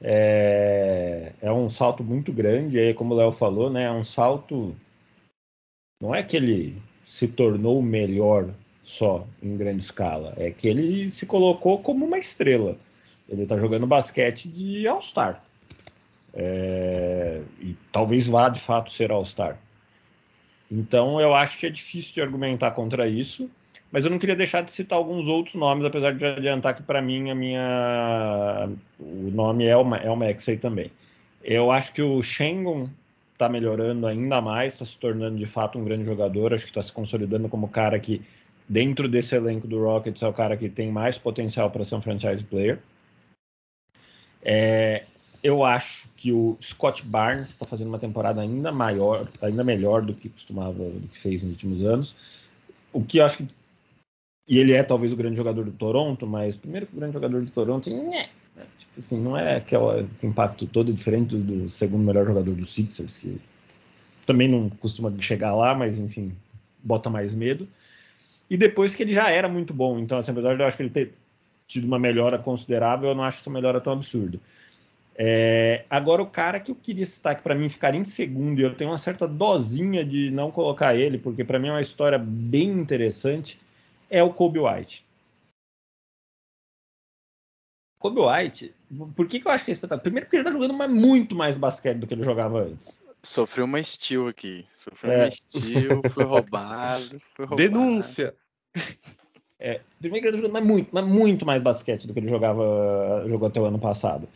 É, 0.00 1.32
é 1.42 1.52
um 1.52 1.68
salto 1.68 2.02
muito 2.02 2.32
grande, 2.32 2.78
aí 2.78 2.94
como 2.94 3.14
o 3.14 3.16
Léo 3.16 3.32
falou, 3.32 3.70
né? 3.70 3.84
É 3.84 3.92
um 3.92 4.04
salto. 4.04 4.74
Não 6.00 6.14
é 6.14 6.22
que 6.22 6.36
ele 6.36 6.80
se 7.04 7.28
tornou 7.28 7.82
melhor 7.82 8.50
só 8.82 9.26
em 9.42 9.56
grande 9.56 9.82
escala, 9.82 10.34
é 10.36 10.50
que 10.50 10.66
ele 10.66 11.10
se 11.10 11.26
colocou 11.26 11.78
como 11.80 12.06
uma 12.06 12.18
estrela. 12.18 12.76
Ele 13.28 13.42
está 13.42 13.56
jogando 13.56 13.86
basquete 13.86 14.48
de 14.48 14.86
All-Star. 14.88 15.42
É, 16.32 17.42
e 17.60 17.76
talvez 17.92 18.26
vá 18.26 18.48
de 18.48 18.60
fato 18.60 18.92
ser 18.92 19.12
All-Star. 19.12 19.58
Então 20.70 21.20
eu 21.20 21.34
acho 21.34 21.58
que 21.58 21.66
é 21.66 21.70
difícil 21.70 22.14
de 22.14 22.20
argumentar 22.20 22.70
contra 22.72 23.08
isso. 23.08 23.50
Mas 23.90 24.04
eu 24.04 24.10
não 24.10 24.18
queria 24.18 24.36
deixar 24.36 24.62
de 24.62 24.70
citar 24.70 24.96
alguns 24.96 25.26
outros 25.26 25.54
nomes, 25.54 25.84
apesar 25.84 26.14
de 26.14 26.24
adiantar 26.24 26.74
que 26.74 26.82
para 26.82 27.02
mim 27.02 27.30
a 27.30 27.34
minha 27.34 28.68
o 28.98 29.30
nome 29.32 29.66
é 29.66 29.76
o, 29.76 29.94
é 29.96 30.10
o 30.10 30.16
Maxey 30.16 30.56
também. 30.56 30.90
Eu 31.42 31.72
acho 31.72 31.92
que 31.92 32.02
o 32.02 32.22
Shengon 32.22 32.88
está 33.32 33.48
melhorando 33.48 34.06
ainda 34.06 34.40
mais, 34.40 34.74
está 34.74 34.84
se 34.84 34.96
tornando 34.98 35.38
de 35.38 35.46
fato 35.46 35.78
um 35.78 35.84
grande 35.84 36.04
jogador, 36.04 36.52
acho 36.52 36.64
que 36.64 36.70
está 36.70 36.82
se 36.82 36.92
consolidando 36.92 37.48
como 37.48 37.68
cara 37.68 37.98
que, 37.98 38.20
dentro 38.68 39.08
desse 39.08 39.34
elenco 39.34 39.66
do 39.66 39.82
Rockets, 39.82 40.22
é 40.22 40.28
o 40.28 40.32
cara 40.32 40.56
que 40.56 40.68
tem 40.68 40.92
mais 40.92 41.16
potencial 41.18 41.70
para 41.70 41.84
ser 41.84 41.94
um 41.94 42.02
franchise 42.02 42.44
player. 42.44 42.78
É, 44.42 45.04
eu 45.42 45.64
acho 45.64 46.08
que 46.16 46.32
o 46.32 46.56
Scott 46.60 47.04
Barnes 47.04 47.50
está 47.50 47.66
fazendo 47.66 47.88
uma 47.88 47.98
temporada 47.98 48.40
ainda 48.42 48.70
maior, 48.70 49.26
ainda 49.40 49.64
melhor 49.64 50.02
do 50.02 50.14
que 50.14 50.28
costumava, 50.28 50.84
do 50.84 51.08
que 51.08 51.18
fez 51.18 51.42
nos 51.42 51.52
últimos 51.52 51.82
anos. 51.82 52.14
O 52.92 53.02
que 53.02 53.18
eu 53.18 53.24
acho 53.24 53.38
que 53.38 53.48
e 54.50 54.58
ele 54.58 54.72
é 54.72 54.82
talvez 54.82 55.12
o 55.12 55.16
grande 55.16 55.36
jogador 55.36 55.64
do 55.64 55.70
Toronto, 55.70 56.26
mas 56.26 56.56
primeiro 56.56 56.84
que 56.84 56.96
o 56.96 56.98
grande 56.98 57.14
jogador 57.14 57.40
do 57.40 57.50
Toronto, 57.52 57.88
né, 57.88 58.28
tipo 58.80 58.98
assim, 58.98 59.20
não 59.20 59.36
é 59.36 59.58
aquele 59.58 60.08
impacto 60.24 60.66
todo 60.66 60.92
diferente 60.92 61.36
do, 61.36 61.62
do 61.62 61.70
segundo 61.70 62.04
melhor 62.04 62.26
jogador 62.26 62.52
do 62.52 62.66
Sixers, 62.66 63.16
que 63.16 63.40
também 64.26 64.48
não 64.48 64.68
costuma 64.68 65.12
chegar 65.20 65.54
lá, 65.54 65.72
mas 65.72 66.00
enfim, 66.00 66.32
bota 66.82 67.08
mais 67.08 67.32
medo. 67.32 67.68
E 68.50 68.56
depois 68.56 68.92
que 68.92 69.04
ele 69.04 69.14
já 69.14 69.30
era 69.30 69.48
muito 69.48 69.72
bom, 69.72 70.00
então 70.00 70.18
assim, 70.18 70.32
apesar 70.32 70.56
de 70.56 70.62
eu 70.62 70.66
acho 70.66 70.76
que 70.76 70.82
ele 70.82 70.90
ter 70.90 71.12
tido 71.68 71.84
uma 71.84 72.00
melhora 72.00 72.36
considerável, 72.36 73.10
eu 73.10 73.14
não 73.14 73.22
acho 73.22 73.38
essa 73.38 73.50
melhora 73.50 73.80
tão 73.80 73.92
absurda. 73.92 74.40
É, 75.14 75.84
agora, 75.88 76.22
o 76.22 76.26
cara 76.26 76.58
que 76.58 76.72
eu 76.72 76.74
queria 76.74 77.06
citar, 77.06 77.36
que 77.36 77.42
para 77.42 77.54
mim 77.54 77.68
ficaria 77.68 78.00
em 78.00 78.04
segundo, 78.04 78.58
e 78.58 78.64
eu 78.64 78.74
tenho 78.74 78.90
uma 78.90 78.98
certa 78.98 79.28
dosinha 79.28 80.04
de 80.04 80.28
não 80.32 80.50
colocar 80.50 80.96
ele, 80.96 81.18
porque 81.18 81.44
para 81.44 81.58
mim 81.60 81.68
é 81.68 81.72
uma 81.72 81.80
história 81.80 82.18
bem 82.18 82.68
interessante, 82.68 83.60
é 84.10 84.22
o 84.22 84.34
Kobe 84.34 84.58
White. 84.58 85.06
Kobe 87.98 88.20
White, 88.20 88.74
por 89.14 89.28
que, 89.28 89.40
que 89.40 89.46
eu 89.46 89.52
acho 89.52 89.64
que 89.64 89.70
é 89.70 89.72
espetáculo? 89.72 90.02
Primeiro 90.02 90.26
porque 90.26 90.36
ele 90.36 90.44
tá 90.44 90.52
jogando 90.52 90.74
mais, 90.74 90.90
muito 90.90 91.34
mais 91.34 91.56
basquete 91.56 91.98
do 91.98 92.06
que 92.06 92.14
ele 92.14 92.24
jogava 92.24 92.60
antes. 92.60 93.00
Sofreu 93.22 93.66
uma 93.66 93.82
steal 93.82 94.26
aqui. 94.26 94.66
Sofreu 94.74 95.12
é. 95.12 95.24
uma 95.24 95.30
steal, 95.30 96.02
foi 96.10 96.24
roubado, 96.24 97.20
foi 97.34 97.44
roubado. 97.44 97.56
Denúncia! 97.56 98.34
É, 99.62 99.82
primeiro 100.00 100.22
que 100.22 100.28
ele 100.28 100.36
tá 100.38 100.38
jogando 100.38 100.52
mais 100.54 100.64
muito, 100.64 100.88
mas 100.90 101.06
muito 101.06 101.44
mais 101.44 101.60
basquete 101.60 102.06
do 102.06 102.14
que 102.14 102.20
ele 102.20 102.30
jogava 102.30 103.24
jogou 103.28 103.46
até 103.46 103.60
o 103.60 103.66
ano 103.66 103.78
passado. 103.78 104.26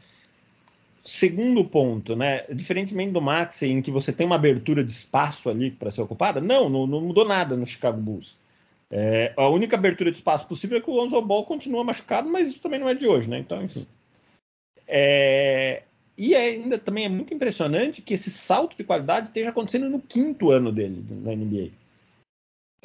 Segundo 1.02 1.64
ponto, 1.64 2.14
né? 2.14 2.44
Diferentemente 2.50 3.12
do 3.12 3.22
Max, 3.22 3.62
em 3.62 3.80
que 3.80 3.90
você 3.90 4.12
tem 4.12 4.26
uma 4.26 4.36
abertura 4.36 4.84
de 4.84 4.90
espaço 4.90 5.48
ali 5.48 5.70
para 5.70 5.90
ser 5.90 6.02
ocupada, 6.02 6.40
não, 6.40 6.68
não, 6.68 6.86
não, 6.86 7.00
mudou 7.00 7.26
nada 7.26 7.56
no 7.56 7.64
Chicago 7.64 7.98
Bulls. 7.98 8.36
É, 8.96 9.32
a 9.36 9.48
única 9.48 9.74
abertura 9.74 10.10
de 10.10 10.18
espaço 10.18 10.46
possível 10.46 10.78
é 10.78 10.80
que 10.80 10.88
o 10.88 10.94
Lonzo 10.94 11.20
Ball 11.20 11.44
continua 11.44 11.82
machucado, 11.82 12.30
mas 12.30 12.48
isso 12.48 12.60
também 12.60 12.78
não 12.78 12.88
é 12.88 12.94
de 12.94 13.08
hoje, 13.08 13.28
né? 13.28 13.38
Então, 13.38 13.60
enfim. 13.60 13.86
É, 14.86 15.82
e 16.16 16.34
ainda 16.34 16.78
também 16.78 17.04
é 17.04 17.08
muito 17.08 17.34
impressionante 17.34 18.00
que 18.00 18.14
esse 18.14 18.30
salto 18.30 18.76
de 18.76 18.84
qualidade 18.84 19.26
esteja 19.26 19.50
acontecendo 19.50 19.90
no 19.90 20.00
quinto 20.00 20.50
ano 20.50 20.70
dele 20.70 21.04
na 21.10 21.34
NBA 21.34 21.70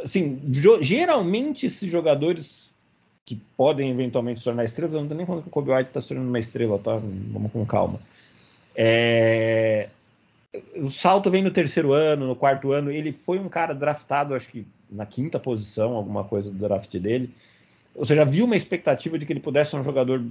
assim, 0.03 0.39
geralmente 0.82 1.66
esses 1.66 1.89
jogadores 1.89 2.70
que 3.26 3.36
podem 3.55 3.91
eventualmente 3.91 4.39
se 4.39 4.45
tornar 4.45 4.64
estrelas, 4.64 4.93
eu 4.93 4.99
não 4.99 5.05
estou 5.05 5.18
nem 5.18 5.26
falando 5.26 5.43
que 5.43 5.49
o 5.49 5.51
Kobe 5.51 5.72
White 5.72 5.89
está 5.89 6.01
se 6.01 6.07
tornando 6.07 6.30
uma 6.30 6.39
estrela, 6.39 6.80
tá? 6.80 6.95
Vamos 6.97 7.51
com 7.51 7.66
calma. 7.66 7.99
É... 8.76 9.89
O 10.75 10.89
salto 10.89 11.29
vem 11.29 11.43
no 11.43 11.51
terceiro 11.51 11.93
ano, 11.93 12.27
no 12.27 12.35
quarto 12.35 12.71
ano. 12.71 12.91
Ele 12.91 13.11
foi 13.11 13.39
um 13.39 13.49
cara 13.49 13.73
draftado, 13.73 14.33
acho 14.33 14.49
que 14.49 14.65
na 14.89 15.05
quinta 15.05 15.39
posição, 15.39 15.93
alguma 15.93 16.23
coisa 16.23 16.49
do 16.51 16.57
draft 16.57 16.95
dele. 16.97 17.33
Ou 17.93 18.05
seja, 18.05 18.21
havia 18.21 18.45
uma 18.45 18.55
expectativa 18.55 19.19
de 19.19 19.25
que 19.25 19.33
ele 19.33 19.39
pudesse 19.39 19.71
ser 19.71 19.77
um 19.77 19.83
jogador 19.83 20.23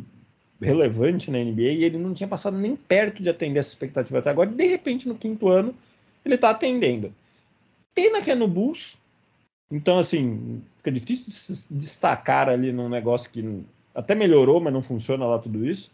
relevante 0.60 1.30
na 1.30 1.38
NBA 1.38 1.62
e 1.62 1.84
ele 1.84 1.98
não 1.98 2.12
tinha 2.12 2.26
passado 2.26 2.56
nem 2.56 2.74
perto 2.74 3.22
de 3.22 3.28
atender 3.28 3.60
essa 3.60 3.68
expectativa 3.68 4.18
até 4.18 4.30
agora. 4.30 4.50
De 4.50 4.66
repente, 4.66 5.06
no 5.06 5.14
quinto 5.14 5.48
ano, 5.48 5.74
ele 6.24 6.34
está 6.34 6.50
atendendo. 6.50 7.12
Pena 7.94 8.20
que 8.20 8.30
é 8.30 8.34
no 8.34 8.48
Bulls, 8.48 8.96
então, 9.70 9.98
assim, 9.98 10.62
fica 10.78 10.90
difícil 10.90 11.26
de 11.26 11.30
se 11.32 11.66
destacar 11.70 12.48
ali 12.48 12.72
num 12.72 12.88
negócio 12.88 13.30
que 13.30 13.62
até 13.94 14.14
melhorou, 14.14 14.60
mas 14.60 14.72
não 14.72 14.82
funciona 14.82 15.26
lá 15.26 15.38
tudo 15.38 15.66
isso. 15.66 15.90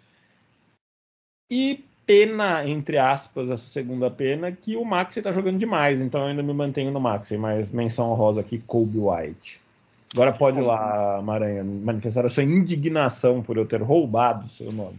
E 1.50 1.84
pena, 2.06 2.66
entre 2.68 2.98
aspas, 2.98 3.50
essa 3.50 3.66
segunda 3.66 4.10
pena, 4.10 4.52
que 4.52 4.76
o 4.76 4.84
Maxey 4.84 5.22
tá 5.22 5.32
jogando 5.32 5.58
demais, 5.58 6.00
então 6.00 6.20
eu 6.22 6.26
ainda 6.28 6.42
me 6.42 6.52
mantenho 6.52 6.90
no 6.90 7.00
Maxey, 7.00 7.38
mas 7.38 7.70
menção 7.70 8.12
rosa 8.14 8.40
aqui, 8.40 8.58
Kobe 8.58 8.98
White. 8.98 9.60
Agora 10.12 10.32
pode 10.32 10.60
ir 10.60 10.62
lá, 10.62 11.20
Maranhã, 11.22 11.64
manifestar 11.64 12.24
a 12.24 12.28
sua 12.28 12.44
indignação 12.44 13.42
por 13.42 13.56
eu 13.56 13.66
ter 13.66 13.82
roubado 13.82 14.46
o 14.46 14.48
seu 14.48 14.70
nome. 14.70 14.98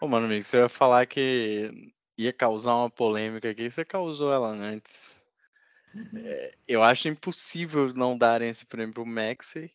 Ô, 0.00 0.06
mano, 0.06 0.26
amigo, 0.26 0.44
você 0.44 0.58
ia 0.58 0.68
falar 0.68 1.06
que 1.06 1.92
ia 2.16 2.32
causar 2.32 2.76
uma 2.76 2.90
polêmica 2.90 3.50
aqui, 3.50 3.68
você 3.68 3.84
causou 3.84 4.32
ela 4.32 4.48
antes. 4.48 5.20
É, 6.14 6.52
eu 6.68 6.82
acho 6.82 7.08
impossível 7.08 7.92
não 7.94 8.16
darem 8.16 8.48
esse 8.48 8.64
prêmio 8.64 8.94
pro 8.94 9.06
Maxey, 9.06 9.70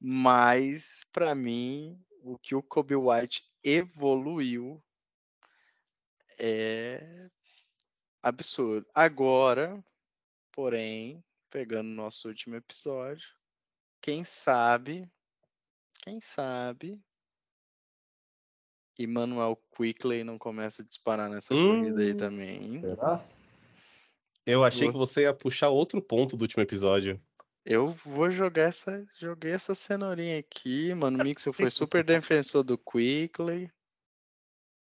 mas 0.00 1.06
para 1.12 1.34
mim 1.34 1.96
o 2.24 2.36
que 2.36 2.54
o 2.54 2.62
Kobe 2.62 2.96
White 2.96 3.44
evoluiu 3.62 4.82
é 6.38 7.28
absurdo. 8.22 8.86
Agora, 8.94 9.82
porém, 10.52 11.22
pegando 11.50 11.88
nosso 11.88 12.28
último 12.28 12.56
episódio, 12.56 13.28
quem 14.00 14.24
sabe, 14.24 15.08
quem 16.02 16.20
sabe, 16.20 17.00
Emmanuel 18.98 19.60
Quickley 19.76 20.24
não 20.24 20.38
começa 20.38 20.82
a 20.82 20.84
disparar 20.84 21.28
nessa 21.28 21.54
hum, 21.54 21.80
corrida 21.80 22.02
aí 22.02 22.12
hum. 22.12 22.16
também. 22.16 22.80
Será? 22.80 23.24
Eu 24.46 24.62
achei 24.62 24.86
que 24.86 24.96
você 24.96 25.22
ia 25.22 25.34
puxar 25.34 25.70
outro 25.70 26.00
ponto 26.00 26.36
do 26.36 26.42
último 26.42 26.62
episódio. 26.62 27.20
Eu 27.64 27.88
vou 27.88 28.30
jogar 28.30 28.62
essa. 28.62 29.04
Joguei 29.18 29.50
essa 29.50 29.74
cenourinha 29.74 30.38
aqui, 30.38 30.94
mano. 30.94 31.20
O 31.20 31.24
Mixel 31.24 31.52
foi 31.52 31.68
super 31.68 32.04
defensor 32.04 32.62
do 32.62 32.78
Quickly. 32.78 33.68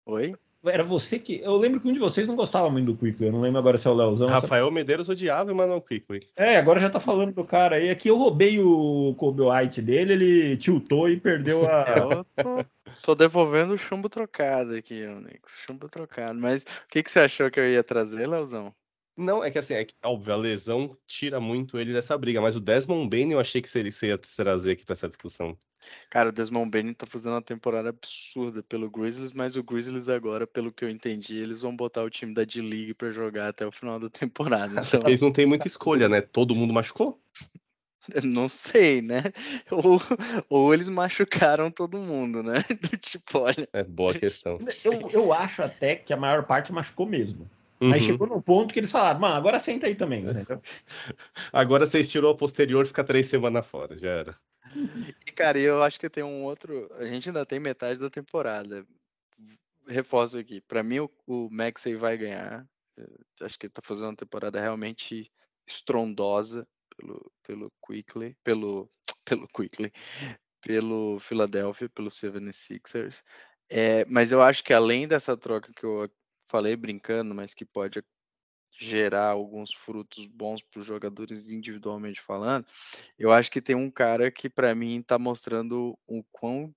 Oi? 0.06 0.36
Era 0.66 0.84
você 0.84 1.20
que. 1.20 1.41
Eu 1.41 1.55
lembro 1.55 1.80
que 1.80 1.88
um 1.88 1.93
de 1.93 1.99
vocês 1.99 2.28
não 2.28 2.36
gostava 2.36 2.70
muito 2.70 2.86
do 2.86 2.97
Quickly. 2.97 3.28
Eu 3.28 3.34
não 3.34 3.41
lembro 3.41 3.59
agora 3.59 3.78
se 3.78 3.88
é 3.88 3.91
o 3.91 3.93
Leozão. 3.93 4.30
Rafael 4.30 4.72
Medeiros 4.72 5.09
odiava 5.09 5.51
o 5.51 5.55
Manuel 5.55 5.82
Quickly. 5.82 6.28
É, 6.38 6.57
agora 6.57 6.80
já 6.80 6.89
tá 6.89 6.99
falando 6.99 7.34
do 7.34 7.43
cara 7.43 7.76
aí. 7.76 7.89
Aqui 7.89 8.09
eu 8.09 8.18
roubei 8.18 8.59
o 8.59 9.14
Kobe 9.16 9.41
White 9.41 9.82
dele, 9.82 10.14
ele 10.14 10.57
tiltou 10.57 11.09
e 11.09 11.20
perdeu 11.20 11.66
a. 11.66 11.84
É, 12.38 12.43
tô, 12.43 12.66
tô 13.01 13.16
devolvendo 13.16 13.74
o 13.74 13.78
chumbo 13.78 14.09
trocado 14.09 14.76
aqui, 14.76 15.05
Nix. 15.05 15.53
Chumbo 15.66 15.88
trocado. 15.88 16.39
Mas 16.39 16.64
o 16.64 16.88
que, 16.89 17.03
que 17.03 17.11
você 17.11 17.20
achou 17.20 17.49
que 17.51 17.59
eu 17.59 17.68
ia 17.68 17.84
trazer, 17.84 18.28
Leozão? 18.28 18.74
Não, 19.16 19.43
é 19.43 19.51
que 19.51 19.59
assim, 19.59 19.76
é 19.76 19.86
que, 19.86 19.93
óbvio, 20.03 20.34
a 20.34 20.38
lesão 20.38 20.97
tira 21.05 21.39
muito 21.39 21.78
ele 21.78 21.93
dessa 21.93 22.18
briga, 22.18 22.41
mas 22.41 22.55
o 22.55 22.59
Desmond 22.59 23.09
Bain 23.09 23.32
eu 23.32 23.39
achei 23.39 23.61
que 23.61 23.70
seria, 23.70 23.91
você 23.91 24.07
ia 24.07 24.18
trazer 24.18 24.72
aqui 24.72 24.84
para 24.84 24.93
essa 24.93 25.07
discussão. 25.07 25.55
Cara, 26.09 26.30
o 26.30 26.32
Desmond 26.32 26.72
Bain 26.72 26.93
tá 26.93 27.05
fazendo 27.05 27.34
uma 27.34 27.41
temporada 27.41 27.89
absurda 27.89 28.64
pelo 28.64 28.89
Grizzlies, 28.89 29.32
mas 29.32 29.55
o 29.55 29.64
Grizzlies 29.64 30.09
agora, 30.09 30.47
pelo 30.47 30.72
que 30.72 30.84
eu 30.84 30.89
entendi, 30.89 31.38
eles 31.38 31.61
vão 31.61 31.76
botar 31.76 32.03
o 32.03 32.09
time 32.09 32.34
da 32.34 32.43
D-League 32.43 32.95
para 32.95 33.11
jogar 33.11 33.49
até 33.49 33.68
o 33.68 33.72
final 33.72 33.99
da 33.99 34.09
temporada. 34.11 34.82
Então... 34.82 35.01
Eles 35.05 35.22
não 35.22 35.32
têm 35.32 35.45
muita 35.45 35.68
escolha, 35.68 36.09
né? 36.09 36.20
Todo 36.22 36.55
mundo 36.55 36.74
machucou? 36.74 37.22
Não 38.22 38.49
sei, 38.49 39.01
né? 39.01 39.24
Ou, 39.72 40.01
ou 40.49 40.74
eles 40.74 40.89
machucaram 40.89 41.72
todo 41.72 41.97
mundo, 41.97 42.43
né? 42.43 42.61
tipo, 42.99 43.39
olha. 43.39 43.66
É 43.72 43.82
boa 43.82 44.14
questão. 44.14 44.59
Eu, 44.84 45.09
eu 45.09 45.34
acho 45.34 45.64
até 45.64 45.95
que 45.95 46.11
a 46.11 46.18
maior 46.18 46.43
parte 46.43 46.74
machucou 46.74 47.05
mesmo. 47.05 47.49
Uhum. 47.84 47.92
Aí 47.92 48.00
chegou 48.00 48.26
num 48.26 48.42
ponto 48.42 48.74
que 48.74 48.80
eles 48.80 48.92
falaram, 48.92 49.20
mano, 49.20 49.36
agora 49.36 49.60
senta 49.60 49.88
aí 49.88 49.96
também. 49.96 50.24
agora 51.52 51.86
você 51.86 52.00
estirou 52.00 52.32
a 52.32 52.38
posterior, 52.38 52.86
fica 52.86 53.04
três 53.04 53.28
semanas 53.28 53.68
fora, 53.68 53.98
já 53.98 54.10
era. 54.10 54.40
E, 55.28 55.32
cara, 55.34 55.60
eu 55.60 55.84
acho 55.84 56.00
que 56.00 56.10
tem 56.10 56.24
um 56.24 56.46
outro. 56.46 56.90
A 56.94 57.04
gente 57.04 57.28
ainda 57.28 57.46
tem 57.46 57.60
metade 57.60 58.00
da 58.00 58.10
temporada. 58.10 58.88
Reforço 59.86 60.38
aqui. 60.38 60.62
Para 60.62 60.82
mim, 60.82 61.00
o, 61.00 61.12
o 61.28 61.50
Maxey 61.52 61.96
vai 61.96 62.18
ganhar. 62.18 62.66
Eu 62.96 63.46
acho 63.46 63.60
que 63.60 63.66
ele 63.66 63.74
tá 63.74 63.82
fazendo 63.84 64.08
uma 64.08 64.16
temporada 64.16 64.62
realmente 64.62 65.30
estrondosa 65.68 66.66
pelo, 66.96 67.32
pelo 67.46 67.72
Quickly, 67.86 68.38
pelo, 68.46 68.90
pelo 69.26 69.46
Quickly, 69.50 69.92
pelo 70.62 71.20
Philadelphia, 71.20 71.90
pelo 71.90 72.10
76ers. 72.10 73.24
É, 73.70 74.06
mas 74.06 74.32
eu 74.32 74.42
acho 74.42 74.64
que 74.64 74.72
além 74.72 75.06
dessa 75.06 75.36
troca 75.36 75.74
que 75.76 75.84
eu 75.84 76.10
falei 76.54 76.76
brincando, 76.76 77.34
mas 77.34 77.56
que 77.56 77.66
pode 77.66 78.04
gerar 78.78 79.30
alguns 79.30 79.74
frutos 79.74 80.28
bons 80.28 80.62
para 80.62 80.82
os 80.82 80.86
jogadores 80.86 81.47
individualmente 81.47 82.22
falando, 82.22 82.68
eu 83.18 83.32
acho 83.32 83.49
que 83.49 83.60
tem 83.62 83.76
um 83.76 83.89
cara 83.89 84.32
que 84.32 84.47
para 84.47 84.76
mim 84.76 84.99
está 84.99 85.18
mostrando 85.18 85.97
o 86.06 86.24
quão 86.32 86.72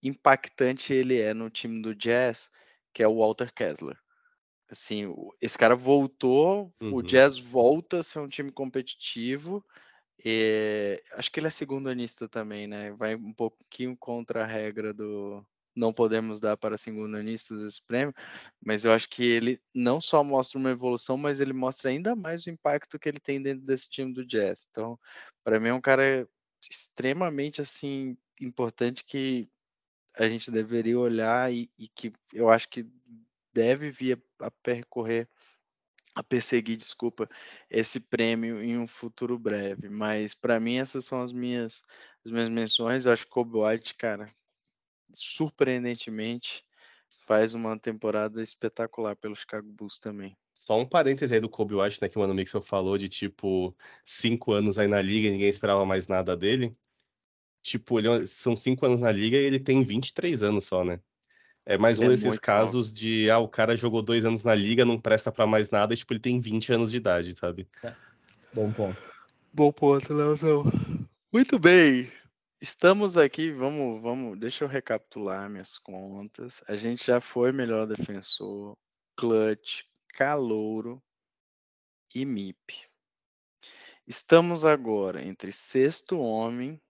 impactante 0.00 0.92
ele 0.92 1.20
é 1.20 1.34
no 1.34 1.50
time 1.50 1.82
do 1.82 1.96
Jazz, 1.96 2.48
que 2.94 3.02
é 3.02 3.08
o 3.08 3.18
Walter 3.18 3.52
Kessler. 3.52 3.98
Assim, 4.70 5.12
esse 5.40 5.58
cara 5.58 5.74
voltou, 5.74 6.72
uhum. 6.80 6.94
o 6.94 7.02
Jazz 7.02 7.36
volta 7.36 8.00
a 8.00 8.02
ser 8.04 8.20
um 8.20 8.28
time 8.28 8.52
competitivo. 8.52 9.64
E, 10.24 11.02
acho 11.14 11.30
que 11.30 11.40
ele 11.40 11.48
é 11.48 11.50
segundo 11.50 11.88
anista 11.88 12.28
também, 12.28 12.68
né? 12.68 12.92
Vai 12.92 13.16
um 13.16 13.32
pouquinho 13.32 13.96
contra 13.96 14.44
a 14.44 14.46
regra 14.46 14.94
do, 14.94 15.44
não 15.74 15.92
podemos 15.92 16.40
dar 16.40 16.56
para 16.56 16.78
segundanistas 16.78 17.60
esse 17.60 17.82
prêmio, 17.82 18.14
mas 18.64 18.84
eu 18.84 18.92
acho 18.92 19.08
que 19.08 19.24
ele 19.24 19.60
não 19.74 20.00
só 20.00 20.22
mostra 20.22 20.58
uma 20.58 20.70
evolução, 20.70 21.16
mas 21.16 21.40
ele 21.40 21.52
mostra 21.52 21.90
ainda 21.90 22.14
mais 22.14 22.44
o 22.44 22.50
impacto 22.50 22.98
que 22.98 23.08
ele 23.08 23.20
tem 23.20 23.42
dentro 23.42 23.64
desse 23.64 23.88
time 23.88 24.12
do 24.12 24.24
Jazz. 24.24 24.66
Então, 24.70 24.98
para 25.44 25.58
mim 25.58 25.68
é 25.68 25.74
um 25.74 25.80
cara 25.80 26.28
extremamente 26.70 27.60
assim 27.60 28.16
importante 28.40 29.04
que 29.04 29.48
a 30.16 30.28
gente 30.28 30.50
deveria 30.50 30.98
olhar 30.98 31.52
e, 31.52 31.70
e 31.78 31.88
que 31.88 32.12
eu 32.32 32.48
acho 32.48 32.68
que 32.68 32.86
deve 33.52 33.90
vir 33.90 34.22
a, 34.40 34.46
a 34.46 34.50
percorrer 34.50 35.28
a 36.14 36.22
perseguir, 36.22 36.76
desculpa, 36.76 37.28
esse 37.70 37.98
prêmio 37.98 38.62
em 38.62 38.78
um 38.78 38.86
futuro 38.86 39.38
breve. 39.38 39.88
Mas 39.88 40.34
para 40.34 40.60
mim 40.60 40.76
essas 40.76 41.04
são 41.04 41.22
as 41.22 41.32
minhas 41.32 41.82
as 42.24 42.30
minhas 42.30 42.48
menções. 42.48 43.06
Eu 43.06 43.12
acho 43.12 43.24
que 43.24 43.30
Kobe 43.30 43.58
White, 43.58 43.94
cara, 43.94 44.32
surpreendentemente, 45.14 46.64
faz 47.26 47.54
uma 47.54 47.78
temporada 47.78 48.42
espetacular 48.42 49.16
pelo 49.16 49.36
Chicago 49.36 49.70
Bulls 49.70 49.98
também. 49.98 50.36
Só 50.54 50.78
um 50.78 50.86
parêntese 50.86 51.34
aí 51.34 51.40
do 51.40 51.48
Kobe 51.48 51.74
White, 51.74 52.00
né, 52.00 52.08
que 52.08 52.16
o 52.16 52.20
Mano 52.20 52.34
Mixon 52.34 52.60
falou 52.60 52.96
de, 52.96 53.08
tipo, 53.08 53.74
cinco 54.04 54.52
anos 54.52 54.78
aí 54.78 54.86
na 54.86 55.00
liga 55.00 55.28
e 55.28 55.30
ninguém 55.30 55.48
esperava 55.48 55.84
mais 55.84 56.08
nada 56.08 56.36
dele. 56.36 56.76
Tipo, 57.62 57.98
ele, 57.98 58.08
é 58.08 58.26
são 58.26 58.56
cinco 58.56 58.84
anos 58.86 59.00
na 59.00 59.10
liga 59.10 59.36
e 59.36 59.44
ele 59.44 59.60
tem 59.60 59.84
23 59.84 60.42
anos 60.42 60.66
só, 60.66 60.84
né? 60.84 61.00
É 61.64 61.78
mais 61.78 62.00
um 62.00 62.04
é 62.04 62.08
desses 62.08 62.38
casos 62.40 62.90
bom. 62.90 62.96
de, 62.96 63.30
ah, 63.30 63.38
o 63.38 63.48
cara 63.48 63.76
jogou 63.76 64.02
dois 64.02 64.24
anos 64.24 64.42
na 64.42 64.54
liga, 64.54 64.84
não 64.84 65.00
presta 65.00 65.30
para 65.30 65.46
mais 65.46 65.70
nada, 65.70 65.94
e, 65.94 65.96
tipo, 65.96 66.12
ele 66.12 66.20
tem 66.20 66.40
20 66.40 66.72
anos 66.72 66.90
de 66.90 66.96
idade, 66.96 67.34
sabe? 67.38 67.68
É. 67.84 67.94
Bom 68.52 68.72
ponto. 68.72 69.00
Bom 69.52 69.72
ponto, 69.72 70.12
Leozão. 70.12 70.64
Muito 71.32 71.58
bem. 71.58 72.10
Estamos 72.62 73.16
aqui, 73.16 73.50
vamos, 73.50 74.00
vamos, 74.00 74.38
deixa 74.38 74.62
eu 74.62 74.68
recapitular 74.68 75.50
minhas 75.50 75.76
contas. 75.76 76.62
A 76.68 76.76
gente 76.76 77.04
já 77.04 77.20
foi 77.20 77.50
melhor 77.50 77.88
defensor, 77.88 78.78
clutch, 79.16 79.82
calouro 80.10 81.02
e 82.14 82.24
MIP. 82.24 82.88
Estamos 84.06 84.64
agora 84.64 85.20
entre 85.24 85.50
sexto 85.50 86.20
homem, 86.20 86.80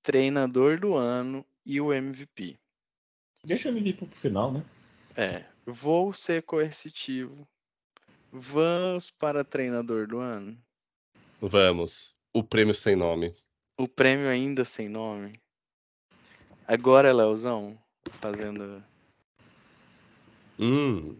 treinador 0.00 0.78
do 0.78 0.94
ano 0.94 1.44
e 1.66 1.80
o 1.80 1.92
MVP. 1.92 2.56
Deixa 3.42 3.70
o 3.70 3.72
MVP 3.72 4.06
pro 4.06 4.16
final, 4.16 4.52
né? 4.52 4.64
É, 5.16 5.44
vou 5.66 6.12
ser 6.12 6.44
coercitivo. 6.44 7.48
Vamos 8.30 9.10
para 9.10 9.42
treinador 9.42 10.06
do 10.06 10.20
ano? 10.20 10.56
Vamos. 11.40 12.16
O 12.32 12.44
prêmio 12.44 12.72
sem 12.72 12.94
nome. 12.94 13.34
O 13.76 13.88
prêmio 13.88 14.28
ainda 14.28 14.64
sem 14.64 14.88
nome. 14.88 15.40
Agora, 16.66 17.12
Leozão, 17.12 17.76
fazendo. 18.20 18.82
Hum. 20.58 21.14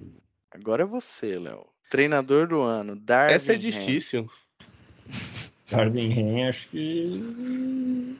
Agora 0.50 0.84
é 0.84 0.86
você, 0.86 1.38
Léo. 1.38 1.66
Treinador 1.90 2.46
do 2.46 2.60
ano, 2.60 2.94
Darwin. 2.94 3.34
Essa 3.34 3.54
é 3.54 3.56
difícil. 3.56 4.30
Darwin 5.68 6.12
Ham, 6.12 6.48
acho 6.48 6.68
que. 6.68 8.16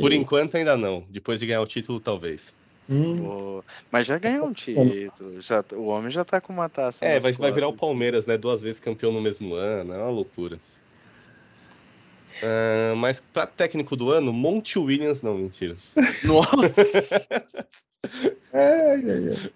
Por 0.00 0.12
enquanto 0.12 0.56
ainda 0.56 0.76
não. 0.76 1.04
Depois 1.10 1.40
de 1.40 1.46
ganhar 1.46 1.60
o 1.60 1.66
título, 1.66 1.98
talvez. 1.98 2.54
Hum. 2.88 3.62
mas 3.90 4.06
já 4.06 4.18
ganhou 4.18 4.46
um 4.46 4.52
título. 4.54 5.40
Já, 5.40 5.64
o 5.72 5.86
homem 5.86 6.10
já 6.10 6.24
tá 6.24 6.40
com 6.40 6.52
uma 6.52 6.68
taça. 6.68 7.04
É, 7.04 7.18
vai, 7.18 7.32
vai 7.32 7.50
virar 7.50 7.68
o 7.68 7.72
Palmeiras, 7.72 8.26
né? 8.26 8.36
Duas 8.36 8.62
vezes 8.62 8.78
campeão 8.78 9.10
no 9.10 9.20
mesmo 9.20 9.54
ano. 9.54 9.92
É 9.92 9.98
uma 9.98 10.10
loucura. 10.10 10.60
Uh, 12.42 12.96
mas 12.96 13.20
para 13.20 13.46
técnico 13.46 13.96
do 13.96 14.10
ano, 14.10 14.32
Monte 14.32 14.78
Williams, 14.78 15.22
não, 15.22 15.38
mentira. 15.38 15.76
Nossa! 16.24 16.82
é, 18.52 18.96
é, 18.96 19.50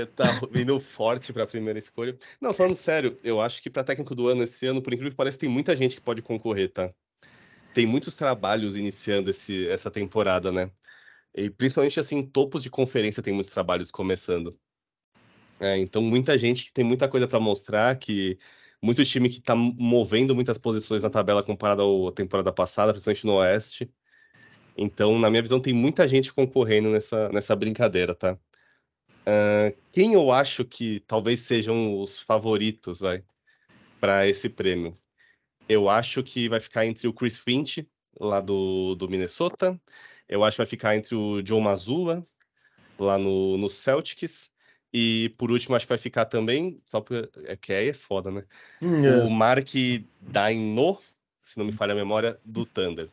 é. 0.00 0.06
Tá 0.06 0.40
vindo 0.50 0.78
forte 0.80 1.32
para 1.32 1.44
a 1.44 1.46
primeira 1.46 1.78
escolha. 1.78 2.16
Não, 2.40 2.52
falando 2.52 2.76
sério, 2.76 3.16
eu 3.22 3.40
acho 3.40 3.62
que 3.62 3.70
para 3.70 3.84
técnico 3.84 4.14
do 4.14 4.28
ano 4.28 4.42
esse 4.42 4.66
ano, 4.66 4.82
por 4.82 4.92
incrível 4.92 5.10
que 5.10 5.16
pareça, 5.16 5.38
tem 5.38 5.48
muita 5.48 5.74
gente 5.74 5.96
que 5.96 6.02
pode 6.02 6.22
concorrer, 6.22 6.70
tá? 6.70 6.92
Tem 7.72 7.86
muitos 7.86 8.14
trabalhos 8.14 8.76
iniciando 8.76 9.30
esse, 9.30 9.66
essa 9.68 9.90
temporada, 9.90 10.52
né? 10.52 10.70
E 11.34 11.50
principalmente 11.50 11.98
assim, 11.98 12.22
topos 12.22 12.62
de 12.62 12.70
conferência 12.70 13.22
tem 13.22 13.34
muitos 13.34 13.52
trabalhos 13.52 13.90
começando. 13.90 14.56
É, 15.58 15.76
então, 15.78 16.02
muita 16.02 16.36
gente 16.38 16.66
que 16.66 16.72
tem 16.72 16.84
muita 16.84 17.08
coisa 17.08 17.26
para 17.26 17.40
mostrar, 17.40 17.96
que 17.96 18.38
muito 18.84 19.04
time 19.04 19.30
que 19.30 19.38
está 19.38 19.54
movendo 19.56 20.34
muitas 20.34 20.58
posições 20.58 21.02
na 21.02 21.08
tabela 21.08 21.42
comparada 21.42 21.82
à 21.82 22.12
temporada 22.12 22.52
passada, 22.52 22.92
principalmente 22.92 23.26
no 23.26 23.36
Oeste. 23.36 23.90
Então, 24.76 25.18
na 25.18 25.30
minha 25.30 25.40
visão, 25.40 25.58
tem 25.58 25.72
muita 25.72 26.06
gente 26.06 26.34
concorrendo 26.34 26.90
nessa, 26.90 27.30
nessa 27.30 27.56
brincadeira, 27.56 28.14
tá? 28.14 28.38
Uh, 29.26 29.74
quem 29.90 30.12
eu 30.12 30.30
acho 30.30 30.66
que 30.66 31.00
talvez 31.06 31.40
sejam 31.40 31.98
os 31.98 32.20
favoritos, 32.20 33.00
vai, 33.00 33.24
para 33.98 34.28
esse 34.28 34.50
prêmio? 34.50 34.94
Eu 35.66 35.88
acho 35.88 36.22
que 36.22 36.46
vai 36.46 36.60
ficar 36.60 36.84
entre 36.84 37.08
o 37.08 37.12
Chris 37.14 37.38
Finch, 37.38 37.88
lá 38.20 38.42
do, 38.42 38.94
do 38.96 39.08
Minnesota. 39.08 39.80
Eu 40.28 40.44
acho 40.44 40.56
que 40.56 40.60
vai 40.62 40.66
ficar 40.66 40.94
entre 40.94 41.14
o 41.14 41.44
Joe 41.44 41.62
Mazzulla, 41.62 42.22
lá 42.98 43.16
no, 43.16 43.56
no 43.56 43.70
Celtics. 43.70 44.52
E 44.96 45.30
por 45.36 45.50
último, 45.50 45.74
acho 45.74 45.86
que 45.86 45.90
vai 45.90 45.98
ficar 45.98 46.24
também, 46.24 46.80
só 46.86 47.00
porque 47.00 47.28
é 47.46 47.56
que 47.56 47.72
aí 47.72 47.88
é 47.88 47.92
foda, 47.92 48.30
né? 48.30 48.44
Hum, 48.80 49.04
é. 49.04 49.24
O 49.24 49.30
Mark 49.32 49.68
Daino, 50.20 51.00
se 51.40 51.58
não 51.58 51.66
me 51.66 51.72
falha 51.72 51.94
a 51.94 51.96
memória, 51.96 52.38
do 52.44 52.64
Thunder. 52.64 53.08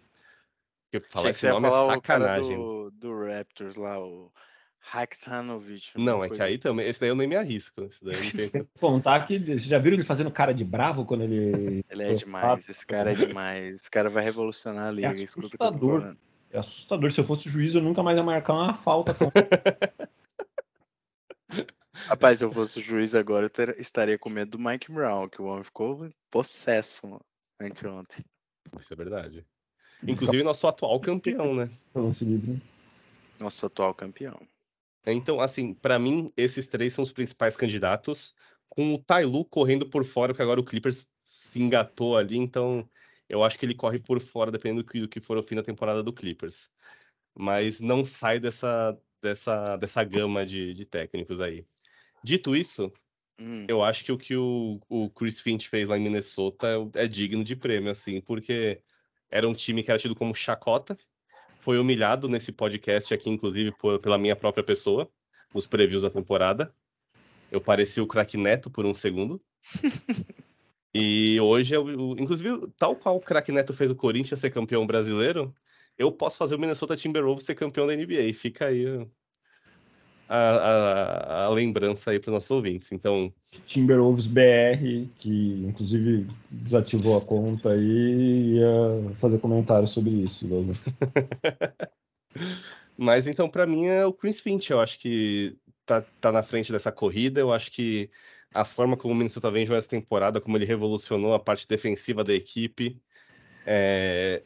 Porque 0.92 1.10
falar 1.10 1.32
esse 1.32 1.50
nome 1.50 1.68
é 1.68 1.72
sacanagem. 1.72 2.56
Do, 2.56 2.92
do, 2.92 3.26
Raptors 3.26 3.78
lá, 3.78 4.00
o 4.00 4.32
Haktanovic. 4.94 5.94
Não, 5.96 6.24
é 6.24 6.30
que 6.30 6.40
aí 6.40 6.60
também, 6.60 6.88
esse 6.88 7.00
daí 7.00 7.10
eu 7.10 7.16
nem 7.16 7.28
me 7.28 7.36
arrisco. 7.36 7.82
Esse 7.86 8.06
daí 8.06 8.16
não 8.16 8.50
tem... 8.50 8.68
Contar 8.80 9.26
que 9.26 9.40
vocês 9.40 9.64
já 9.64 9.80
viram 9.80 9.96
ele 9.96 10.04
fazendo 10.04 10.30
cara 10.30 10.54
de 10.54 10.64
bravo 10.64 11.04
quando 11.04 11.24
ele. 11.24 11.84
Ele 11.90 12.04
é 12.04 12.14
demais, 12.14 12.70
esse 12.70 12.86
cara 12.86 13.12
é 13.12 13.16
demais. 13.16 13.78
Esse 13.78 13.90
cara 13.90 14.08
vai 14.08 14.24
revolucionar 14.24 14.90
a 14.90 14.92
liga. 14.92 15.20
É 15.20 15.24
assustador. 15.24 16.16
É 16.52 16.60
assustador. 16.60 17.10
Se 17.10 17.20
eu 17.20 17.26
fosse 17.26 17.50
juiz, 17.50 17.74
eu 17.74 17.82
nunca 17.82 18.04
mais 18.04 18.18
ia 18.18 18.24
marcar 18.24 18.54
uma 18.54 18.72
falta. 18.76 19.16
Rapaz, 22.12 22.40
se 22.40 22.44
eu 22.44 22.52
fosse 22.52 22.82
juiz 22.82 23.16
agora, 23.16 23.46
eu 23.46 23.50
ter, 23.50 23.80
estaria 23.80 24.20
com 24.20 24.30
medo 24.30 24.58
do 24.58 24.60
Mike 24.60 24.92
Brown, 24.92 25.30
que 25.30 25.42
o 25.42 25.46
homem 25.46 25.64
ficou 25.64 26.10
possesso 26.30 27.22
anteontem. 27.58 28.26
Isso 28.78 28.92
é 28.92 28.98
verdade. 28.98 29.46
Inclusive, 30.06 30.44
nosso 30.44 30.68
atual 30.68 31.00
campeão, 31.00 31.56
né? 31.56 31.70
Nosso 33.40 33.66
atual 33.66 33.94
campeão. 33.94 34.38
Então, 35.06 35.40
assim, 35.40 35.74
para 35.74 35.98
mim, 35.98 36.30
esses 36.36 36.68
três 36.68 36.92
são 36.92 37.02
os 37.02 37.14
principais 37.14 37.56
candidatos, 37.56 38.36
com 38.68 38.94
o 38.94 38.98
Tailu 38.98 39.46
correndo 39.46 39.90
por 39.90 40.04
fora, 40.04 40.34
porque 40.34 40.44
agora 40.44 40.60
o 40.60 40.66
Clippers 40.66 41.08
se 41.26 41.62
engatou 41.62 42.18
ali, 42.18 42.36
então 42.36 42.86
eu 43.30 43.42
acho 43.42 43.58
que 43.58 43.66
ele 43.66 43.74
corre 43.74 44.00
por 44.00 44.20
fora, 44.20 44.52
dependendo 44.52 44.84
do 44.84 45.08
que 45.08 45.22
for 45.22 45.38
o 45.38 45.44
fim 45.44 45.56
da 45.56 45.64
temporada 45.64 46.04
do 46.04 46.12
Clippers. 46.12 46.70
Mas 47.34 47.80
não 47.80 48.04
sai 48.04 48.38
dessa, 48.38 49.00
dessa, 49.22 49.78
dessa 49.78 50.04
gama 50.04 50.46
de, 50.46 50.74
de 50.74 50.86
técnicos 50.86 51.40
aí. 51.40 51.66
Dito 52.24 52.56
isso, 52.56 52.92
hum. 53.40 53.66
eu 53.68 53.84
acho 53.84 54.06
que 54.06 54.12
o 54.12 54.18
que 54.18 54.36
o, 54.36 54.80
o 54.88 55.10
Chris 55.10 55.42
Finch 55.42 55.68
fez 55.70 55.90
lá 55.90 55.98
em 55.98 56.02
Minnesota 56.02 56.68
é, 56.96 57.04
é 57.04 57.08
digno 57.08 57.44
de 57.44 57.56
prêmio, 57.56 57.92
assim, 57.92 58.22
porque 58.22 58.82
era 59.30 59.48
um 59.48 59.54
time 59.54 59.82
que 59.82 59.90
era 59.90 60.00
tido 60.00 60.16
como 60.16 60.36
chacota, 60.36 60.96
foi 61.60 61.78
humilhado 61.78 62.28
nesse 62.28 62.52
podcast 62.52 63.14
aqui, 63.14 63.30
inclusive, 63.30 63.72
por, 63.72 64.00
pela 64.00 64.18
minha 64.18 64.36
própria 64.36 64.64
pessoa, 64.64 65.10
nos 65.54 65.66
previews 65.68 66.02
da 66.02 66.10
temporada. 66.10 66.74
Eu 67.52 67.62
pareci 67.62 68.02
o 68.02 68.08
craque 68.08 68.38
Neto 68.38 68.70
por 68.70 68.86
um 68.86 68.96
segundo. 68.96 69.42
e 70.94 71.40
hoje, 71.40 71.76
eu, 71.76 72.16
inclusive, 72.18 72.68
tal 72.78 72.96
qual 72.96 73.18
o 73.18 73.22
craque 73.22 73.52
Neto 73.52 73.74
fez 73.74 73.92
o 73.92 73.96
Corinthians 73.96 74.40
ser 74.40 74.50
campeão 74.50 74.88
brasileiro, 74.88 75.54
eu 75.98 76.12
posso 76.12 76.38
fazer 76.38 76.56
o 76.56 76.60
Minnesota 76.60 76.96
Timberwolves 76.96 77.46
ser 77.46 77.56
campeão 77.56 77.86
da 77.86 77.96
NBA. 77.96 78.34
Fica 78.34 78.66
aí 78.68 78.86
a, 80.32 80.38
a, 80.38 81.46
a 81.46 81.50
lembrança 81.50 82.12
aí 82.12 82.20
para 82.20 82.30
os 82.30 82.34
nossos 82.34 82.52
ouvintes. 82.52 82.92
Então. 82.94 83.34
Timberwolves 83.68 84.28
BR, 84.28 85.10
que 85.18 85.66
inclusive 85.68 86.26
desativou 86.50 87.18
a 87.18 87.26
conta 87.26 87.76
e 87.76 88.56
ia 88.56 89.14
fazer 89.18 89.40
comentário 89.40 89.88
sobre 89.88 90.12
isso. 90.12 90.48
Mas 92.98 93.28
então, 93.28 93.50
para 93.50 93.68
mim, 93.68 93.88
é 93.88 94.06
o 94.06 94.14
Chris 94.14 94.40
Finch. 94.40 94.72
Eu 94.72 94.80
acho 94.80 94.98
que 95.00 95.58
tá, 95.86 96.02
tá 96.22 96.32
na 96.32 96.44
frente 96.44 96.72
dessa 96.72 96.94
corrida. 96.94 97.42
Eu 97.42 97.52
acho 97.52 97.70
que 97.70 98.10
a 98.54 98.64
forma 98.64 98.96
como 98.96 99.14
o 99.14 99.18
Minnesota 99.18 99.52
vem 99.52 99.66
jogando 99.66 99.80
essa 99.80 99.90
temporada, 99.90 100.40
como 100.40 100.56
ele 100.56 100.66
revolucionou 100.66 101.34
a 101.34 101.40
parte 101.40 101.68
defensiva 101.68 102.24
da 102.24 102.34
equipe, 102.34 102.98
é, 103.66 104.44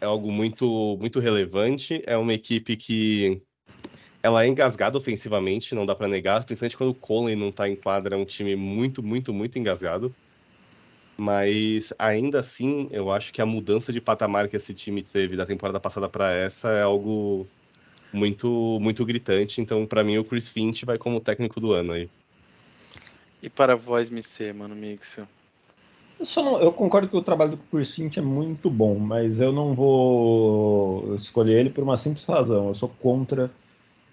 é 0.00 0.04
algo 0.04 0.32
muito, 0.32 0.96
muito 1.00 1.20
relevante. 1.20 2.02
É 2.06 2.16
uma 2.16 2.34
equipe 2.34 2.76
que 2.76 3.40
ela 4.22 4.44
é 4.44 4.48
engasgada 4.48 4.98
ofensivamente, 4.98 5.74
não 5.74 5.86
dá 5.86 5.94
para 5.94 6.08
negar, 6.08 6.44
principalmente 6.44 6.76
quando 6.76 6.90
o 6.90 6.94
Conley 6.94 7.36
não 7.36 7.52
tá 7.52 7.68
em 7.68 7.76
quadra, 7.76 8.16
é 8.16 8.18
um 8.18 8.24
time 8.24 8.56
muito, 8.56 9.02
muito, 9.02 9.32
muito 9.32 9.58
engasgado. 9.58 10.14
Mas 11.16 11.92
ainda 11.98 12.38
assim, 12.38 12.88
eu 12.92 13.10
acho 13.10 13.32
que 13.32 13.42
a 13.42 13.46
mudança 13.46 13.92
de 13.92 14.00
patamar 14.00 14.48
que 14.48 14.56
esse 14.56 14.72
time 14.72 15.02
teve 15.02 15.36
da 15.36 15.44
temporada 15.44 15.80
passada 15.80 16.08
para 16.08 16.30
essa 16.32 16.70
é 16.70 16.82
algo 16.82 17.44
muito, 18.12 18.78
muito 18.80 19.04
gritante. 19.04 19.60
Então, 19.60 19.84
para 19.84 20.04
mim, 20.04 20.18
o 20.18 20.24
Chris 20.24 20.48
Finch 20.48 20.84
vai 20.84 20.96
como 20.96 21.20
técnico 21.20 21.60
do 21.60 21.72
ano 21.72 21.92
aí. 21.92 22.08
E 23.42 23.48
para 23.48 23.72
a 23.72 23.76
voz 23.76 24.10
me 24.10 24.22
ser, 24.22 24.54
mano, 24.54 24.74
Mixel? 24.74 25.26
Eu, 26.18 26.26
só 26.26 26.42
não, 26.42 26.60
eu 26.60 26.72
concordo 26.72 27.08
que 27.08 27.16
o 27.16 27.22
trabalho 27.22 27.52
do 27.52 27.56
Chris 27.56 27.94
Finch 27.94 28.18
é 28.18 28.22
muito 28.22 28.68
bom, 28.68 28.96
mas 28.98 29.40
eu 29.40 29.52
não 29.52 29.74
vou 29.74 31.14
escolher 31.14 31.58
ele 31.60 31.70
por 31.70 31.82
uma 31.82 31.96
simples 31.96 32.24
razão. 32.24 32.68
Eu 32.68 32.74
sou 32.74 32.88
contra 32.88 33.50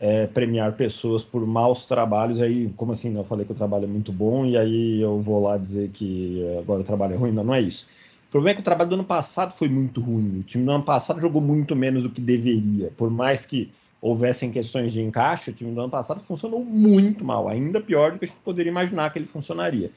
é, 0.06 0.28
premiar 0.28 0.74
pessoas 0.74 1.24
por 1.24 1.48
maus 1.48 1.84
trabalhos. 1.84 2.40
Aí, 2.40 2.72
como 2.78 2.92
assim? 2.92 3.16
Eu 3.16 3.24
falei 3.24 3.44
que 3.44 3.52
o 3.52 3.56
trabalho 3.56 3.86
é 3.86 3.88
muito 3.88 4.12
bom 4.12 4.46
e 4.46 4.56
aí 4.56 5.02
eu 5.02 5.20
vou 5.20 5.42
lá 5.42 5.58
dizer 5.58 5.90
que 5.90 6.46
agora 6.60 6.82
o 6.82 6.84
trabalho 6.84 7.16
é 7.16 7.18
ruim? 7.18 7.32
Não, 7.32 7.44
não 7.44 7.56
é 7.56 7.62
isso. 7.62 7.88
problema 8.30 8.52
é 8.52 8.54
que 8.54 8.62
o 8.62 8.64
trabalho 8.64 8.92
do 8.92 8.94
ano 8.94 9.04
passado 9.04 9.56
foi 9.58 9.68
muito 9.68 10.00
ruim. 10.00 10.42
O 10.42 10.44
time 10.44 10.64
do 10.64 10.70
ano 10.70 10.84
passado 10.84 11.20
jogou 11.20 11.42
muito 11.42 11.76
menos 11.76 12.04
do 12.04 12.12
que 12.12 12.22
deveria. 12.22 12.92
Por 12.96 13.10
mais 13.10 13.48
que 13.48 13.72
houvessem 14.00 14.52
questões 14.52 14.94
de 14.94 15.02
encaixe, 15.02 15.50
o 15.50 15.54
time 15.54 15.74
do 15.74 15.82
ano 15.82 15.90
passado 15.90 16.22
funcionou 16.22 16.64
muito 16.64 17.26
mal, 17.26 17.48
ainda 17.48 17.82
pior 17.82 18.12
do 18.12 18.20
que 18.20 18.26
a 18.26 18.28
gente 18.28 18.38
poderia 18.44 18.70
imaginar 18.70 19.12
que 19.12 19.18
ele 19.18 19.26
funcionaria. 19.26 19.90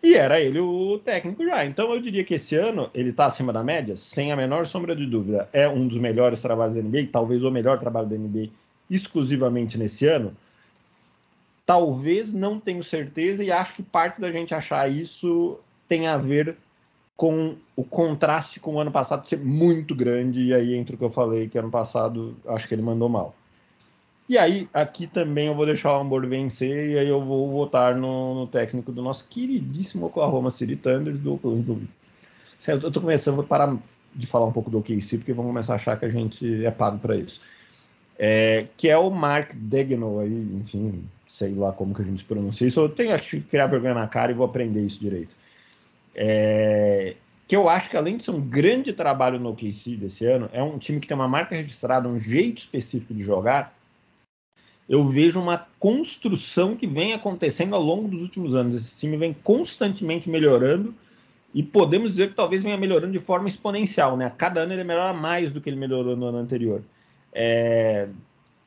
E 0.00 0.14
era 0.14 0.40
ele 0.40 0.60
o 0.60 1.00
técnico 1.00 1.44
já. 1.44 1.64
Então 1.66 1.92
eu 1.92 2.00
diria 2.00 2.22
que 2.22 2.34
esse 2.34 2.54
ano 2.54 2.88
ele 2.94 3.10
está 3.10 3.26
acima 3.26 3.52
da 3.52 3.64
média, 3.64 3.96
sem 3.96 4.30
a 4.30 4.36
menor 4.36 4.66
sombra 4.66 4.94
de 4.94 5.04
dúvida. 5.04 5.48
É 5.52 5.68
um 5.68 5.88
dos 5.88 5.98
melhores 5.98 6.40
trabalhos 6.40 6.76
da 6.76 6.82
NBA, 6.82 7.08
talvez 7.10 7.42
o 7.42 7.50
melhor 7.50 7.80
trabalho 7.80 8.06
da 8.06 8.16
NBA 8.16 8.50
exclusivamente 8.94 9.78
nesse 9.78 10.06
ano. 10.06 10.36
Talvez 11.64 12.32
não 12.32 12.58
tenho 12.58 12.82
certeza 12.82 13.42
e 13.42 13.50
acho 13.50 13.74
que 13.74 13.82
parte 13.82 14.20
da 14.20 14.30
gente 14.30 14.54
achar 14.54 14.90
isso 14.90 15.58
tem 15.88 16.06
a 16.06 16.16
ver 16.18 16.56
com 17.16 17.56
o 17.76 17.84
contraste 17.84 18.58
com 18.58 18.74
o 18.74 18.80
ano 18.80 18.90
passado 18.90 19.28
ser 19.28 19.38
muito 19.38 19.94
grande. 19.94 20.42
E 20.42 20.54
aí 20.54 20.74
entre 20.74 20.94
o 20.94 20.98
que 20.98 21.04
eu 21.04 21.10
falei 21.10 21.48
que 21.48 21.58
ano 21.58 21.70
passado 21.70 22.36
acho 22.46 22.66
que 22.66 22.74
ele 22.74 22.82
mandou 22.82 23.08
mal. 23.08 23.34
E 24.28 24.38
aí, 24.38 24.68
aqui 24.72 25.06
também 25.06 25.48
eu 25.48 25.54
vou 25.54 25.66
deixar 25.66 25.96
o 25.96 26.00
Hamburgo 26.00 26.28
vencer 26.28 26.90
e 26.90 26.98
aí 26.98 27.08
eu 27.08 27.22
vou 27.22 27.50
votar 27.50 27.94
no, 27.96 28.34
no 28.34 28.46
técnico 28.46 28.92
do 28.92 29.02
nosso 29.02 29.26
queridíssimo 29.28 30.06
Oklahoma 30.06 30.50
City 30.50 30.76
Thunder 30.76 31.14
do 31.14 31.34
Oklahoma. 31.34 31.80
Eu 32.66 32.90
tô 32.90 33.00
começando, 33.00 33.36
vou 33.36 33.44
parar 33.44 33.76
de 34.14 34.26
falar 34.26 34.46
um 34.46 34.52
pouco 34.52 34.70
do 34.70 34.78
OKC, 34.78 35.18
porque 35.18 35.32
vão 35.32 35.46
começar 35.46 35.72
a 35.72 35.76
achar 35.76 35.98
que 35.98 36.04
a 36.04 36.08
gente 36.08 36.64
é 36.64 36.70
pago 36.70 36.98
para 36.98 37.16
isso. 37.16 37.40
É, 38.18 38.66
que 38.76 38.88
é 38.88 38.96
o 38.96 39.10
Mark 39.10 39.52
Degno 39.54 40.20
aí, 40.20 40.48
enfim, 40.60 41.04
sei 41.26 41.54
lá 41.54 41.72
como 41.72 41.94
que 41.94 42.02
a 42.02 42.04
gente 42.04 42.24
pronuncia 42.24 42.66
isso. 42.66 42.80
Eu 42.80 42.88
tenho 42.88 43.14
acho, 43.14 43.38
que 43.38 43.42
criar 43.42 43.66
vergonha 43.66 43.94
na 43.94 44.06
cara 44.06 44.30
e 44.30 44.34
vou 44.34 44.46
aprender 44.46 44.80
isso 44.82 45.00
direito. 45.00 45.36
É, 46.14 47.16
que 47.48 47.56
eu 47.56 47.68
acho 47.68 47.90
que 47.90 47.96
além 47.96 48.16
de 48.16 48.24
ser 48.24 48.30
um 48.30 48.40
grande 48.40 48.92
trabalho 48.92 49.40
no 49.40 49.50
OKC 49.50 49.96
desse 49.96 50.26
ano, 50.26 50.48
é 50.52 50.62
um 50.62 50.78
time 50.78 51.00
que 51.00 51.06
tem 51.06 51.14
uma 51.14 51.28
marca 51.28 51.54
registrada, 51.54 52.08
um 52.08 52.18
jeito 52.18 52.58
específico 52.58 53.14
de 53.14 53.22
jogar 53.22 53.74
eu 54.88 55.04
vejo 55.08 55.40
uma 55.40 55.66
construção 55.78 56.76
que 56.76 56.86
vem 56.86 57.12
acontecendo 57.12 57.74
ao 57.74 57.82
longo 57.82 58.08
dos 58.08 58.20
últimos 58.20 58.54
anos. 58.54 58.76
Esse 58.76 58.94
time 58.94 59.16
vem 59.16 59.32
constantemente 59.32 60.28
melhorando 60.28 60.94
e 61.54 61.62
podemos 61.62 62.10
dizer 62.10 62.30
que 62.30 62.34
talvez 62.34 62.62
venha 62.62 62.76
melhorando 62.76 63.12
de 63.12 63.18
forma 63.18 63.48
exponencial, 63.48 64.16
né? 64.16 64.26
A 64.26 64.30
cada 64.30 64.60
ano 64.60 64.72
ele 64.72 64.84
melhora 64.84 65.12
mais 65.12 65.50
do 65.50 65.60
que 65.60 65.70
ele 65.70 65.78
melhorou 65.78 66.16
no 66.16 66.26
ano 66.26 66.38
anterior. 66.38 66.82
É, 67.32 68.08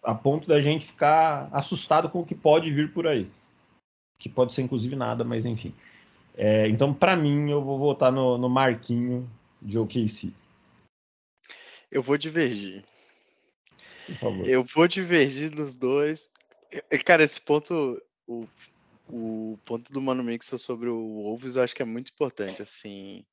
a 0.04 0.14
ponto 0.14 0.48
da 0.48 0.60
gente 0.60 0.86
ficar 0.86 1.50
assustado 1.52 2.10
com 2.10 2.22
o 2.22 2.26
que 2.26 2.36
pode 2.36 2.72
vir 2.72 2.94
por 2.94 3.08
aí. 3.08 3.30
Que 4.20 4.30
pode 4.30 4.54
ser 4.54 4.62
inclusive 4.62 4.96
nada, 4.96 5.24
mas 5.24 5.46
enfim. 5.46 5.74
É, 6.38 6.68
então, 6.68 6.94
para 6.94 7.16
mim, 7.16 7.50
eu 7.50 7.62
vou 7.64 7.78
votar 7.78 8.12
no, 8.12 8.38
no 8.38 8.50
Marquinho 8.50 9.30
de 9.62 9.78
OKC. 9.78 10.32
Eu 11.92 12.02
vou 12.02 12.18
divergir. 12.18 12.84
Eu 14.46 14.64
vou 14.64 14.88
divergir 14.88 15.54
nos 15.56 15.76
dois. 15.76 16.30
Cara, 17.06 17.24
esse 17.24 17.40
ponto, 17.40 18.02
o, 18.28 18.48
o 19.08 19.58
ponto 19.66 19.92
do 19.92 20.02
Mano 20.02 20.24
Mixel 20.24 20.58
sobre 20.58 20.90
o 20.90 21.24
Wolves, 21.24 21.56
eu 21.56 21.64
acho 21.64 21.76
que 21.76 21.82
é 21.82 21.86
muito 21.86 22.12
importante, 22.12 22.62
assim, 22.62 23.24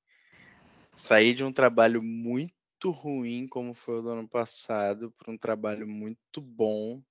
sair 0.94 1.34
de 1.34 1.44
um 1.44 1.52
trabalho 1.52 2.02
muito 2.02 2.54
ruim, 2.90 3.46
como 3.46 3.74
foi 3.74 3.98
o 3.98 4.02
do 4.02 4.10
ano 4.10 4.28
passado, 4.28 5.10
para 5.12 5.32
um 5.32 5.38
trabalho 5.38 5.86
muito 5.86 6.40
bom. 6.40 7.02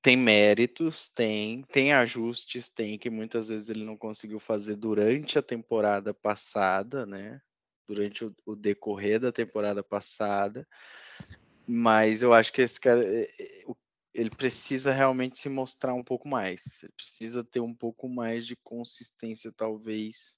Tem 0.00 0.16
méritos, 0.16 1.08
tem, 1.08 1.62
tem 1.64 1.92
ajustes, 1.92 2.68
tem 2.68 2.98
que 2.98 3.08
muitas 3.08 3.48
vezes 3.48 3.70
ele 3.70 3.84
não 3.84 3.96
conseguiu 3.96 4.38
fazer 4.38 4.76
durante 4.76 5.38
a 5.38 5.42
temporada 5.42 6.12
passada, 6.12 7.06
né? 7.06 7.40
Durante 7.88 8.24
o, 8.24 8.34
o 8.44 8.54
decorrer 8.54 9.18
da 9.18 9.32
temporada 9.32 9.82
passada. 9.82 10.66
Mas 11.66 12.22
eu 12.22 12.32
acho 12.32 12.52
que 12.52 12.62
esse 12.62 12.78
cara, 12.78 13.02
eh, 13.04 13.30
eh, 13.40 13.64
ele 14.12 14.30
precisa 14.30 14.92
realmente 14.92 15.38
se 15.38 15.48
mostrar 15.48 15.94
um 15.94 16.04
pouco 16.04 16.28
mais. 16.28 16.82
Ele 16.82 16.92
precisa 16.92 17.42
ter 17.42 17.60
um 17.60 17.74
pouco 17.74 18.08
mais 18.08 18.46
de 18.46 18.54
consistência, 18.56 19.50
talvez, 19.50 20.36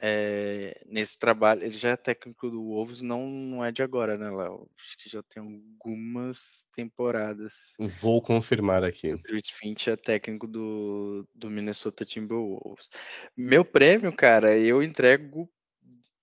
é, 0.00 0.80
nesse 0.86 1.18
trabalho. 1.18 1.62
Ele 1.62 1.76
já 1.76 1.90
é 1.90 1.96
técnico 1.96 2.50
do 2.50 2.62
Wolves, 2.62 3.02
não, 3.02 3.28
não 3.28 3.64
é 3.64 3.70
de 3.70 3.82
agora, 3.82 4.16
né, 4.16 4.30
Léo? 4.30 4.68
Acho 4.80 4.96
que 4.96 5.10
já 5.10 5.22
tem 5.22 5.42
algumas 5.42 6.64
temporadas. 6.74 7.74
Vou 7.78 8.22
confirmar 8.22 8.82
aqui. 8.82 9.12
O 9.12 9.22
Chris 9.22 9.50
Finch 9.50 9.90
é 9.90 9.96
técnico 9.96 10.46
do, 10.46 11.28
do 11.34 11.50
Minnesota 11.50 12.04
Timberwolves. 12.04 12.88
Meu 13.36 13.64
prêmio, 13.64 14.10
cara, 14.12 14.56
eu 14.56 14.82
entrego 14.82 15.48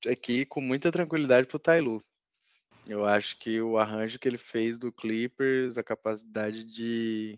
aqui 0.07 0.45
com 0.45 0.59
muita 0.59 0.91
tranquilidade 0.91 1.47
pro 1.47 1.59
Tailu. 1.59 2.03
Eu 2.87 3.05
acho 3.05 3.37
que 3.37 3.61
o 3.61 3.77
arranjo 3.77 4.17
que 4.17 4.27
ele 4.27 4.37
fez 4.37 4.77
do 4.77 4.91
Clippers, 4.91 5.77
a 5.77 5.83
capacidade 5.83 6.63
de 6.63 7.37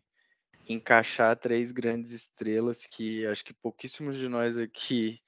encaixar 0.68 1.36
três 1.36 1.72
grandes 1.72 2.12
estrelas 2.12 2.86
que 2.86 3.26
acho 3.26 3.44
que 3.44 3.54
pouquíssimos 3.56 4.16
de 4.16 4.30
nós 4.30 4.56
aqui 4.56 5.20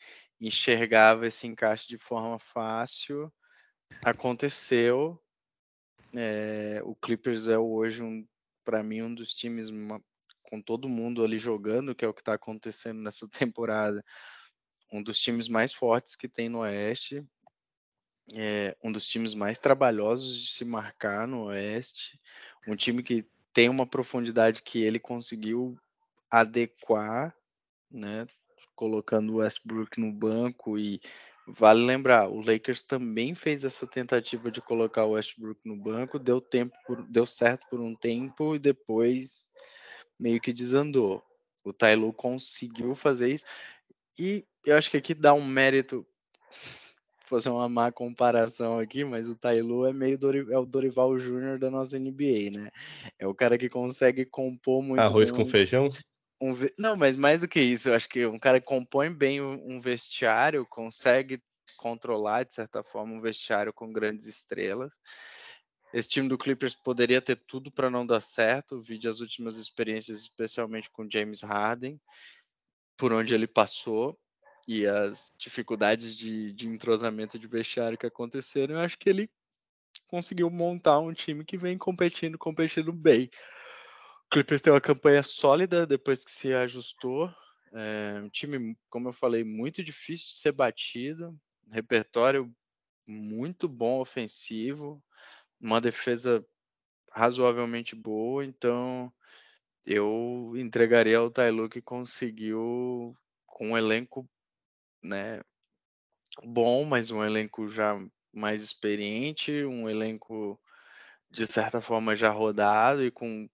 enxergava 0.41 1.27
esse 1.27 1.45
encaixe 1.45 1.87
de 1.87 1.97
forma 1.97 2.39
fácil, 2.39 3.31
aconteceu. 4.03 5.21
É, 6.15 6.81
o 6.83 6.95
Clippers 6.95 7.47
é 7.47 7.57
hoje 7.57 8.03
um, 8.03 8.27
para 8.65 8.83
mim 8.83 9.03
um 9.03 9.13
dos 9.13 9.33
times 9.33 9.69
uma, 9.69 10.01
com 10.43 10.61
todo 10.61 10.89
mundo 10.89 11.23
ali 11.23 11.37
jogando, 11.37 11.95
que 11.95 12.03
é 12.03 12.07
o 12.07 12.13
que 12.13 12.21
está 12.21 12.33
acontecendo 12.33 13.01
nessa 13.01 13.27
temporada, 13.31 14.03
um 14.91 15.01
dos 15.01 15.19
times 15.19 15.47
mais 15.47 15.71
fortes 15.73 16.15
que 16.15 16.27
tem 16.27 16.49
no 16.49 16.59
Oeste 16.59 17.25
é 18.33 18.77
um 18.83 18.91
dos 18.91 19.07
times 19.07 19.33
mais 19.33 19.59
trabalhosos 19.59 20.41
de 20.41 20.51
se 20.51 20.63
marcar 20.63 21.27
no 21.27 21.45
Oeste, 21.45 22.19
um 22.67 22.75
time 22.75 23.03
que 23.03 23.27
tem 23.53 23.67
uma 23.69 23.85
profundidade 23.85 24.61
que 24.61 24.81
ele 24.81 24.99
conseguiu 24.99 25.77
adequar, 26.29 27.35
né, 27.89 28.25
colocando 28.81 29.33
o 29.33 29.35
Westbrook 29.35 29.99
no 29.99 30.11
banco 30.11 30.75
e 30.75 30.99
vale 31.45 31.85
lembrar, 31.85 32.27
o 32.27 32.41
Lakers 32.41 32.81
também 32.81 33.35
fez 33.35 33.63
essa 33.63 33.85
tentativa 33.85 34.49
de 34.49 34.59
colocar 34.59 35.05
o 35.05 35.11
Westbrook 35.11 35.59
no 35.63 35.75
banco, 35.77 36.17
deu 36.17 36.41
tempo, 36.41 36.73
deu 37.07 37.27
certo 37.27 37.67
por 37.69 37.79
um 37.79 37.93
tempo 37.93 38.55
e 38.55 38.59
depois 38.59 39.45
meio 40.19 40.41
que 40.41 40.51
desandou. 40.51 41.23
O 41.63 41.71
Tyloo 41.71 42.11
conseguiu 42.11 42.95
fazer 42.95 43.29
isso 43.29 43.45
e 44.17 44.43
eu 44.65 44.75
acho 44.75 44.89
que 44.89 44.97
aqui 44.97 45.13
dá 45.13 45.31
um 45.31 45.45
mérito 45.45 46.03
fazer 47.29 47.49
uma 47.49 47.69
má 47.69 47.91
comparação 47.91 48.79
aqui, 48.79 49.05
mas 49.05 49.29
o 49.29 49.35
Tailu 49.35 49.85
é 49.85 49.93
meio 49.93 50.17
Dori, 50.17 50.51
é 50.51 50.57
o 50.57 50.65
Dorival 50.65 51.19
Júnior 51.19 51.59
da 51.59 51.69
nossa 51.69 51.99
NBA, 51.99 52.49
né? 52.51 52.71
É 53.19 53.27
o 53.27 53.35
cara 53.35 53.59
que 53.59 53.69
consegue 53.69 54.25
compor 54.25 54.81
muito. 54.81 55.01
Arroz 55.01 55.31
com 55.31 55.45
feijão? 55.45 55.87
Um, 56.41 56.53
não, 56.77 56.95
mas 56.95 57.15
mais 57.15 57.41
do 57.41 57.47
que 57.47 57.61
isso, 57.61 57.89
eu 57.89 57.93
acho 57.93 58.09
que 58.09 58.25
um 58.25 58.39
cara 58.39 58.59
que 58.59 58.65
compõe 58.65 59.13
bem 59.13 59.39
um 59.39 59.79
vestiário, 59.79 60.65
consegue 60.65 61.39
controlar, 61.77 62.43
de 62.43 62.53
certa 62.53 62.83
forma, 62.83 63.13
um 63.13 63.21
vestiário 63.21 63.71
com 63.71 63.93
grandes 63.93 64.27
estrelas. 64.27 64.99
Esse 65.93 66.09
time 66.09 66.27
do 66.27 66.37
Clippers 66.37 66.73
poderia 66.73 67.21
ter 67.21 67.35
tudo 67.35 67.71
para 67.71 67.89
não 67.89 68.05
dar 68.05 68.21
certo, 68.21 68.81
vide 68.81 69.07
as 69.07 69.19
últimas 69.19 69.57
experiências, 69.57 70.19
especialmente 70.19 70.89
com 70.89 71.07
James 71.09 71.41
Harden, 71.41 71.99
por 72.97 73.13
onde 73.13 73.33
ele 73.35 73.47
passou 73.47 74.17
e 74.67 74.85
as 74.85 75.33
dificuldades 75.37 76.15
de, 76.15 76.53
de 76.53 76.67
entrosamento 76.67 77.37
de 77.37 77.47
vestiário 77.47 77.97
que 77.97 78.05
aconteceram, 78.05 78.75
eu 78.75 78.81
acho 78.81 78.97
que 78.97 79.09
ele 79.09 79.29
conseguiu 80.07 80.49
montar 80.49 80.99
um 80.99 81.13
time 81.13 81.43
que 81.43 81.57
vem 81.57 81.77
competindo, 81.77 82.37
competindo 82.37 82.93
bem. 82.93 83.29
Clippers 84.31 84.61
tem 84.61 84.71
uma 84.71 84.79
campanha 84.79 85.21
sólida 85.21 85.85
depois 85.85 86.23
que 86.23 86.31
se 86.31 86.53
ajustou. 86.53 87.29
É 87.73 88.21
um 88.23 88.29
time, 88.29 88.77
como 88.89 89.09
eu 89.09 89.13
falei, 89.13 89.43
muito 89.43 89.83
difícil 89.83 90.27
de 90.27 90.37
ser 90.37 90.53
batido. 90.53 91.37
repertório 91.69 92.49
muito 93.05 93.67
bom 93.67 93.99
ofensivo. 93.99 95.03
Uma 95.59 95.81
defesa 95.81 96.45
razoavelmente 97.11 97.93
boa. 97.93 98.45
Então, 98.45 99.11
eu 99.85 100.53
entregaria 100.55 101.17
ao 101.17 101.29
Tailu 101.29 101.67
que 101.67 101.81
conseguiu, 101.81 103.13
com 103.45 103.71
um 103.71 103.77
elenco 103.77 104.29
né, 105.03 105.41
bom, 106.45 106.85
mas 106.85 107.11
um 107.11 107.21
elenco 107.23 107.67
já 107.67 107.99
mais 108.31 108.63
experiente, 108.63 109.65
um 109.65 109.89
elenco 109.89 110.57
de 111.29 111.45
certa 111.45 111.81
forma 111.81 112.15
já 112.15 112.29
rodado 112.29 113.03
e 113.03 113.11
com 113.11 113.49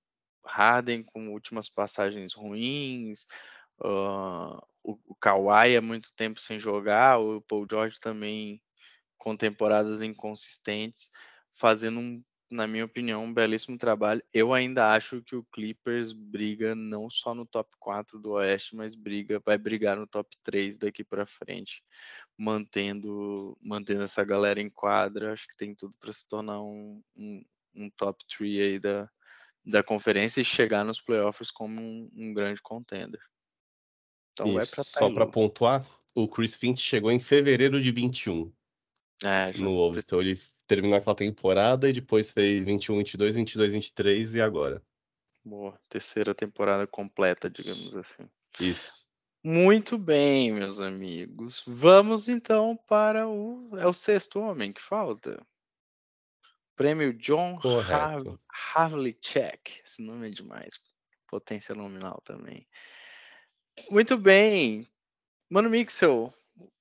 Harden 0.47 1.03
com 1.03 1.29
últimas 1.31 1.69
passagens 1.69 2.33
ruins, 2.33 3.25
uh, 3.81 4.57
o, 4.83 4.97
o 5.05 5.15
Kawhi 5.15 5.75
há 5.77 5.81
muito 5.81 6.13
tempo 6.13 6.39
sem 6.39 6.57
jogar, 6.57 7.19
o 7.19 7.41
Paul 7.41 7.67
George 7.69 7.99
também 7.99 8.61
com 9.17 9.35
temporadas 9.35 10.01
inconsistentes, 10.01 11.09
fazendo 11.53 11.99
um 11.99 12.23
na 12.49 12.65
minha 12.65 12.85
opinião, 12.85 13.25
um 13.25 13.33
belíssimo 13.33 13.77
trabalho. 13.77 14.23
Eu 14.33 14.53
ainda 14.53 14.93
acho 14.93 15.21
que 15.21 15.35
o 15.35 15.43
Clippers 15.51 16.13
briga 16.13 16.73
não 16.75 17.09
só 17.09 17.35
no 17.35 17.45
top 17.45 17.69
4 17.79 18.19
do 18.19 18.31
Oeste, 18.31 18.75
mas 18.75 18.95
briga, 18.95 19.41
vai 19.45 19.57
brigar 19.57 19.97
no 19.97 20.07
top 20.07 20.35
3 20.43 20.77
daqui 20.77 21.03
para 21.03 21.25
frente, 21.25 21.83
mantendo, 22.37 23.57
mantendo 23.61 24.03
essa 24.03 24.23
galera 24.23 24.61
em 24.61 24.69
quadra. 24.69 25.33
Acho 25.33 25.47
que 25.47 25.57
tem 25.57 25.75
tudo 25.75 25.93
para 25.99 26.13
se 26.13 26.27
tornar 26.27 26.61
um, 26.61 27.01
um, 27.15 27.43
um, 27.75 27.89
top 27.91 28.23
3 28.25 28.61
aí 28.61 28.79
da, 28.79 29.09
da 29.67 29.83
conferência 29.83 30.39
e 30.39 30.45
chegar 30.45 30.85
nos 30.85 31.01
playoffs 31.01 31.51
como 31.51 31.79
um, 31.79 32.09
um 32.15 32.33
grande 32.33 32.61
contender. 32.61 33.21
Então 34.31 34.57
Isso, 34.57 34.81
só 34.83 35.11
para 35.11 35.27
pontuar, 35.27 35.85
o 36.15 36.27
Chris 36.27 36.57
Finch 36.57 36.81
chegou 36.81 37.11
em 37.11 37.19
fevereiro 37.19 37.81
de 37.81 37.91
21 37.91 38.51
é, 39.23 39.51
no 39.57 39.73
Wolves. 39.73 40.03
Então 40.05 40.21
ele 40.21 40.39
terminou 40.65 40.97
aquela 40.97 41.15
temporada 41.15 41.89
e 41.89 41.93
depois 41.93 42.31
fez 42.31 42.63
21, 42.63 42.97
22, 42.97 43.35
22, 43.35 43.73
23 43.73 44.35
e 44.35 44.41
agora. 44.41 44.81
Boa, 45.43 45.79
terceira 45.89 46.33
temporada 46.33 46.87
completa, 46.87 47.49
digamos 47.49 47.95
assim. 47.95 48.27
Isso. 48.59 49.05
Muito 49.43 49.97
bem, 49.97 50.51
meus 50.51 50.79
amigos. 50.79 51.63
Vamos 51.65 52.27
então 52.27 52.77
para 52.87 53.27
o 53.27 53.69
é 53.77 53.87
o 53.87 53.93
sexto 53.93 54.39
homem 54.39 54.71
que 54.71 54.81
falta. 54.81 55.41
Prêmio 56.77 57.11
John 57.11 57.59
Havlicek. 58.75 59.81
Esse 59.83 59.99
nome 60.03 60.27
é 60.27 60.29
demais. 60.29 60.75
Potência 61.27 61.73
nominal 61.73 62.21
também. 62.23 62.67
Muito 63.89 64.15
bem. 64.15 64.87
Mano 65.49 65.71
Mixel, 65.71 66.31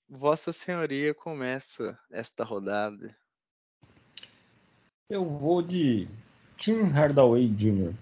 Vossa 0.07 0.53
Senhoria 0.53 1.15
começa 1.15 1.99
esta 2.11 2.45
rodada. 2.45 3.17
Eu 5.09 5.25
vou 5.25 5.63
de 5.63 6.07
Tim 6.59 6.83
Hardaway 6.91 7.49
Jr. 7.49 7.95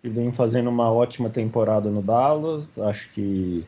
Que 0.00 0.08
vem 0.08 0.32
fazendo 0.32 0.70
uma 0.70 0.92
ótima 0.92 1.28
temporada 1.28 1.90
no 1.90 2.02
Dallas. 2.02 2.78
Acho 2.78 3.10
que 3.10 3.66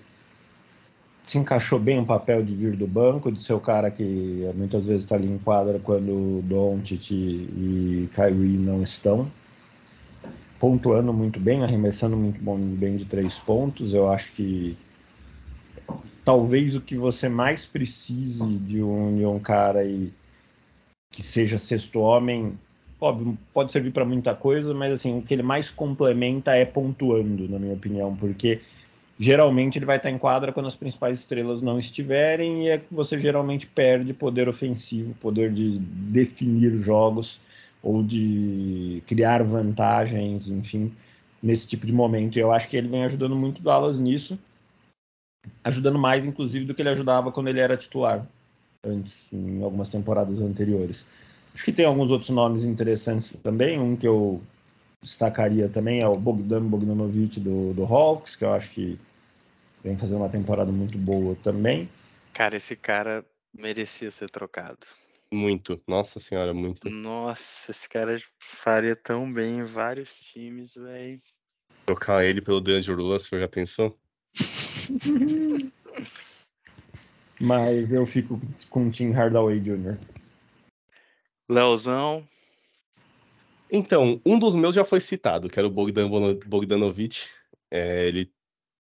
se 1.26 1.38
encaixou 1.38 1.78
bem 1.78 1.98
o 1.98 2.06
papel 2.06 2.42
de 2.42 2.54
vir 2.54 2.76
do 2.76 2.86
banco, 2.86 3.32
de 3.32 3.42
ser 3.42 3.52
o 3.52 3.60
cara 3.60 3.90
que 3.90 4.48
muitas 4.54 4.86
vezes 4.86 5.02
está 5.02 5.16
ali 5.16 5.26
em 5.26 5.38
quadra 5.38 5.80
quando 5.80 6.40
Doncic 6.44 7.10
e 7.10 8.08
Kyrie 8.14 8.56
não 8.56 8.82
estão. 8.82 9.28
Pontuando 10.60 11.12
muito 11.12 11.40
bem, 11.40 11.64
arremessando 11.64 12.16
muito 12.16 12.40
bom, 12.40 12.56
bem 12.56 12.96
de 12.96 13.04
três 13.04 13.38
pontos. 13.40 13.92
Eu 13.92 14.10
acho 14.10 14.32
que 14.32 14.78
talvez 16.24 16.76
o 16.76 16.80
que 16.80 16.96
você 16.96 17.28
mais 17.28 17.66
precise 17.66 18.56
de 18.58 18.80
um, 18.80 19.16
de 19.16 19.26
um 19.26 19.38
cara 19.40 19.80
aí 19.80 20.12
que 21.10 21.22
seja 21.22 21.58
sexto 21.58 21.98
homem, 21.98 22.56
óbvio, 23.00 23.36
pode 23.52 23.72
servir 23.72 23.90
para 23.90 24.04
muita 24.04 24.34
coisa, 24.34 24.72
mas 24.72 24.92
assim, 24.92 25.18
o 25.18 25.22
que 25.22 25.34
ele 25.34 25.42
mais 25.42 25.70
complementa 25.70 26.54
é 26.54 26.64
pontuando, 26.64 27.48
na 27.48 27.58
minha 27.58 27.74
opinião, 27.74 28.14
porque 28.14 28.60
geralmente 29.18 29.78
ele 29.78 29.86
vai 29.86 29.96
estar 29.96 30.10
em 30.10 30.18
quadra 30.18 30.52
quando 30.52 30.66
as 30.66 30.74
principais 30.74 31.20
estrelas 31.20 31.62
não 31.62 31.78
estiverem 31.78 32.66
e 32.66 32.68
é 32.68 32.78
que 32.78 32.92
você 32.92 33.18
geralmente 33.18 33.66
perde 33.66 34.12
poder 34.12 34.48
ofensivo, 34.48 35.14
poder 35.14 35.52
de 35.52 35.78
definir 35.78 36.76
jogos 36.76 37.40
ou 37.82 38.02
de 38.02 39.02
criar 39.06 39.42
vantagens, 39.42 40.48
enfim, 40.48 40.92
nesse 41.42 41.66
tipo 41.66 41.86
de 41.86 41.92
momento. 41.92 42.36
E 42.36 42.40
eu 42.40 42.52
acho 42.52 42.68
que 42.68 42.76
ele 42.76 42.88
vem 42.88 43.04
ajudando 43.04 43.36
muito 43.36 43.58
o 43.60 43.62
Dallas 43.62 43.98
nisso, 43.98 44.38
ajudando 45.62 45.98
mais, 45.98 46.26
inclusive, 46.26 46.64
do 46.64 46.74
que 46.74 46.82
ele 46.82 46.90
ajudava 46.90 47.32
quando 47.32 47.48
ele 47.48 47.60
era 47.60 47.76
titular 47.76 48.26
antes, 48.84 49.32
em 49.32 49.62
algumas 49.62 49.88
temporadas 49.88 50.42
anteriores. 50.42 51.06
Acho 51.54 51.64
que 51.64 51.72
tem 51.72 51.86
alguns 51.86 52.10
outros 52.10 52.30
nomes 52.30 52.64
interessantes 52.64 53.36
também. 53.42 53.80
Um 53.80 53.96
que 53.96 54.06
eu 54.06 54.42
destacaria 55.02 55.68
também 55.68 56.02
é 56.02 56.06
o 56.06 56.14
Bogdan 56.14 56.62
Bogdanovic 56.62 57.40
do, 57.40 57.72
do 57.74 57.84
Hawks, 57.84 58.36
que 58.36 58.44
eu 58.44 58.52
acho 58.52 58.70
que 58.70 58.98
vem 59.82 59.96
fazendo 59.96 60.18
uma 60.18 60.28
temporada 60.28 60.70
muito 60.72 60.98
boa 60.98 61.36
também. 61.36 61.88
Cara, 62.32 62.56
esse 62.56 62.76
cara 62.76 63.24
merecia 63.54 64.10
ser 64.10 64.28
trocado. 64.30 64.86
Muito, 65.32 65.80
nossa 65.86 66.20
senhora, 66.20 66.54
muito. 66.54 66.88
Nossa, 66.88 67.70
esse 67.70 67.88
cara 67.88 68.20
faria 68.38 68.94
tão 68.94 69.32
bem 69.32 69.58
em 69.58 69.64
vários 69.64 70.14
times, 70.18 70.74
velho. 70.74 71.20
Trocar 71.84 72.24
ele 72.24 72.40
pelo 72.40 72.60
D'Angelo 72.60 73.12
Russell, 73.12 73.40
já 73.40 73.48
pensou? 73.48 73.98
Mas 77.40 77.92
eu 77.92 78.06
fico 78.06 78.40
com 78.70 78.88
o 78.88 78.90
Tim 78.90 79.10
Hardaway 79.10 79.60
Jr. 79.60 79.98
Leozão. 81.48 82.26
Então, 83.70 84.20
um 84.24 84.38
dos 84.38 84.54
meus 84.54 84.74
já 84.74 84.84
foi 84.84 85.00
citado, 85.00 85.48
que 85.48 85.58
era 85.58 85.66
o 85.66 85.70
Bogdan 85.70 86.08
Bogdanovic. 86.46 87.28
É, 87.70 88.06
ele, 88.06 88.32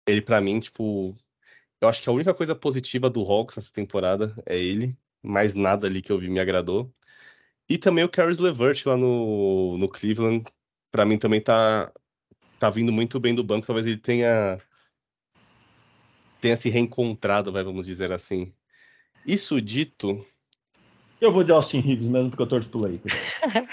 ele 0.07 0.23
para 0.23 0.41
mim, 0.41 0.59
tipo, 0.61 1.17
eu 1.81 1.89
acho 1.89 2.03
que 2.03 2.09
a 2.09 2.13
única 2.13 2.35
coisa 2.35 2.55
positiva 2.55 3.11
do 3.11 3.23
Hawks 3.23 3.57
nessa 3.57 3.73
temporada 3.73 4.35
é 4.47 4.59
ele. 4.59 4.97
Mais 5.23 5.55
nada 5.55 5.87
ali 5.87 6.03
que 6.03 6.13
eu 6.13 6.19
vi 6.19 6.29
me 6.29 6.41
agradou. 6.41 6.93
E 7.69 7.79
também 7.79 8.05
o 8.05 8.09
Caris 8.09 8.39
LeVert 8.39 8.83
lá 8.87 8.97
no, 8.97 9.79
no 9.79 9.89
Cleveland, 9.89 10.45
para 10.91 11.07
mim 11.07 11.19
também 11.19 11.41
tá, 11.41 11.93
tá 12.59 12.71
vindo 12.71 12.93
muito 12.93 13.21
bem 13.21 13.35
do 13.35 13.45
banco. 13.45 13.67
Talvez 13.67 13.87
ele 13.87 13.97
tenha 13.99 14.61
tenha 16.41 16.57
se 16.57 16.69
reencontrado, 16.69 17.53
vai, 17.53 17.63
vamos 17.65 17.87
dizer 17.87 18.13
assim. 18.13 18.53
Isso 19.27 19.61
dito. 19.61 20.25
Eu 21.23 21.31
vou 21.31 21.45
de 21.45 21.53
Austin 21.53 21.79
Reeves 21.79 22.09
mesmo, 22.09 22.31
porque 22.31 22.43
eu 22.43 22.49
torço 22.49 22.69
pro 22.69 22.81
Lakers. 22.81 23.15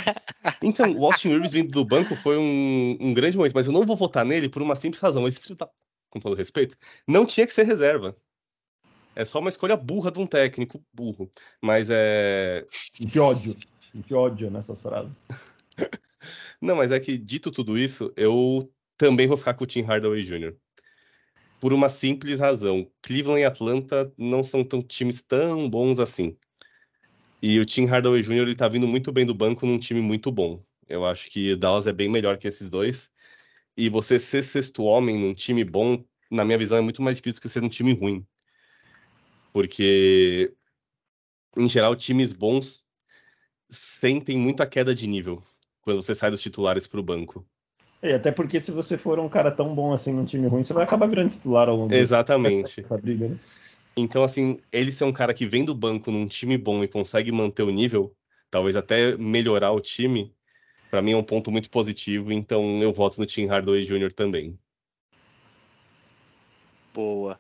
então, 0.62 0.96
o 0.96 1.04
Austin 1.04 1.30
Reeves 1.30 1.52
vindo 1.52 1.72
do 1.72 1.84
banco 1.84 2.16
foi 2.16 2.38
um, 2.38 2.96
um, 3.02 3.12
grande 3.12 3.36
momento, 3.36 3.56
mas 3.56 3.66
eu 3.66 3.74
não 3.74 3.88
vou 3.88 3.96
votar 3.96 4.24
nele 4.24 4.48
por 4.48 4.62
uma 4.62 4.76
simples 4.76 5.02
razão. 5.02 5.28
Esse 5.28 5.40
filho 5.40 5.56
tá, 5.56 5.68
com 6.12 6.20
todo 6.20 6.36
respeito, 6.36 6.78
não 7.08 7.26
tinha 7.26 7.48
que 7.48 7.54
ser 7.54 7.64
reserva. 7.64 8.16
É 9.16 9.26
só 9.26 9.40
uma 9.40 9.50
escolha 9.50 9.76
burra 9.76 10.12
de 10.12 10.20
um 10.20 10.28
técnico 10.28 10.80
burro. 10.94 11.28
Mas 11.60 11.90
é. 11.90 12.68
Que 12.94 13.20
ódio. 13.20 13.56
Que 14.06 14.14
ódio 14.14 14.52
nessas 14.52 14.80
frases. 14.80 15.28
não, 16.62 16.76
mas 16.76 16.92
é 16.92 17.00
que, 17.00 17.18
dito 17.18 17.50
tudo 17.50 17.80
isso, 17.80 18.14
eu 18.16 18.72
também 18.96 19.26
vou 19.26 19.36
ficar 19.36 19.56
com 19.56 19.64
o 19.64 19.68
Tim 19.68 19.82
Hardaway 19.82 20.22
Jr 20.22 20.56
por 21.60 21.74
uma 21.74 21.90
simples 21.90 22.40
razão. 22.40 22.88
Cleveland 23.02 23.42
e 23.42 23.46
Atlanta 23.46 24.14
não 24.18 24.44
são 24.44 24.64
tão 24.64 24.82
times 24.82 25.22
tão 25.22 25.68
bons 25.68 26.00
assim. 26.00 26.38
E 27.42 27.60
o 27.60 27.66
Tim 27.66 27.86
Hardaway 27.86 28.22
Jr. 28.22 28.42
ele 28.42 28.56
tá 28.56 28.68
vindo 28.68 28.88
muito 28.88 29.12
bem 29.12 29.26
do 29.26 29.34
banco 29.34 29.66
num 29.66 29.80
time 29.80 30.02
muito 30.02 30.32
bom. 30.32 30.62
Eu 30.88 31.06
acho 31.06 31.30
que 31.30 31.56
Dallas 31.56 31.88
é 31.88 31.94
bem 31.94 32.10
melhor 32.10 32.38
que 32.38 32.48
esses 32.48 32.70
dois. 32.70 33.10
E 33.78 33.88
você 33.88 34.20
ser 34.20 34.44
sexto 34.44 34.84
homem 34.84 35.18
num 35.18 35.34
time 35.34 35.64
bom, 35.64 36.04
na 36.30 36.44
minha 36.44 36.58
visão, 36.58 36.78
é 36.78 36.82
muito 36.82 37.02
mais 37.02 37.18
difícil 37.18 37.42
que 37.42 37.48
ser 37.48 37.64
um 37.64 37.70
time 37.70 37.94
ruim. 37.94 38.26
Porque, 39.54 40.54
em 41.58 41.70
geral, 41.70 41.96
times 41.96 42.34
bons 42.34 42.86
sentem 43.70 44.38
muita 44.38 44.66
queda 44.66 44.94
de 44.94 45.08
nível 45.08 45.44
quando 45.82 46.02
você 46.02 46.14
sai 46.14 46.30
dos 46.30 46.42
titulares 46.42 46.88
para 46.88 47.00
o 47.00 47.04
banco. 47.04 47.48
É, 48.02 48.14
até 48.14 48.32
porque 48.32 48.60
se 48.60 48.72
você 48.72 48.98
for 48.98 49.20
um 49.20 49.28
cara 49.30 49.52
tão 49.52 49.76
bom 49.76 49.94
assim 49.94 50.14
num 50.14 50.26
time 50.26 50.48
ruim, 50.48 50.64
você 50.64 50.74
vai 50.74 50.84
acabar 50.84 51.08
virando 51.08 51.30
titular 51.30 51.68
ao 51.68 51.76
longo 51.76 51.94
Exatamente. 51.94 52.80
dessa 52.82 52.98
briga, 52.98 53.28
né? 53.30 53.38
Então, 53.96 54.24
assim, 54.24 54.60
ele 54.72 54.92
ser 54.92 55.04
um 55.04 55.14
cara 55.14 55.34
que 55.34 55.46
vem 55.46 55.66
do 55.66 55.76
banco 55.76 56.12
num 56.12 56.28
time 56.28 56.58
bom 56.58 56.84
e 56.84 56.88
consegue 56.88 57.32
manter 57.32 57.64
o 57.64 57.72
nível, 57.72 58.16
talvez 58.50 58.76
até 58.76 59.18
melhorar 59.18 59.72
o 59.72 59.82
time, 59.82 60.34
para 60.90 61.02
mim 61.02 61.12
é 61.12 61.18
um 61.18 61.24
ponto 61.24 61.52
muito 61.52 61.70
positivo, 61.70 62.32
então 62.32 62.82
eu 62.82 62.92
voto 62.92 63.20
no 63.20 63.26
Tim 63.26 63.46
Hardaway 63.46 63.84
Jr. 63.84 64.12
também. 64.12 64.58
Boa. 66.94 67.40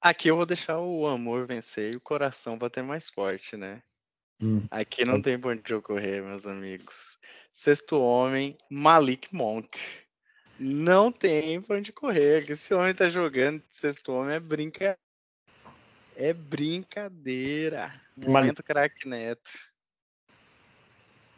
Aqui 0.00 0.28
eu 0.28 0.36
vou 0.36 0.46
deixar 0.46 0.78
o 0.78 1.06
amor 1.06 1.46
vencer 1.46 1.92
e 1.92 1.96
o 1.96 2.00
coração 2.00 2.58
bater 2.58 2.82
mais 2.82 3.10
forte, 3.10 3.56
né? 3.56 3.82
Hum. 4.42 4.66
Aqui 4.70 5.04
não 5.04 5.20
tem 5.20 5.38
pra 5.38 5.50
onde 5.50 5.74
ocorrer, 5.74 6.24
meus 6.24 6.46
amigos. 6.46 7.18
Sexto 7.52 7.98
homem, 8.00 8.56
Malik 8.70 9.28
Monk. 9.34 9.68
Não 10.58 11.12
tem 11.12 11.60
pra 11.60 11.76
onde 11.76 11.92
correr. 11.92 12.50
Esse 12.50 12.72
homem 12.72 12.94
tá 12.94 13.08
jogando 13.08 13.62
sexto 13.70 14.12
homem 14.12 14.36
é 14.36 14.40
brinca... 14.40 14.98
É 16.22 16.34
brincadeira. 16.34 17.98
Momento 18.14 18.62
craque 18.62 19.08
neto. 19.08 19.50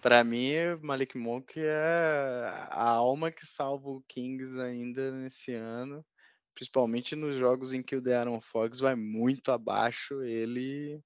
Pra 0.00 0.24
mim, 0.24 0.54
Malik 0.82 1.16
Monk 1.16 1.54
é 1.56 2.48
a 2.68 2.88
alma 2.88 3.30
que 3.30 3.46
salva 3.46 3.88
o 3.88 4.02
Kings 4.08 4.58
ainda 4.58 5.12
nesse 5.12 5.54
ano. 5.54 6.04
Principalmente 6.52 7.14
nos 7.14 7.36
jogos 7.36 7.72
em 7.72 7.80
que 7.80 7.94
o 7.94 8.00
De'Aaron 8.00 8.40
Fox 8.40 8.80
vai 8.80 8.96
muito 8.96 9.52
abaixo. 9.52 10.20
Ele 10.24 11.00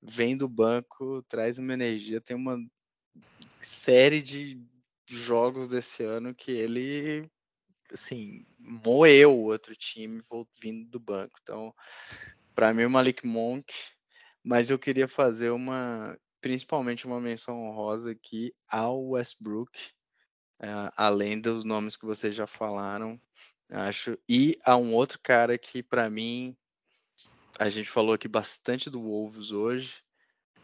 vem 0.00 0.34
do 0.34 0.48
banco, 0.48 1.22
traz 1.28 1.58
uma 1.58 1.74
energia, 1.74 2.18
tem 2.18 2.34
uma 2.34 2.58
série 3.60 4.22
de 4.22 4.58
jogos 5.06 5.68
desse 5.68 6.02
ano 6.02 6.34
que 6.34 6.50
ele 6.50 7.30
assim, 7.92 8.46
moeu 8.58 9.36
o 9.36 9.44
outro 9.44 9.76
time 9.76 10.22
vindo 10.58 10.88
do 10.88 10.98
banco. 10.98 11.38
Então, 11.42 11.74
para 12.54 12.72
mim 12.72 12.84
o 12.84 12.90
Malik 12.90 13.26
Monk, 13.26 13.72
mas 14.42 14.70
eu 14.70 14.78
queria 14.78 15.08
fazer 15.08 15.50
uma 15.50 16.16
principalmente 16.40 17.06
uma 17.06 17.20
menção 17.20 17.62
honrosa 17.62 18.10
aqui 18.10 18.52
ao 18.68 19.10
Westbrook, 19.10 19.70
uh, 20.60 20.90
além 20.96 21.40
dos 21.40 21.64
nomes 21.64 21.96
que 21.96 22.04
vocês 22.04 22.34
já 22.34 22.48
falaram, 22.48 23.20
acho, 23.70 24.18
e 24.28 24.58
a 24.64 24.76
um 24.76 24.92
outro 24.92 25.20
cara 25.22 25.56
que 25.56 25.84
para 25.84 26.10
mim 26.10 26.56
a 27.58 27.70
gente 27.70 27.88
falou 27.88 28.12
aqui 28.12 28.26
bastante 28.26 28.90
do 28.90 29.00
Wolves 29.00 29.52
hoje, 29.52 30.02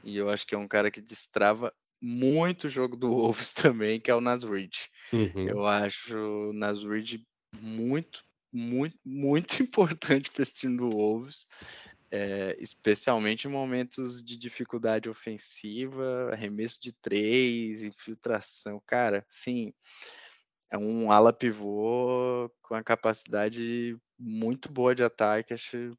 e 0.03 0.17
eu 0.17 0.29
acho 0.29 0.45
que 0.45 0.55
é 0.55 0.59
um 0.59 0.67
cara 0.67 0.91
que 0.91 1.01
destrava 1.01 1.73
muito 2.01 2.65
o 2.65 2.71
jogo 2.71 2.97
do 2.97 3.09
Wolves 3.15 3.53
também, 3.53 4.01
que 4.01 4.11
é 4.11 4.15
o 4.15 4.21
Nasrid. 4.21 4.73
Uhum. 5.13 5.49
Eu 5.49 5.67
acho 5.67 6.17
o 6.17 6.53
Nasrid 6.53 7.23
muito, 7.61 8.25
muito, 8.53 8.99
muito 9.05 9.61
importante 9.63 10.31
para 10.31 10.43
esse 10.43 10.55
time 10.55 10.77
do 10.77 10.91
Wolves, 10.91 11.47
é, 12.11 12.57
especialmente 12.59 13.47
em 13.47 13.51
momentos 13.51 14.25
de 14.25 14.37
dificuldade 14.37 15.09
ofensiva, 15.09 16.31
arremesso 16.33 16.81
de 16.81 16.93
três, 16.93 17.83
infiltração. 17.83 18.83
Cara, 18.87 19.25
sim, 19.29 19.73
é 20.71 20.79
um 20.79 21.11
ala 21.11 21.33
pivô 21.33 22.51
com 22.63 22.75
a 22.75 22.83
capacidade 22.83 23.97
muito 24.19 24.71
boa 24.71 24.95
de 24.95 25.03
ataque. 25.03 25.55
Acho 25.55 25.97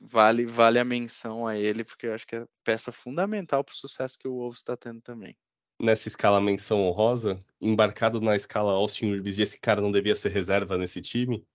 vale 0.00 0.46
vale 0.46 0.78
a 0.78 0.84
menção 0.84 1.46
a 1.46 1.56
ele, 1.56 1.84
porque 1.84 2.06
eu 2.06 2.14
acho 2.14 2.26
que 2.26 2.36
é 2.36 2.46
peça 2.64 2.92
fundamental 2.92 3.64
para 3.64 3.72
o 3.72 3.76
sucesso 3.76 4.18
que 4.18 4.28
o 4.28 4.34
Wolves 4.34 4.58
está 4.58 4.76
tendo 4.76 5.00
também. 5.00 5.36
Nessa 5.80 6.08
escala 6.08 6.40
menção 6.40 6.82
honrosa, 6.82 7.38
embarcado 7.60 8.20
na 8.20 8.34
escala 8.34 8.72
Austin 8.72 9.12
Reeves, 9.12 9.38
e 9.38 9.42
esse 9.42 9.60
cara 9.60 9.80
não 9.80 9.92
devia 9.92 10.16
ser 10.16 10.30
reserva 10.30 10.76
nesse 10.76 11.00
time, 11.00 11.46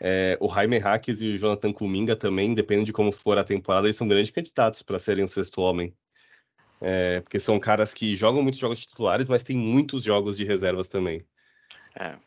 é, 0.00 0.36
o 0.40 0.48
Jaime 0.48 0.78
Hackes 0.78 1.20
e 1.20 1.34
o 1.34 1.38
Jonathan 1.38 1.72
Kuminga 1.72 2.14
também, 2.14 2.54
dependendo 2.54 2.86
de 2.86 2.92
como 2.92 3.10
for 3.10 3.38
a 3.38 3.44
temporada, 3.44 3.86
eles 3.86 3.96
são 3.96 4.08
grandes 4.08 4.30
candidatos 4.30 4.82
para 4.82 4.98
serem 4.98 5.24
o 5.24 5.28
sexto 5.28 5.60
homem. 5.60 5.94
É, 6.80 7.20
porque 7.22 7.40
são 7.40 7.58
caras 7.58 7.94
que 7.94 8.14
jogam 8.14 8.42
muitos 8.42 8.60
jogos 8.60 8.80
titulares, 8.80 9.28
mas 9.28 9.42
tem 9.42 9.56
muitos 9.56 10.02
jogos 10.02 10.36
de 10.36 10.44
reservas 10.44 10.88
também. 10.88 11.24
É. 11.98 12.18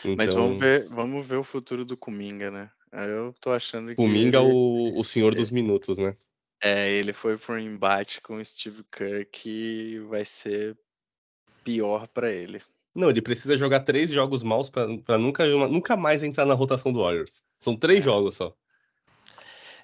Então... 0.00 0.16
Mas 0.16 0.32
vamos 0.34 0.60
ver, 0.60 0.86
vamos 0.88 1.26
ver 1.26 1.36
o 1.36 1.42
futuro 1.42 1.84
do 1.84 1.96
Kuminga, 1.96 2.50
né? 2.50 2.70
Eu 2.92 3.34
tô 3.40 3.50
achando 3.50 3.88
que. 3.88 3.94
Kuminga, 3.96 4.38
ele... 4.38 4.52
o, 4.52 4.98
o 4.98 5.04
senhor 5.04 5.34
dos 5.34 5.50
minutos, 5.50 5.96
né? 5.96 6.14
É, 6.62 6.90
ele 6.90 7.12
foi 7.12 7.36
para 7.36 7.54
um 7.54 7.58
embate 7.58 8.20
com 8.20 8.36
o 8.36 8.44
Steve 8.44 8.82
Kerr 8.90 9.26
que 9.30 9.98
vai 10.08 10.24
ser 10.24 10.76
pior 11.64 12.06
para 12.08 12.30
ele. 12.30 12.62
Não, 12.96 13.10
ele 13.10 13.20
precisa 13.20 13.58
jogar 13.58 13.80
três 13.80 14.10
jogos 14.10 14.42
maus 14.42 14.70
para 14.70 15.18
nunca, 15.18 15.46
nunca 15.68 15.96
mais 15.96 16.22
entrar 16.22 16.46
na 16.46 16.54
rotação 16.54 16.90
do 16.90 17.00
Warriors. 17.00 17.42
São 17.60 17.76
três 17.76 18.00
é. 18.00 18.02
jogos 18.02 18.36
só. 18.36 18.54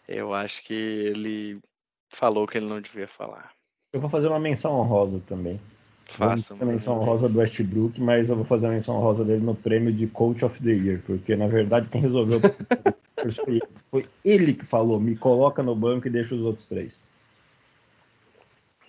Eu 0.08 0.32
acho 0.32 0.64
que 0.64 0.72
ele 0.72 1.60
falou 2.08 2.46
que 2.46 2.56
ele 2.56 2.66
não 2.66 2.80
devia 2.80 3.06
falar. 3.06 3.52
Eu 3.92 4.00
vou 4.00 4.08
fazer 4.08 4.28
uma 4.28 4.40
menção 4.40 4.72
honrosa 4.80 5.20
também. 5.26 5.60
Faça. 6.06 6.54
Uma 6.54 6.72
menção 6.72 6.98
honrosa 6.98 7.28
do 7.28 7.38
Westbrook, 7.38 8.00
mas 8.00 8.30
eu 8.30 8.36
vou 8.36 8.44
fazer 8.44 8.66
a 8.66 8.70
menção 8.70 8.96
honrosa 8.96 9.24
dele 9.24 9.44
no 9.44 9.54
prêmio 9.54 9.92
de 9.92 10.06
Coach 10.06 10.44
of 10.44 10.62
the 10.62 10.72
Year, 10.72 11.02
porque 11.06 11.36
na 11.36 11.46
verdade 11.46 11.88
quem 11.88 12.00
resolveu 12.00 12.40
foi, 12.40 13.60
foi 13.90 14.08
ele 14.24 14.54
que 14.54 14.64
falou: 14.64 14.98
me 14.98 15.16
coloca 15.16 15.62
no 15.62 15.76
banco 15.76 16.06
e 16.06 16.10
deixa 16.10 16.34
os 16.34 16.42
outros 16.42 16.66
três. 16.66 17.04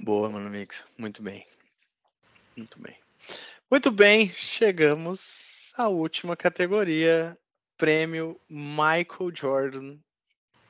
Boa, 0.02 0.30
mano, 0.30 0.50
Mix. 0.50 0.86
Muito 0.98 1.22
bem. 1.22 1.46
Muito 2.58 2.82
bem. 2.82 2.96
Muito 3.74 3.90
bem, 3.90 4.30
chegamos 4.30 5.74
à 5.76 5.88
última 5.88 6.38
categoria, 6.38 7.36
prêmio 7.76 8.40
Michael 8.48 9.36
Jordan 9.36 9.98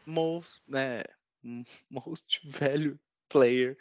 Most, 0.05 0.61
né, 0.65 1.03
most 1.89 2.39
Value 2.47 2.97
Player 3.27 3.77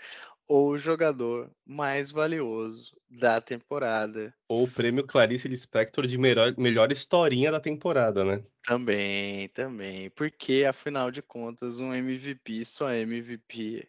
ou 0.48 0.76
jogador 0.76 1.48
mais 1.64 2.10
valioso 2.10 2.96
da 3.08 3.40
temporada. 3.40 4.34
Ou 4.48 4.64
o 4.64 4.68
prêmio 4.68 5.06
Clarice 5.06 5.46
Lispector 5.46 6.04
de 6.04 6.18
melhor, 6.18 6.52
melhor 6.58 6.90
historinha 6.90 7.52
da 7.52 7.60
temporada, 7.60 8.24
né? 8.24 8.42
Também, 8.64 9.48
também. 9.50 10.10
Porque, 10.10 10.64
afinal 10.68 11.12
de 11.12 11.22
contas, 11.22 11.78
um 11.78 11.94
MVP 11.94 12.64
só 12.64 12.90
é 12.90 13.02
MVP 13.02 13.88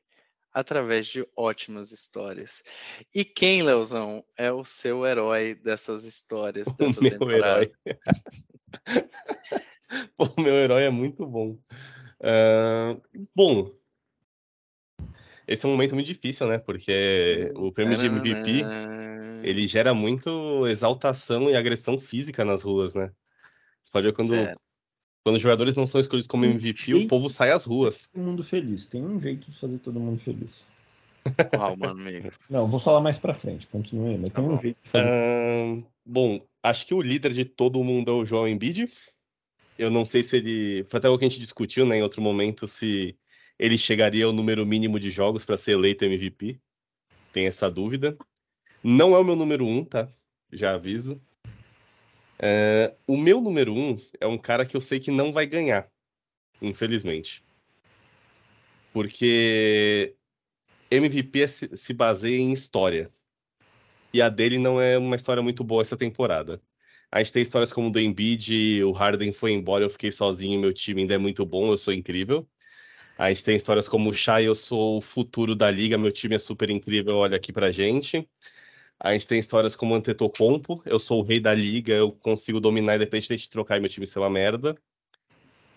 através 0.54 1.08
de 1.08 1.28
ótimas 1.36 1.92
histórias. 1.92 2.64
E 3.14 3.26
quem, 3.26 3.64
Leozão, 3.64 4.24
é 4.38 4.52
o 4.52 4.64
seu 4.64 5.06
herói 5.06 5.56
dessas 5.56 6.04
histórias? 6.04 6.68
Dessa 6.78 7.00
o 7.00 7.04
meu 7.04 7.12
temporada? 7.12 7.64
herói. 7.64 7.72
o 10.38 10.42
meu 10.42 10.54
herói 10.54 10.84
é 10.84 10.90
muito 10.90 11.26
bom. 11.26 11.58
Uh, 12.22 13.02
bom, 13.36 13.72
esse 15.48 15.66
é 15.66 15.68
um 15.70 15.72
momento 15.72 15.96
muito 15.96 16.08
difícil, 16.08 16.48
né? 16.48 16.58
Porque 16.58 17.52
o 17.56 17.72
prêmio 17.72 17.98
de 17.98 18.06
MVP 18.06 18.66
ele 19.44 19.68
gera 19.68 19.94
muito 19.94 20.66
exaltação 20.68 21.50
e 21.50 21.56
agressão 21.56 21.98
física 21.98 22.46
nas 22.46 22.64
ruas, 22.64 22.96
né? 22.96 23.12
Você 23.82 23.92
pode 23.92 24.08
ver 24.08 24.14
quando 24.14 24.34
é. 24.36 24.56
Quando 25.24 25.38
os 25.38 25.42
jogadores 25.42 25.76
não 25.76 25.86
são 25.86 26.02
escolhidos 26.02 26.28
como 26.28 26.44
MVP, 26.44 26.94
o 26.94 27.08
povo 27.08 27.30
sai 27.30 27.52
às 27.52 27.66
ruas. 27.66 28.10
Todo 28.14 28.24
mundo 28.24 28.44
feliz. 28.44 28.88
Tem 28.88 29.02
um 29.02 29.20
jeito 29.20 29.50
de 29.50 29.58
fazer 29.58 29.78
todo 29.80 30.00
mundo 30.00 30.20
feliz. 30.20 30.68
Uau, 31.58 31.78
mano, 31.78 32.02
amigo. 32.02 32.30
Não, 32.50 32.68
vou 32.68 32.80
falar 32.80 33.00
mais 33.00 33.18
pra 33.18 33.34
frente. 33.34 33.66
Continue, 33.68 34.18
mas 34.18 34.30
tá 34.30 34.42
tem 34.42 34.50
bom. 34.50 34.54
um 34.54 34.58
jeito 34.58 34.78
de 34.84 34.90
fazer. 34.90 35.08
Uh, 35.08 35.86
bom, 36.06 36.46
acho 36.62 36.86
que 36.86 36.94
o 36.94 37.02
líder 37.02 37.32
de 37.32 37.46
todo 37.46 37.84
mundo 37.84 38.12
é 38.12 38.14
o 38.14 38.26
João 38.26 38.48
Embiid. 38.48 38.92
Eu 39.78 39.90
não 39.90 40.04
sei 40.04 40.22
se 40.22 40.38
ele. 40.38 40.84
Foi 40.84 40.98
até 40.98 41.10
o 41.10 41.18
que 41.18 41.26
a 41.26 41.30
gente 41.30 41.40
discutiu, 41.40 41.86
né, 41.86 41.98
em 41.98 42.04
outro 42.04 42.22
momento, 42.22 42.68
se 42.68 43.18
ele 43.58 43.78
chegaria 43.78 44.26
ao 44.26 44.34
número 44.34 44.66
mínimo 44.66 45.00
de 45.00 45.10
jogos 45.10 45.46
para 45.46 45.58
ser 45.58 45.72
eleito 45.72 46.04
MVP. 46.04 46.60
Tem 47.32 47.48
essa 47.48 47.72
dúvida. 47.72 48.18
Não 48.84 49.16
é 49.16 49.20
o 49.20 49.24
meu 49.24 49.36
número 49.36 49.66
um, 49.66 49.86
tá? 49.86 50.10
Já 50.52 50.76
aviso. 50.76 51.22
É, 52.46 52.94
o 53.08 53.16
meu 53.16 53.40
número 53.40 53.74
um 53.74 53.98
é 54.20 54.28
um 54.28 54.38
cara 54.38 54.66
que 54.66 54.76
eu 54.76 54.82
sei 54.82 55.00
que 55.00 55.10
não 55.10 55.32
vai 55.32 55.48
ganhar, 55.48 55.90
infelizmente. 56.62 57.42
Porque 58.92 60.14
MVP 60.92 61.48
se 61.48 61.94
baseia 61.94 62.38
em 62.38 62.52
história. 62.52 63.10
E 64.14 64.22
a 64.22 64.28
dele 64.28 64.58
não 64.58 64.80
é 64.82 64.98
uma 64.98 65.16
história 65.16 65.42
muito 65.42 65.64
boa 65.64 65.84
essa 65.84 65.96
temporada. 65.96 66.62
A 67.10 67.24
gente 67.24 67.32
tem 67.32 67.42
histórias 67.42 67.72
como 67.72 67.88
o 67.88 67.92
do 67.92 68.02
Embiid, 68.02 68.84
o 68.84 68.92
Harden 68.92 69.32
foi 69.32 69.54
embora, 69.54 69.86
eu 69.86 69.90
fiquei 69.90 70.12
sozinho, 70.12 70.60
meu 70.60 70.74
time 70.74 71.04
ainda 71.04 71.14
é 71.14 71.18
muito 71.18 71.46
bom, 71.46 71.72
eu 71.72 71.78
sou 71.78 71.94
incrível. 71.94 72.46
A 73.18 73.30
gente 73.30 73.46
tem 73.46 73.56
histórias 73.56 73.88
como 73.88 74.10
o 74.10 74.14
Shai, 74.14 74.46
eu 74.46 74.56
sou 74.56 74.98
o 74.98 75.02
futuro 75.02 75.56
da 75.56 75.72
liga, 75.72 75.98
meu 75.98 76.12
time 76.12 76.36
é 76.36 76.40
super 76.40 76.70
incrível, 76.70 77.16
olha 77.16 77.38
aqui 77.38 77.54
pra 77.54 77.72
gente. 77.72 78.28
A 79.04 79.12
gente 79.12 79.28
tem 79.28 79.38
histórias 79.38 79.76
como 79.76 79.94
Antetokounmpo, 79.94 80.82
eu 80.86 80.98
sou 80.98 81.20
o 81.20 81.26
rei 81.26 81.38
da 81.38 81.54
liga, 81.54 81.94
eu 81.94 82.14
consigo 82.14 82.62
dominar 82.62 82.96
independente 82.96 83.36
de 83.36 83.50
trocar 83.50 83.76
e 83.76 83.82
meu 83.82 83.90
time 83.90 84.08
ser 84.08 84.20
uma 84.20 84.30
merda. 84.30 84.78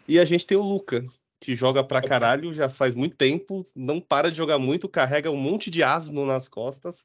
E 0.06 0.20
a 0.20 0.24
gente 0.24 0.46
tem 0.46 0.56
o 0.56 0.62
Luca, 0.62 1.04
que 1.40 1.56
joga 1.56 1.82
pra 1.82 2.00
caralho 2.00 2.52
já 2.52 2.68
faz 2.68 2.94
muito 2.94 3.16
tempo, 3.16 3.64
não 3.74 4.00
para 4.00 4.30
de 4.30 4.36
jogar 4.36 4.60
muito, 4.60 4.88
carrega 4.88 5.28
um 5.28 5.36
monte 5.36 5.70
de 5.70 5.82
asno 5.82 6.24
nas 6.24 6.46
costas, 6.46 7.04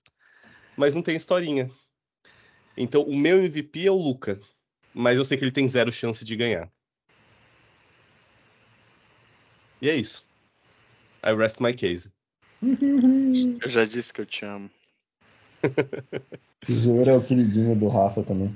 mas 0.77 0.93
não 0.93 1.01
tem 1.01 1.15
historinha. 1.15 1.71
Então, 2.77 3.01
o 3.01 3.17
meu 3.17 3.43
MVP 3.43 3.87
é 3.87 3.91
o 3.91 3.97
Luca, 3.97 4.39
mas 4.93 5.17
eu 5.17 5.25
sei 5.25 5.39
que 5.39 5.43
ele 5.43 5.51
tem 5.51 5.67
zero 5.67 5.91
chance 5.91 6.23
de 6.23 6.35
ganhar. 6.35 6.71
E 9.81 9.89
é 9.89 9.95
isso. 9.95 10.23
I 11.23 11.33
rest 11.33 11.59
my 11.59 11.73
case. 11.73 12.11
Eu 13.59 13.67
já 13.67 13.85
disse 13.85 14.13
que 14.13 14.21
eu 14.21 14.25
te 14.25 14.45
amo. 14.45 14.69
Tesouro 16.65 17.09
é 17.09 17.15
o 17.15 17.23
queridinho 17.23 17.75
do 17.75 17.87
Rafa 17.87 18.23
também. 18.23 18.55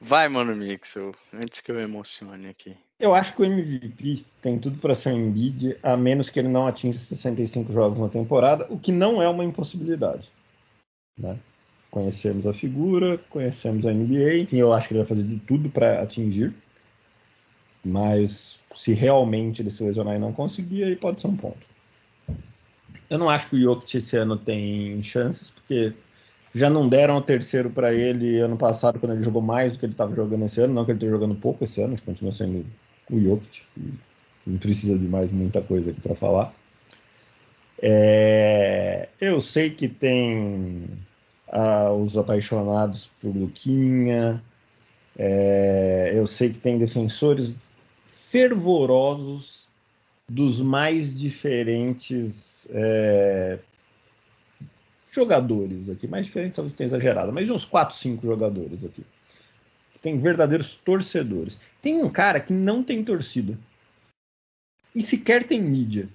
Vai, 0.00 0.28
mano, 0.28 0.56
Mixel, 0.56 1.12
antes 1.34 1.60
que 1.60 1.70
eu 1.70 1.78
emocione 1.78 2.48
aqui. 2.48 2.76
Eu 2.98 3.14
acho 3.14 3.34
que 3.34 3.42
o 3.42 3.44
MVP 3.44 4.24
tem 4.40 4.58
tudo 4.58 4.78
para 4.78 4.94
ser 4.94 5.12
um 5.12 5.28
Embiid, 5.28 5.76
a 5.82 5.96
menos 5.96 6.30
que 6.30 6.38
ele 6.38 6.48
não 6.48 6.66
atinja 6.66 6.98
65 6.98 7.72
jogos 7.72 7.98
na 7.98 8.08
temporada, 8.08 8.66
o 8.70 8.78
que 8.78 8.92
não 8.92 9.22
é 9.22 9.28
uma 9.28 9.44
impossibilidade. 9.44 10.30
Né? 11.18 11.38
Conhecemos 11.90 12.46
a 12.46 12.52
figura, 12.52 13.18
conhecemos 13.30 13.86
a 13.86 13.92
NBA, 13.92 14.38
enfim, 14.38 14.58
eu 14.58 14.72
acho 14.72 14.88
que 14.88 14.94
ele 14.94 15.00
vai 15.00 15.08
fazer 15.08 15.22
de 15.22 15.38
tudo 15.40 15.68
para 15.70 16.02
atingir. 16.02 16.54
Mas 17.84 18.60
se 18.74 18.92
realmente 18.92 19.62
ele 19.62 19.70
se 19.70 19.82
lesionar 19.82 20.16
e 20.16 20.18
não 20.18 20.32
conseguir, 20.32 20.84
aí 20.84 20.96
pode 20.96 21.20
ser 21.20 21.28
um 21.28 21.36
ponto. 21.36 21.69
Eu 23.08 23.18
não 23.18 23.28
acho 23.28 23.48
que 23.48 23.56
o 23.56 23.60
Jokic 23.60 23.96
esse 23.96 24.16
ano 24.16 24.36
tem 24.36 25.02
chances, 25.02 25.50
porque 25.50 25.92
já 26.54 26.68
não 26.68 26.88
deram 26.88 27.16
o 27.16 27.22
terceiro 27.22 27.70
para 27.70 27.92
ele 27.92 28.40
ano 28.40 28.56
passado, 28.56 28.98
quando 28.98 29.12
ele 29.12 29.22
jogou 29.22 29.42
mais 29.42 29.72
do 29.72 29.78
que 29.78 29.86
ele 29.86 29.92
estava 29.92 30.14
jogando 30.14 30.44
esse 30.44 30.60
ano. 30.60 30.74
Não 30.74 30.84
que 30.84 30.90
ele 30.92 30.98
esteja 30.98 31.12
jogando 31.12 31.34
pouco 31.34 31.64
esse 31.64 31.80
ano, 31.82 31.96
continua 32.04 32.32
sendo 32.32 32.66
o 33.10 33.20
Jokic. 33.20 33.62
Não 34.46 34.58
precisa 34.58 34.98
de 34.98 35.06
mais 35.06 35.30
muita 35.30 35.60
coisa 35.60 35.90
aqui 35.90 36.00
para 36.00 36.14
falar. 36.14 36.54
É, 37.82 39.08
eu 39.20 39.40
sei 39.40 39.70
que 39.70 39.88
tem 39.88 40.84
ah, 41.48 41.92
os 41.92 42.16
apaixonados 42.18 43.10
por 43.20 43.34
Luquinha. 43.34 44.42
É, 45.18 46.12
eu 46.14 46.26
sei 46.26 46.50
que 46.50 46.58
tem 46.58 46.78
defensores 46.78 47.56
fervorosos 48.06 49.59
dos 50.30 50.60
mais 50.60 51.12
diferentes 51.12 52.64
é, 52.70 53.58
jogadores 55.08 55.90
aqui, 55.90 56.06
mais 56.06 56.26
diferente 56.26 56.54
talvez 56.54 56.72
tenha 56.72 56.86
exagerado, 56.86 57.32
mas 57.32 57.46
de 57.46 57.52
uns 57.52 57.64
4, 57.64 57.96
5 57.96 58.22
jogadores 58.22 58.84
aqui. 58.84 59.04
Tem 60.00 60.18
verdadeiros 60.18 60.76
torcedores. 60.76 61.60
Tem 61.82 62.02
um 62.02 62.08
cara 62.08 62.40
que 62.40 62.52
não 62.52 62.82
tem 62.82 63.04
torcida. 63.04 63.58
E 64.94 65.02
sequer 65.02 65.44
tem 65.44 65.60
mídia. 65.60 66.08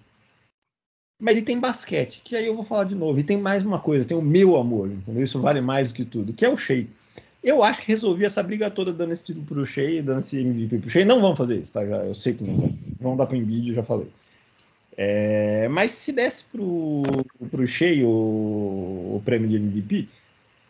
Mas 1.22 1.36
ele 1.36 1.44
tem 1.44 1.60
basquete, 1.60 2.22
que 2.24 2.36
aí 2.36 2.48
eu 2.48 2.56
vou 2.56 2.64
falar 2.64 2.86
de 2.86 2.96
novo. 2.96 3.20
E 3.20 3.24
tem 3.24 3.38
mais 3.38 3.64
uma 3.64 3.80
coisa, 3.80 4.08
tem 4.08 4.18
o 4.18 4.22
meu 4.22 4.56
amor, 4.56 4.90
entendeu? 4.90 5.24
Isso 5.24 5.40
vale 5.40 5.62
mais 5.62 5.90
do 5.90 5.94
que 5.96 6.06
tudo, 6.06 6.34
que 6.34 6.46
é 6.46 6.50
o 6.50 6.58
Shea. 6.58 6.88
Eu 7.46 7.64
acho 7.64 7.80
que 7.82 7.88
resolvi 7.90 8.26
essa 8.26 8.42
briga 8.42 8.72
toda 8.72 8.92
dando 8.92 9.14
esse 9.14 9.24
título 9.24 9.46
pro 9.46 9.64
Shea, 9.64 10.02
dando 10.02 10.18
esse 10.18 10.42
MVP 10.42 10.80
pro 10.80 10.90
Shea. 10.90 11.06
Não 11.06 11.22
vão 11.22 11.36
fazer 11.36 11.58
isso, 11.58 11.72
tá? 11.72 11.86
Já, 11.86 11.98
eu 11.98 12.16
sei 12.16 12.34
que 12.34 12.44
não 12.44 12.56
vão. 12.56 12.78
Vão 13.00 13.16
dar 13.16 13.28
pro 13.28 13.38
Embiid, 13.38 13.72
já 13.72 13.84
falei. 13.84 14.08
É, 14.98 15.68
mas 15.68 15.92
se 15.92 16.12
desse 16.12 16.46
pro, 16.46 17.04
pro 17.52 17.68
Shea 17.68 18.04
o, 18.04 19.18
o 19.18 19.22
prêmio 19.24 19.48
de 19.48 19.58
MVP, 19.58 20.08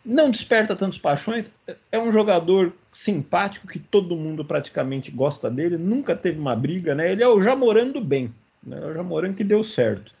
não 0.04 0.30
desperta 0.30 0.76
tantas 0.76 0.98
paixões. 0.98 1.50
É 1.90 1.98
um 1.98 2.12
jogador 2.12 2.70
simpático 2.92 3.66
que 3.66 3.78
todo 3.78 4.14
mundo 4.14 4.44
praticamente 4.44 5.10
gosta 5.10 5.50
dele. 5.50 5.78
Nunca 5.78 6.14
teve 6.14 6.38
uma 6.38 6.54
briga, 6.54 6.94
né? 6.94 7.10
Ele 7.10 7.22
é 7.22 7.28
o 7.28 7.40
Jamorando 7.40 8.02
bem. 8.02 8.30
Né? 8.62 8.76
É 8.78 9.00
o 9.00 9.34
que 9.34 9.44
deu 9.44 9.64
certo. 9.64 10.12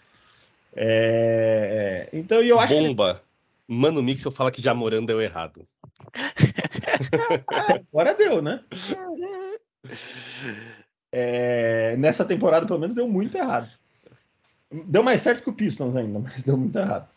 É... 0.74 2.08
Então 2.14 2.40
eu 2.42 2.58
acho. 2.58 2.72
Bomba! 2.72 3.25
Mano 3.68 4.02
Mixel 4.02 4.30
fala 4.30 4.50
que 4.50 4.62
Jamoran 4.62 5.04
deu 5.04 5.20
errado. 5.20 5.66
Agora 7.90 8.14
deu, 8.14 8.40
né? 8.40 8.62
É... 11.10 11.96
Nessa 11.96 12.24
temporada, 12.24 12.66
pelo 12.66 12.78
menos, 12.78 12.94
deu 12.94 13.08
muito 13.08 13.36
errado. 13.36 13.70
Deu 14.70 15.02
mais 15.02 15.20
certo 15.20 15.42
que 15.42 15.50
o 15.50 15.54
Pistons 15.54 15.96
ainda, 15.96 16.18
mas 16.24 16.42
deu 16.42 16.56
muito 16.56 16.78
errado. 16.78 17.08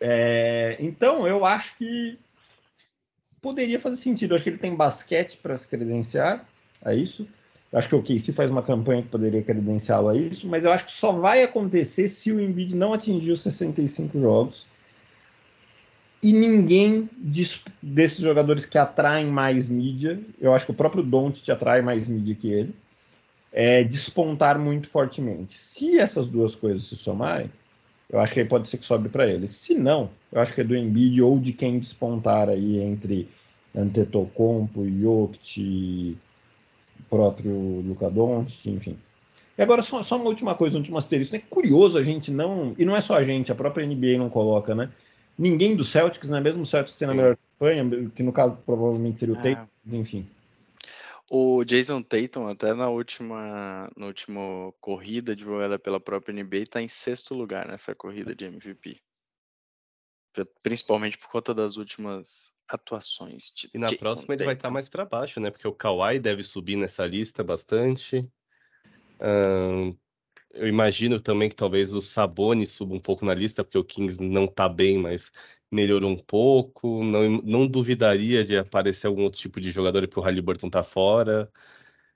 É... 0.00 0.76
Então, 0.80 1.26
eu 1.28 1.46
acho 1.46 1.76
que 1.76 2.18
poderia 3.40 3.78
fazer 3.78 3.96
sentido. 3.96 4.32
Eu 4.32 4.36
acho 4.36 4.44
que 4.44 4.50
ele 4.50 4.58
tem 4.58 4.74
basquete 4.74 5.36
para 5.36 5.56
se 5.56 5.68
credenciar 5.68 6.44
a 6.84 6.92
isso. 6.94 7.26
Acho 7.72 7.88
que 7.88 7.94
o 7.94 7.98
OKC 8.00 8.32
faz 8.32 8.50
uma 8.50 8.62
campanha 8.62 9.02
que 9.02 9.08
poderia 9.08 9.42
credenciá-lo 9.42 10.10
a 10.10 10.16
isso, 10.16 10.46
mas 10.46 10.64
eu 10.64 10.72
acho 10.72 10.84
que 10.84 10.92
só 10.92 11.10
vai 11.10 11.42
acontecer 11.42 12.06
se 12.06 12.30
o 12.30 12.38
Embiid 12.38 12.76
não 12.76 12.92
atingir 12.92 13.32
os 13.32 13.42
65 13.42 14.20
jogos 14.20 14.66
e 16.22 16.32
ninguém 16.32 17.08
desses 17.82 18.20
jogadores 18.20 18.64
que 18.64 18.78
atraem 18.78 19.26
mais 19.26 19.66
mídia, 19.66 20.20
eu 20.40 20.54
acho 20.54 20.66
que 20.66 20.70
o 20.70 20.74
próprio 20.74 21.02
Don't 21.02 21.42
te 21.42 21.50
atrai 21.50 21.82
mais 21.82 22.06
mídia 22.06 22.34
que 22.34 22.48
ele, 22.48 22.74
é, 23.52 23.82
despontar 23.82 24.58
muito 24.58 24.88
fortemente. 24.88 25.58
Se 25.58 25.98
essas 25.98 26.28
duas 26.28 26.54
coisas 26.54 26.84
se 26.84 26.96
somarem, 26.96 27.50
eu 28.08 28.20
acho 28.20 28.32
que 28.32 28.40
aí 28.40 28.46
pode 28.46 28.68
ser 28.68 28.78
que 28.78 28.84
sobe 28.84 29.08
para 29.08 29.28
ele. 29.28 29.48
Se 29.48 29.74
não, 29.74 30.10
eu 30.30 30.40
acho 30.40 30.54
que 30.54 30.60
é 30.60 30.64
do 30.64 30.76
Embiid 30.76 31.20
ou 31.22 31.38
de 31.38 31.52
quem 31.52 31.78
despontar 31.78 32.48
aí 32.48 32.78
entre 32.80 33.28
Antetokounmpo, 33.74 34.86
Jokic 34.88 36.16
próprio 37.12 37.80
Luca 37.86 38.08
Doncic, 38.08 38.66
enfim. 38.70 38.96
E 39.58 39.62
agora, 39.62 39.82
só, 39.82 40.02
só 40.02 40.16
uma 40.16 40.28
última 40.28 40.54
coisa, 40.54 40.76
um 40.76 40.78
último 40.78 40.96
asterisco. 40.96 41.36
É 41.36 41.38
curioso 41.38 41.98
a 41.98 42.02
gente 42.02 42.30
não. 42.30 42.74
E 42.78 42.86
não 42.86 42.96
é 42.96 43.02
só 43.02 43.16
a 43.16 43.22
gente, 43.22 43.52
a 43.52 43.54
própria 43.54 43.86
NBA 43.86 44.16
não 44.16 44.30
coloca, 44.30 44.74
né? 44.74 44.88
Ninguém 45.38 45.76
do 45.76 45.84
Celtics, 45.84 46.28
né? 46.28 46.40
Mesmo 46.40 46.62
o 46.62 46.66
Celtics 46.66 46.96
tendo 46.96 47.12
a 47.12 47.14
melhor 47.14 47.36
campanha, 47.36 48.10
que 48.10 48.22
no 48.22 48.32
caso 48.32 48.56
provavelmente 48.64 49.20
seria 49.20 49.34
o 49.34 49.38
é. 49.38 49.54
Tatum, 49.54 49.68
enfim. 49.86 50.28
O 51.30 51.64
Jason 51.64 52.02
Tatum, 52.02 52.46
até 52.48 52.74
na 52.74 52.90
última, 52.90 53.90
na 53.96 54.06
última 54.06 54.40
corrida 54.80 55.34
divulgada 55.34 55.78
pela 55.78 55.98
própria 55.98 56.34
NBA, 56.34 56.58
está 56.58 56.82
em 56.82 56.88
sexto 56.88 57.34
lugar 57.34 57.66
nessa 57.66 57.94
corrida 57.94 58.34
de 58.34 58.44
MVP. 58.44 59.00
Principalmente 60.62 61.16
por 61.16 61.28
conta 61.28 61.54
das 61.54 61.76
últimas 61.76 62.52
atuações. 62.68 63.50
De 63.54 63.70
e 63.72 63.78
na 63.78 63.88
próxima 63.94 64.34
ele 64.34 64.44
vai 64.44 64.54
estar 64.54 64.68
tá 64.68 64.72
mais 64.72 64.88
para 64.88 65.04
baixo, 65.04 65.40
né? 65.40 65.50
Porque 65.50 65.66
o 65.66 65.72
Kawhi 65.72 66.18
deve 66.18 66.42
subir 66.42 66.76
nessa 66.76 67.06
lista 67.06 67.42
bastante. 67.42 68.30
Uh, 69.20 69.96
eu 70.54 70.68
imagino 70.68 71.20
também 71.20 71.48
que 71.48 71.56
talvez 71.56 71.92
o 71.94 72.00
Sabonis 72.02 72.72
suba 72.72 72.94
um 72.94 73.00
pouco 73.00 73.24
na 73.24 73.34
lista, 73.34 73.64
porque 73.64 73.78
o 73.78 73.84
Kings 73.84 74.22
não 74.22 74.46
tá 74.46 74.68
bem, 74.68 74.98
mas 74.98 75.30
melhorou 75.70 76.10
um 76.10 76.18
pouco. 76.18 77.02
Não, 77.04 77.28
não 77.42 77.66
duvidaria 77.68 78.44
de 78.44 78.56
aparecer 78.58 79.06
algum 79.06 79.22
outro 79.24 79.40
tipo 79.40 79.60
de 79.60 79.70
jogador 79.70 80.06
porque 80.06 80.20
o 80.20 80.22
Halliburton 80.22 80.70
tá 80.70 80.82
fora. 80.82 81.50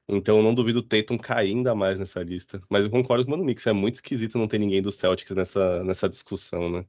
Então 0.08 0.38
eu 0.38 0.42
não 0.42 0.54
duvido 0.54 0.80
o 0.80 0.82
Tatum 0.82 1.18
cair 1.18 1.50
ainda 1.50 1.74
mais 1.74 1.98
nessa 1.98 2.22
lista. 2.22 2.60
Mas 2.70 2.84
eu 2.84 2.90
concordo 2.90 3.24
com 3.24 3.30
o 3.30 3.32
Mano 3.32 3.44
Mix, 3.44 3.66
é 3.66 3.72
muito 3.72 3.96
esquisito 3.96 4.38
não 4.38 4.48
ter 4.48 4.58
ninguém 4.58 4.82
do 4.82 4.92
Celtics 4.92 5.34
nessa, 5.36 5.82
nessa 5.84 6.08
discussão, 6.08 6.70
né? 6.70 6.86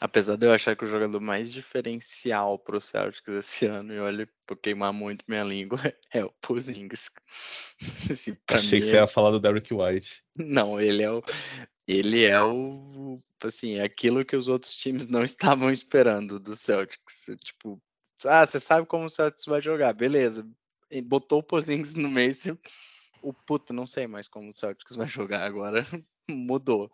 Apesar 0.00 0.36
de 0.36 0.46
eu 0.46 0.52
achar 0.52 0.76
que 0.76 0.84
o 0.84 0.88
jogador 0.88 1.20
mais 1.20 1.52
diferencial 1.52 2.58
para 2.58 2.76
o 2.76 2.80
Celtics 2.80 3.28
esse 3.28 3.66
ano, 3.66 3.92
e 3.92 3.98
olha, 3.98 4.28
por 4.46 4.56
queimar 4.56 4.92
muito 4.92 5.24
minha 5.28 5.44
língua, 5.44 5.78
é 6.12 6.24
o 6.24 6.32
Porzingis. 6.40 7.10
Assim, 8.10 8.36
Achei 8.48 8.80
que 8.80 8.86
você 8.86 8.96
ia 8.96 9.06
falar 9.06 9.30
do 9.30 9.40
Derrick 9.40 9.72
White. 9.72 10.22
Não, 10.36 10.80
ele 10.80 11.02
é 11.02 11.10
o 11.10 11.22
ele 11.86 12.24
é 12.24 12.42
o 12.42 13.20
assim, 13.42 13.74
é 13.74 13.82
aquilo 13.82 14.24
que 14.24 14.34
os 14.34 14.48
outros 14.48 14.74
times 14.74 15.06
não 15.06 15.22
estavam 15.22 15.70
esperando 15.70 16.40
do 16.40 16.56
Celtics. 16.56 17.26
Tipo, 17.42 17.80
ah, 18.24 18.46
você 18.46 18.58
sabe 18.58 18.86
como 18.86 19.04
o 19.04 19.10
Celtics 19.10 19.44
vai 19.44 19.60
jogar, 19.60 19.92
beleza. 19.92 20.48
Botou 21.04 21.40
o 21.40 21.42
Porzingis 21.42 21.94
no 21.94 22.08
meio, 22.08 22.32
o 23.20 23.32
puto, 23.32 23.72
não 23.72 23.86
sei 23.86 24.06
mais 24.06 24.28
como 24.28 24.48
o 24.48 24.52
Celtics 24.52 24.96
vai 24.96 25.08
jogar 25.08 25.44
agora. 25.44 25.86
Mudou. 26.30 26.90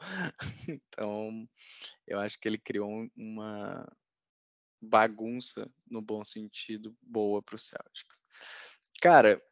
Então, 0.69 1.49
eu 2.07 2.19
acho 2.19 2.39
que 2.39 2.49
ele 2.49 2.59
criou 2.59 3.09
uma 3.17 3.87
bagunça, 4.81 5.71
no 5.89 6.01
bom 6.01 6.25
sentido, 6.25 6.97
boa 7.03 7.43
para 7.43 7.57
o 7.57 7.59
Celtics. 7.59 8.19
Cara, 9.01 9.43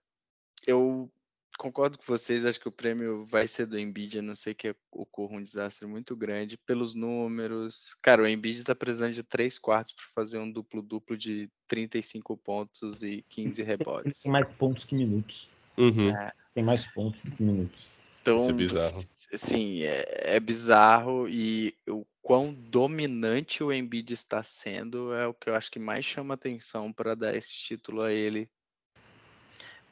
eu 0.67 1.11
concordo 1.59 1.99
com 1.99 2.05
vocês, 2.05 2.45
acho 2.45 2.61
que 2.61 2.69
o 2.69 2.73
prêmio 2.73 3.27
vai 3.27 3.49
ser 3.49 3.67
do 3.67 3.79
Embiid, 3.79 4.21
a 4.21 4.23
não 4.23 4.37
ser 4.37 4.55
que 4.55 4.75
ocorra 4.91 5.37
um 5.37 5.43
desastre 5.43 5.87
muito 5.87 6.15
grande 6.17 6.57
pelos 6.57 6.95
números. 6.95 7.95
Cara, 8.03 8.23
o 8.23 8.27
Embiid 8.27 8.61
está 8.61 8.75
precisando 8.75 9.13
de 9.13 9.23
três 9.23 9.59
quartos 9.59 9.93
para 9.93 10.05
fazer 10.15 10.39
um 10.39 10.51
duplo-duplo 10.51 11.17
de 11.17 11.51
35 11.67 12.37
pontos 12.37 13.03
e 13.03 13.25
15 13.29 13.63
rebotes. 13.65 14.23
Tem 14.23 14.33
mais 14.33 14.47
pontos 14.57 14.85
que 14.85 14.95
minutos. 14.95 15.51
Uhum. 15.77 16.11
É. 16.11 16.33
Tem 16.55 16.65
mais 16.65 16.87
pontos 16.93 17.21
que 17.21 17.43
minutos. 17.43 17.89
Então, 18.35 18.37
Isso 18.37 18.51
é 18.51 18.53
bizarro. 18.53 19.05
Sim, 19.35 19.83
é, 19.83 20.37
é, 20.37 20.41
bizarro 20.41 21.29
e 21.29 21.75
o 21.89 22.05
quão 22.23 22.53
dominante 22.53 23.63
o 23.63 23.73
Embiid 23.73 24.13
está 24.13 24.43
sendo 24.43 25.15
é 25.15 25.27
o 25.27 25.35
que 25.35 25.49
eu 25.49 25.55
acho 25.55 25.71
que 25.71 25.79
mais 25.79 26.05
chama 26.05 26.35
atenção 26.35 26.93
para 26.93 27.15
dar 27.15 27.35
esse 27.35 27.55
título 27.55 28.03
a 28.03 28.13
ele, 28.13 28.51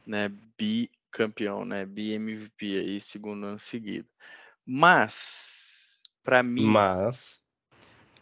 né, 0.07 0.31
bicampeão, 0.59 1.65
né, 1.65 1.87
BMVP 1.87 2.79
aí, 2.79 3.01
segundo 3.01 3.47
ano 3.47 3.59
seguido. 3.59 4.09
Mas, 4.65 6.03
para 6.23 6.43
mim, 6.43 6.67
mas 6.67 7.43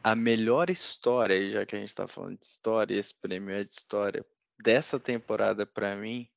a 0.03 0.15
melhor 0.15 0.69
história, 0.69 1.51
já 1.51 1.65
que 1.65 1.74
a 1.74 1.78
gente 1.78 1.89
está 1.89 2.07
falando 2.07 2.39
de 2.39 2.45
história, 2.45 2.95
esse 2.95 3.19
prêmio 3.19 3.55
é 3.55 3.65
de 3.65 3.73
história 3.73 4.24
dessa 4.62 5.01
temporada 5.01 5.65
para 5.66 5.97
mim 5.97 6.28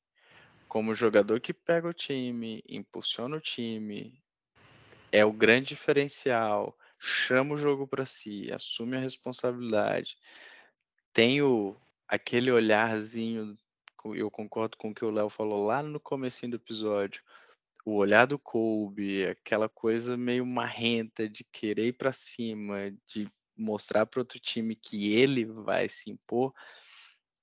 como 0.68 0.94
jogador 0.94 1.40
que 1.40 1.54
pega 1.54 1.88
o 1.88 1.94
time, 1.94 2.62
impulsiona 2.68 3.36
o 3.36 3.40
time, 3.40 4.22
é 5.10 5.24
o 5.24 5.32
grande 5.32 5.70
diferencial, 5.70 6.76
chama 7.00 7.54
o 7.54 7.56
jogo 7.56 7.86
para 7.86 8.04
si, 8.04 8.52
assume 8.52 8.96
a 8.96 9.00
responsabilidade, 9.00 10.18
tem 11.12 11.40
o, 11.42 11.74
aquele 12.06 12.50
olharzinho, 12.50 13.56
eu 14.14 14.30
concordo 14.30 14.76
com 14.76 14.90
o 14.90 14.94
que 14.94 15.04
o 15.04 15.10
Léo 15.10 15.30
falou 15.30 15.66
lá 15.66 15.82
no 15.82 15.98
começo 15.98 16.46
do 16.46 16.56
episódio, 16.56 17.22
o 17.84 17.94
olhar 17.94 18.26
do 18.26 18.38
Kobe, 18.38 19.26
aquela 19.26 19.68
coisa 19.68 20.16
meio 20.16 20.44
marrenta 20.44 21.26
de 21.26 21.42
querer 21.44 21.86
ir 21.86 21.92
para 21.94 22.12
cima, 22.12 22.90
de 23.06 23.26
mostrar 23.56 24.04
para 24.04 24.20
outro 24.20 24.38
time 24.38 24.76
que 24.76 25.14
ele 25.14 25.46
vai 25.46 25.88
se 25.88 26.10
impor 26.10 26.54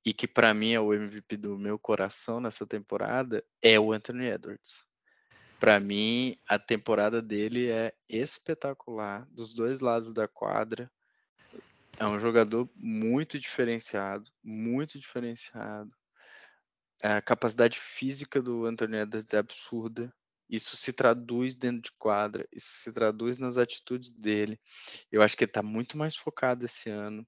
e 0.06 0.14
que 0.14 0.28
para 0.28 0.54
mim 0.54 0.74
é 0.74 0.80
o 0.80 0.94
MVP 0.94 1.36
do 1.36 1.58
meu 1.58 1.80
coração 1.80 2.40
nessa 2.40 2.66
temporada, 2.66 3.44
é 3.62 3.80
o 3.80 3.92
Anthony 3.92 4.28
Edwards. 4.28 4.86
Para 5.60 5.80
mim, 5.80 6.38
a 6.48 6.60
temporada 6.60 7.22
dele 7.22 7.72
é 7.72 7.92
espetacular, 8.08 9.26
dos 9.32 9.56
dois 9.56 9.80
lados 9.80 10.14
da 10.14 10.28
quadra. 10.28 10.92
É 11.98 12.06
um 12.06 12.20
jogador 12.20 12.70
muito 12.76 13.40
diferenciado, 13.40 14.30
muito 14.44 15.00
diferenciado. 15.00 15.90
A 17.02 17.22
capacidade 17.22 17.80
física 17.80 18.42
do 18.42 18.66
Anthony 18.66 18.98
Edwards 18.98 19.34
é 19.34 19.38
absurda. 19.38 20.14
Isso 20.48 20.78
se 20.78 20.94
traduz 20.94 21.56
dentro 21.56 21.82
de 21.82 21.92
quadra, 21.98 22.48
isso 22.54 22.68
se 22.84 22.92
traduz 22.92 23.40
nas 23.40 23.58
atitudes 23.58 24.12
dele. 24.12 24.60
Eu 25.12 25.24
acho 25.24 25.36
que 25.36 25.46
ele 25.46 25.50
está 25.50 25.64
muito 25.64 25.98
mais 25.98 26.16
focado 26.16 26.66
esse 26.66 26.90
ano. 26.90 27.26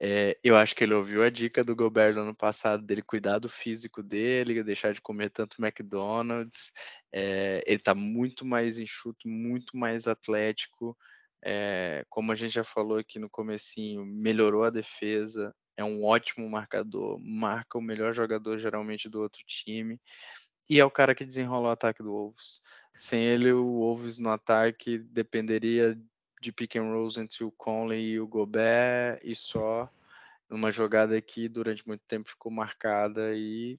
É, 0.00 0.38
eu 0.44 0.56
acho 0.56 0.76
que 0.76 0.84
ele 0.84 0.94
ouviu 0.94 1.22
a 1.24 1.30
dica 1.30 1.64
do 1.64 1.74
Gobert 1.74 2.14
no 2.14 2.22
ano 2.22 2.34
passado 2.34 2.84
dele 2.84 3.02
cuidar 3.02 3.38
do 3.38 3.48
físico 3.48 4.02
dele, 4.02 4.62
deixar 4.62 4.92
de 4.92 5.00
comer 5.00 5.30
tanto 5.30 5.56
McDonald's. 5.60 6.72
É, 7.12 7.62
ele 7.66 7.78
está 7.78 7.94
muito 7.94 8.44
mais 8.44 8.78
enxuto, 8.78 9.28
muito 9.28 9.76
mais 9.76 10.06
atlético. 10.06 10.96
É, 11.44 12.04
como 12.08 12.32
a 12.32 12.36
gente 12.36 12.54
já 12.54 12.64
falou 12.64 12.98
aqui 12.98 13.18
no 13.18 13.28
comecinho, 13.30 14.04
melhorou 14.04 14.64
a 14.64 14.70
defesa, 14.70 15.54
é 15.76 15.84
um 15.84 16.04
ótimo 16.04 16.48
marcador, 16.48 17.18
marca 17.20 17.78
o 17.78 17.82
melhor 17.82 18.12
jogador 18.12 18.58
geralmente 18.58 19.08
do 19.08 19.20
outro 19.20 19.40
time 19.46 20.00
e 20.68 20.78
é 20.80 20.84
o 20.84 20.90
cara 20.90 21.14
que 21.14 21.24
desenrola 21.24 21.68
o 21.68 21.72
ataque 21.72 22.02
do 22.02 22.10
Wolves. 22.12 22.60
Sem 22.94 23.24
ele, 23.24 23.52
o 23.52 23.64
Wolves 23.64 24.18
no 24.18 24.30
ataque 24.30 24.98
dependeria 24.98 25.96
de 26.40 26.52
pick 26.52 26.76
and 26.76 26.92
rolls 26.92 27.20
entre 27.20 27.44
o 27.44 27.50
Conley 27.52 28.12
e 28.12 28.20
o 28.20 28.26
Gobert 28.26 29.20
e 29.22 29.34
só 29.34 29.90
numa 30.48 30.72
jogada 30.72 31.20
que 31.20 31.48
durante 31.48 31.86
muito 31.86 32.02
tempo 32.06 32.28
ficou 32.28 32.50
marcada 32.50 33.34
e 33.34 33.78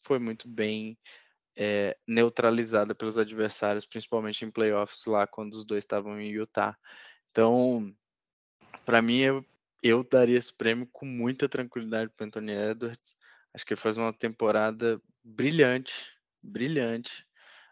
foi 0.00 0.18
muito 0.18 0.48
bem 0.48 0.98
é, 1.56 1.96
neutralizada 2.06 2.94
pelos 2.94 3.18
adversários, 3.18 3.84
principalmente 3.84 4.44
em 4.44 4.50
playoffs 4.50 5.06
lá 5.06 5.26
quando 5.26 5.54
os 5.54 5.64
dois 5.64 5.84
estavam 5.84 6.20
em 6.20 6.30
Utah. 6.30 6.76
Então, 7.30 7.94
para 8.84 9.02
mim, 9.02 9.18
eu, 9.18 9.44
eu 9.82 10.04
daria 10.04 10.38
esse 10.38 10.52
prêmio 10.52 10.88
com 10.92 11.04
muita 11.04 11.48
tranquilidade 11.48 12.10
para 12.10 12.26
Anthony 12.26 12.52
Edwards. 12.52 13.16
Acho 13.52 13.66
que 13.66 13.74
ele 13.74 13.80
faz 13.80 13.96
uma 13.96 14.12
temporada 14.12 15.00
brilhante, 15.22 16.16
brilhante, 16.42 17.26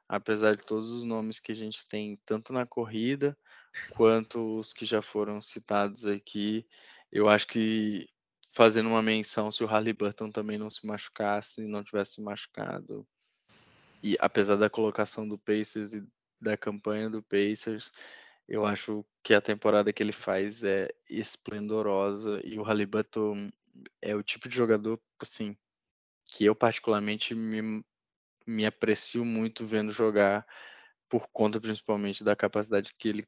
apesar 0.09 0.57
de 0.57 0.65
todos 0.65 0.91
os 0.91 1.05
nomes 1.05 1.39
que 1.39 1.53
a 1.53 1.55
gente 1.55 1.87
tem, 1.87 2.21
tanto 2.25 2.53
na 2.53 2.67
corrida 2.67 3.37
quanto 3.91 4.59
os 4.59 4.73
que 4.73 4.85
já 4.85 5.03
foram 5.03 5.41
citados 5.41 6.07
aqui. 6.07 6.67
Eu 7.11 7.29
acho 7.29 7.47
que 7.47 8.09
fazendo 8.53 8.89
uma 8.89 9.03
menção 9.03 9.53
se 9.53 9.63
o 9.63 9.67
Halliburton 9.67 10.31
também 10.31 10.59
não 10.59 10.71
se 10.71 10.87
machucasse, 10.87 11.67
não 11.67 11.85
tivesse 11.85 12.23
machucado. 12.23 13.07
E 14.03 14.17
apesar 14.21 14.57
da 14.57 14.71
colocação 14.71 15.27
do 15.29 15.39
Pacers 15.39 15.95
e 15.95 16.07
da 16.41 16.57
campanha 16.57 17.11
do 17.11 17.23
Pacers, 17.23 17.93
eu 18.49 18.65
acho 18.65 19.05
que 19.23 19.35
a 19.35 19.41
temporada 19.41 19.93
que 19.93 20.03
ele 20.03 20.13
faz 20.13 20.63
é 20.63 20.89
esplendorosa 21.09 22.41
e 22.45 22.59
o 22.59 22.63
Halliburton 22.63 23.51
é 24.01 24.15
o 24.15 24.23
tipo 24.23 24.49
de 24.49 24.57
jogador, 24.57 25.01
assim, 25.21 25.57
que 26.25 26.45
eu 26.45 26.55
particularmente 26.55 27.35
me, 27.35 27.85
me 28.47 28.65
aprecio 28.65 29.25
muito 29.25 29.67
vendo 29.67 29.93
jogar 29.93 30.47
por 31.09 31.29
conta 31.29 31.61
principalmente 31.61 32.25
da 32.25 32.37
capacidade 32.37 32.95
que 32.97 33.09
ele 33.09 33.27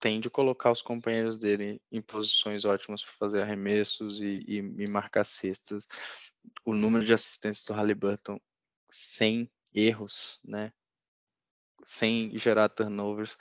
tem 0.00 0.18
de 0.18 0.30
colocar 0.30 0.72
os 0.72 0.80
companheiros 0.80 1.36
dele 1.36 1.80
em 1.92 2.00
posições 2.00 2.64
ótimas 2.64 3.04
para 3.04 3.12
fazer 3.12 3.42
arremessos 3.42 4.20
e, 4.20 4.42
e, 4.48 4.56
e, 4.56 4.90
marcar 4.90 5.24
cestas. 5.24 5.86
O 6.64 6.74
número 6.74 7.04
de 7.04 7.12
assistências 7.12 7.66
do 7.66 7.74
Halliburton 7.74 8.40
sem 8.88 9.48
erros, 9.74 10.40
né? 10.42 10.72
Sem 11.84 12.36
gerar 12.36 12.70
turnovers, 12.70 13.36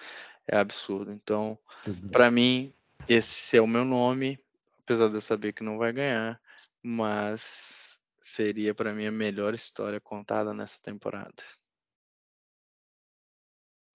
é 0.46 0.58
absurdo. 0.58 1.12
Então, 1.14 1.58
uhum. 1.88 2.10
para 2.10 2.30
mim, 2.30 2.74
esse 3.08 3.56
é 3.58 3.62
o 3.62 3.68
meu 3.68 3.86
nome, 3.86 4.38
apesar 4.80 5.08
de 5.08 5.16
eu 5.16 5.22
saber 5.22 5.54
que 5.54 5.64
não 5.64 5.78
vai 5.78 5.94
ganhar, 5.94 6.42
mas 6.84 8.00
seria 8.22 8.76
para 8.76 8.94
mim 8.94 9.08
a 9.08 9.12
melhor 9.12 9.54
história 9.54 10.00
contada 10.00 10.54
nessa 10.54 10.80
temporada. 10.82 11.44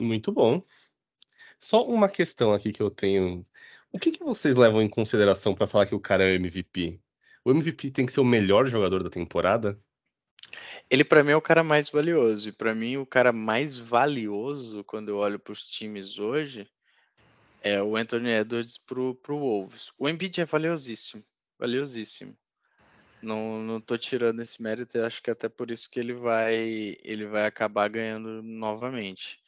Muito 0.00 0.32
bom. 0.32 0.64
Só 1.59 1.86
uma 1.86 2.09
questão 2.09 2.52
aqui 2.52 2.72
que 2.72 2.82
eu 2.82 2.90
tenho. 2.90 3.44
O 3.93 3.98
que, 3.98 4.10
que 4.10 4.24
vocês 4.24 4.56
levam 4.56 4.82
em 4.82 4.89
consideração 4.89 5.55
para 5.55 5.66
falar 5.66 5.86
que 5.86 5.94
o 5.94 6.01
cara 6.01 6.24
é 6.24 6.35
MVP? 6.35 7.01
O 7.44 7.51
MVP 7.51 7.90
tem 7.90 8.06
que 8.06 8.12
ser 8.12 8.20
o 8.20 8.24
melhor 8.24 8.66
jogador 8.66 9.02
da 9.02 9.10
temporada? 9.10 9.78
Ele 10.90 11.05
para 11.05 11.24
mim 11.24 11.32
é 11.32 11.36
o 11.36 11.43
cara 11.43 11.64
mais 11.64 11.89
valioso. 11.89 12.48
E 12.48 12.52
para 12.52 12.74
mim 12.74 12.97
o 12.97 13.06
cara 13.06 13.32
mais 13.32 13.76
valioso 13.76 14.85
quando 14.85 15.09
eu 15.10 15.16
olho 15.16 15.39
para 15.39 15.52
os 15.52 15.64
times 15.64 16.18
hoje 16.18 16.68
é 17.62 17.82
o 17.82 17.97
Anthony 17.97 18.31
Edwards 18.31 18.78
pro 18.78 19.14
pro 19.16 19.39
Wolves. 19.39 19.90
O 19.98 20.09
Embiid 20.09 20.40
é 20.40 20.44
valiosíssimo, 20.44 21.22
valiosíssimo. 21.59 22.36
Não, 23.22 23.62
não 23.62 23.81
tô 23.81 23.97
tirando 23.97 24.43
esse 24.43 24.62
mérito, 24.62 24.98
acho 25.01 25.22
que 25.22 25.31
até 25.31 25.48
por 25.48 25.70
isso 25.70 25.90
que 25.90 25.98
ele 25.98 26.12
vai 26.12 26.97
ele 27.02 27.26
vai 27.26 27.47
acabar 27.47 27.89
ganhando 27.89 28.43
novamente. 28.43 29.40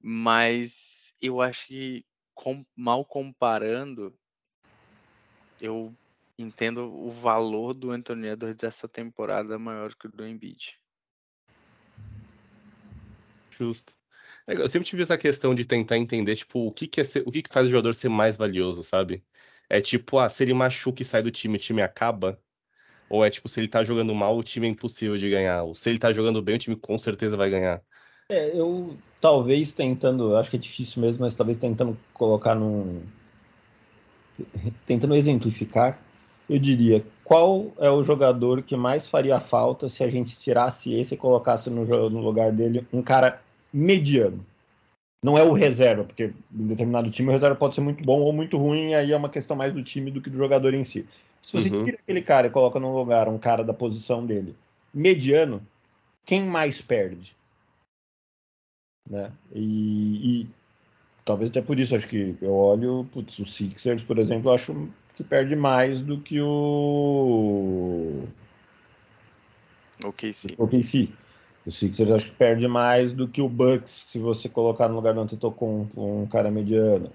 Mas 0.00 0.95
eu 1.20 1.40
acho 1.40 1.66
que 1.66 2.04
com, 2.34 2.64
mal 2.76 3.04
comparando, 3.04 4.14
eu 5.60 5.94
entendo 6.38 6.92
o 6.92 7.10
valor 7.10 7.74
do 7.74 7.90
Anthony 7.90 8.28
Edwards 8.28 8.56
dessa 8.56 8.86
temporada 8.86 9.58
maior 9.58 9.94
que 9.94 10.06
o 10.06 10.10
do 10.10 10.26
Embiid. 10.26 10.78
Justo. 13.50 13.94
É, 14.46 14.54
eu 14.54 14.68
sempre 14.68 14.86
tive 14.86 15.02
essa 15.02 15.16
questão 15.16 15.54
de 15.54 15.64
tentar 15.64 15.96
entender, 15.96 16.36
tipo, 16.36 16.66
o 16.66 16.72
que, 16.72 16.86
que, 16.86 17.00
é 17.00 17.04
ser, 17.04 17.22
o 17.26 17.32
que, 17.32 17.42
que 17.42 17.52
faz 17.52 17.66
o 17.66 17.70
jogador 17.70 17.94
ser 17.94 18.08
mais 18.08 18.36
valioso, 18.36 18.82
sabe? 18.82 19.24
É 19.68 19.80
tipo, 19.80 20.18
ah, 20.18 20.28
se 20.28 20.44
ele 20.44 20.54
machuca 20.54 21.02
e 21.02 21.04
sai 21.04 21.22
do 21.22 21.30
time, 21.30 21.56
o 21.56 21.60
time 21.60 21.82
acaba. 21.82 22.40
Ou 23.08 23.24
é 23.24 23.30
tipo, 23.30 23.48
se 23.48 23.60
ele 23.60 23.68
tá 23.68 23.82
jogando 23.82 24.14
mal, 24.14 24.36
o 24.36 24.42
time 24.42 24.66
é 24.66 24.70
impossível 24.70 25.16
de 25.16 25.30
ganhar. 25.30 25.62
Ou 25.62 25.74
se 25.74 25.88
ele 25.90 25.98
tá 25.98 26.12
jogando 26.12 26.42
bem, 26.42 26.56
o 26.56 26.58
time 26.58 26.76
com 26.76 26.98
certeza 26.98 27.36
vai 27.36 27.50
ganhar. 27.50 27.82
É, 28.28 28.58
eu 28.58 28.96
talvez 29.20 29.72
tentando, 29.72 30.36
acho 30.36 30.50
que 30.50 30.56
é 30.56 30.58
difícil 30.58 31.00
mesmo, 31.00 31.20
mas 31.20 31.34
talvez 31.34 31.58
tentando 31.58 31.96
colocar 32.12 32.54
num. 32.54 33.02
Tentando 34.84 35.14
exemplificar, 35.14 35.98
eu 36.48 36.58
diria, 36.58 37.04
qual 37.24 37.72
é 37.78 37.90
o 37.90 38.04
jogador 38.04 38.62
que 38.62 38.76
mais 38.76 39.08
faria 39.08 39.40
falta 39.40 39.88
se 39.88 40.04
a 40.04 40.10
gente 40.10 40.38
tirasse 40.38 40.92
esse 40.94 41.14
e 41.14 41.18
colocasse 41.18 41.70
no, 41.70 41.84
no 42.10 42.20
lugar 42.20 42.52
dele 42.52 42.86
um 42.92 43.00
cara 43.00 43.40
mediano? 43.72 44.44
Não 45.22 45.38
é 45.38 45.42
o 45.42 45.54
reserva, 45.54 46.04
porque 46.04 46.32
em 46.54 46.66
determinado 46.66 47.10
time 47.10 47.28
o 47.28 47.32
reserva 47.32 47.56
pode 47.56 47.74
ser 47.74 47.80
muito 47.80 48.04
bom 48.04 48.20
ou 48.20 48.32
muito 48.32 48.58
ruim, 48.58 48.90
e 48.90 48.94
aí 48.94 49.12
é 49.12 49.16
uma 49.16 49.30
questão 49.30 49.56
mais 49.56 49.72
do 49.72 49.82
time 49.82 50.10
do 50.10 50.20
que 50.20 50.30
do 50.30 50.36
jogador 50.36 50.74
em 50.74 50.84
si. 50.84 51.06
Se 51.40 51.52
você 51.52 51.68
uhum. 51.68 51.84
tira 51.84 51.98
aquele 52.02 52.22
cara 52.22 52.46
e 52.46 52.50
coloca 52.50 52.78
no 52.78 52.96
lugar 52.96 53.28
um 53.28 53.38
cara 53.38 53.64
da 53.64 53.72
posição 53.72 54.24
dele 54.26 54.54
mediano, 54.92 55.62
quem 56.24 56.42
mais 56.42 56.80
perde? 56.80 57.34
Né? 59.08 59.30
E, 59.54 60.42
e 60.42 60.46
talvez 61.24 61.50
até 61.50 61.60
por 61.60 61.78
isso, 61.78 61.94
acho 61.94 62.08
que 62.08 62.36
eu 62.40 62.52
olho, 62.52 63.06
putz, 63.12 63.38
o 63.38 63.46
Sixers, 63.46 64.02
por 64.02 64.18
exemplo, 64.18 64.50
eu 64.50 64.54
acho 64.54 64.88
que 65.16 65.24
perde 65.24 65.56
mais 65.56 66.00
do 66.00 66.20
que 66.20 66.40
o. 66.40 68.24
O 70.04 70.12
KC. 70.12 70.54
O 70.58 70.68
KC. 70.68 71.08
O 71.66 71.72
Sixers 71.72 72.10
acho 72.10 72.30
que 72.30 72.36
perde 72.36 72.68
mais 72.68 73.12
do 73.12 73.26
que 73.26 73.42
o 73.42 73.48
Bucks, 73.48 73.90
se 74.06 74.18
você 74.18 74.48
colocar 74.48 74.88
no 74.88 74.94
lugar 74.94 75.14
do 75.14 75.20
Antetokounmpo 75.20 75.94
com 75.94 76.22
um 76.22 76.26
cara 76.26 76.50
mediano. 76.50 77.10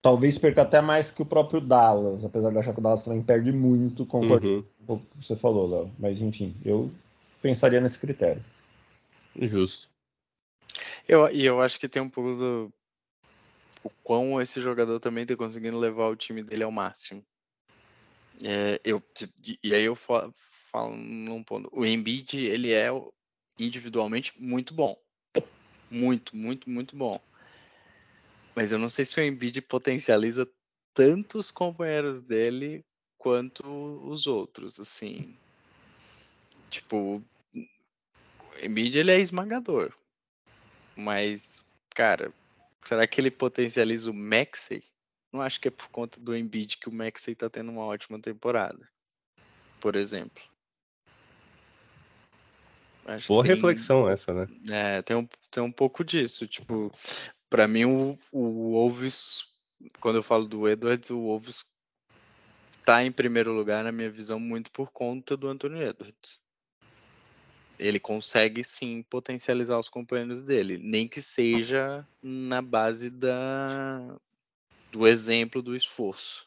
Talvez 0.00 0.38
perca 0.38 0.62
até 0.62 0.80
mais 0.80 1.10
que 1.10 1.20
o 1.20 1.26
próprio 1.26 1.60
Dallas, 1.60 2.24
apesar 2.24 2.50
de 2.50 2.58
achar 2.58 2.72
que 2.72 2.78
o 2.78 2.82
Dallas 2.82 3.04
também 3.04 3.20
perde 3.20 3.52
muito, 3.52 4.06
concordo 4.06 4.48
uhum. 4.48 4.64
com 4.86 4.94
o 4.94 4.98
que 5.00 5.26
você 5.26 5.36
falou, 5.36 5.68
Léo. 5.68 5.90
Mas 5.98 6.22
enfim, 6.22 6.54
eu 6.64 6.90
pensaria 7.42 7.80
nesse 7.80 7.98
critério. 7.98 8.42
Justo. 9.38 9.88
Eu, 11.08 11.28
e 11.30 11.44
eu 11.44 11.60
acho 11.60 11.80
que 11.80 11.88
tem 11.88 12.02
um 12.02 12.10
pouco 12.10 12.38
do, 12.38 12.72
o 13.82 13.90
quão 14.02 14.40
esse 14.40 14.60
jogador 14.60 15.00
também 15.00 15.22
está 15.22 15.34
conseguindo 15.36 15.78
levar 15.78 16.08
o 16.08 16.16
time 16.16 16.42
dele 16.42 16.62
ao 16.62 16.70
máximo. 16.70 17.24
É, 18.44 18.80
eu, 18.84 19.02
e 19.62 19.74
aí 19.74 19.82
eu 19.82 19.96
falo, 19.96 20.32
falo 20.70 20.94
num 20.94 21.42
ponto. 21.42 21.68
O 21.72 21.84
Embiid, 21.84 22.36
ele 22.46 22.72
é 22.72 22.88
individualmente 23.58 24.32
muito 24.38 24.74
bom. 24.74 24.96
Muito, 25.90 26.36
muito, 26.36 26.68
muito 26.68 26.94
bom. 26.94 27.20
Mas 28.54 28.70
eu 28.70 28.78
não 28.78 28.88
sei 28.88 29.04
se 29.04 29.18
o 29.18 29.22
Embiid 29.22 29.62
potencializa 29.62 30.48
tanto 30.92 31.38
os 31.38 31.50
companheiros 31.50 32.20
dele 32.20 32.84
quanto 33.16 33.64
os 34.06 34.26
outros, 34.26 34.78
assim. 34.78 35.36
Tipo, 36.68 37.22
o 37.54 37.64
Embiid 38.62 38.98
ele 38.98 39.12
é 39.12 39.18
esmagador. 39.18 39.92
Mas, 40.98 41.64
cara, 41.94 42.32
Será 42.88 43.06
que 43.06 43.20
ele 43.20 43.30
potencializa 43.30 44.10
o 44.10 44.14
Maxey? 44.14 44.82
Não 45.30 45.42
acho 45.42 45.60
que 45.60 45.68
é 45.68 45.70
por 45.70 45.90
conta 45.90 46.18
do 46.18 46.34
Embiid 46.34 46.78
que 46.78 46.88
o 46.88 46.92
Maxey 46.92 47.34
tá 47.34 47.50
tendo 47.50 47.70
uma 47.70 47.84
ótima 47.84 48.18
temporada. 48.18 48.88
Por 49.78 49.94
exemplo. 49.94 50.42
Acho 53.04 53.28
Boa 53.28 53.42
tem, 53.42 53.54
reflexão 53.54 54.08
essa, 54.08 54.32
né? 54.32 54.46
É, 54.70 55.02
tem 55.02 55.14
um, 55.14 55.28
tem 55.50 55.62
um 55.62 55.70
pouco 55.70 56.02
disso. 56.02 56.46
Tipo, 56.46 56.90
para 57.50 57.68
mim 57.68 57.84
o, 57.84 58.18
o 58.32 58.72
Wolves, 58.72 59.42
quando 60.00 60.16
eu 60.16 60.22
falo 60.22 60.46
do 60.46 60.66
Edwards, 60.66 61.10
o 61.10 61.20
Wolves 61.20 61.66
tá 62.86 63.04
em 63.04 63.12
primeiro 63.12 63.52
lugar 63.52 63.84
na 63.84 63.92
minha 63.92 64.10
visão 64.10 64.40
muito 64.40 64.72
por 64.72 64.90
conta 64.90 65.36
do 65.36 65.46
Anthony 65.46 65.82
Edwards 65.82 66.40
ele 67.78 68.00
consegue 68.00 68.64
sim 68.64 69.02
potencializar 69.02 69.78
os 69.78 69.88
companheiros 69.88 70.42
dele, 70.42 70.78
nem 70.78 71.06
que 71.06 71.22
seja 71.22 72.06
na 72.22 72.60
base 72.60 73.08
da, 73.10 74.16
do 74.90 75.06
exemplo 75.06 75.62
do 75.62 75.76
esforço. 75.76 76.46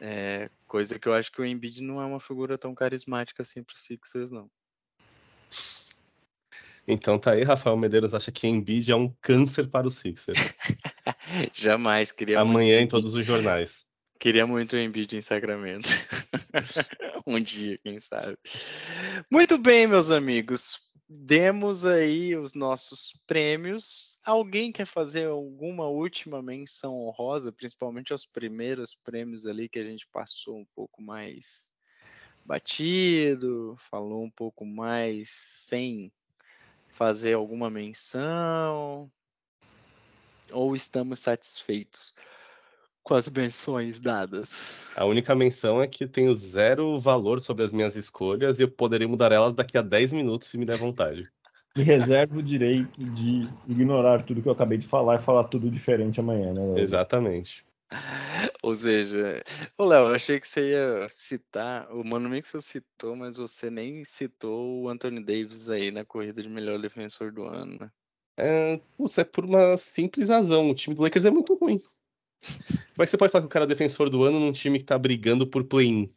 É, 0.00 0.50
coisa 0.66 0.98
que 0.98 1.08
eu 1.08 1.14
acho 1.14 1.30
que 1.30 1.40
o 1.40 1.44
Embiid 1.44 1.80
não 1.82 2.00
é 2.00 2.04
uma 2.04 2.20
figura 2.20 2.58
tão 2.58 2.74
carismática 2.74 3.42
assim 3.42 3.62
para 3.62 3.74
os 3.74 3.82
Sixers, 3.82 4.30
não. 4.30 4.50
Então 6.86 7.18
tá 7.18 7.32
aí, 7.32 7.42
Rafael 7.42 7.76
Medeiros 7.76 8.12
acha 8.12 8.32
que 8.32 8.46
Embiid 8.46 8.90
é 8.90 8.96
um 8.96 9.08
câncer 9.20 9.68
para 9.68 9.86
o 9.86 9.90
Sixers. 9.90 10.38
Jamais 11.54 12.10
queria 12.10 12.40
Amanhã 12.40 12.80
em 12.80 12.88
todos 12.88 13.14
os 13.14 13.24
jornais. 13.24 13.86
Queria 14.18 14.46
muito 14.46 14.74
o 14.74 14.78
Embiid 14.78 15.16
em 15.16 15.22
Sacramento. 15.22 15.88
um 17.26 17.40
dia, 17.40 17.76
quem 17.82 17.98
sabe. 18.00 18.36
Muito 19.30 19.58
bem, 19.58 19.86
meus 19.86 20.10
amigos. 20.10 20.80
Demos 21.08 21.84
aí 21.84 22.34
os 22.36 22.54
nossos 22.54 23.12
prêmios. 23.26 24.18
Alguém 24.24 24.72
quer 24.72 24.86
fazer 24.86 25.26
alguma 25.26 25.86
última 25.86 26.42
menção 26.42 26.98
honrosa, 27.00 27.52
principalmente 27.52 28.12
aos 28.12 28.24
primeiros 28.24 28.94
prêmios 28.94 29.46
ali 29.46 29.68
que 29.68 29.78
a 29.78 29.84
gente 29.84 30.06
passou 30.08 30.58
um 30.58 30.64
pouco 30.74 31.02
mais 31.02 31.70
batido, 32.44 33.76
falou 33.90 34.24
um 34.24 34.30
pouco 34.30 34.64
mais 34.64 35.30
sem 35.30 36.10
fazer 36.88 37.34
alguma 37.34 37.68
menção? 37.68 39.10
Ou 40.50 40.74
estamos 40.74 41.20
satisfeitos 41.20 42.14
com 43.02 43.14
as 43.14 43.28
menções 43.28 43.98
dadas? 43.98 44.92
A 44.96 45.04
única 45.04 45.34
menção 45.34 45.82
é 45.82 45.86
que 45.86 46.06
tenho 46.06 46.32
zero 46.34 46.98
valor 46.98 47.40
sobre 47.40 47.64
as 47.64 47.72
minhas 47.72 47.96
escolhas 47.96 48.58
e 48.58 48.62
eu 48.62 48.70
poderia 48.70 49.08
mudar 49.08 49.32
elas 49.32 49.54
daqui 49.54 49.76
a 49.76 49.82
10 49.82 50.12
minutos 50.12 50.48
se 50.48 50.58
me 50.58 50.64
der 50.64 50.78
vontade. 50.78 51.28
Me 51.74 51.82
reservo 51.82 52.40
o 52.40 52.42
direito 52.42 53.02
de 53.02 53.48
ignorar 53.66 54.22
tudo 54.22 54.42
que 54.42 54.48
eu 54.48 54.52
acabei 54.52 54.76
de 54.76 54.86
falar 54.86 55.16
e 55.16 55.22
falar 55.22 55.44
tudo 55.44 55.70
diferente 55.70 56.20
amanhã, 56.20 56.52
né? 56.52 56.66
Léo? 56.66 56.78
Exatamente. 56.78 57.64
Ou 58.62 58.74
seja, 58.74 59.42
ô 59.78 59.86
Léo, 59.86 60.08
eu 60.08 60.14
achei 60.14 60.38
que 60.38 60.46
você 60.46 60.72
ia 60.72 61.06
citar, 61.08 61.90
o 61.90 62.04
Mano 62.04 62.28
Mix 62.28 62.54
citou, 62.60 63.16
mas 63.16 63.38
você 63.38 63.70
nem 63.70 64.04
citou 64.04 64.82
o 64.82 64.88
Anthony 64.90 65.24
Davis 65.24 65.70
aí 65.70 65.90
na 65.90 66.04
corrida 66.04 66.42
de 66.42 66.48
melhor 66.50 66.78
defensor 66.78 67.32
do 67.32 67.44
ano, 67.44 67.78
né? 67.80 67.90
É, 68.36 68.80
putz, 68.96 69.18
é 69.18 69.24
por 69.24 69.44
uma 69.44 69.76
simples 69.76 70.28
razão. 70.28 70.70
O 70.70 70.74
time 70.74 70.94
do 70.94 71.02
Lakers 71.02 71.24
é 71.24 71.30
muito 71.30 71.54
ruim. 71.54 71.80
Como 72.42 73.02
é 73.02 73.04
que 73.04 73.10
você 73.10 73.16
pode 73.16 73.32
falar 73.32 73.42
que 73.42 73.46
o 73.46 73.50
cara 73.50 73.64
é 73.64 73.68
defensor 73.68 74.10
do 74.10 74.24
ano 74.24 74.38
num 74.38 74.52
time 74.52 74.78
que 74.78 74.84
tá 74.84 74.98
brigando 74.98 75.46
por 75.46 75.64
play-in? 75.64 76.12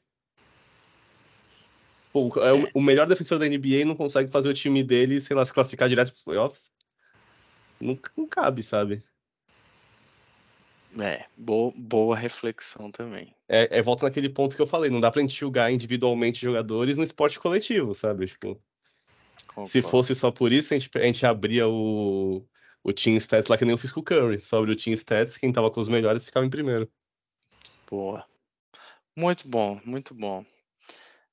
Pô, 2.11 2.31
é 2.41 2.53
o, 2.53 2.67
o 2.75 2.81
melhor 2.81 3.07
defensor 3.07 3.37
da 3.37 3.47
NBA 3.47 3.85
não 3.85 3.95
consegue 3.95 4.31
fazer 4.31 4.49
o 4.49 4.53
time 4.53 4.83
dele, 4.83 5.19
sei 5.19 5.35
lá, 5.35 5.45
se 5.45 5.53
classificar 5.53 5.89
direto 5.89 6.11
pros 6.11 6.23
playoffs. 6.23 6.71
Não, 7.79 7.97
não 8.15 8.27
cabe, 8.27 8.63
sabe? 8.63 9.03
É, 10.97 11.25
boa, 11.35 11.73
boa 11.75 12.15
reflexão 12.15 12.89
também. 12.89 13.35
É, 13.49 13.79
é 13.79 13.81
volta 13.81 14.05
naquele 14.05 14.29
ponto 14.29 14.55
que 14.55 14.61
eu 14.61 14.67
falei, 14.67 14.89
não 14.89 15.01
dá 15.01 15.11
pra 15.11 15.21
gente 15.21 15.37
julgar 15.37 15.71
individualmente 15.71 16.41
jogadores 16.41 16.97
no 16.97 17.03
esporte 17.03 17.37
coletivo, 17.37 17.93
sabe? 17.93 18.27
Tipo, 18.27 18.57
se 19.65 19.81
fosse 19.81 20.15
só 20.15 20.31
por 20.31 20.53
isso, 20.53 20.73
a 20.73 20.77
gente, 20.77 20.89
a 20.97 21.01
gente 21.01 21.25
abria 21.25 21.67
o, 21.67 22.45
o 22.85 22.93
Team 22.93 23.17
Stats 23.17 23.47
lá 23.47 23.57
que 23.57 23.65
nem 23.65 23.71
eu 23.71 23.79
fiz 23.79 23.91
com 23.91 23.99
o 23.99 24.03
Curry. 24.03 24.39
Sobre 24.39 24.71
o 24.71 24.75
Team 24.75 24.93
Stats, 24.93 25.37
quem 25.37 25.51
tava 25.51 25.71
com 25.71 25.79
os 25.79 25.89
melhores 25.89 26.23
ficava 26.23 26.45
em 26.45 26.49
primeiro. 26.51 26.87
Boa. 27.89 28.23
Muito 29.15 29.47
bom, 29.47 29.81
muito 29.83 30.13
bom. 30.13 30.45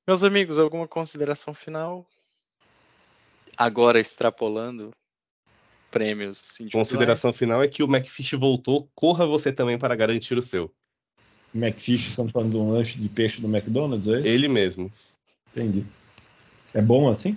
Meus 0.07 0.25
amigos, 0.25 0.59
alguma 0.59 0.89
consideração 0.89 1.53
final? 1.53 2.07
Agora 3.55 4.01
extrapolando 4.01 4.93
prêmios. 5.91 6.57
Consideração 6.73 7.35
final 7.35 7.63
é 7.63 7.69
que 7.69 7.83
o 7.83 7.87
McFish 7.87 8.33
voltou, 8.33 8.89
corra 8.95 9.27
você 9.27 9.53
também 9.53 9.79
para 9.79 9.95
garantir 9.95 10.39
o 10.39 10.43
seu. 10.43 10.73
McFish, 11.55 12.09
estamos 12.09 12.33
falando 12.33 12.53
de 12.53 12.57
um 12.57 12.71
lanche 12.71 12.99
de 12.99 13.11
peixe 13.11 13.43
do 13.43 13.47
McDonald's, 13.47 14.09
é 14.09 14.21
isso? 14.21 14.29
Ele 14.29 14.49
mesmo. 14.49 14.91
Entendi. 15.51 15.85
É 16.73 16.81
bom 16.81 17.11
assim? 17.11 17.37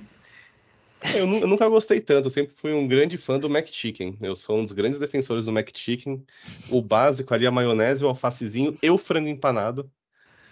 Eu, 1.13 1.27
nu- 1.27 1.39
eu 1.39 1.47
nunca 1.47 1.67
gostei 1.69 1.99
tanto, 2.01 2.27
eu 2.27 2.31
sempre 2.31 2.55
fui 2.55 2.73
um 2.73 2.87
grande 2.87 3.17
fã 3.17 3.37
do 3.39 3.47
McChicken. 3.47 4.17
Eu 4.21 4.35
sou 4.35 4.57
um 4.59 4.63
dos 4.63 4.73
grandes 4.73 4.97
defensores 4.99 5.45
do 5.45 5.51
McChicken. 5.51 6.23
O 6.69 6.81
básico 6.81 7.33
ali, 7.33 7.45
a 7.45 7.51
maionese, 7.51 8.03
o 8.03 8.07
alfacezinho 8.07 8.77
e 8.81 8.89
o 8.89 8.97
frango 8.97 9.27
empanado. 9.27 9.89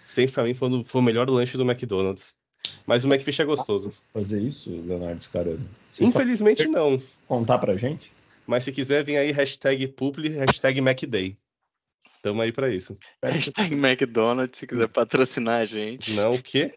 Sempre 0.04 0.32
pra 0.32 0.44
mim 0.44 0.54
foi, 0.54 0.68
o- 0.70 0.84
foi 0.84 1.00
o 1.00 1.04
melhor 1.04 1.28
lanche 1.30 1.56
do 1.56 1.64
McDonald's. 1.64 2.34
Mas 2.86 3.04
o 3.04 3.08
McFish 3.08 3.40
é 3.40 3.44
gostoso. 3.44 3.92
Fazer 4.12 4.40
isso, 4.40 4.70
Leonardo 4.70 5.20
Scarano? 5.22 5.68
Infelizmente 6.00 6.66
não. 6.66 7.00
contar 7.26 7.58
pra 7.58 7.76
gente? 7.76 8.12
Mas 8.46 8.64
se 8.64 8.72
quiser, 8.72 9.02
vem 9.04 9.16
aí 9.16 9.30
hashtag 9.32 9.86
publi, 9.88 10.28
hashtag 10.28 10.78
McDay. 10.80 11.36
Tamo 12.22 12.40
aí 12.42 12.52
pra 12.52 12.68
isso. 12.70 12.96
Hashtag 13.22 13.74
McDonald's, 13.74 14.58
se 14.58 14.66
quiser 14.66 14.88
patrocinar 14.88 15.60
a 15.60 15.66
gente. 15.66 16.12
Não 16.12 16.34
o 16.34 16.42
quê? 16.42 16.74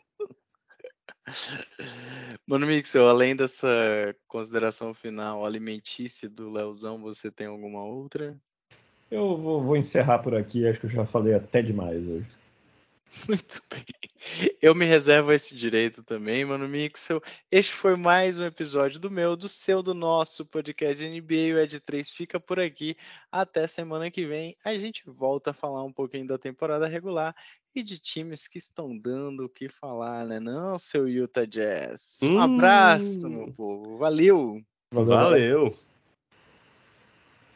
Mano 2.48 2.66
Mixel, 2.66 3.08
além 3.08 3.36
dessa 3.36 4.16
consideração 4.28 4.94
final 4.94 5.46
alimentícia 5.46 6.30
do 6.30 6.50
Leozão, 6.50 7.00
você 7.00 7.30
tem 7.30 7.48
alguma 7.48 7.84
outra? 7.84 8.36
Eu 9.10 9.38
vou, 9.38 9.64
vou 9.64 9.78
encerrar 9.78 10.20
por 10.20 10.36
aqui, 10.36 10.68
acho 10.68 10.80
que 10.80 10.86
eu 10.86 10.90
já 10.90 11.06
falei 11.06 11.34
até 11.34 11.62
demais 11.62 12.06
hoje. 12.08 12.30
Muito 13.28 13.62
bem. 13.70 13.86
Eu 14.62 14.76
me 14.76 14.86
reservo 14.86 15.32
esse 15.32 15.56
direito 15.56 16.04
também, 16.04 16.44
mano 16.46 16.68
Mixel. 16.68 17.22
Este 17.52 17.72
foi 17.72 17.96
mais 17.96 18.38
um 18.38 18.44
episódio 18.44 19.00
do 19.00 19.10
meu, 19.10 19.36
do 19.36 19.48
seu, 19.48 19.82
do 19.82 19.94
nosso 19.94 20.46
podcast 20.46 21.04
NBA. 21.04 21.56
O 21.56 21.60
Ed 21.60 21.80
3 21.80 22.10
fica 22.12 22.40
por 22.40 22.60
aqui. 22.60 22.96
Até 23.32 23.66
semana 23.68 24.12
que 24.12 24.26
vem. 24.26 24.56
A 24.64 24.78
gente 24.78 25.04
volta 25.08 25.52
a 25.52 25.54
falar 25.54 25.84
um 25.84 25.94
pouquinho 25.94 26.28
da 26.28 26.38
temporada 26.38 26.88
regular 26.88 27.36
e 27.76 27.84
de 27.84 27.98
times 27.98 28.48
que 28.48 28.58
estão 28.58 28.98
dando 28.98 29.46
o 29.46 29.50
que 29.50 29.70
falar, 29.70 30.26
né? 30.26 30.40
Não, 30.40 30.78
seu 30.78 31.08
Utah 31.08 31.46
Jazz. 31.46 32.20
Um 32.24 32.40
abraço, 32.40 33.26
Hum. 33.28 33.30
meu 33.30 33.54
povo. 33.54 33.98
Valeu! 33.98 34.62
Valeu. 34.92 35.08
Valeu. 35.08 35.78